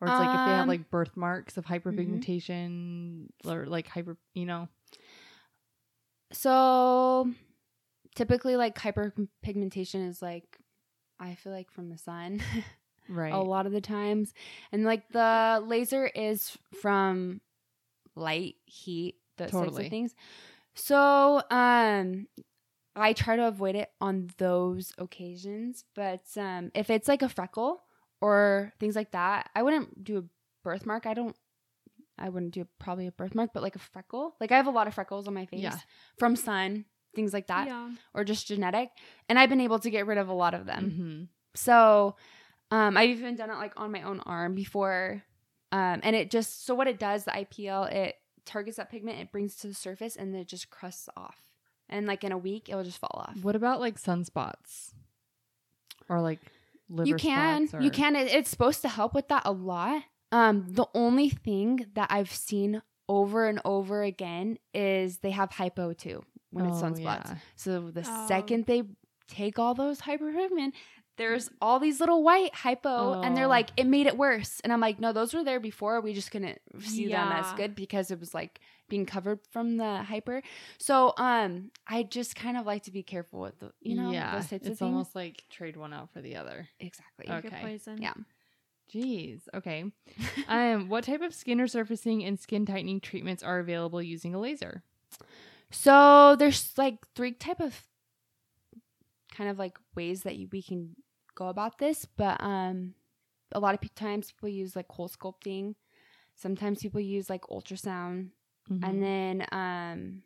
Or 0.00 0.08
it's 0.08 0.18
like 0.18 0.34
if 0.34 0.44
they 0.44 0.52
have 0.52 0.62
Um, 0.62 0.68
like 0.68 0.90
birthmarks 0.90 1.56
of 1.58 1.66
hyperpigmentation 1.66 3.28
or 3.46 3.66
like 3.66 3.86
hyper, 3.86 4.16
you 4.34 4.46
know. 4.46 4.68
So 6.32 7.30
typically 8.14 8.56
like 8.56 8.76
hyperpigmentation 8.78 10.08
is 10.08 10.20
like 10.22 10.58
I 11.20 11.34
feel 11.34 11.52
like 11.52 11.70
from 11.70 11.88
the 11.88 11.98
sun 11.98 12.40
Right. 13.08 13.32
a 13.34 13.38
lot 13.38 13.66
of 13.66 13.72
the 13.72 13.80
times. 13.82 14.32
And 14.72 14.84
like 14.84 15.08
the 15.10 15.62
laser 15.64 16.06
is 16.06 16.56
from 16.80 17.40
light, 18.16 18.54
heat, 18.64 19.16
those 19.36 19.50
types 19.50 19.76
of 19.86 19.90
things. 19.90 20.14
So 20.74 21.42
um 21.50 22.26
I 22.96 23.12
try 23.12 23.36
to 23.36 23.46
avoid 23.48 23.74
it 23.74 23.90
on 24.00 24.30
those 24.38 24.92
occasions. 24.98 25.84
But 25.94 26.22
um 26.36 26.70
if 26.74 26.90
it's 26.90 27.08
like 27.08 27.22
a 27.22 27.28
freckle 27.28 27.82
or 28.20 28.72
things 28.80 28.96
like 28.96 29.10
that, 29.12 29.50
I 29.54 29.62
wouldn't 29.62 30.02
do 30.04 30.18
a 30.18 30.24
birthmark. 30.62 31.06
I 31.06 31.14
don't 31.14 31.36
I 32.18 32.28
wouldn't 32.28 32.54
do 32.54 32.66
probably 32.78 33.06
a 33.08 33.12
birthmark, 33.12 33.50
but 33.52 33.62
like 33.62 33.76
a 33.76 33.80
freckle. 33.80 34.36
Like 34.40 34.52
I 34.52 34.56
have 34.56 34.68
a 34.68 34.70
lot 34.70 34.86
of 34.86 34.94
freckles 34.94 35.26
on 35.28 35.34
my 35.34 35.46
face 35.46 35.60
Yeah. 35.62 35.78
from 36.18 36.36
sun, 36.36 36.84
things 37.14 37.32
like 37.32 37.46
that, 37.48 37.66
yeah. 37.66 37.90
or 38.12 38.24
just 38.24 38.46
genetic. 38.46 38.90
And 39.28 39.38
I've 39.38 39.48
been 39.48 39.60
able 39.60 39.78
to 39.80 39.90
get 39.90 40.06
rid 40.06 40.18
of 40.18 40.28
a 40.28 40.32
lot 40.32 40.54
of 40.54 40.66
them. 40.66 40.90
Mhm. 40.90 41.28
So 41.56 42.16
um, 42.70 42.96
I've 42.96 43.10
even 43.10 43.36
done 43.36 43.50
it 43.50 43.54
like 43.54 43.72
on 43.76 43.92
my 43.92 44.02
own 44.02 44.20
arm 44.20 44.54
before. 44.54 45.22
Um, 45.72 46.00
and 46.02 46.14
it 46.16 46.30
just, 46.30 46.66
so 46.66 46.74
what 46.74 46.86
it 46.86 46.98
does, 46.98 47.24
the 47.24 47.30
IPL, 47.32 47.92
it 47.92 48.16
targets 48.44 48.76
that 48.76 48.90
pigment, 48.90 49.18
it 49.20 49.32
brings 49.32 49.56
to 49.56 49.68
the 49.68 49.74
surface, 49.74 50.16
and 50.16 50.32
then 50.32 50.40
it 50.40 50.48
just 50.48 50.70
crusts 50.70 51.08
off. 51.16 51.38
And 51.88 52.06
like 52.06 52.24
in 52.24 52.32
a 52.32 52.38
week, 52.38 52.68
it 52.68 52.74
will 52.74 52.84
just 52.84 52.98
fall 52.98 53.24
off. 53.28 53.36
What 53.42 53.56
about 53.56 53.80
like 53.80 54.00
sunspots? 54.00 54.92
Or 56.08 56.20
like 56.20 56.40
liver 56.88 57.08
you 57.08 57.14
can, 57.16 57.68
spots 57.68 57.84
you 57.84 57.90
can. 57.90 58.16
It, 58.16 58.32
it's 58.32 58.50
supposed 58.50 58.82
to 58.82 58.88
help 58.88 59.14
with 59.14 59.28
that 59.28 59.42
a 59.44 59.52
lot. 59.52 60.02
Um, 60.32 60.66
the 60.68 60.86
only 60.94 61.28
thing 61.28 61.86
that 61.94 62.08
I've 62.10 62.32
seen 62.32 62.82
over 63.08 63.46
and 63.46 63.60
over 63.64 64.02
again 64.02 64.58
is 64.72 65.18
they 65.18 65.30
have 65.30 65.52
hypo 65.52 65.92
too 65.92 66.24
when 66.54 66.66
it's 66.66 66.78
Oh, 66.82 66.84
sunspots. 66.86 67.28
yeah. 67.28 67.36
So 67.56 67.90
the 67.90 68.04
Oh. 68.08 68.26
second 68.28 68.66
they 68.66 68.84
take 69.28 69.58
all 69.58 69.74
those 69.74 70.00
hyperpigment, 70.00 70.72
there's 71.16 71.48
all 71.60 71.78
these 71.78 72.00
little 72.00 72.24
white 72.24 72.52
hypo, 72.54 73.22
and 73.22 73.36
they're 73.36 73.44
Oh. 73.44 73.48
like, 73.48 73.70
it 73.76 73.86
made 73.86 74.06
it 74.08 74.16
worse. 74.18 74.60
And 74.60 74.72
I'm 74.72 74.80
like, 74.80 74.98
no, 74.98 75.12
those 75.12 75.32
were 75.32 75.44
there 75.44 75.60
before. 75.60 76.00
We 76.00 76.12
just 76.12 76.30
couldn't 76.32 76.60
see 76.80 77.06
them 77.06 77.30
as 77.30 77.52
good 77.54 77.74
because 77.76 78.10
it 78.10 78.18
was 78.18 78.34
like 78.34 78.58
being 78.88 79.06
covered 79.06 79.38
from 79.52 79.76
the 79.76 80.02
hyper. 80.02 80.42
So 80.78 81.14
um, 81.16 81.70
I 81.86 82.02
just 82.02 82.34
kind 82.34 82.56
of 82.56 82.66
like 82.66 82.82
to 82.84 82.90
be 82.90 83.02
careful 83.04 83.40
with 83.40 83.58
the, 83.60 83.72
you 83.80 83.94
know, 83.94 84.10
yeah, 84.10 84.34
those 84.34 84.48
types 84.50 84.66
it's 84.66 84.72
of 84.72 84.78
things. 84.78 84.82
almost 84.82 85.14
like 85.14 85.44
trade 85.50 85.76
one 85.76 85.92
out 85.92 86.10
for 86.12 86.20
the 86.20 86.34
other. 86.36 86.68
exactly. 86.80 87.28
Okay. 87.30 87.60
poison. 87.62 88.02
Yeah. 88.02 88.14
Jeez. 88.92 89.42
Okay. 89.54 89.84
um, 90.48 90.88
what 90.88 91.04
type 91.04 91.22
of 91.22 91.32
skin 91.32 91.58
resurfacing 91.58 92.26
and 92.26 92.38
skin 92.38 92.66
tightening 92.66 93.00
treatments 93.00 93.42
are 93.42 93.60
available 93.60 94.02
using 94.02 94.34
a 94.34 94.40
laser? 94.40 94.82
So 95.74 96.36
there's 96.38 96.72
like 96.78 96.96
three 97.16 97.32
type 97.32 97.60
of 97.60 97.74
kind 99.34 99.50
of 99.50 99.58
like 99.58 99.76
ways 99.96 100.22
that 100.22 100.36
you, 100.36 100.48
we 100.52 100.62
can 100.62 100.94
go 101.34 101.48
about 101.48 101.78
this, 101.78 102.04
but 102.16 102.40
um, 102.40 102.94
a 103.52 103.58
lot 103.58 103.74
of 103.74 103.80
pe- 103.80 103.88
times 103.96 104.30
people 104.30 104.48
use 104.48 104.76
like 104.76 104.86
cold 104.88 105.10
sculpting. 105.12 105.74
Sometimes 106.36 106.80
people 106.80 107.00
use 107.00 107.28
like 107.28 107.42
ultrasound, 107.50 108.30
Mhm. 108.70 108.80
and 108.88 109.02
then 109.02 109.46
um, 109.52 110.22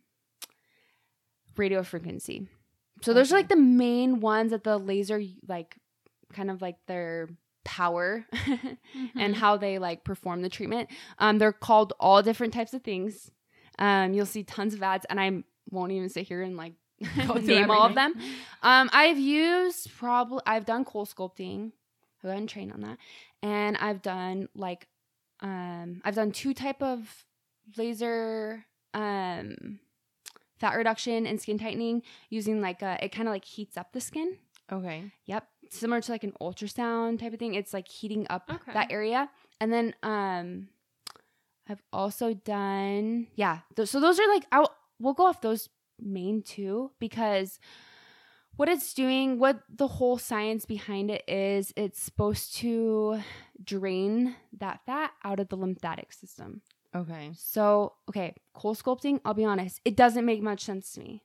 radio 1.57 1.83
frequency. 1.83 2.49
So 3.03 3.13
those 3.15 3.33
are 3.33 3.37
like 3.37 3.49
the 3.49 3.57
main 3.57 4.21
ones 4.21 4.51
that 4.53 4.65
the 4.65 4.79
laser 4.79 5.21
like 5.47 5.77
kind 6.33 6.51
of 6.51 6.61
like 6.63 6.77
their 6.87 7.29
power 7.65 8.27
and 9.17 9.35
Mhm. 9.35 9.39
how 9.39 9.57
they 9.57 9.79
like 9.79 10.05
perform 10.05 10.43
the 10.43 10.49
treatment. 10.49 10.89
Um, 11.19 11.39
they're 11.39 11.53
called 11.53 11.93
all 11.99 12.23
different 12.23 12.53
types 12.55 12.75
of 12.75 12.83
things. 12.83 13.31
Um, 13.79 14.13
you'll 14.13 14.27
see 14.27 14.43
tons 14.43 14.75
of 14.75 14.83
ads, 14.83 15.07
and 15.09 15.21
I 15.21 15.43
won't 15.71 15.93
even 15.93 16.09
sit 16.09 16.27
here 16.27 16.43
and 16.43 16.57
like 16.57 16.73
name 17.43 17.71
all 17.71 17.87
of 17.87 17.95
them. 17.95 18.15
Um, 18.63 18.91
I've 18.93 19.19
used 19.19 19.97
probably 19.97 20.41
I've 20.47 20.65
done 20.65 20.85
cold 20.85 21.09
sculpting. 21.09 21.73
I've 22.25 22.47
trained 22.47 22.73
on 22.73 22.81
that, 22.81 22.99
and 23.43 23.77
I've 23.77 24.03
done 24.03 24.49
like 24.55 24.89
um, 25.41 26.01
I've 26.05 26.17
done 26.17 26.33
two 26.33 26.53
type 26.55 26.83
of 26.83 27.25
laser 27.77 28.65
um 28.95 29.79
fat 30.59 30.75
reduction 30.75 31.27
and 31.27 31.41
skin 31.41 31.59
tightening 31.59 32.03
using 32.31 32.61
like 32.61 32.83
a 32.83 32.99
it 33.03 33.13
kind 33.13 33.29
of 33.29 33.33
like 33.33 33.45
heats 33.45 33.77
up 33.77 33.93
the 33.93 34.01
skin. 34.01 34.39
Okay. 34.73 35.05
Yep. 35.27 35.47
Similar 35.71 36.01
to 36.01 36.13
like 36.13 36.25
an 36.25 36.33
ultrasound 36.41 37.21
type 37.21 37.33
of 37.33 37.39
thing. 37.39 37.55
It's 37.55 37.73
like 37.73 37.87
heating 37.89 38.27
up 38.31 38.51
Okay. 38.53 38.73
that 38.73 38.91
area. 38.91 39.31
And 39.61 39.73
then 39.73 39.95
um 40.03 40.69
I've 41.69 41.83
also 41.93 42.35
done 42.35 43.29
yeah. 43.35 43.61
Th- 43.77 43.89
so 43.89 44.01
those 44.01 44.19
are 44.19 44.29
like 44.29 44.45
I'll 44.53 44.75
we'll 44.99 45.15
go 45.15 45.27
off 45.27 45.41
those 45.41 45.69
main 46.01 46.43
two 46.43 46.93
because 46.99 47.59
what 48.57 48.69
it's 48.69 48.93
doing, 48.93 49.39
what 49.39 49.61
the 49.73 49.87
whole 49.87 50.19
science 50.19 50.65
behind 50.65 51.13
it 51.13 51.23
is, 51.29 51.73
it's 51.77 52.03
supposed 52.03 52.57
to 52.57 53.21
drain 53.63 54.35
that 54.59 54.81
fat 54.85 55.13
out 55.23 55.39
of 55.39 55.49
the 55.49 55.57
lymphatic 55.57 56.13
system. 56.13 56.63
Okay. 56.95 57.31
So, 57.37 57.93
okay, 58.09 58.35
cold 58.55 58.77
sculpting, 58.77 59.21
I'll 59.25 59.35
be 59.35 59.45
honest, 59.45 59.81
it 59.85 59.97
doesn't 59.97 60.25
make 60.25 60.43
much 60.43 60.65
sense 60.65 60.93
to 60.95 61.01
me. 61.01 61.23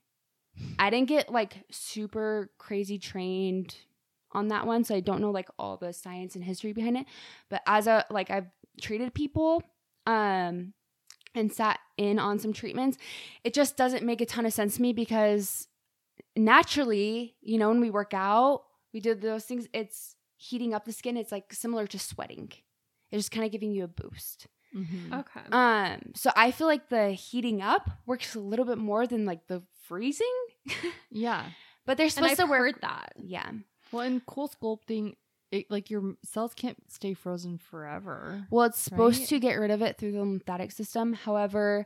I 0.77 0.91
didn't 0.91 1.07
get 1.09 1.31
like 1.31 1.63
super 1.71 2.51
crazy 2.59 2.99
trained 2.99 3.77
on 4.31 4.49
that 4.49 4.67
one, 4.67 4.83
so 4.83 4.93
I 4.93 4.99
don't 4.99 5.19
know 5.19 5.31
like 5.31 5.49
all 5.57 5.77
the 5.77 5.91
science 5.91 6.35
and 6.35 6.43
history 6.43 6.73
behind 6.73 6.97
it. 6.97 7.07
But 7.49 7.63
as 7.65 7.87
a 7.87 8.05
like 8.11 8.29
I've 8.29 8.47
treated 8.79 9.15
people 9.15 9.63
um 10.05 10.73
and 11.35 11.51
sat 11.51 11.79
in 11.97 12.19
on 12.19 12.37
some 12.39 12.53
treatments, 12.53 12.97
it 13.43 13.53
just 13.53 13.75
doesn't 13.75 14.05
make 14.05 14.21
a 14.21 14.25
ton 14.25 14.45
of 14.45 14.53
sense 14.53 14.75
to 14.75 14.81
me 14.81 14.93
because 14.93 15.67
naturally, 16.35 17.35
you 17.41 17.57
know, 17.57 17.69
when 17.69 17.81
we 17.81 17.89
work 17.89 18.13
out, 18.13 18.63
we 18.93 18.99
do 18.99 19.15
those 19.15 19.45
things, 19.45 19.67
it's 19.73 20.15
heating 20.37 20.73
up 20.73 20.85
the 20.85 20.91
skin. 20.91 21.17
It's 21.17 21.31
like 21.31 21.53
similar 21.53 21.87
to 21.87 21.99
sweating. 21.99 22.51
It's 23.11 23.19
just 23.23 23.31
kind 23.31 23.45
of 23.45 23.51
giving 23.51 23.71
you 23.71 23.83
a 23.83 23.87
boost. 23.87 24.47
Mhm. 24.75 25.19
Okay. 25.21 25.41
Um, 25.51 26.13
so 26.15 26.31
I 26.35 26.51
feel 26.51 26.67
like 26.67 26.89
the 26.89 27.11
heating 27.11 27.61
up 27.61 27.89
works 28.05 28.35
a 28.35 28.39
little 28.39 28.65
bit 28.65 28.77
more 28.79 29.05
than 29.05 29.25
like 29.25 29.47
the 29.47 29.61
freezing, 29.87 30.27
Yeah. 31.11 31.45
but 31.85 31.97
they're 31.97 32.05
and 32.05 32.13
supposed 32.13 32.31
I've 32.33 32.37
to 32.37 32.45
work. 32.45 32.59
heard 32.75 32.81
that. 32.81 33.13
Yeah. 33.17 33.51
Well, 33.91 34.05
in 34.05 34.21
CoolSculpting, 34.21 35.13
it, 35.53 35.69
like 35.71 35.89
your 35.89 36.15
cells 36.23 36.53
can't 36.53 36.77
stay 36.91 37.13
frozen 37.13 37.57
forever. 37.57 38.47
Well, 38.49 38.65
it's 38.65 38.79
supposed 38.79 39.19
Right? 39.21 39.27
to 39.29 39.39
get 39.39 39.55
rid 39.59 39.71
of 39.71 39.81
it 39.81 39.97
through 39.97 40.11
the 40.13 40.19
lymphatic 40.19 40.71
system. 40.71 41.13
However, 41.13 41.85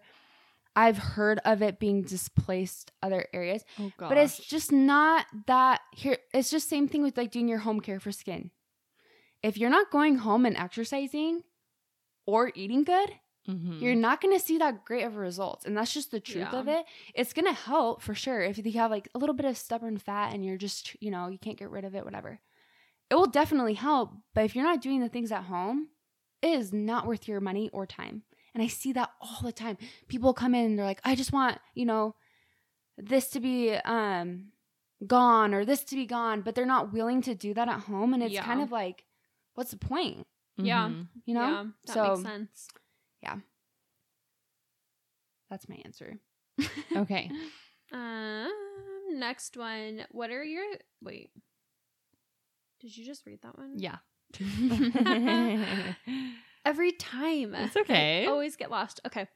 I've 0.76 0.97
heard 0.97 1.39
of 1.43 1.61
it 1.61 1.80
being 1.80 2.03
displaced 2.03 2.91
other 3.01 3.28
areas, 3.34 3.63
Oh 3.80 3.91
but 3.97 4.18
it's 4.18 4.38
just 4.38 4.72
not 4.72 5.26
that 5.47 5.82
here. 5.93 6.18
It's 6.34 6.49
just 6.51 6.70
same 6.70 6.88
thing 6.88 7.01
with 7.03 7.18
like 7.18 7.32
doing 7.32 7.47
your 7.47 7.59
home 7.59 7.80
care 7.80 7.99
for 7.99 8.11
skin. 8.11 8.51
If 9.43 9.57
you're 9.57 9.70
not 9.72 9.91
going 9.91 10.18
home 10.18 10.45
and 10.45 10.55
exercising 10.57 11.41
or 12.26 12.51
eating 12.55 12.84
good, 12.84 13.11
Mhm. 13.47 13.82
you're 13.82 13.95
not 13.95 14.20
going 14.20 14.38
to 14.38 14.43
see 14.43 14.57
that 14.57 14.84
great 14.84 15.03
of 15.03 15.15
results. 15.15 15.65
And 15.65 15.76
that's 15.78 15.93
just 15.93 16.11
the 16.11 16.20
truth 16.20 16.49
Yeah. 16.51 16.59
of 16.59 16.68
it. 16.68 16.86
It's 17.15 17.32
going 17.34 17.45
to 17.45 17.53
help 17.53 18.01
for 18.01 18.13
sure 18.13 18.41
if 18.41 18.57
you 18.57 18.72
have 18.74 18.91
like 18.91 19.07
a 19.15 19.18
little 19.18 19.36
bit 19.36 19.45
of 19.45 19.57
stubborn 19.57 19.97
fat 19.97 20.34
and 20.34 20.43
you're 20.45 20.57
just, 20.57 21.01
you 21.01 21.09
know, 21.11 21.28
you 21.30 21.38
can't 21.39 21.57
get 21.57 21.70
rid 21.70 21.86
of 21.86 21.95
it, 21.95 22.03
whatever. 22.03 22.39
It 23.10 23.16
will 23.16 23.28
definitely 23.28 23.74
help. 23.76 24.12
But 24.34 24.45
if 24.45 24.55
you're 24.55 24.66
not 24.66 24.82
doing 24.82 24.99
the 24.99 25.10
things 25.10 25.32
at 25.32 25.43
home, 25.43 25.88
it 26.41 26.49
is 26.51 26.74
not 26.74 27.08
worth 27.08 27.28
your 27.28 27.39
money 27.39 27.70
or 27.74 27.86
time. 27.86 28.24
And 28.53 28.62
I 28.64 28.68
see 28.68 28.91
that 28.93 29.12
all 29.22 29.41
the 29.43 29.51
time. 29.51 29.78
People 30.08 30.34
come 30.34 30.53
in 30.55 30.66
and 30.66 30.78
they're 30.80 30.86
like, 30.86 31.01
I 31.03 31.16
just 31.16 31.32
want, 31.32 31.60
you 31.74 31.86
know, 31.86 32.16
this 32.97 33.28
to 33.30 33.39
be 33.39 33.74
um 33.74 34.47
gone 35.05 35.53
or 35.53 35.64
this 35.64 35.84
to 35.86 35.95
be 35.95 36.05
gone, 36.08 36.41
but 36.41 36.55
they're 36.55 36.66
not 36.66 36.91
willing 36.91 37.22
to 37.22 37.36
do 37.36 37.53
that 37.53 37.70
at 37.70 37.82
home. 37.82 38.14
And 38.14 38.24
it's 38.24 38.34
Yeah. 38.34 38.43
kind 38.43 38.62
of 38.62 38.72
like, 38.72 39.05
what's 39.53 39.72
the 39.72 39.78
point? 39.78 40.26
Yeah. 40.58 40.89
Mhm. 40.89 41.08
You 41.26 41.34
know? 41.36 41.41
Yeah, 41.49 41.64
that 41.86 41.93
so 41.93 42.03
makes 42.16 42.24
sense. 42.24 42.68
Yeah. 43.22 43.38
That's 45.49 45.70
my 45.70 45.80
answer. 45.86 46.20
Okay. 46.95 47.32
Um, 47.89 48.51
next 49.14 49.55
one. 49.55 50.05
What 50.12 50.30
are 50.30 50.43
your 50.43 50.66
wait? 51.01 51.32
Did 52.80 52.95
you 52.95 53.05
just 53.05 53.25
read 53.25 53.39
that 53.41 53.57
one? 53.57 53.73
Yeah. 53.78 53.97
Every 56.65 56.91
time. 56.91 57.55
It's 57.55 57.78
okay. 57.78 58.25
I 58.25 58.30
always 58.30 58.55
get 58.55 58.69
lost. 58.69 58.99
Okay. 59.05 59.28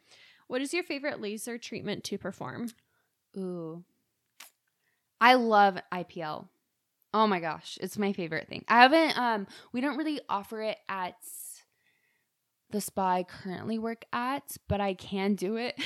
What 0.47 0.61
is 0.61 0.73
your 0.73 0.83
favorite 0.83 1.21
laser 1.21 1.57
treatment 1.57 2.03
to 2.05 2.17
perform? 2.17 2.69
Ooh. 3.37 3.83
I 5.19 5.35
love 5.35 5.77
IPL. 5.93 6.47
Oh 7.13 7.27
my 7.27 7.39
gosh, 7.39 7.77
it's 7.81 7.97
my 7.97 8.13
favorite 8.13 8.47
thing. 8.47 8.63
I 8.67 8.81
haven't 8.81 9.17
um 9.17 9.47
we 9.71 9.81
don't 9.81 9.97
really 9.97 10.19
offer 10.29 10.61
it 10.61 10.77
at 10.89 11.15
the 12.69 12.81
spa 12.81 13.15
I 13.15 13.23
currently 13.23 13.77
work 13.77 14.05
at, 14.13 14.57
but 14.67 14.79
I 14.79 14.93
can 14.93 15.35
do 15.35 15.57
it. 15.57 15.79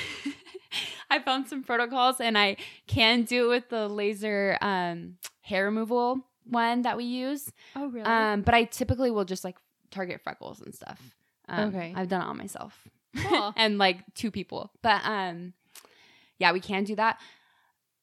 I 1.10 1.20
found 1.20 1.48
some 1.48 1.64
protocols 1.64 2.20
and 2.20 2.38
I 2.38 2.58
can 2.88 3.24
do 3.24 3.46
it 3.46 3.56
with 3.56 3.70
the 3.70 3.88
laser 3.88 4.58
um 4.62 5.16
hair 5.42 5.66
removal 5.66 6.22
one 6.46 6.84
that 6.84 6.98
we 6.98 7.04
use. 7.06 7.52
Oh, 7.76 7.88
really? 7.88 8.06
Um 8.06 8.42
but 8.42 8.54
I 8.54 8.64
typically 8.66 9.12
will 9.12 9.26
just 9.26 9.44
like 9.44 9.58
target 9.92 10.22
freckles 10.24 10.62
and 10.62 10.74
stuff. 10.74 11.00
Um, 11.48 11.70
Okay. 11.70 11.94
I've 11.96 12.08
done 12.10 12.22
it 12.22 12.26
on 12.26 12.38
myself. 12.38 12.88
Cool. 13.18 13.54
and 13.58 13.78
like 13.78 14.04
two 14.16 14.32
people. 14.32 14.72
But 14.82 15.02
um 15.06 15.54
yeah, 16.38 16.52
we 16.52 16.60
can 16.60 16.84
do 16.84 16.96
that. 16.96 17.20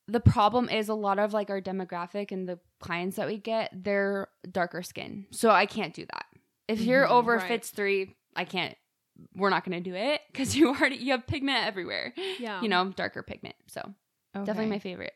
The 0.08 0.20
problem 0.20 0.68
is 0.68 0.88
a 0.88 0.94
lot 0.94 1.18
of 1.18 1.32
like 1.32 1.48
our 1.50 1.60
demographic 1.60 2.32
and 2.32 2.48
the 2.48 2.58
clients 2.80 3.16
that 3.16 3.28
we 3.28 3.38
get, 3.38 3.70
they're 3.72 4.28
darker 4.50 4.82
skin. 4.82 5.26
So 5.30 5.50
I 5.50 5.66
can't 5.66 5.94
do 5.94 6.04
that. 6.06 6.26
If 6.68 6.80
you're 6.80 7.06
Mhm. 7.06 7.10
over 7.10 7.36
Right. 7.36 7.48
Fitz 7.48 7.70
3, 7.70 8.14
I 8.34 8.44
can't 8.44 8.76
we're 9.36 9.50
not 9.50 9.62
going 9.64 9.80
to 9.82 9.90
do 9.90 9.94
it 9.94 10.20
cuz 10.34 10.56
you 10.56 10.68
already 10.70 10.96
you 10.96 11.12
have 11.12 11.26
pigment 11.26 11.66
everywhere. 11.66 12.14
yeah. 12.38 12.60
You 12.62 12.68
know, 12.68 12.90
darker 12.96 13.22
pigment. 13.22 13.54
So, 13.66 13.94
definitely 14.34 14.66
my 14.70 14.78
favorite. 14.78 15.12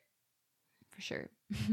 For 0.91 1.01
sure. 1.01 1.29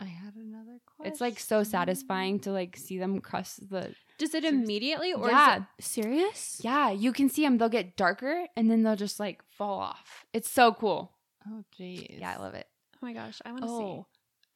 I 0.00 0.06
had 0.06 0.34
another 0.34 0.78
question. 0.86 1.12
It's 1.12 1.20
like 1.20 1.38
so 1.38 1.62
satisfying 1.62 2.40
to 2.40 2.52
like 2.52 2.76
see 2.76 2.98
them 2.98 3.20
cross 3.20 3.56
the 3.56 3.94
Does 4.18 4.34
it 4.34 4.44
immediately 4.44 5.12
or 5.12 5.28
Yeah. 5.30 5.56
is 5.56 5.62
it 5.62 5.84
serious? 5.84 6.60
Yeah, 6.62 6.90
you 6.90 7.12
can 7.12 7.28
see 7.28 7.42
them 7.42 7.58
they'll 7.58 7.68
get 7.68 7.96
darker 7.96 8.46
and 8.56 8.70
then 8.70 8.82
they'll 8.82 8.96
just 8.96 9.20
like 9.20 9.42
fall 9.50 9.78
off. 9.78 10.24
It's 10.32 10.50
so 10.50 10.72
cool. 10.72 11.12
Oh 11.46 11.64
jeez. 11.78 12.20
Yeah, 12.20 12.34
I 12.36 12.40
love 12.40 12.54
it. 12.54 12.66
Oh 12.96 12.98
my 13.06 13.12
gosh, 13.12 13.40
I 13.44 13.52
want 13.52 13.62
to 13.62 13.68
see. 13.68 13.72
Oh. 13.72 14.06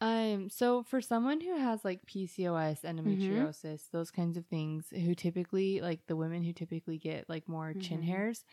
Um, 0.01 0.49
so 0.49 0.85
for 0.85 1.01
someone 1.01 1.41
who 1.41 1.57
has 1.59 1.85
like 1.85 2.07
PCOS, 2.07 2.83
endometriosis, 2.83 3.91
those 3.91 4.11
kinds 4.13 4.37
of 4.37 4.47
things, 4.47 4.87
who 4.91 5.15
typically 5.15 5.81
like 5.81 6.07
the 6.07 6.15
women 6.17 6.45
who 6.45 6.53
typically 6.53 6.99
get 6.99 7.29
like 7.29 7.49
more 7.49 7.75
chin 7.75 8.01
Mhm. 8.03 8.07
hairs, 8.07 8.45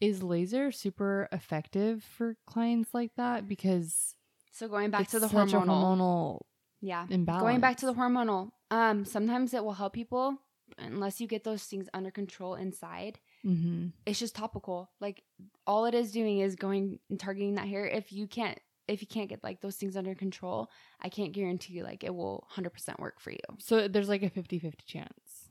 is 0.00 0.22
laser 0.22 0.72
super 0.72 1.28
effective 1.30 2.02
for 2.02 2.36
clients 2.46 2.92
like 2.92 3.14
that 3.16 3.46
because 3.48 4.16
So 4.54 4.68
going 4.68 4.90
back 4.90 5.02
it's 5.02 5.10
to 5.10 5.18
the 5.18 5.28
such 5.28 5.52
a 5.52 5.56
hormonal, 5.56 5.66
hormonal 5.66 6.40
yeah, 6.80 7.06
imbalance. 7.10 7.40
going 7.42 7.60
back 7.60 7.76
to 7.78 7.86
the 7.86 7.94
hormonal. 7.94 8.52
Um, 8.70 9.04
sometimes 9.04 9.52
it 9.52 9.64
will 9.64 9.72
help 9.72 9.92
people 9.92 10.38
unless 10.78 11.20
you 11.20 11.26
get 11.26 11.42
those 11.44 11.64
things 11.64 11.88
under 11.92 12.10
control 12.12 12.54
inside. 12.54 13.18
hmm 13.42 13.88
It's 14.06 14.18
just 14.20 14.34
topical. 14.36 14.90
Like 15.00 15.24
all 15.66 15.86
it 15.86 15.94
is 15.94 16.12
doing 16.12 16.38
is 16.38 16.54
going 16.54 17.00
and 17.10 17.18
targeting 17.18 17.56
that 17.56 17.66
hair. 17.66 17.84
If 17.86 18.12
you 18.12 18.28
can't, 18.28 18.58
if 18.86 19.00
you 19.00 19.08
can't 19.08 19.28
get 19.28 19.42
like 19.42 19.60
those 19.60 19.74
things 19.76 19.96
under 19.96 20.14
control, 20.14 20.70
I 21.00 21.08
can't 21.08 21.32
guarantee 21.32 21.72
you 21.74 21.82
like 21.82 22.04
it 22.04 22.14
will 22.14 22.46
100% 22.56 22.98
work 23.00 23.18
for 23.20 23.32
you. 23.32 23.38
So 23.58 23.88
there's 23.88 24.08
like 24.08 24.22
a 24.22 24.30
50-50 24.30 24.84
chance. 24.86 25.48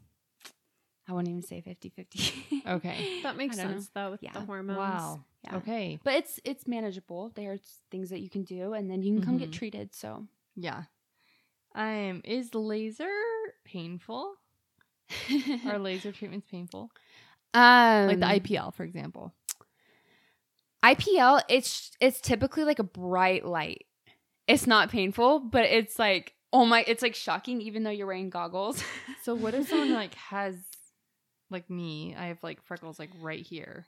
I 1.09 1.11
wouldn't 1.11 1.29
even 1.29 1.43
say 1.43 1.61
50-50. 1.61 2.63
Okay. 2.77 3.21
That 3.23 3.35
makes 3.41 3.59
I 3.59 3.63
don't 3.63 3.71
know. 3.71 3.77
sense 3.79 3.89
though 3.93 4.11
with 4.11 4.23
Yeah. 4.23 4.31
the 4.33 4.41
hormones. 4.41 4.77
Wow. 4.77 5.25
Yeah. 5.43 5.57
Okay. 5.57 5.99
But 6.03 6.13
it's 6.15 6.39
it's 6.43 6.67
manageable. 6.67 7.31
There's 7.35 7.79
things 7.91 8.09
that 8.11 8.21
you 8.21 8.29
can 8.29 8.43
do, 8.43 8.73
and 8.73 8.89
then 8.89 9.01
you 9.01 9.13
can 9.13 9.21
come 9.21 9.37
get 9.37 9.49
Mhm. 9.49 9.53
treated. 9.53 9.93
So 9.93 10.27
Yeah. 10.55 10.83
Um, 11.75 12.21
is 12.23 12.53
laser 12.53 13.09
painful? 13.65 14.35
Are 15.65 15.79
laser 15.79 16.11
treatments 16.11 16.47
painful? 16.49 16.89
um, 17.53 18.07
Like 18.07 18.19
the 18.19 18.27
IPL, 18.27 18.71
for 18.73 18.83
example. 18.83 19.33
IPL, 20.83 21.41
it's 21.49 21.91
it's 21.99 22.19
typically 22.21 22.63
like 22.63 22.79
a 22.79 22.83
bright 22.83 23.45
light. 23.45 23.85
It's 24.47 24.67
not 24.67 24.89
painful, 24.89 25.39
but 25.39 25.63
it's 25.65 25.97
like 25.97 26.35
oh 26.51 26.65
my, 26.65 26.83
it's 26.87 27.01
like 27.01 27.15
shocking 27.15 27.61
even 27.61 27.83
though 27.83 27.89
you're 27.89 28.05
wearing 28.07 28.29
goggles. 28.29 28.83
So 29.23 29.33
what 29.33 29.55
if 29.55 29.67
someone 29.67 29.91
like 29.93 30.13
has 30.15 30.55
like 31.49 31.69
me? 31.69 32.15
I 32.17 32.25
have 32.27 32.43
like 32.43 32.61
freckles 32.63 32.99
like 32.99 33.09
right 33.21 33.43
here. 33.45 33.87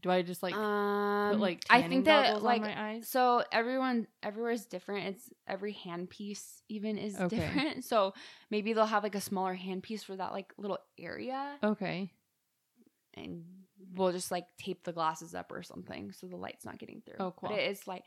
Do 0.00 0.10
I 0.10 0.22
just 0.22 0.42
like 0.42 0.54
um, 0.54 1.30
put 1.32 1.40
like 1.40 1.64
I 1.70 1.82
think 1.82 2.04
that 2.04 2.42
like 2.42 2.60
my 2.62 2.90
eyes? 2.90 3.08
so 3.08 3.42
everyone 3.50 4.06
everywhere 4.22 4.52
is 4.52 4.66
different. 4.66 5.06
It's 5.08 5.30
every 5.48 5.72
hand 5.72 6.10
piece 6.10 6.62
even 6.68 6.98
is 6.98 7.16
Okay. 7.18 7.36
different. 7.36 7.84
So 7.90 8.12
maybe 8.50 8.72
they'll 8.74 8.86
have 8.86 9.02
like 9.02 9.14
a 9.14 9.20
smaller 9.20 9.54
hand 9.54 9.82
piece 9.82 10.02
for 10.02 10.14
that 10.16 10.32
like 10.32 10.52
little 10.58 10.78
area, 10.98 11.56
Okay. 11.62 12.10
and 13.14 13.44
we'll 13.94 14.12
just 14.12 14.30
like 14.30 14.46
tape 14.58 14.84
the 14.84 14.92
glasses 14.92 15.34
up 15.34 15.50
or 15.52 15.62
something 15.62 16.12
so 16.12 16.26
the 16.26 16.36
light's 16.36 16.64
not 16.64 16.78
getting 16.78 17.00
through. 17.04 17.16
Oh, 17.18 17.32
cool. 17.36 17.48
But 17.50 17.58
it 17.58 17.70
is 17.70 17.86
like 17.86 18.04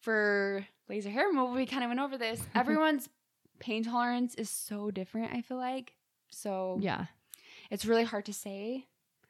for 0.00 0.64
laser 0.88 1.10
hair 1.10 1.26
removal, 1.28 1.54
we 1.54 1.66
kind 1.66 1.84
of 1.84 1.88
went 1.88 2.00
over 2.00 2.18
this. 2.18 2.42
Everyone's 2.54 3.08
pain 3.58 3.84
tolerance 3.84 4.34
is 4.34 4.50
so 4.50 4.90
different. 4.90 5.32
I 5.34 5.42
feel 5.42 5.56
like 5.58 5.92
so 6.30 6.78
Yeah. 6.80 7.06
it's 7.70 7.84
really 7.84 8.04
hard 8.04 8.26
to 8.26 8.32
say. 8.32 8.86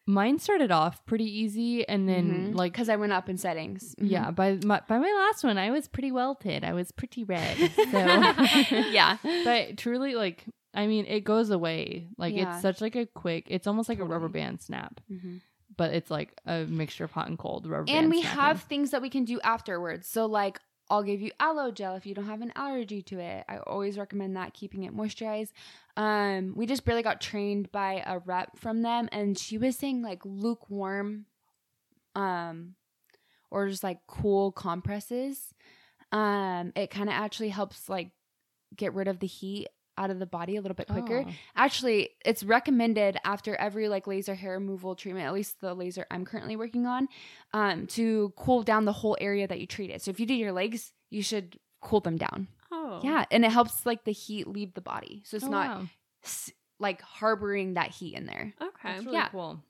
Mine 0.07 0.39
started 0.41 0.73
off 0.73 1.05
pretty 1.07 1.25
easy 1.27 1.87
and 1.89 2.09
then 2.09 2.55
like 2.55 2.73
because 2.73 2.89
I 2.89 2.97
went 2.97 3.13
up 3.13 3.29
in 3.29 3.39
settings. 3.39 3.95
Mhm. 4.01 4.11
yeah, 4.11 4.31
by 4.33 4.59
my 4.65 4.81
by 4.89 4.99
my 4.99 5.13
last 5.29 5.45
one 5.45 5.59
I 5.59 5.71
was 5.71 5.87
pretty 5.87 6.11
welted. 6.11 6.65
I 6.65 6.73
was 6.73 6.91
pretty 6.91 7.23
red. 7.23 7.57
So 7.77 7.99
yeah. 8.91 9.17
but 9.45 9.77
truly 9.79 10.15
like 10.17 10.45
I 10.75 10.87
mean 10.89 11.05
it 11.07 11.21
goes 11.21 11.51
away. 11.51 12.09
Like 12.19 12.35
Yeah. 12.35 12.53
it's 12.55 12.63
such 12.63 12.81
like 12.81 12.97
a 12.97 13.07
quick 13.07 13.45
it's 13.49 13.67
almost 13.69 13.89
like 13.89 14.01
a 14.01 14.05
rubber 14.05 14.29
band 14.29 14.61
snap. 14.61 15.01
Mhm. 15.11 15.41
But 15.77 15.95
it's 15.95 16.11
like 16.11 16.33
a 16.47 16.65
mixture 16.65 17.05
of 17.05 17.13
hot 17.13 17.29
and 17.29 17.39
cold 17.39 17.67
rubber 17.69 17.87
And 17.89 18.11
we 18.11 18.23
snapping. 18.23 18.41
have 18.41 18.63
things 18.63 18.91
that 18.91 19.03
we 19.03 19.09
can 19.09 19.25
do 19.25 19.41
afterwards. 19.43 20.09
So 20.09 20.27
like 20.27 20.59
I'll 20.91 21.05
give 21.05 21.23
you 21.23 21.31
aloe 21.41 21.71
gel 21.71 21.95
if 21.95 22.05
you 22.05 22.15
don't 22.15 22.27
have 22.27 22.43
an 22.43 22.53
allergy 22.57 23.01
to 23.03 23.19
it. 23.19 23.45
I 23.49 23.59
always 23.59 23.97
recommend 23.97 24.37
that 24.37 24.53
keeping 24.53 24.83
it 24.83 24.95
moisturized. 24.95 25.53
Um 25.97 26.55
we 26.57 26.67
just 26.67 26.85
barely 26.85 27.03
got 27.03 27.21
trained 27.21 27.71
by 27.71 28.03
a 28.07 28.19
rep 28.19 28.59
from 28.59 28.83
them 28.83 29.09
and 29.13 29.39
she 29.39 29.59
was 29.59 29.77
saying 29.77 30.03
like 30.03 30.21
lukewarm 30.25 31.27
um 32.15 32.75
or 33.51 33.69
just 33.69 33.85
like 33.85 33.99
cool 34.07 34.53
compresses. 34.53 35.53
Um 36.11 36.73
it 36.75 36.91
kind 36.91 37.09
of 37.09 37.15
actually 37.15 37.51
helps 37.51 37.89
like 37.89 38.11
get 38.75 38.95
rid 38.95 39.09
of 39.09 39.19
the 39.19 39.27
heat 39.27 39.69
out 39.99 40.11
of 40.11 40.19
the 40.19 40.27
body 40.27 40.57
a 40.57 40.61
little 40.61 40.75
bit 40.75 40.89
quicker. 40.89 41.25
Oh. 41.27 41.33
Actually, 41.55 42.11
it's 42.25 42.43
recommended 42.43 43.19
after 43.25 43.55
every 43.57 43.89
like 43.89 44.07
laser 44.07 44.35
hair 44.35 44.53
removal 44.53 44.95
treatment, 44.95 45.27
at 45.27 45.35
least 45.35 45.61
the 45.61 45.75
laser 45.75 46.07
I'm 46.11 46.25
currently 46.25 46.57
working 46.57 46.87
on, 46.87 47.09
um, 47.53 47.87
to 47.89 48.33
cool 48.37 48.63
down 48.63 48.85
the 48.85 48.93
whole 48.93 49.17
area 49.21 49.47
that 49.47 49.61
you 49.61 49.67
treated. 49.67 50.01
So 50.03 50.11
if 50.11 50.19
you 50.19 50.27
do 50.27 50.35
your 50.35 50.53
legs, 50.53 50.93
you 51.11 51.23
should 51.23 51.59
cool 51.81 52.01
them 52.01 52.17
down. 52.17 52.49
Oh. 52.73 53.01
Yeah, 53.05 53.25
and 53.31 53.45
it 53.45 53.53
helps 53.53 53.85
like 53.85 54.05
the 54.05 54.13
heat 54.13 54.47
leave 54.49 54.75
the 54.75 54.81
body, 54.81 55.23
so 55.27 55.37
it's 55.37 55.45
Oh, 55.45 55.51
not 55.51 55.79
wow. 55.79 55.89
s- 56.25 56.51
like 56.79 57.01
harboring 57.03 57.75
that 57.75 57.91
heat 57.91 58.15
in 58.15 58.27
there. 58.27 58.55
Okay. 58.61 58.73
That's 58.85 59.05
really 59.05 59.19
yeah. 59.19 59.29
cool. 59.29 59.63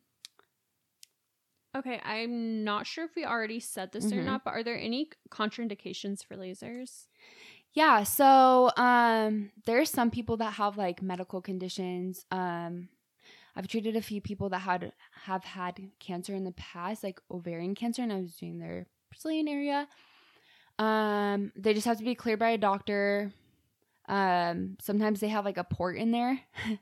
Okay. 1.74 2.00
I'm 2.04 2.64
not 2.64 2.86
sure 2.86 3.04
if 3.04 3.14
we 3.16 3.24
already 3.24 3.58
said 3.58 3.92
this 3.92 4.12
or 4.12 4.16
Mhm. 4.16 4.24
not, 4.26 4.44
but 4.44 4.52
are 4.54 4.62
there 4.62 4.78
any 4.78 5.10
contraindications 5.30 6.24
for 6.24 6.36
lasers? 6.36 7.06
Yeah, 7.72 8.02
so 8.02 8.70
um 8.76 9.50
there's 9.64 9.90
some 9.90 10.10
people 10.10 10.36
that 10.38 10.54
have 10.54 10.76
like 10.76 11.02
medical 11.02 11.40
conditions. 11.40 12.26
Um 12.30 12.88
I've 13.56 13.68
treated 13.68 13.96
a 13.96 14.02
few 14.02 14.20
people 14.20 14.48
that 14.50 14.60
had 14.60 14.92
have 15.24 15.44
had 15.44 15.90
cancer 15.98 16.34
in 16.34 16.44
the 16.44 16.52
past, 16.52 17.02
like 17.04 17.20
ovarian 17.30 17.74
cancer, 17.74 18.02
and 18.02 18.12
I 18.12 18.20
was 18.20 18.36
doing 18.36 18.58
their 18.58 18.86
Brazilian 19.10 19.48
area. 19.48 19.88
Um 20.82 21.52
they 21.56 21.74
just 21.74 21.86
have 21.86 21.98
to 21.98 22.04
be 22.04 22.14
cleared 22.14 22.38
by 22.38 22.50
a 22.50 22.58
doctor. 22.58 23.32
Um 24.08 24.76
sometimes 24.80 25.20
they 25.20 25.28
have 25.28 25.44
like 25.44 25.58
a 25.58 25.64
port 25.64 25.96
in 25.96 26.10
there. 26.10 26.40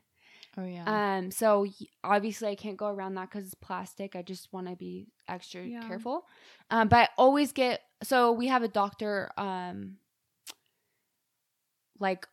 Oh 0.57 0.65
yeah. 0.65 1.15
Um 1.17 1.31
so 1.31 1.65
obviously 2.03 2.49
I 2.49 2.55
can't 2.55 2.75
go 2.75 2.87
around 2.87 3.15
that 3.15 3.31
cuz 3.31 3.45
it's 3.45 3.53
plastic. 3.53 4.17
I 4.17 4.21
just 4.21 4.51
want 4.51 4.67
to 4.67 4.75
be 4.75 5.07
extra 5.27 5.63
Yeah. 5.63 5.87
careful. 5.87 6.25
Um 6.69 6.89
but 6.89 6.97
I 6.97 7.09
always 7.17 7.53
get 7.53 7.81
so 8.03 8.33
we 8.33 8.47
have 8.47 8.61
a 8.61 8.67
doctor 8.67 9.31
um 9.37 9.97
like 11.99 12.27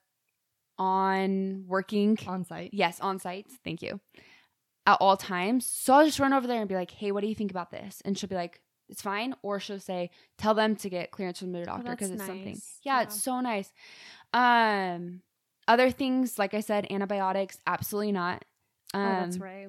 on 0.78 1.64
working 1.66 2.18
on 2.26 2.44
site. 2.44 2.70
yes 2.72 3.00
on 3.00 3.18
site 3.18 3.46
thank 3.64 3.82
you 3.82 4.00
at 4.86 4.96
all 5.00 5.16
times 5.16 5.66
so 5.66 5.92
i'll 5.94 6.04
just 6.06 6.20
run 6.20 6.32
over 6.32 6.46
there 6.46 6.60
and 6.60 6.68
be 6.68 6.74
like 6.76 6.90
hey 6.92 7.10
what 7.12 7.20
do 7.20 7.26
you 7.26 7.34
think 7.34 7.50
about 7.50 7.70
this 7.70 8.00
and 8.04 8.16
she'll 8.16 8.28
be 8.28 8.36
like 8.36 8.60
it's 8.88 9.02
fine 9.02 9.34
or 9.42 9.60
she'll 9.60 9.78
say 9.80 10.10
tell 10.38 10.54
them 10.54 10.76
to 10.76 10.88
get 10.88 11.10
clearance 11.10 11.38
from 11.38 11.52
their 11.52 11.64
doctor 11.64 11.90
because 11.92 12.10
Oh, 12.10 12.14
it's 12.14 12.26
something. 12.26 12.56
yeah, 12.82 12.96
Yeah. 12.98 13.02
it's 13.02 13.22
so 13.22 13.40
nice. 13.40 13.72
Um 14.32 15.22
other 15.66 15.90
things 15.90 16.38
like 16.38 16.54
i 16.54 16.60
said 16.60 16.86
antibiotics 16.90 17.58
absolutely 17.66 18.12
not. 18.12 18.44
Um, 18.94 19.02
oh, 19.06 19.20
that's 19.20 19.38
right. 19.38 19.68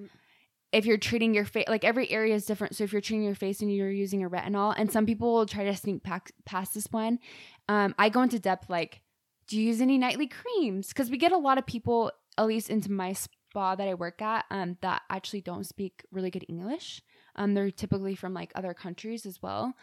if 0.72 0.86
you're 0.86 0.98
treating 0.98 1.34
your 1.34 1.44
face 1.44 1.66
like 1.68 1.84
every 1.84 2.10
area 2.10 2.36
is 2.36 2.46
different 2.46 2.76
so 2.76 2.86
if 2.86 2.94
you're 2.94 3.02
treating 3.02 3.26
your 3.26 3.36
face 3.36 3.60
and 3.62 3.74
you're 3.74 3.92
using 3.92 4.24
a 4.24 4.30
retinol 4.30 4.74
and 4.78 4.90
some 4.92 5.06
people 5.06 5.34
will 5.34 5.46
try 5.46 5.66
to 5.66 5.76
sneak 5.76 6.04
pack, 6.04 6.32
past 6.46 6.74
this 6.74 6.88
one 6.92 7.20
um, 7.68 7.94
i 8.00 8.08
go 8.08 8.22
into 8.22 8.40
depth 8.40 8.70
like 8.70 9.02
do 9.48 9.60
you 9.60 9.66
use 9.68 9.82
any 9.82 9.98
nightly 9.98 10.28
creams? 10.28 10.90
Because 10.90 11.10
we 11.10 11.18
get 11.18 11.32
a 11.32 11.38
lot 11.38 11.58
of 11.58 11.66
people 11.66 12.12
at 12.38 12.46
least 12.46 12.70
into 12.70 12.92
my 12.92 13.12
spa 13.14 13.74
that 13.76 13.88
i 13.88 13.94
work 13.94 14.22
at 14.22 14.46
um, 14.52 14.78
that 14.82 15.02
actually 15.10 15.42
don't 15.42 15.66
speak 15.66 16.06
really 16.12 16.30
good 16.30 16.46
english 16.48 17.02
um, 17.40 17.56
they're 17.56 17.72
typically 17.72 18.14
from 18.14 18.36
like 18.36 18.52
other 18.54 18.76
countries 18.76 19.26
as 19.26 19.42
well 19.42 19.74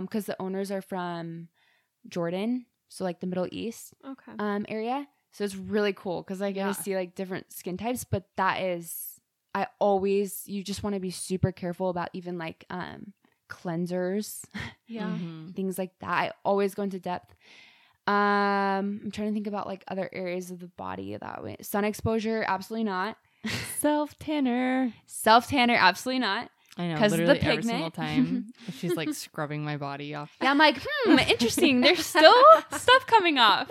because 0.00 0.24
the 0.24 0.40
owners 0.40 0.70
are 0.70 0.80
from 0.80 1.48
jordan 2.08 2.64
so 2.88 3.04
like 3.04 3.20
the 3.20 3.26
middle 3.26 3.48
east 3.52 3.92
Okay. 4.06 4.32
um, 4.38 4.64
area. 4.68 5.06
So 5.32 5.44
it's 5.44 5.56
really 5.56 5.92
cool 5.94 6.22
because 6.22 6.40
I 6.42 6.52
get 6.52 6.66
Yeah. 6.66 6.72
to 6.72 6.82
see 6.82 6.94
like 6.94 7.14
different 7.14 7.52
skin 7.52 7.76
types, 7.78 8.04
but 8.04 8.24
that 8.36 8.60
is 8.62 9.18
I 9.54 9.66
always 9.78 10.42
you 10.46 10.62
just 10.62 10.82
want 10.82 10.94
to 10.94 11.00
be 11.00 11.10
super 11.10 11.52
careful 11.52 11.88
about 11.88 12.10
even 12.12 12.36
like 12.38 12.64
um 12.70 13.12
cleansers, 13.48 14.44
Yeah. 14.86 15.08
Mhm. 15.18 15.54
things 15.56 15.78
like 15.78 15.98
that. 16.00 16.10
I 16.10 16.32
always 16.44 16.74
go 16.74 16.82
into 16.82 16.98
depth. 17.00 17.34
Um 18.06 19.00
I'm 19.04 19.10
trying 19.10 19.28
to 19.28 19.32
think 19.34 19.46
about 19.46 19.66
like 19.66 19.84
other 19.88 20.08
areas 20.12 20.50
of 20.50 20.58
the 20.60 20.68
body 20.68 21.16
that 21.16 21.42
way. 21.42 21.56
Sun 21.62 21.84
exposure, 21.84 22.44
absolutely 22.46 22.84
not. 22.84 23.16
Self 23.78 24.18
tanner. 24.18 24.92
Self 25.06 25.48
tanner, 25.48 25.76
absolutely 25.78 26.20
not. 26.20 26.50
I 26.78 26.86
know. 26.88 26.96
'Cause 26.98 27.12
of 27.12 27.18
the 27.18 27.26
Literally 27.26 27.40
every 27.50 27.62
single 27.64 27.90
time 27.90 28.46
she's 28.72 28.96
like 28.96 29.12
scrubbing 29.12 29.62
my 29.62 29.76
body 29.76 30.14
off. 30.14 30.34
Yeah, 30.40 30.50
I'm 30.50 30.56
like, 30.58 30.78
hmm, 30.82 31.18
interesting. 31.28 31.80
There's 31.82 32.04
still 32.06 32.32
stuff 32.70 33.06
coming 33.06 33.38
off. 33.38 33.70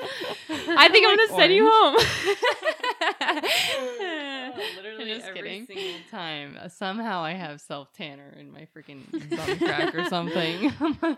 I 0.49 0.87
think 0.89 1.07
I'm 1.07 1.17
Like 1.17 1.29
gonna 1.29 1.39
send 1.39 1.53
you 1.53 1.71
orange. 1.71 2.03
home. 2.03 3.41
literally 4.77 5.05
Just 5.15 5.27
every 5.27 5.41
kidding. 5.41 5.65
single 5.65 5.99
time. 6.11 6.57
Uh, 6.61 6.67
Somehow 6.67 7.21
I 7.23 7.33
have 7.33 7.59
self 7.61 7.91
tanner 7.93 8.35
in 8.39 8.51
my 8.51 8.67
freaking 8.75 9.01
bum 9.35 9.57
crack 9.59 9.95
or 9.95 10.03
something. 10.05 10.71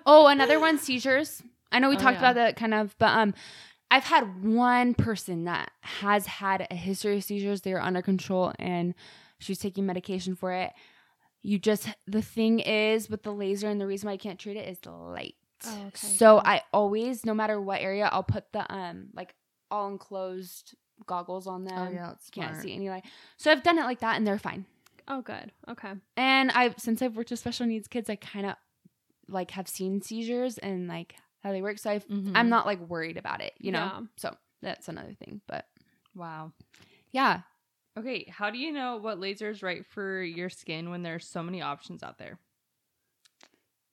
Oh, 0.05 0.27
another 0.27 0.59
one, 0.59 0.77
seizures. 0.77 1.41
I 1.71 1.79
know 1.79 1.89
we 1.89 1.95
Oh, 1.95 1.99
talked 1.99 2.13
yeah. 2.15 2.19
about 2.19 2.35
that 2.35 2.55
kind 2.55 2.73
of, 2.73 2.95
but 2.99 3.17
um, 3.17 3.33
I've 3.91 4.03
had 4.03 4.43
one 4.43 4.93
person 4.93 5.45
that 5.45 5.71
has 5.81 6.25
had 6.27 6.67
a 6.69 6.75
history 6.75 7.17
of 7.17 7.23
seizures. 7.23 7.61
They 7.61 7.73
are 7.73 7.81
under 7.81 8.01
control 8.01 8.53
and 8.59 8.93
she's 9.39 9.59
taking 9.59 9.85
medication 9.85 10.35
for 10.35 10.51
it. 10.53 10.71
You 11.43 11.59
just 11.59 11.89
the 12.07 12.21
thing 12.21 12.59
is 12.59 13.09
with 13.09 13.23
the 13.23 13.31
laser 13.33 13.69
and 13.69 13.79
the 13.79 13.85
reason 13.85 14.07
why 14.07 14.13
I 14.13 14.17
can't 14.17 14.39
treat 14.39 14.57
it 14.57 14.67
is 14.67 14.79
the 14.79 14.91
light. 14.91 15.35
Oh, 15.65 15.85
okay. 15.87 16.07
So 16.07 16.41
I 16.43 16.61
always, 16.73 17.25
no 17.25 17.33
matter 17.33 17.59
what 17.61 17.81
area, 17.81 18.09
I'll 18.11 18.23
put 18.23 18.51
the 18.53 18.71
um 18.73 19.09
like 19.13 19.35
all 19.69 19.89
enclosed 19.89 20.75
goggles 21.05 21.45
on 21.47 21.65
them. 21.65 21.77
oh 21.77 21.89
yeah, 21.91 22.07
that's 22.07 22.29
Can't 22.29 22.55
see 22.55 22.73
any 22.73 22.89
light. 22.89 23.03
So 23.37 23.51
I've 23.51 23.63
done 23.63 23.77
it 23.77 23.83
like 23.83 23.99
that 23.99 24.15
and 24.17 24.25
they're 24.25 24.39
fine. 24.39 24.65
Oh, 25.07 25.21
good. 25.21 25.51
Okay. 25.67 25.91
And 26.15 26.49
I've 26.51 26.75
since 26.79 27.01
I've 27.01 27.15
worked 27.17 27.29
with 27.31 27.39
special 27.39 27.65
needs 27.65 27.87
kids, 27.89 28.09
I 28.09 28.15
kind 28.15 28.45
of 28.45 28.55
like 29.27 29.51
have 29.51 29.67
seen 29.67 30.01
seizures 30.01 30.57
and 30.57 30.87
like 30.87 31.15
how 31.43 31.51
they 31.51 31.61
work. 31.61 31.77
So 31.77 31.91
I've, 31.91 32.07
Mhm. 32.07 32.31
I'm 32.35 32.47
not 32.49 32.65
like 32.65 32.79
worried 32.79 33.17
about 33.17 33.41
it, 33.41 33.53
you 33.57 33.71
know. 33.73 33.79
Yeah. 33.79 34.01
So 34.15 34.37
that's 34.61 34.87
another 34.87 35.13
thing. 35.13 35.41
But 35.47 35.67
Wow. 36.15 36.53
yeah, 37.11 37.41
Okay, 37.97 38.25
how 38.35 38.49
do 38.49 38.57
you 38.57 38.71
know 38.71 38.97
what 38.97 39.19
laser 39.19 39.49
is 39.49 39.61
right 39.61 39.85
for 39.85 40.21
your 40.23 40.49
skin 40.49 40.89
when 40.89 41.03
there's 41.03 41.27
so 41.27 41.43
many 41.43 41.61
options 41.61 42.01
out 42.03 42.17
there? 42.17 42.39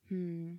hmm. 0.08 0.54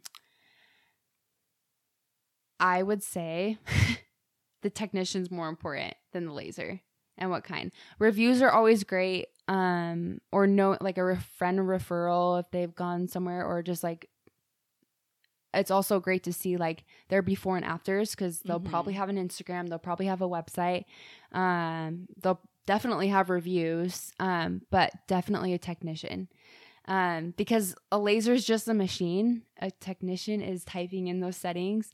I 2.60 2.84
would 2.84 3.02
say 3.02 3.58
the 4.62 4.70
technician's 4.70 5.32
more 5.32 5.50
important 5.50 5.96
than 6.14 6.26
the 6.28 6.34
laser. 6.34 6.80
And 7.18 7.30
what 7.32 7.44
kind? 7.44 7.72
Reviews 8.00 8.42
are 8.42 8.52
always 8.52 8.84
great. 8.84 9.28
Um, 9.48 10.20
or 10.32 10.48
no, 10.48 10.78
like 10.80 10.98
a 10.98 11.18
friend 11.38 11.60
referral 11.60 12.39
if 12.39 12.50
they've 12.52 12.74
gone 12.74 13.08
somewhere, 13.08 13.46
or 13.46 13.62
just 13.64 13.84
like 13.84 14.08
it's 15.54 15.72
also 15.72 16.00
great 16.00 16.24
to 16.24 16.32
see 16.32 16.56
like 16.56 16.86
their 17.10 17.22
before 17.22 17.58
and 17.58 17.66
afters 17.66 18.12
because 18.12 18.39
they'll 18.42 18.62
Mhm. 18.62 18.70
probably 18.70 18.94
have 18.94 19.10
an 19.10 19.18
Instagram, 19.18 19.68
they'll 19.68 19.80
probably 19.80 20.06
have 20.06 20.22
a 20.22 20.30
website, 20.30 20.86
um, 21.34 22.08
they'll 22.22 22.39
definitely 22.66 23.07
have 23.09 23.30
reviews, 23.30 24.12
um, 24.20 24.62
but 24.70 24.91
definitely 25.07 25.53
a 25.53 25.57
technician. 25.57 26.28
Um, 26.86 27.34
because 27.38 27.76
a 27.91 27.99
laser 27.99 28.34
is 28.34 28.45
just 28.45 28.68
a 28.68 28.74
machine, 28.74 29.43
a 29.59 29.72
technician 29.72 30.41
is 30.41 30.66
typing 30.66 31.07
in 31.07 31.20
those 31.20 31.38
settings 31.38 31.91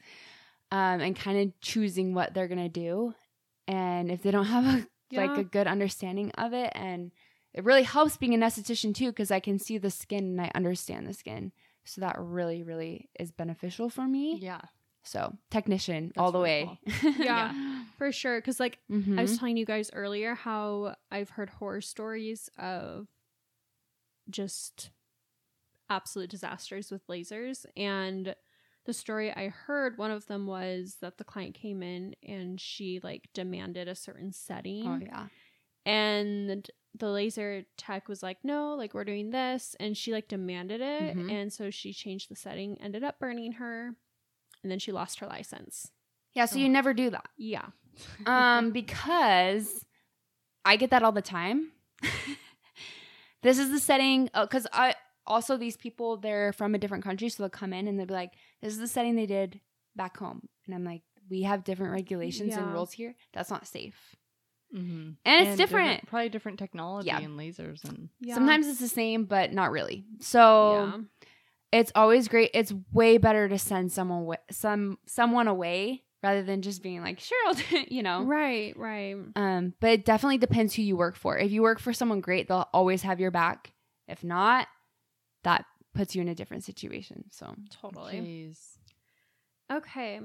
um, 0.71 1.01
and 1.01 1.15
kind 1.15 1.39
of 1.39 1.59
choosing 1.61 2.13
what 2.13 2.33
they're 2.33 2.47
gonna 2.47 2.69
do. 2.69 3.13
And 3.67 4.09
if 4.09 4.23
they 4.23 4.31
don't 4.31 4.45
have 4.45 4.65
a 4.65 4.87
like 5.13 5.37
a 5.37 5.43
good 5.43 5.67
understanding 5.67 6.31
of 6.37 6.53
it, 6.53 6.71
and 6.75 7.11
it 7.53 7.63
really 7.63 7.83
helps 7.83 8.17
being 8.17 8.33
an 8.33 8.41
esthetician 8.41 8.93
too, 8.93 9.07
because 9.07 9.31
I 9.31 9.39
can 9.39 9.59
see 9.59 9.77
the 9.77 9.91
skin 9.91 10.25
and 10.25 10.41
I 10.41 10.51
understand 10.55 11.07
the 11.07 11.13
skin. 11.13 11.51
So 11.85 12.01
that 12.01 12.17
really, 12.19 12.63
really 12.63 13.09
is 13.19 13.31
beneficial 13.31 13.89
for 13.89 14.05
me. 14.05 14.37
Yeah. 14.41 14.61
So 15.03 15.33
technician 15.49 16.07
That's 16.07 16.19
all 16.19 16.31
the 16.31 16.39
really 16.39 16.79
way. 16.95 17.13
Yeah. 17.17 17.53
For 17.97 18.11
sure. 18.11 18.37
Because, 18.39 18.59
like, 18.59 18.79
Mhm. 18.89 19.17
I 19.17 19.21
was 19.23 19.37
telling 19.37 19.57
you 19.57 19.65
guys 19.65 19.89
earlier 19.93 20.35
how 20.35 20.95
I've 21.11 21.31
heard 21.31 21.49
horror 21.49 21.81
stories 21.81 22.49
of 22.57 23.07
just 24.29 24.91
absolute 25.89 26.29
disasters 26.29 26.91
with 26.91 27.05
lasers. 27.07 27.65
And 27.75 28.35
the 28.85 28.93
story 28.93 29.31
I 29.31 29.47
heard, 29.49 29.97
one 29.97 30.11
of 30.11 30.27
them 30.27 30.47
was 30.47 30.97
that 31.01 31.17
the 31.17 31.23
client 31.23 31.55
came 31.55 31.81
in 31.81 32.15
and 32.23 32.59
she 32.59 32.99
like 33.01 33.29
demanded 33.33 33.87
a 33.87 33.95
certain 33.95 34.31
setting. 34.31 34.85
oh 34.87 34.99
yeah. 35.01 35.27
And 35.85 36.69
the 36.93 37.09
laser 37.09 37.63
tech 37.77 38.09
was 38.09 38.21
like, 38.21 38.43
no, 38.43 38.73
like 38.75 38.93
we're 38.93 39.05
doing 39.05 39.29
this. 39.29 39.75
And 39.79 39.95
she 39.95 40.11
like 40.11 40.27
demanded 40.27 40.81
it. 40.81 41.15
Mhm. 41.15 41.31
And 41.31 41.53
so 41.53 41.69
she 41.69 41.93
changed 41.93 42.29
the 42.29 42.35
setting, 42.35 42.77
ended 42.81 43.03
up 43.03 43.19
burning 43.19 43.53
her. 43.53 43.95
And 44.63 44.71
then 44.71 44.79
she 44.79 44.91
lost 44.91 45.19
her 45.19 45.27
license. 45.27 45.91
Yeah. 46.33 46.45
So 46.45 46.57
you 46.57 46.67
never 46.67 46.93
do 46.93 47.09
that. 47.11 47.29
Yeah. 47.37 47.67
Um 48.25 48.71
because 48.71 49.85
i 50.65 50.75
get 50.75 50.89
that 50.91 51.03
all 51.03 51.11
the 51.11 51.21
time 51.21 51.71
this 53.43 53.59
is 53.59 53.69
the 53.71 53.79
setting 53.79 54.29
because 54.41 54.67
i 54.73 54.95
also 55.25 55.57
these 55.57 55.77
people 55.77 56.17
they're 56.17 56.53
from 56.53 56.73
a 56.75 56.77
different 56.77 57.03
country 57.03 57.29
so 57.29 57.43
they'll 57.43 57.49
come 57.49 57.73
in 57.73 57.87
and 57.87 57.99
they'll 57.99 58.05
be 58.05 58.13
like 58.13 58.33
this 58.61 58.73
is 58.73 58.79
the 58.79 58.87
setting 58.87 59.15
they 59.15 59.25
did 59.25 59.59
back 59.95 60.17
home 60.17 60.47
and 60.65 60.75
i'm 60.75 60.83
like 60.83 61.01
we 61.29 61.41
have 61.43 61.63
different 61.63 61.91
regulations 61.91 62.55
and 62.55 62.71
rules 62.73 62.91
here 62.91 63.15
that's 63.33 63.49
not 63.49 63.67
safe 63.67 64.15
Mm-hmm. 64.75 65.11
and 65.23 65.47
it's 65.47 65.55
different, 65.55 66.05
Probably 66.07 66.27
different 66.27 66.59
technology 66.59 67.07
Yeah. 67.07 67.19
and 67.21 67.39
lasers 67.39 67.85
and 67.85 68.09
yeah. 68.19 68.35
sometimes 68.35 68.67
it's 68.67 68.81
the 68.81 68.89
same 68.89 69.23
but 69.23 69.53
not 69.53 69.71
really 69.71 70.03
so 70.19 70.73
yeah. 70.73 70.97
it's 71.79 71.93
always 71.95 72.27
great 72.27 72.51
it's 72.53 72.73
way 72.91 73.17
better 73.17 73.47
to 73.47 73.57
send 73.57 73.93
someone 73.93 74.25
wa- 74.25 74.35
some 74.51 74.97
someone 75.05 75.47
away 75.47 76.03
rather 76.23 76.43
than 76.43 76.61
just 76.61 76.81
being 76.81 77.01
like 77.01 77.19
sure 77.19 77.37
I'll 77.47 77.53
do 77.53 77.85
you 77.89 78.03
know 78.03 78.23
Right, 78.23 78.75
right. 78.77 79.15
Um, 79.35 79.73
but 79.79 79.91
it 79.91 80.05
definitely 80.05 80.37
depends 80.39 80.73
who 80.73 80.81
you 80.81 80.97
work 80.97 81.15
for. 81.15 81.37
If 81.37 81.51
you 81.51 81.61
work 81.61 81.79
for 81.79 81.93
someone 81.93 82.21
great, 82.21 82.47
they'll 82.47 82.69
always 82.73 83.03
have 83.03 83.19
your 83.19 83.31
back. 83.31 83.73
If 84.07 84.23
not, 84.23 84.67
that 85.43 85.65
puts 85.93 86.15
you 86.15 86.21
in 86.21 86.27
a 86.27 86.35
different 86.35 86.63
situation. 86.63 87.25
So 87.31 87.55
Totally. 87.81 88.13
Jeez. 88.13 88.57
Okay. 89.71 90.19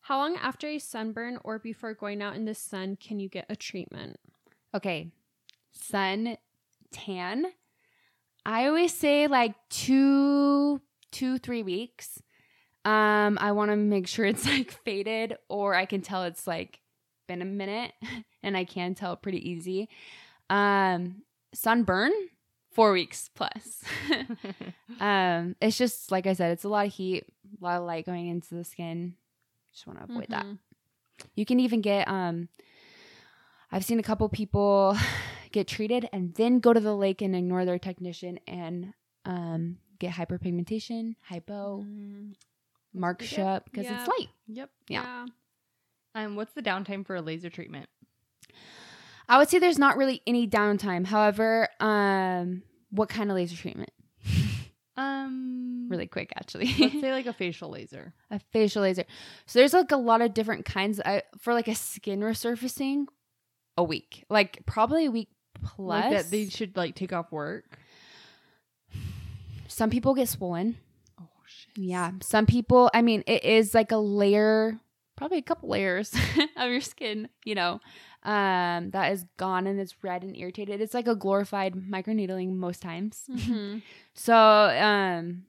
How 0.00 0.18
long 0.18 0.36
after 0.36 0.68
a 0.68 0.78
sunburn 0.78 1.38
or 1.42 1.58
before 1.58 1.92
going 1.94 2.22
out 2.22 2.36
in 2.36 2.44
the 2.44 2.54
sun 2.54 2.96
can 2.96 3.18
you 3.18 3.28
get 3.28 3.46
a 3.48 3.56
treatment? 3.56 4.18
okay, 4.74 5.10
sun 5.72 6.36
tan. 6.92 7.46
I 8.44 8.66
always 8.66 8.94
say 8.94 9.26
like 9.26 9.54
two, 9.70 10.80
two, 11.10 11.38
three 11.38 11.62
weeks. 11.62 12.22
Um, 12.86 13.36
I 13.40 13.52
want 13.52 13.70
to 13.72 13.76
make 13.76 14.06
sure 14.06 14.24
it's 14.24 14.46
like 14.54 14.70
faded, 14.70 15.36
or 15.48 15.74
I 15.74 15.86
can 15.86 16.00
tell 16.02 16.22
it's 16.24 16.46
like 16.46 16.80
been 17.26 17.42
a 17.42 17.46
minute, 17.46 17.92
and 18.42 18.56
I 18.56 18.64
can 18.64 18.94
tell 18.94 19.16
pretty 19.16 19.50
easy. 19.50 19.88
Um, 20.48 21.22
sunburn, 21.52 22.12
four 22.70 22.92
weeks 22.92 23.28
plus. 23.34 23.82
um, 25.00 25.56
it's 25.60 25.76
just 25.76 26.12
like 26.12 26.26
I 26.26 26.32
said, 26.34 26.52
it's 26.52 26.64
a 26.64 26.68
lot 26.68 26.86
of 26.86 26.92
heat, 26.92 27.24
a 27.60 27.64
lot 27.64 27.78
of 27.80 27.84
light 27.86 28.06
going 28.06 28.28
into 28.28 28.54
the 28.54 28.64
skin. 28.64 29.14
Just 29.72 29.86
want 29.86 29.98
to 29.98 30.04
avoid 30.04 30.26
that. 30.28 30.44
Mhm. 30.46 30.58
You 31.34 31.44
can 31.46 31.60
even 31.60 31.80
get 31.80 32.06
um 32.08 32.48
I've 33.72 33.84
seen 33.84 33.98
a 33.98 34.02
couple 34.02 34.28
people 34.28 34.96
get 35.50 35.66
treated 35.66 36.08
and 36.12 36.34
then 36.34 36.60
go 36.60 36.72
to 36.72 36.80
the 36.80 36.94
lake 36.94 37.20
and 37.22 37.34
ignore 37.34 37.64
their 37.64 37.78
technician 37.78 38.38
and 38.46 38.92
um 39.24 39.78
get 39.98 40.12
hyperpigmentation, 40.12 41.16
hypo, 41.22 41.82
Mm. 41.82 42.34
Mark 42.96 43.20
Yep. 43.22 43.30
shut 43.30 43.64
because 43.66 43.84
Yeah. 43.84 43.98
it's 44.00 44.08
light. 44.08 44.28
Yep. 44.48 44.70
Yeah. 44.88 45.26
Um, 46.14 46.34
what's 46.36 46.52
the 46.54 46.62
downtime 46.62 47.06
for 47.06 47.14
a 47.16 47.20
laser 47.22 47.50
treatment? 47.50 47.88
I 49.28 49.38
would 49.38 49.48
say 49.48 49.58
there's 49.58 49.78
not 49.78 49.96
really 49.96 50.22
any 50.26 50.46
downtime. 50.48 51.06
However, 51.06 51.68
um 51.80 52.62
what 52.90 53.08
kind 53.08 53.30
of 53.30 53.36
laser 53.36 53.56
treatment? 53.56 53.90
Um, 54.98 55.88
Really 55.90 56.06
quick 56.06 56.32
actually. 56.36 56.74
Let's 56.78 57.00
say 57.02 57.12
like 57.12 57.26
a 57.26 57.32
facial 57.34 57.68
laser. 57.68 58.14
a 58.30 58.38
facial 58.38 58.80
laser. 58.80 59.04
So 59.44 59.58
there's 59.58 59.74
like 59.74 59.92
a 59.92 59.96
lot 59.98 60.22
of 60.22 60.32
different 60.32 60.64
kinds. 60.64 61.00
I, 61.04 61.20
for 61.38 61.52
like 61.52 61.68
a 61.68 61.74
skin 61.74 62.20
resurfacing, 62.20 63.04
a 63.76 63.84
week, 63.84 64.24
like 64.30 64.64
probably 64.64 65.04
a 65.04 65.10
week 65.10 65.28
plus. 65.62 65.78
Like 65.78 66.10
that 66.12 66.30
they 66.30 66.48
should 66.48 66.78
like 66.78 66.94
take 66.94 67.12
off 67.12 67.30
work. 67.30 67.78
Some 69.68 69.90
people 69.90 70.14
get 70.14 70.28
swollen. 70.30 70.78
Yeah. 71.76 72.12
Some 72.22 72.46
people, 72.46 72.90
I 72.94 73.02
mean, 73.02 73.22
it 73.26 73.44
is 73.44 73.74
like 73.74 73.92
a 73.92 73.96
layer, 73.98 74.78
probably 75.16 75.38
a 75.38 75.42
couple 75.42 75.68
layers 75.68 76.12
of 76.56 76.70
your 76.70 76.80
skin, 76.80 77.28
you 77.44 77.54
know, 77.54 77.80
um, 78.22 78.90
that 78.90 79.12
is 79.12 79.24
gone 79.36 79.66
and 79.66 79.78
it's 79.78 80.02
red 80.02 80.22
and 80.24 80.36
irritated. 80.36 80.80
It's 80.80 80.94
like 80.94 81.06
a 81.06 81.14
glorified 81.14 81.74
microneedling 81.74 82.54
most 82.56 82.82
times. 82.82 83.22
Mhm. 83.30 83.82
So, 84.14 84.34
um, 84.34 85.44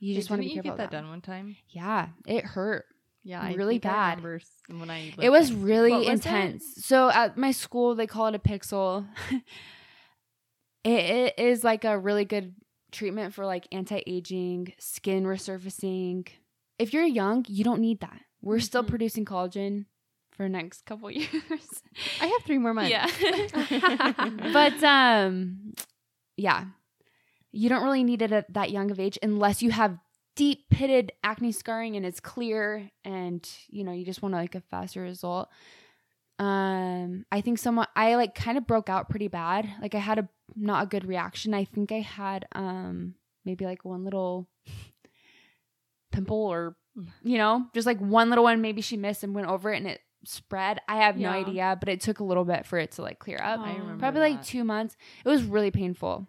you 0.00 0.14
Hey, 0.14 0.20
just 0.20 0.30
want 0.30 0.40
to 0.40 0.44
be 0.48 0.54
you 0.54 0.62
careful. 0.62 0.70
get 0.76 0.84
of 0.84 0.90
that 0.90 0.96
done 0.96 1.08
one 1.08 1.20
time? 1.20 1.56
Yeah. 1.68 2.08
It 2.26 2.44
hurt. 2.44 2.86
Yeah, 3.24 3.42
I 3.42 3.52
really 3.54 3.74
I 3.76 3.78
bad. 3.78 4.08
remember 4.22 4.40
when 4.68 4.88
I 4.88 5.12
It 5.18 5.28
was 5.28 5.52
really 5.52 5.92
was 5.92 6.06
it? 6.08 6.12
intense. 6.12 6.64
So 6.86 7.10
at 7.10 7.36
my 7.36 7.50
school, 7.50 7.94
they 7.94 8.06
call 8.06 8.28
it 8.28 8.34
a 8.34 8.38
pixel. 8.38 9.06
it, 10.84 10.90
it 10.90 11.34
is 11.38 11.64
like 11.64 11.84
a 11.84 11.98
really 11.98 12.24
good 12.24 12.54
treatment 12.92 13.34
for 13.34 13.44
like 13.46 13.66
anti 13.72 14.02
aging, 14.06 14.72
skin 14.78 15.24
resurfacing. 15.24 16.28
If 16.78 16.92
you're 16.92 17.04
young, 17.04 17.44
you 17.48 17.64
don't 17.64 17.80
need 17.80 18.00
that. 18.00 18.20
We're 18.40 18.60
still 18.60 18.84
Mhm. 18.84 18.88
producing 18.88 19.24
collagen 19.24 19.86
for 20.30 20.44
the 20.44 20.48
next 20.48 20.86
couple 20.86 21.10
years. 21.10 21.82
I 22.20 22.26
have 22.26 22.42
three 22.44 22.58
more 22.58 22.72
months. 22.74 22.90
yeah. 22.90 23.08
but 24.52 24.82
um 24.84 25.74
yeah. 26.36 26.66
You 27.50 27.68
don't 27.68 27.82
really 27.82 28.04
need 28.04 28.22
it 28.22 28.30
at 28.30 28.52
that 28.54 28.70
young 28.70 28.90
of 28.90 29.00
age 29.00 29.18
unless 29.22 29.62
you 29.62 29.70
have 29.70 29.98
deep 30.36 30.68
pitted 30.70 31.10
acne 31.24 31.50
scarring 31.50 31.96
and 31.96 32.06
it's 32.06 32.20
clear 32.20 32.88
and 33.04 33.48
you 33.68 33.82
know 33.82 33.90
you 33.90 34.04
just 34.04 34.22
want 34.22 34.34
like 34.34 34.54
a 34.54 34.60
faster 34.60 35.00
result. 35.02 35.48
Um 36.38 37.24
I 37.32 37.40
think 37.40 37.58
someone 37.58 37.86
I 37.96 38.14
like 38.14 38.34
kind 38.34 38.56
of 38.56 38.66
broke 38.66 38.88
out 38.88 39.08
pretty 39.08 39.28
bad. 39.28 39.68
Like 39.82 39.94
I 39.94 39.98
had 39.98 40.18
a 40.20 40.28
not 40.56 40.84
a 40.84 40.86
good 40.86 41.04
reaction. 41.06 41.54
I 41.54 41.64
think 41.64 41.92
I 41.92 42.00
had 42.00 42.46
um 42.52 43.14
maybe 43.44 43.64
like 43.64 43.84
one 43.84 44.04
little 44.04 44.48
pimple 46.12 46.36
or 46.46 46.76
you 47.22 47.38
know, 47.38 47.66
just 47.74 47.86
like 47.86 47.98
one 48.00 48.28
little 48.28 48.44
one 48.44 48.60
maybe 48.60 48.80
she 48.82 48.96
missed 48.96 49.22
and 49.22 49.34
went 49.34 49.46
over 49.48 49.72
it 49.72 49.76
and 49.76 49.86
it 49.86 50.00
spread. 50.24 50.80
I 50.88 50.96
have 50.96 51.16
no 51.16 51.28
idea, 51.30 51.76
but 51.78 51.88
it 51.88 52.00
took 52.00 52.18
a 52.18 52.24
little 52.24 52.44
bit 52.44 52.66
for 52.66 52.76
it 52.78 52.90
to 52.92 53.02
like 53.02 53.20
clear 53.20 53.38
up. 53.42 53.60
Oh. 53.60 53.64
I 53.64 53.74
remember 53.76 53.98
Probably 54.00 54.20
like 54.20 54.42
two 54.44 54.64
months. 54.64 54.96
It 55.24 55.28
was 55.28 55.44
really 55.44 55.70
painful, 55.70 56.26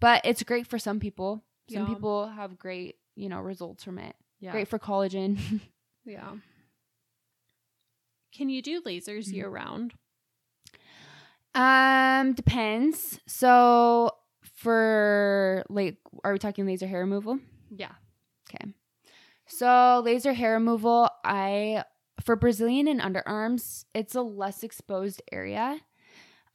but 0.00 0.22
it's 0.24 0.42
great 0.42 0.66
for 0.66 0.78
some 0.78 0.98
people. 0.98 1.44
Some 1.70 1.82
Yeah. 1.82 1.88
people 1.94 2.26
have 2.28 2.58
great, 2.58 2.96
you 3.16 3.28
know, 3.28 3.40
results 3.40 3.84
from 3.84 3.98
it. 3.98 4.16
Yeah. 4.40 4.52
Great 4.52 4.68
for 4.68 4.78
collagen. 4.78 5.38
Yeah. 6.04 6.32
Can 8.34 8.48
you 8.48 8.60
do 8.62 8.80
lasers 8.82 9.28
Mhm. 9.28 9.34
year 9.34 9.48
round? 9.48 9.94
Um, 11.54 12.32
depends. 12.34 13.20
So 13.26 14.12
for 14.56 15.64
like, 15.68 15.98
are 16.24 16.32
we 16.32 16.38
talking 16.38 16.66
laser 16.66 16.86
hair 16.86 17.00
removal? 17.00 17.38
Yeah. 17.70 17.92
Okay. 18.48 18.72
So 19.46 20.02
laser 20.04 20.32
hair 20.32 20.54
removal, 20.54 21.08
I 21.24 21.84
for 22.20 22.36
Brazilian 22.36 22.86
and 22.88 23.00
underarms, 23.00 23.84
it's 23.94 24.14
a 24.14 24.22
less 24.22 24.62
exposed 24.62 25.20
area. 25.32 25.78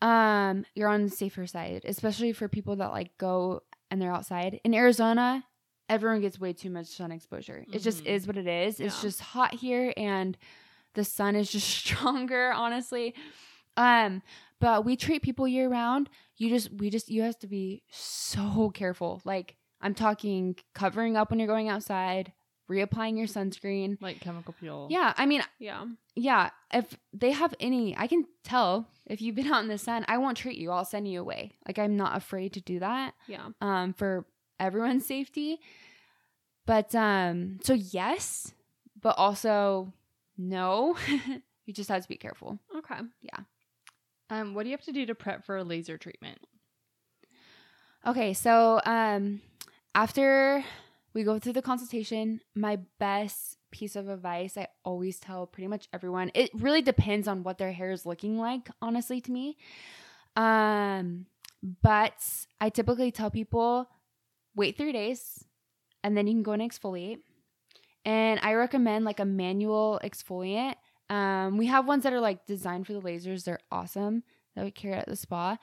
Um, 0.01 0.65
you're 0.75 0.87
on 0.89 1.03
the 1.03 1.09
safer 1.09 1.47
side, 1.47 1.81
especially 1.85 2.31
for 2.33 2.47
people 2.47 2.75
that 2.77 2.91
like 2.91 3.17
go 3.17 3.63
and 3.91 4.01
they're 4.01 4.13
outside. 4.13 4.59
In 4.63 4.73
Arizona, 4.73 5.43
everyone 5.89 6.21
gets 6.21 6.39
way 6.39 6.53
too 6.53 6.69
much 6.69 6.87
sun 6.87 7.11
exposure. 7.11 7.65
It 7.73 7.79
just 7.79 8.03
Mhm. 8.03 8.07
is 8.07 8.27
what 8.27 8.37
it 8.37 8.47
is. 8.47 8.79
It's 8.79 9.01
just 9.01 9.19
hot 9.19 9.53
here 9.55 9.93
and 9.97 10.37
the 10.93 11.03
sun 11.03 11.35
is 11.35 11.51
just 11.51 11.67
stronger, 11.85 12.51
honestly. 12.51 13.15
Um, 13.75 14.21
but 14.59 14.85
we 14.85 14.95
treat 14.95 15.21
people 15.21 15.47
year 15.47 15.69
round. 15.69 16.09
You 16.37 16.49
just 16.49 16.71
we 16.73 16.89
just 16.89 17.09
you 17.09 17.21
have 17.23 17.37
to 17.39 17.47
be 17.47 17.83
so 17.91 18.69
careful. 18.73 19.21
Like 19.25 19.55
I'm 19.81 19.93
talking 19.93 20.55
covering 20.73 21.15
up 21.17 21.29
when 21.29 21.39
you're 21.39 21.47
going 21.47 21.69
outside, 21.69 22.33
reapplying 22.69 23.17
your 23.17 23.27
sunscreen. 23.27 23.97
Like 24.01 24.19
chemical 24.19 24.53
peel. 24.59 24.87
Yeah, 24.89 25.13
I 25.17 25.25
mean, 25.25 25.43
Yeah. 25.59 25.85
yeah, 26.15 26.49
if 26.73 26.97
they 27.13 27.31
have 27.31 27.53
any, 27.59 27.95
I 27.97 28.07
can 28.07 28.25
tell 28.43 28.87
if 29.05 29.21
you've 29.21 29.35
been 29.35 29.51
out 29.51 29.61
in 29.63 29.67
the 29.69 29.77
sun, 29.77 30.03
I 30.07 30.17
won't 30.17 30.37
treat 30.37 30.57
you. 30.57 30.71
I'll 30.71 30.85
send 30.85 31.07
you 31.07 31.21
away. 31.21 31.53
Like 31.67 31.77
I'm 31.79 31.95
not 31.95 32.17
afraid 32.17 32.53
to 32.53 32.61
do 32.61 32.79
that 32.79 33.13
Yeah. 33.27 33.47
um 33.61 33.93
for 33.93 34.25
everyone's 34.59 35.05
safety. 35.05 35.59
But 36.65 36.93
um 36.95 37.59
so 37.63 37.73
yes, 37.73 38.53
but 39.01 39.15
also 39.17 39.93
no. 40.37 40.97
you 41.65 41.73
just 41.73 41.89
have 41.89 42.01
to 42.03 42.07
be 42.09 42.17
careful. 42.17 42.59
Okay. 42.77 42.99
Um, 44.29 44.53
what 44.53 44.63
do 44.63 44.69
you 44.69 44.75
have 44.75 44.85
to 44.85 44.91
do 44.91 45.05
to 45.05 45.15
prep 45.15 45.45
for 45.45 45.57
a 45.57 45.63
laser 45.63 45.97
treatment? 45.97 46.39
Okay, 48.05 48.33
so 48.33 48.79
um 48.85 49.41
after 49.95 50.63
we 51.13 51.23
go 51.23 51.39
through 51.39 51.53
the 51.53 51.61
consultation, 51.61 52.41
my 52.55 52.79
best 52.99 53.57
piece 53.71 53.95
of 53.95 54.07
advice 54.07 54.57
I 54.57 54.67
always 54.85 55.19
tell 55.19 55.45
pretty 55.47 55.67
much 55.67 55.87
everyone. 55.91 56.31
It 56.33 56.51
really 56.53 56.81
depends 56.81 57.27
on 57.27 57.43
what 57.43 57.57
their 57.57 57.71
hair 57.71 57.91
is 57.91 58.05
looking 58.05 58.37
like, 58.37 58.69
honestly 58.81 59.19
to 59.21 59.31
me. 59.31 59.57
Um 60.35 61.25
but 61.83 62.23
I 62.61 62.69
typically 62.69 63.11
tell 63.11 63.31
people 63.31 63.89
wait 64.55 64.77
3 64.77 64.91
days 64.91 65.43
and 66.03 66.15
then 66.15 66.27
you 66.27 66.33
can 66.33 66.43
go 66.43 66.51
and 66.51 66.61
exfoliate. 66.61 67.19
And 68.05 68.39
I 68.41 68.53
recommend 68.53 69.03
like 69.03 69.19
a 69.19 69.25
manual 69.25 69.99
exfoliant. 70.03 70.75
Um 71.09 71.57
we 71.57 71.67
have 71.67 71.87
ones 71.87 72.03
that 72.03 72.13
are 72.13 72.21
like 72.21 72.45
designed 72.45 72.87
for 72.87 72.93
the 72.93 73.01
lasers. 73.01 73.43
They're 73.43 73.59
awesome 73.71 74.23
that 74.55 74.65
we 74.65 74.71
carry 74.71 74.95
at 74.95 75.07
the 75.07 75.15
spa 75.15 75.57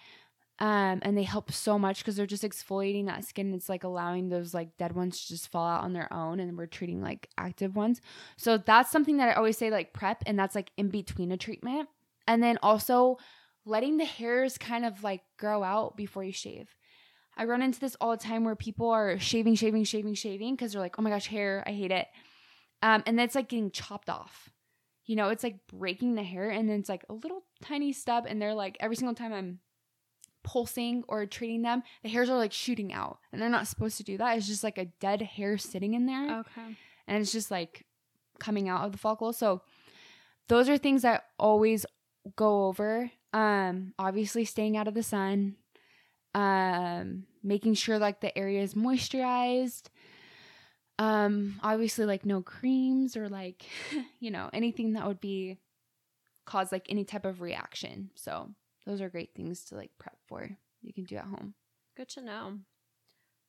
um, 0.61 1.01
and 1.03 1.19
they 1.19 1.25
help 1.25 1.51
so 1.51 1.79
much 1.79 1.99
because 1.99 2.15
they're 2.15 2.27
just 2.27 2.45
exfoliating 2.45 3.07
that 3.07 3.25
skin. 3.25 3.53
It's 3.55 3.69
like 3.69 3.83
allowing 3.83 4.29
those 4.29 4.55
like 4.55 4.77
dead 4.77 4.95
ones 4.95 5.21
to 5.23 5.29
just 5.29 5.51
fall 5.51 5.67
out 5.67 5.83
on 5.83 5.93
their 5.93 6.13
own, 6.13 6.39
and 6.39 6.57
we're 6.57 6.67
treating 6.67 7.03
like 7.03 7.29
active 7.37 7.75
ones. 7.75 8.01
So 8.37 8.59
that's 8.59 8.91
something 8.91 9.17
that 9.17 9.31
I 9.31 9.33
always 9.33 9.59
say 9.59 9.71
like 9.71 9.93
prep, 9.93 10.23
and 10.27 10.39
that's 10.39 10.55
like 10.55 10.71
in 10.77 10.91
between 10.91 11.33
a 11.33 11.37
treatment, 11.37 11.89
and 12.29 12.41
then 12.41 12.59
also 12.63 13.19
letting 13.65 13.97
the 13.97 14.05
hairs 14.05 14.57
kind 14.57 14.85
of 14.85 15.03
like 15.03 15.23
grow 15.39 15.65
out 15.65 15.97
before 15.97 16.23
you 16.23 16.33
shave. 16.33 16.77
I 17.37 17.47
run 17.47 17.63
into 17.63 17.81
this 17.81 17.97
all 18.01 18.13
the 18.13 18.17
time 18.17 18.45
where 18.45 18.55
people 18.55 18.91
are 18.91 19.19
shaving, 19.19 19.57
shaving, 19.57 19.83
shaving, 19.83 20.15
shaving 20.15 20.55
because 20.55 20.73
they're 20.73 20.81
like, 20.81 21.01
oh 21.01 21.03
my 21.03 21.11
gosh, 21.11 21.27
hair, 21.27 21.65
I 21.67 21.73
hate 21.73 21.91
it, 21.91 22.07
um, 22.81 23.03
and 23.07 23.19
then 23.19 23.25
it's 23.25 23.35
like 23.35 23.49
getting 23.49 23.73
chopped 23.73 24.09
off. 24.09 24.51
You 25.07 25.17
know, 25.17 25.29
it's 25.29 25.45
like 25.45 25.59
breaking 25.67 26.15
the 26.15 26.23
hair, 26.23 26.51
and 26.51 26.69
then 26.69 26.81
it's 26.81 26.89
like 26.89 27.05
a 27.09 27.13
little 27.13 27.45
tiny 27.63 27.93
stub, 27.93 28.25
and 28.27 28.41
they're 28.41 28.55
like 28.55 28.77
every 28.81 28.97
single 28.97 29.15
time 29.15 29.33
I'm 29.33 29.59
pulsing 30.45 31.03
or 31.09 31.27
treating 31.27 31.63
them, 31.63 31.83
the 32.05 32.09
hairs 32.09 32.31
are 32.31 32.37
like 32.37 32.53
shooting 32.53 32.93
out. 32.93 33.19
And 33.33 33.43
they're 33.43 33.49
not 33.49 33.67
supposed 33.67 33.97
to 33.97 34.05
do 34.05 34.17
that. 34.19 34.37
It's 34.37 34.47
just 34.47 34.63
like 34.63 34.79
a 34.79 34.85
dead 34.85 35.23
hair 35.23 35.59
sitting 35.59 35.95
in 35.95 36.07
there. 36.07 36.41
Okay. 36.41 36.77
And 37.09 37.21
it's 37.21 37.33
just 37.33 37.51
like 37.51 37.85
coming 38.39 38.69
out 38.69 38.85
of 38.85 38.93
the 38.93 38.99
follicle. 38.99 39.33
So 39.33 39.63
those 40.49 40.69
are 40.69 40.79
things 40.79 41.03
that 41.03 41.25
always 41.39 41.85
go 42.37 42.67
over. 42.67 43.11
Um, 43.33 43.95
obviously 43.99 44.45
staying 44.45 44.77
out 44.77 44.87
of 44.87 44.95
the 44.95 45.03
sun. 45.03 45.57
Um, 46.35 47.25
making 47.43 47.75
sure 47.75 47.99
like 47.99 48.21
the 48.21 48.37
area 48.37 48.63
is 48.63 48.75
moisturized. 48.75 49.85
Um, 50.99 51.59
obviously 51.63 52.05
like 52.05 52.25
no 52.25 52.41
creams 52.41 53.17
or 53.17 53.29
like, 53.29 53.65
you 54.21 54.31
know, 54.31 54.49
anything 54.53 54.93
that 54.93 55.07
would 55.07 55.21
be 55.21 55.59
cause 56.47 56.71
like 56.71 56.87
any 56.89 57.05
type 57.05 57.25
of 57.25 57.41
reaction. 57.41 58.11
So 58.15 58.51
those 58.87 59.01
are 59.01 59.09
great 59.09 59.35
things 59.35 59.65
to 59.67 59.77
like 59.77 59.91
prep 59.99 60.17
for. 60.27 60.49
You 60.83 60.93
can 60.93 61.05
do 61.05 61.17
at 61.17 61.25
home. 61.25 61.55
Good 61.97 62.09
to 62.11 62.23
know. 62.23 62.59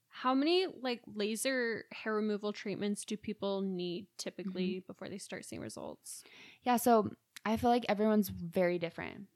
How 0.09 0.33
many 0.33 0.65
like 0.81 1.01
laser 1.13 1.85
hair 1.91 2.15
removal 2.15 2.53
treatments 2.53 3.03
do 3.03 3.17
people 3.17 3.61
need 3.61 4.07
typically 4.17 4.81
before 4.87 5.09
they 5.09 5.17
start 5.17 5.43
seeing 5.43 5.61
results? 5.61 6.23
Yeah, 6.63 6.77
so 6.77 7.11
I 7.43 7.57
feel 7.57 7.69
like 7.69 7.85
everyone's 7.89 8.29
very 8.29 8.79
different. 8.79 9.27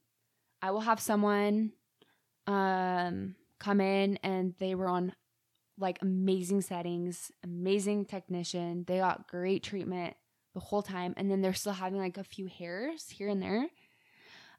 I 0.62 0.72
will 0.72 0.82
have 0.82 1.00
someone 1.00 1.74
um 2.48 3.36
come 3.60 3.82
in 3.82 4.18
and 4.24 4.56
they 4.58 4.74
were 4.74 4.88
on 4.88 5.14
like 5.80 6.00
amazing 6.02 6.62
settings, 6.62 7.32
amazing 7.44 8.06
technician. 8.06 8.84
They 8.88 8.98
got 9.00 9.28
great 9.28 9.64
treatment 9.64 10.16
the 10.54 10.60
whole 10.60 10.82
time 10.82 11.14
and 11.18 11.30
then 11.30 11.42
they're 11.42 11.54
still 11.54 11.74
having 11.74 12.00
like 12.00 12.18
a 12.18 12.24
few 12.24 12.48
hairs 12.48 13.10
here 13.10 13.30
and 13.30 13.42
there. 13.42 13.68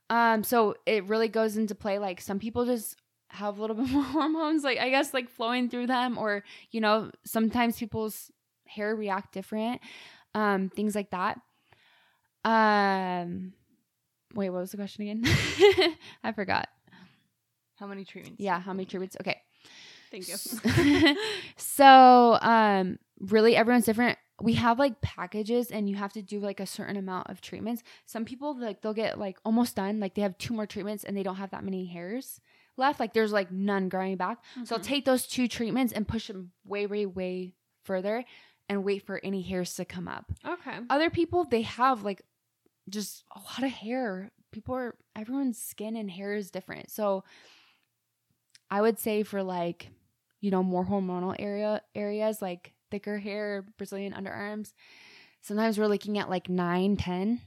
Um 0.08 0.42
so 0.42 0.74
it 0.86 1.04
really 1.04 1.28
goes 1.28 1.56
into 1.56 1.74
play 1.74 1.98
like 1.98 2.20
some 2.20 2.38
people 2.38 2.64
just 2.64 2.96
have 3.28 3.58
a 3.58 3.60
little 3.60 3.76
bit 3.76 3.88
more 3.90 4.02
hormones 4.02 4.64
like 4.64 4.78
I 4.78 4.90
guess 4.90 5.14
like 5.14 5.28
flowing 5.28 5.68
through 5.68 5.86
them 5.86 6.18
or 6.18 6.42
you 6.70 6.80
know 6.80 7.10
sometimes 7.24 7.78
people's 7.78 8.30
hair 8.66 8.94
react 8.94 9.32
different 9.32 9.80
um 10.34 10.68
things 10.68 10.94
like 10.94 11.10
that. 11.10 11.40
Um, 12.44 13.52
wait, 14.34 14.50
what 14.50 14.60
was 14.60 14.70
the 14.70 14.76
question 14.76 15.02
again? 15.02 15.24
I 16.24 16.32
forgot. 16.32 16.68
How 17.76 17.86
many 17.86 18.04
treatments? 18.04 18.40
Yeah, 18.40 18.60
how 18.60 18.72
many 18.72 18.84
treatments? 18.84 19.16
Okay. 19.20 19.40
Thank 20.10 20.28
you. 20.28 21.14
so, 21.56 22.38
um, 22.40 22.98
really, 23.20 23.56
everyone's 23.56 23.84
different. 23.84 24.18
We 24.42 24.54
have 24.54 24.78
like 24.78 25.00
packages, 25.02 25.70
and 25.70 25.88
you 25.88 25.96
have 25.96 26.12
to 26.14 26.22
do 26.22 26.40
like 26.40 26.60
a 26.60 26.66
certain 26.66 26.96
amount 26.96 27.28
of 27.28 27.40
treatments. 27.40 27.82
Some 28.06 28.24
people 28.24 28.58
like 28.58 28.80
they'll 28.80 28.94
get 28.94 29.18
like 29.18 29.38
almost 29.44 29.76
done, 29.76 30.00
like 30.00 30.14
they 30.14 30.22
have 30.22 30.36
two 30.38 30.54
more 30.54 30.66
treatments, 30.66 31.04
and 31.04 31.16
they 31.16 31.22
don't 31.22 31.36
have 31.36 31.50
that 31.50 31.62
many 31.64 31.86
hairs 31.86 32.40
left. 32.76 32.98
Like 32.98 33.12
there's 33.12 33.32
like 33.32 33.52
none 33.52 33.88
growing 33.88 34.16
back. 34.16 34.38
So 34.64 34.76
I'll 34.76 34.80
Mhm. 34.80 34.84
take 34.84 35.04
those 35.04 35.26
two 35.26 35.46
treatments 35.46 35.92
and 35.92 36.08
push 36.08 36.28
them 36.28 36.52
way, 36.64 36.86
way, 36.86 37.04
way 37.06 37.54
further, 37.84 38.24
and 38.68 38.82
wait 38.84 39.04
for 39.04 39.20
any 39.22 39.42
hairs 39.42 39.74
to 39.74 39.84
come 39.84 40.06
up 40.08 40.32
okay. 40.46 40.78
other 40.88 41.10
people 41.10 41.44
they 41.44 41.62
have 41.62 42.04
like 42.04 42.22
just 42.88 43.24
a 43.34 43.38
lot 43.40 43.64
of 43.64 43.70
hair 43.70 44.30
people 44.52 44.74
are 44.76 44.94
everyone's 45.16 45.60
skin 45.60 45.96
and 45.96 46.10
hair 46.10 46.34
is 46.34 46.50
different 46.52 46.88
so 46.90 47.24
i 48.70 48.80
would 48.80 48.98
say 48.98 49.22
for 49.24 49.42
like 49.42 49.88
you 50.40 50.50
know 50.50 50.62
more 50.62 50.84
hormonal 50.84 51.34
area 51.38 51.82
areas 51.94 52.40
like 52.42 52.72
thicker 52.90 53.18
hair 53.18 53.64
brazilian 53.76 54.12
underarms 54.12 54.72
sometimes 55.40 55.78
we're 55.78 55.86
looking 55.86 56.18
at 56.18 56.30
like 56.30 56.48
nine, 56.48 56.96
ten, 56.96 57.40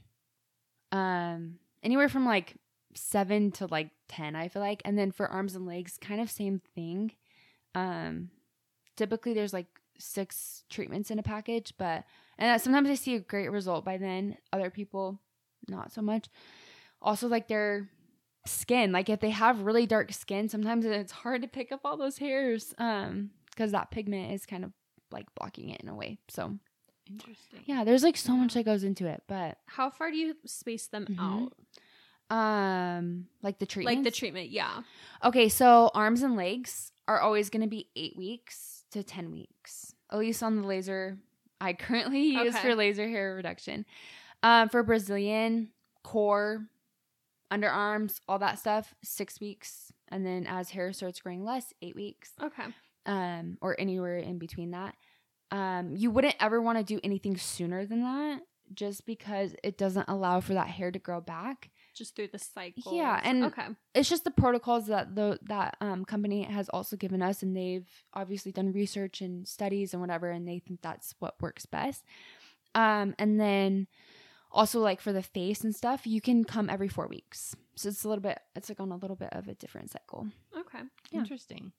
um, 0.92 1.58
anywhere 1.82 2.08
from 2.08 2.26
like 2.26 2.56
seven 2.94 3.50
to 3.52 3.66
like 3.66 3.90
ten. 4.08 4.36
I 4.36 4.48
feel 4.48 4.62
like, 4.62 4.82
and 4.84 4.98
then 4.98 5.12
for 5.12 5.26
arms 5.28 5.54
and 5.54 5.66
legs, 5.66 5.98
kind 6.00 6.20
of 6.20 6.30
same 6.30 6.60
thing. 6.74 7.12
Um, 7.74 8.30
typically 8.96 9.34
there's 9.34 9.52
like 9.52 9.66
six 9.98 10.64
treatments 10.68 11.10
in 11.10 11.18
a 11.18 11.22
package, 11.22 11.74
but 11.78 12.04
and 12.38 12.60
sometimes 12.60 12.90
I 12.90 12.94
see 12.94 13.14
a 13.14 13.20
great 13.20 13.50
result 13.50 13.84
by 13.84 13.96
then. 13.96 14.36
Other 14.52 14.70
people, 14.70 15.20
not 15.68 15.92
so 15.92 16.02
much. 16.02 16.28
Also, 17.00 17.28
like 17.28 17.48
their 17.48 17.88
skin, 18.46 18.92
like 18.92 19.08
if 19.08 19.20
they 19.20 19.30
have 19.30 19.60
really 19.62 19.86
dark 19.86 20.12
skin, 20.12 20.48
sometimes 20.48 20.84
it's 20.84 21.12
hard 21.12 21.42
to 21.42 21.48
pick 21.48 21.72
up 21.72 21.80
all 21.84 21.96
those 21.96 22.18
hairs, 22.18 22.74
um, 22.78 23.30
because 23.50 23.72
that 23.72 23.90
pigment 23.90 24.32
is 24.32 24.46
kind 24.46 24.64
of 24.64 24.72
like 25.10 25.26
blocking 25.34 25.70
it 25.70 25.80
in 25.80 25.88
a 25.88 25.94
way. 25.94 26.18
So 26.28 26.58
Interesting. 27.08 27.60
yeah, 27.64 27.84
there's 27.84 28.02
like 28.02 28.16
so 28.16 28.32
much 28.34 28.54
that 28.54 28.64
goes 28.64 28.84
into 28.84 29.06
it, 29.06 29.22
but 29.28 29.58
How 29.66 29.90
far 29.90 30.10
do 30.10 30.16
you 30.16 30.34
space 30.46 30.86
them 30.88 31.06
Mhm. 31.10 31.18
out? 31.20 31.52
um, 32.30 33.26
like 33.42 33.58
the 33.58 33.66
treatment, 33.66 33.98
Like 33.98 34.04
the 34.04 34.10
treatment, 34.10 34.50
yeah. 34.50 34.82
Okay, 35.22 35.48
so 35.48 35.90
arms 35.94 36.22
and 36.22 36.36
legs 36.36 36.90
are 37.06 37.20
always 37.20 37.50
going 37.50 37.62
to 37.62 37.68
be 37.68 37.88
eight 37.96 38.16
weeks 38.16 38.84
to 38.92 39.02
10 39.02 39.30
weeks, 39.30 39.94
at 40.10 40.18
least 40.18 40.42
on 40.42 40.56
the 40.62 40.66
laser 40.66 41.18
I 41.60 41.72
currently 41.74 42.22
use 42.22 42.54
Okay. 42.54 42.62
for 42.62 42.74
laser 42.74 43.06
hair 43.08 43.34
reduction. 43.34 43.84
Um, 44.42 44.68
for 44.68 44.82
Brazilian, 44.82 45.70
core, 46.02 46.66
underarms, 47.52 48.20
all 48.28 48.38
that 48.40 48.58
stuff, 48.58 48.94
six 49.02 49.40
weeks. 49.40 49.92
And 50.08 50.24
then 50.24 50.46
as 50.46 50.70
hair 50.70 50.92
starts 50.92 51.20
growing 51.20 51.44
less, 51.44 51.72
eight 51.82 51.96
weeks, 51.96 52.32
Okay. 52.42 52.64
um, 53.06 53.58
or 53.60 53.74
anywhere 53.80 54.18
in 54.18 54.38
between 54.38 54.70
that. 54.72 54.94
Um, 55.50 55.94
you 55.96 56.10
wouldn't 56.10 56.36
ever 56.40 56.60
want 56.60 56.78
to 56.78 56.84
do 56.84 57.00
anything 57.04 57.36
sooner 57.36 57.86
than 57.86 58.00
that 58.02 58.40
just 58.72 59.04
because 59.06 59.54
it 59.62 59.76
doesn't 59.76 60.08
allow 60.08 60.40
for 60.40 60.54
that 60.54 60.68
hair 60.68 60.90
to 60.90 60.98
grow 60.98 61.20
back. 61.20 61.70
Just 61.94 62.16
through 62.16 62.28
the 62.28 62.38
cycle. 62.38 62.96
Yeah, 62.96 63.20
and- 63.22 63.44
okay. 63.44 63.66
it's 63.94 64.08
just 64.08 64.24
the 64.24 64.30
protocols 64.32 64.86
that 64.88 65.14
the 65.14 65.38
that 65.42 65.76
um, 65.80 66.04
company 66.04 66.42
has 66.42 66.68
also 66.70 66.96
given 66.96 67.22
us, 67.22 67.42
and 67.42 67.56
they've 67.56 67.86
obviously 68.14 68.50
done 68.52 68.72
research 68.72 69.20
and 69.20 69.46
studies 69.46 69.92
and 69.92 70.00
whatever, 70.00 70.30
and 70.30 70.48
they 70.48 70.58
think 70.58 70.80
that's 70.82 71.14
what 71.20 71.40
works 71.40 71.66
best. 71.66 72.04
Um, 72.74 73.14
and 73.18 73.38
then 73.38 73.86
also 74.54 74.80
like 74.80 75.00
for 75.00 75.12
the 75.12 75.22
face 75.22 75.62
and 75.64 75.74
stuff, 75.74 76.06
you 76.06 76.20
can 76.20 76.44
come 76.44 76.70
every 76.70 76.88
four 76.88 77.06
weeks, 77.08 77.54
so 77.76 77.88
it's 77.90 78.04
a 78.04 78.08
little 78.08 78.22
bit, 78.22 78.38
it's 78.56 78.68
like 78.68 78.80
on 78.80 78.90
a 78.92 78.96
little 78.96 79.16
bit 79.16 79.30
of 79.32 79.48
a 79.48 79.54
different 79.54 79.90
cycle. 79.90 80.28
Okay. 80.58 80.78
Yeah. 81.10 81.20
Interesting. 81.20 81.72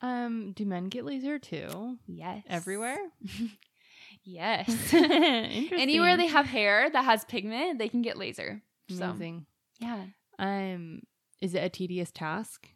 Um, 0.00 0.52
do 0.52 0.66
men 0.66 0.88
get 0.88 1.04
laser 1.04 1.38
too? 1.38 1.98
Yes, 2.06 2.42
Everywhere? 2.48 2.98
yes. 4.24 4.92
Anywhere 4.92 6.16
they 6.16 6.26
have 6.26 6.46
hair 6.46 6.90
that 6.90 7.04
has 7.04 7.24
pigment, 7.24 7.78
they 7.78 7.88
can 7.88 8.02
get 8.02 8.16
laser. 8.18 8.60
So 8.88 9.04
Amazing. 9.04 9.46
yeah, 9.80 10.04
Um, 10.38 11.02
is 11.40 11.54
it 11.54 11.64
a 11.64 11.68
tedious 11.68 12.10
task? 12.10 12.68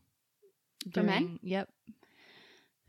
For 0.94 1.02
men? 1.02 1.38
Yep. 1.42 1.68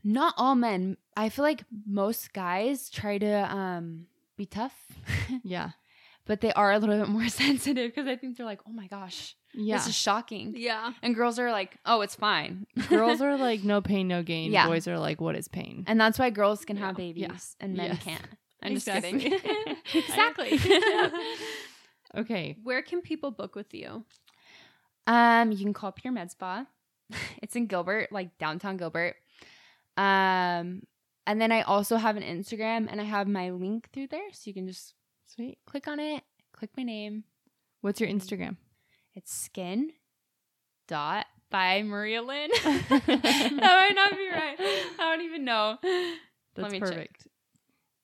not 0.04 0.34
all 0.38 0.56
men. 0.56 0.96
I 1.18 1.30
feel 1.30 1.44
like 1.44 1.64
most 1.86 2.32
guys 2.34 2.90
try 2.90 3.18
to 3.18 3.54
um 3.56 4.06
be 4.38 4.46
tough. 4.46 4.76
Yeah. 5.44 5.72
But 6.30 6.42
they 6.42 6.54
are 6.54 6.72
a 6.72 6.78
little 6.78 6.96
bit 7.00 7.10
more 7.10 7.28
sensitive 7.44 7.90
because 7.90 8.08
I 8.08 8.16
think 8.16 8.38
they're 8.38 8.46
like, 8.46 8.62
oh 8.68 8.72
my 8.72 8.86
gosh, 8.86 9.36
Yeah. 9.56 9.78
this 9.78 9.88
is 9.88 9.96
shocking. 9.96 10.54
Yeah. 10.56 10.94
And 11.02 11.16
girls 11.16 11.40
are 11.40 11.52
like, 11.52 11.76
oh, 11.88 12.02
it's 12.02 12.14
fine. 12.16 12.68
Girls 12.88 13.20
are 13.26 13.36
like 13.36 13.64
no 13.64 13.82
pain, 13.82 14.08
no 14.08 14.22
gain. 14.22 14.52
Yeah. 14.52 14.68
Boys 14.68 14.88
are 14.88 15.00
like, 15.00 15.20
what 15.20 15.36
is 15.36 15.48
pain? 15.48 15.84
and 15.88 16.00
that's 16.00 16.20
why 16.20 16.30
girls 16.30 16.64
can 16.66 16.78
have 16.78 17.00
Yeah. 17.00 17.06
babies 17.06 17.56
and 17.60 17.76
men 17.76 17.92
Yes. 17.94 18.04
can't. 18.04 18.28
I'm 18.62 18.72
Exactly. 18.74 19.20
just 19.30 19.44
kidding. 19.44 19.76
Exactly. 19.96 20.60
okay. 22.16 22.58
Where 22.64 22.82
can 22.84 23.02
people 23.02 23.32
book 23.32 23.56
with 23.56 23.74
you? 23.74 24.06
um, 25.08 25.52
you 25.52 25.58
can 25.58 25.74
call 25.74 25.92
Pure 25.92 26.14
Med 26.14 26.30
Spa. 26.32 26.66
it's 27.42 27.56
in 27.56 27.66
Gilbert, 27.66 28.12
like 28.12 28.38
downtown 28.38 28.78
Gilbert. 28.78 29.16
Um, 29.98 30.84
and 31.26 31.42
then 31.42 31.52
I 31.52 31.62
also 31.64 31.98
have 31.98 32.18
an 32.18 32.24
Instagram 32.24 32.88
and 32.92 33.02
I 33.02 33.06
have 33.06 33.28
my 33.28 33.50
link 33.50 33.90
through 33.92 34.08
there, 34.08 34.30
so 34.32 34.42
you 34.46 34.54
can 34.54 34.68
just 34.68 34.94
Sweet. 35.36 35.58
click 35.66 35.88
on 35.88 36.00
it, 36.00 36.24
click 36.52 36.72
my 36.76 36.84
name. 36.84 37.24
What's 37.82 38.02
your 38.02 38.10
Instagram? 38.10 38.58
It's 39.16 39.34
skin 39.34 39.92
dot 40.88 41.26
by 41.50 41.84
Maria 41.84 42.22
Lynne. 42.22 42.50
that 42.64 43.60
might 43.60 43.94
not 43.96 44.12
be 44.12 44.30
right. 44.30 44.56
I 44.60 45.16
don't 45.16 45.26
even 45.26 45.46
know. 45.46 45.78
That's 46.56 46.72
me 46.72 46.80
check. 46.80 46.90
perfect. 46.90 47.28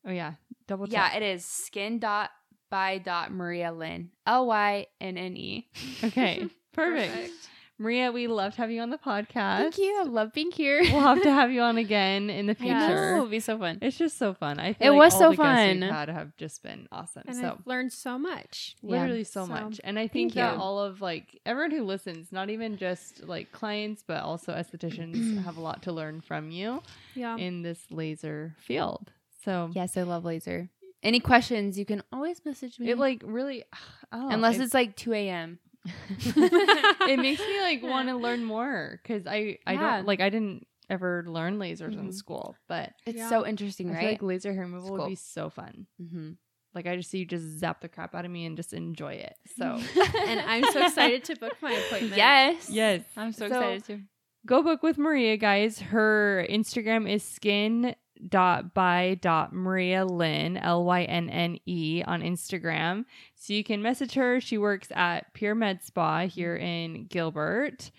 Oh 0.05 0.11
yeah. 0.11 0.33
Double 0.67 0.87
check. 0.87 0.93
Yeah, 0.93 1.17
it 1.17 1.23
is 1.23 1.45
skin 1.45 1.99
dot 1.99 2.29
by 2.69 2.97
dot 2.97 3.31
Maria 3.31 3.71
Lynne. 3.71 4.11
L 4.25 4.47
Y 4.47 4.87
N 5.01 5.17
N 5.17 5.37
E. 5.37 5.67
Okay. 6.03 6.47
Perfect. 6.73 7.31
Maria, 7.77 8.09
we 8.11 8.27
loved 8.27 8.55
having 8.55 8.77
you 8.77 8.81
on 8.81 8.89
the 8.89 8.97
podcast. 8.97 9.57
Thank 9.57 9.77
you. 9.77 9.99
I 9.99 10.03
love 10.03 10.31
being 10.31 10.49
here. 10.51 10.79
We'll 10.81 11.01
have 11.01 11.21
to 11.23 11.31
have 11.31 11.51
you 11.51 11.59
on 11.61 11.77
again 11.85 12.29
in 12.29 12.45
the 12.45 12.55
future. 12.55 13.15
It'll 13.15 13.25
be 13.27 13.41
so 13.41 13.57
fun. 13.59 13.79
It's 13.81 13.97
just 13.97 14.17
so 14.17 14.33
fun. 14.33 14.59
I 14.59 14.69
It 14.69 14.77
feel 14.77 14.93
like 14.93 14.99
was 14.99 15.13
all 15.15 15.19
so 15.19 15.29
the 15.31 15.35
guests 15.43 15.73
we've 15.73 15.79
fun. 15.81 15.89
had 15.93 16.09
have 16.09 16.37
just 16.37 16.63
been 16.63 16.87
awesome. 16.91 17.23
And 17.27 17.35
so 17.35 17.57
I've 17.59 17.67
learned 17.67 17.91
so 17.91 18.17
much. 18.17 18.77
Yeah. 18.81 18.91
literally 19.01 19.25
so, 19.25 19.45
So, 19.45 19.51
much. 19.51 19.81
And 19.83 19.99
I 19.99 20.07
think 20.07 20.35
that 20.35 20.55
you. 20.55 20.61
all 20.61 20.79
of 20.79 21.01
like 21.01 21.39
everyone 21.45 21.71
who 21.71 21.83
listens, 21.83 22.31
not 22.31 22.49
even 22.49 22.77
just 22.77 23.25
like 23.27 23.51
clients, 23.51 24.03
but 24.07 24.23
also 24.23 24.53
estheticians 24.53 25.43
have 25.43 25.57
a 25.57 25.61
lot 25.61 25.83
to 25.83 25.91
learn 25.91 26.21
from 26.21 26.51
you 26.51 26.81
Yeah. 27.13 27.35
in 27.35 27.61
this 27.61 27.79
laser 27.91 28.55
field. 28.59 29.11
So 29.43 29.69
Yes, 29.73 29.97
I 29.97 30.03
love 30.03 30.23
laser. 30.23 30.69
Any 31.03 31.19
questions, 31.19 31.77
you 31.77 31.85
can 31.85 32.01
always 32.11 32.43
message 32.45 32.79
me. 32.79 32.89
it 32.89 32.97
like 32.97 33.21
really 33.25 33.63
oh, 34.13 34.29
Unless 34.29 34.55
it- 34.59 34.61
it's 34.63 34.73
like 34.73 34.95
2 34.95 35.11
a.m. 35.13 35.59
it 36.19 37.19
makes 37.19 37.41
me 37.41 37.61
like 37.61 37.83
want 37.83 38.09
to 38.09 38.15
learn 38.15 38.43
more 38.43 38.99
because 39.01 39.27
I 39.27 39.57
I 39.65 39.73
Yeah. 39.73 39.97
don't 39.97 40.07
like 40.07 40.21
I 40.21 40.29
didn't 40.29 40.67
ever 40.89 41.23
learn 41.27 41.57
lasers 41.57 41.93
in 41.93 42.09
Mhm. 42.09 42.13
school, 42.13 42.55
but 42.67 42.93
It's 43.05 43.17
Yeah. 43.17 43.29
so 43.29 43.45
interesting, 43.45 43.89
I 43.89 43.93
right? 43.93 43.99
feel 44.01 44.09
like 44.11 44.21
laser 44.21 44.53
hair 44.53 44.63
removal 44.63 44.97
would 44.97 45.07
be 45.09 45.15
so 45.15 45.49
fun. 45.49 45.87
mm-hmm. 46.01 46.31
Like 46.73 46.87
I 46.87 46.95
just 46.97 47.09
see 47.09 47.19
you 47.19 47.25
just 47.25 47.45
zap 47.59 47.81
the 47.81 47.89
crap 47.89 48.13
out 48.13 48.25
of 48.25 48.31
me 48.31 48.45
and 48.45 48.55
just 48.57 48.73
enjoy 48.73 49.13
it. 49.13 49.35
So 49.57 49.65
and 50.27 50.39
I'm 50.41 50.63
so 50.71 50.85
excited 50.85 51.23
to 51.25 51.35
book 51.37 51.55
my 51.61 51.71
appointment. 51.87 52.17
yes. 52.17 52.69
yes, 52.69 53.01
I'm 53.17 53.31
so, 53.31 53.47
So- 53.47 53.55
excited 53.59 53.83
to 53.85 54.01
go 54.45 54.61
book 54.61 54.83
with 54.83 54.97
Maria, 54.97 55.37
guys. 55.37 55.79
Her 55.79 56.45
Instagram 56.49 57.09
is 57.09 57.23
skin 57.23 57.95
dot 58.29 58.73
by 58.73 59.17
dot 59.21 59.53
Maria 59.53 60.05
Lynne 60.05 60.57
L 60.57 60.83
Y 60.85 61.03
N 61.03 61.29
N 61.29 61.57
E 61.65 62.03
on 62.05 62.21
Instagram. 62.21 63.05
So 63.35 63.53
you 63.53 63.63
can 63.63 63.81
message 63.81 64.13
her. 64.13 64.39
She 64.41 64.57
works 64.57 64.87
at 64.95 65.33
Pure 65.33 65.55
Med 65.55 65.83
Spa 65.83 66.27
here 66.27 66.55
in 66.55 67.05
Gilbert. 67.07 67.91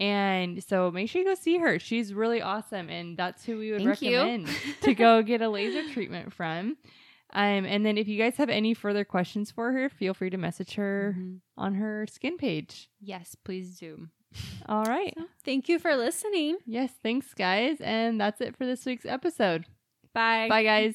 And 0.00 0.62
so 0.64 0.90
make 0.90 1.08
sure 1.08 1.22
you 1.22 1.28
go 1.28 1.34
see 1.34 1.58
her. 1.58 1.78
She's 1.78 2.12
really 2.12 2.42
awesome. 2.42 2.88
And 2.88 3.16
that's 3.16 3.44
who 3.44 3.58
we 3.58 3.70
would 3.70 3.78
Thank 3.84 4.00
recommend 4.00 4.48
to 4.82 4.94
go 4.94 5.22
get 5.24 5.40
a 5.40 5.48
laser 5.48 5.88
treatment 5.92 6.32
from. 6.32 6.76
Um, 7.32 7.64
and 7.64 7.84
then 7.86 7.98
if 7.98 8.06
you 8.08 8.16
guys 8.18 8.36
have 8.36 8.48
any 8.48 8.74
further 8.74 9.04
questions 9.04 9.50
for 9.50 9.72
her, 9.72 9.88
feel 9.88 10.14
free 10.14 10.30
to 10.30 10.36
message 10.36 10.74
her 10.74 11.16
Mhm. 11.18 11.40
on 11.56 11.74
her 11.74 12.06
skin 12.08 12.36
page. 12.36 12.88
Yes, 13.00 13.34
please 13.44 13.78
do. 13.78 14.08
All 14.66 14.84
right. 14.84 15.16
Thank 15.44 15.68
you 15.68 15.78
for 15.78 15.96
listening. 15.96 16.58
Yes, 16.66 16.90
thanks, 17.02 17.34
guys. 17.34 17.78
And 17.80 18.20
that's 18.20 18.40
it 18.40 18.56
for 18.56 18.66
this 18.66 18.84
week's 18.86 19.06
episode. 19.06 19.66
Bye. 20.14 20.48
Bye, 20.48 20.62
guys. 20.64 20.94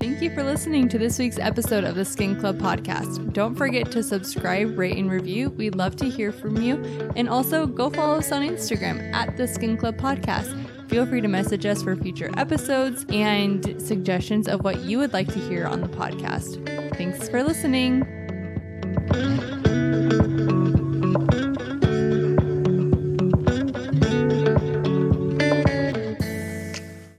Thank 0.00 0.22
you 0.22 0.34
for 0.34 0.42
listening 0.42 0.88
to 0.88 0.98
this 0.98 1.18
week's 1.18 1.38
episode 1.38 1.84
of 1.84 1.94
the 1.94 2.06
Skin 2.06 2.40
Club 2.40 2.58
podcast. 2.58 3.34
Don't 3.34 3.54
forget 3.54 3.90
to 3.90 4.02
subscribe, 4.02 4.78
rate, 4.78 4.96
and 4.96 5.10
review. 5.10 5.50
We'd 5.50 5.74
love 5.74 5.94
to 5.96 6.06
hear 6.06 6.32
from 6.32 6.56
you. 6.56 6.82
And 7.16 7.28
also 7.28 7.66
go 7.66 7.90
follow 7.90 8.16
us 8.16 8.32
on 8.32 8.40
Instagram 8.40 9.12
at 9.12 9.36
the 9.36 9.46
Skin 9.46 9.76
Club 9.76 9.98
podcast. 9.98 10.56
Feel 10.88 11.04
free 11.04 11.20
to 11.20 11.28
message 11.28 11.66
us 11.66 11.82
for 11.82 11.94
future 11.96 12.30
episodes 12.38 13.04
and 13.10 13.80
suggestions 13.80 14.48
of 14.48 14.64
what 14.64 14.80
you 14.80 14.96
would 14.96 15.12
like 15.12 15.28
to 15.34 15.38
hear 15.38 15.66
on 15.66 15.82
the 15.82 15.88
podcast. 15.88 16.96
Thanks 16.96 17.28
for 17.28 17.42
listening. 17.42 18.06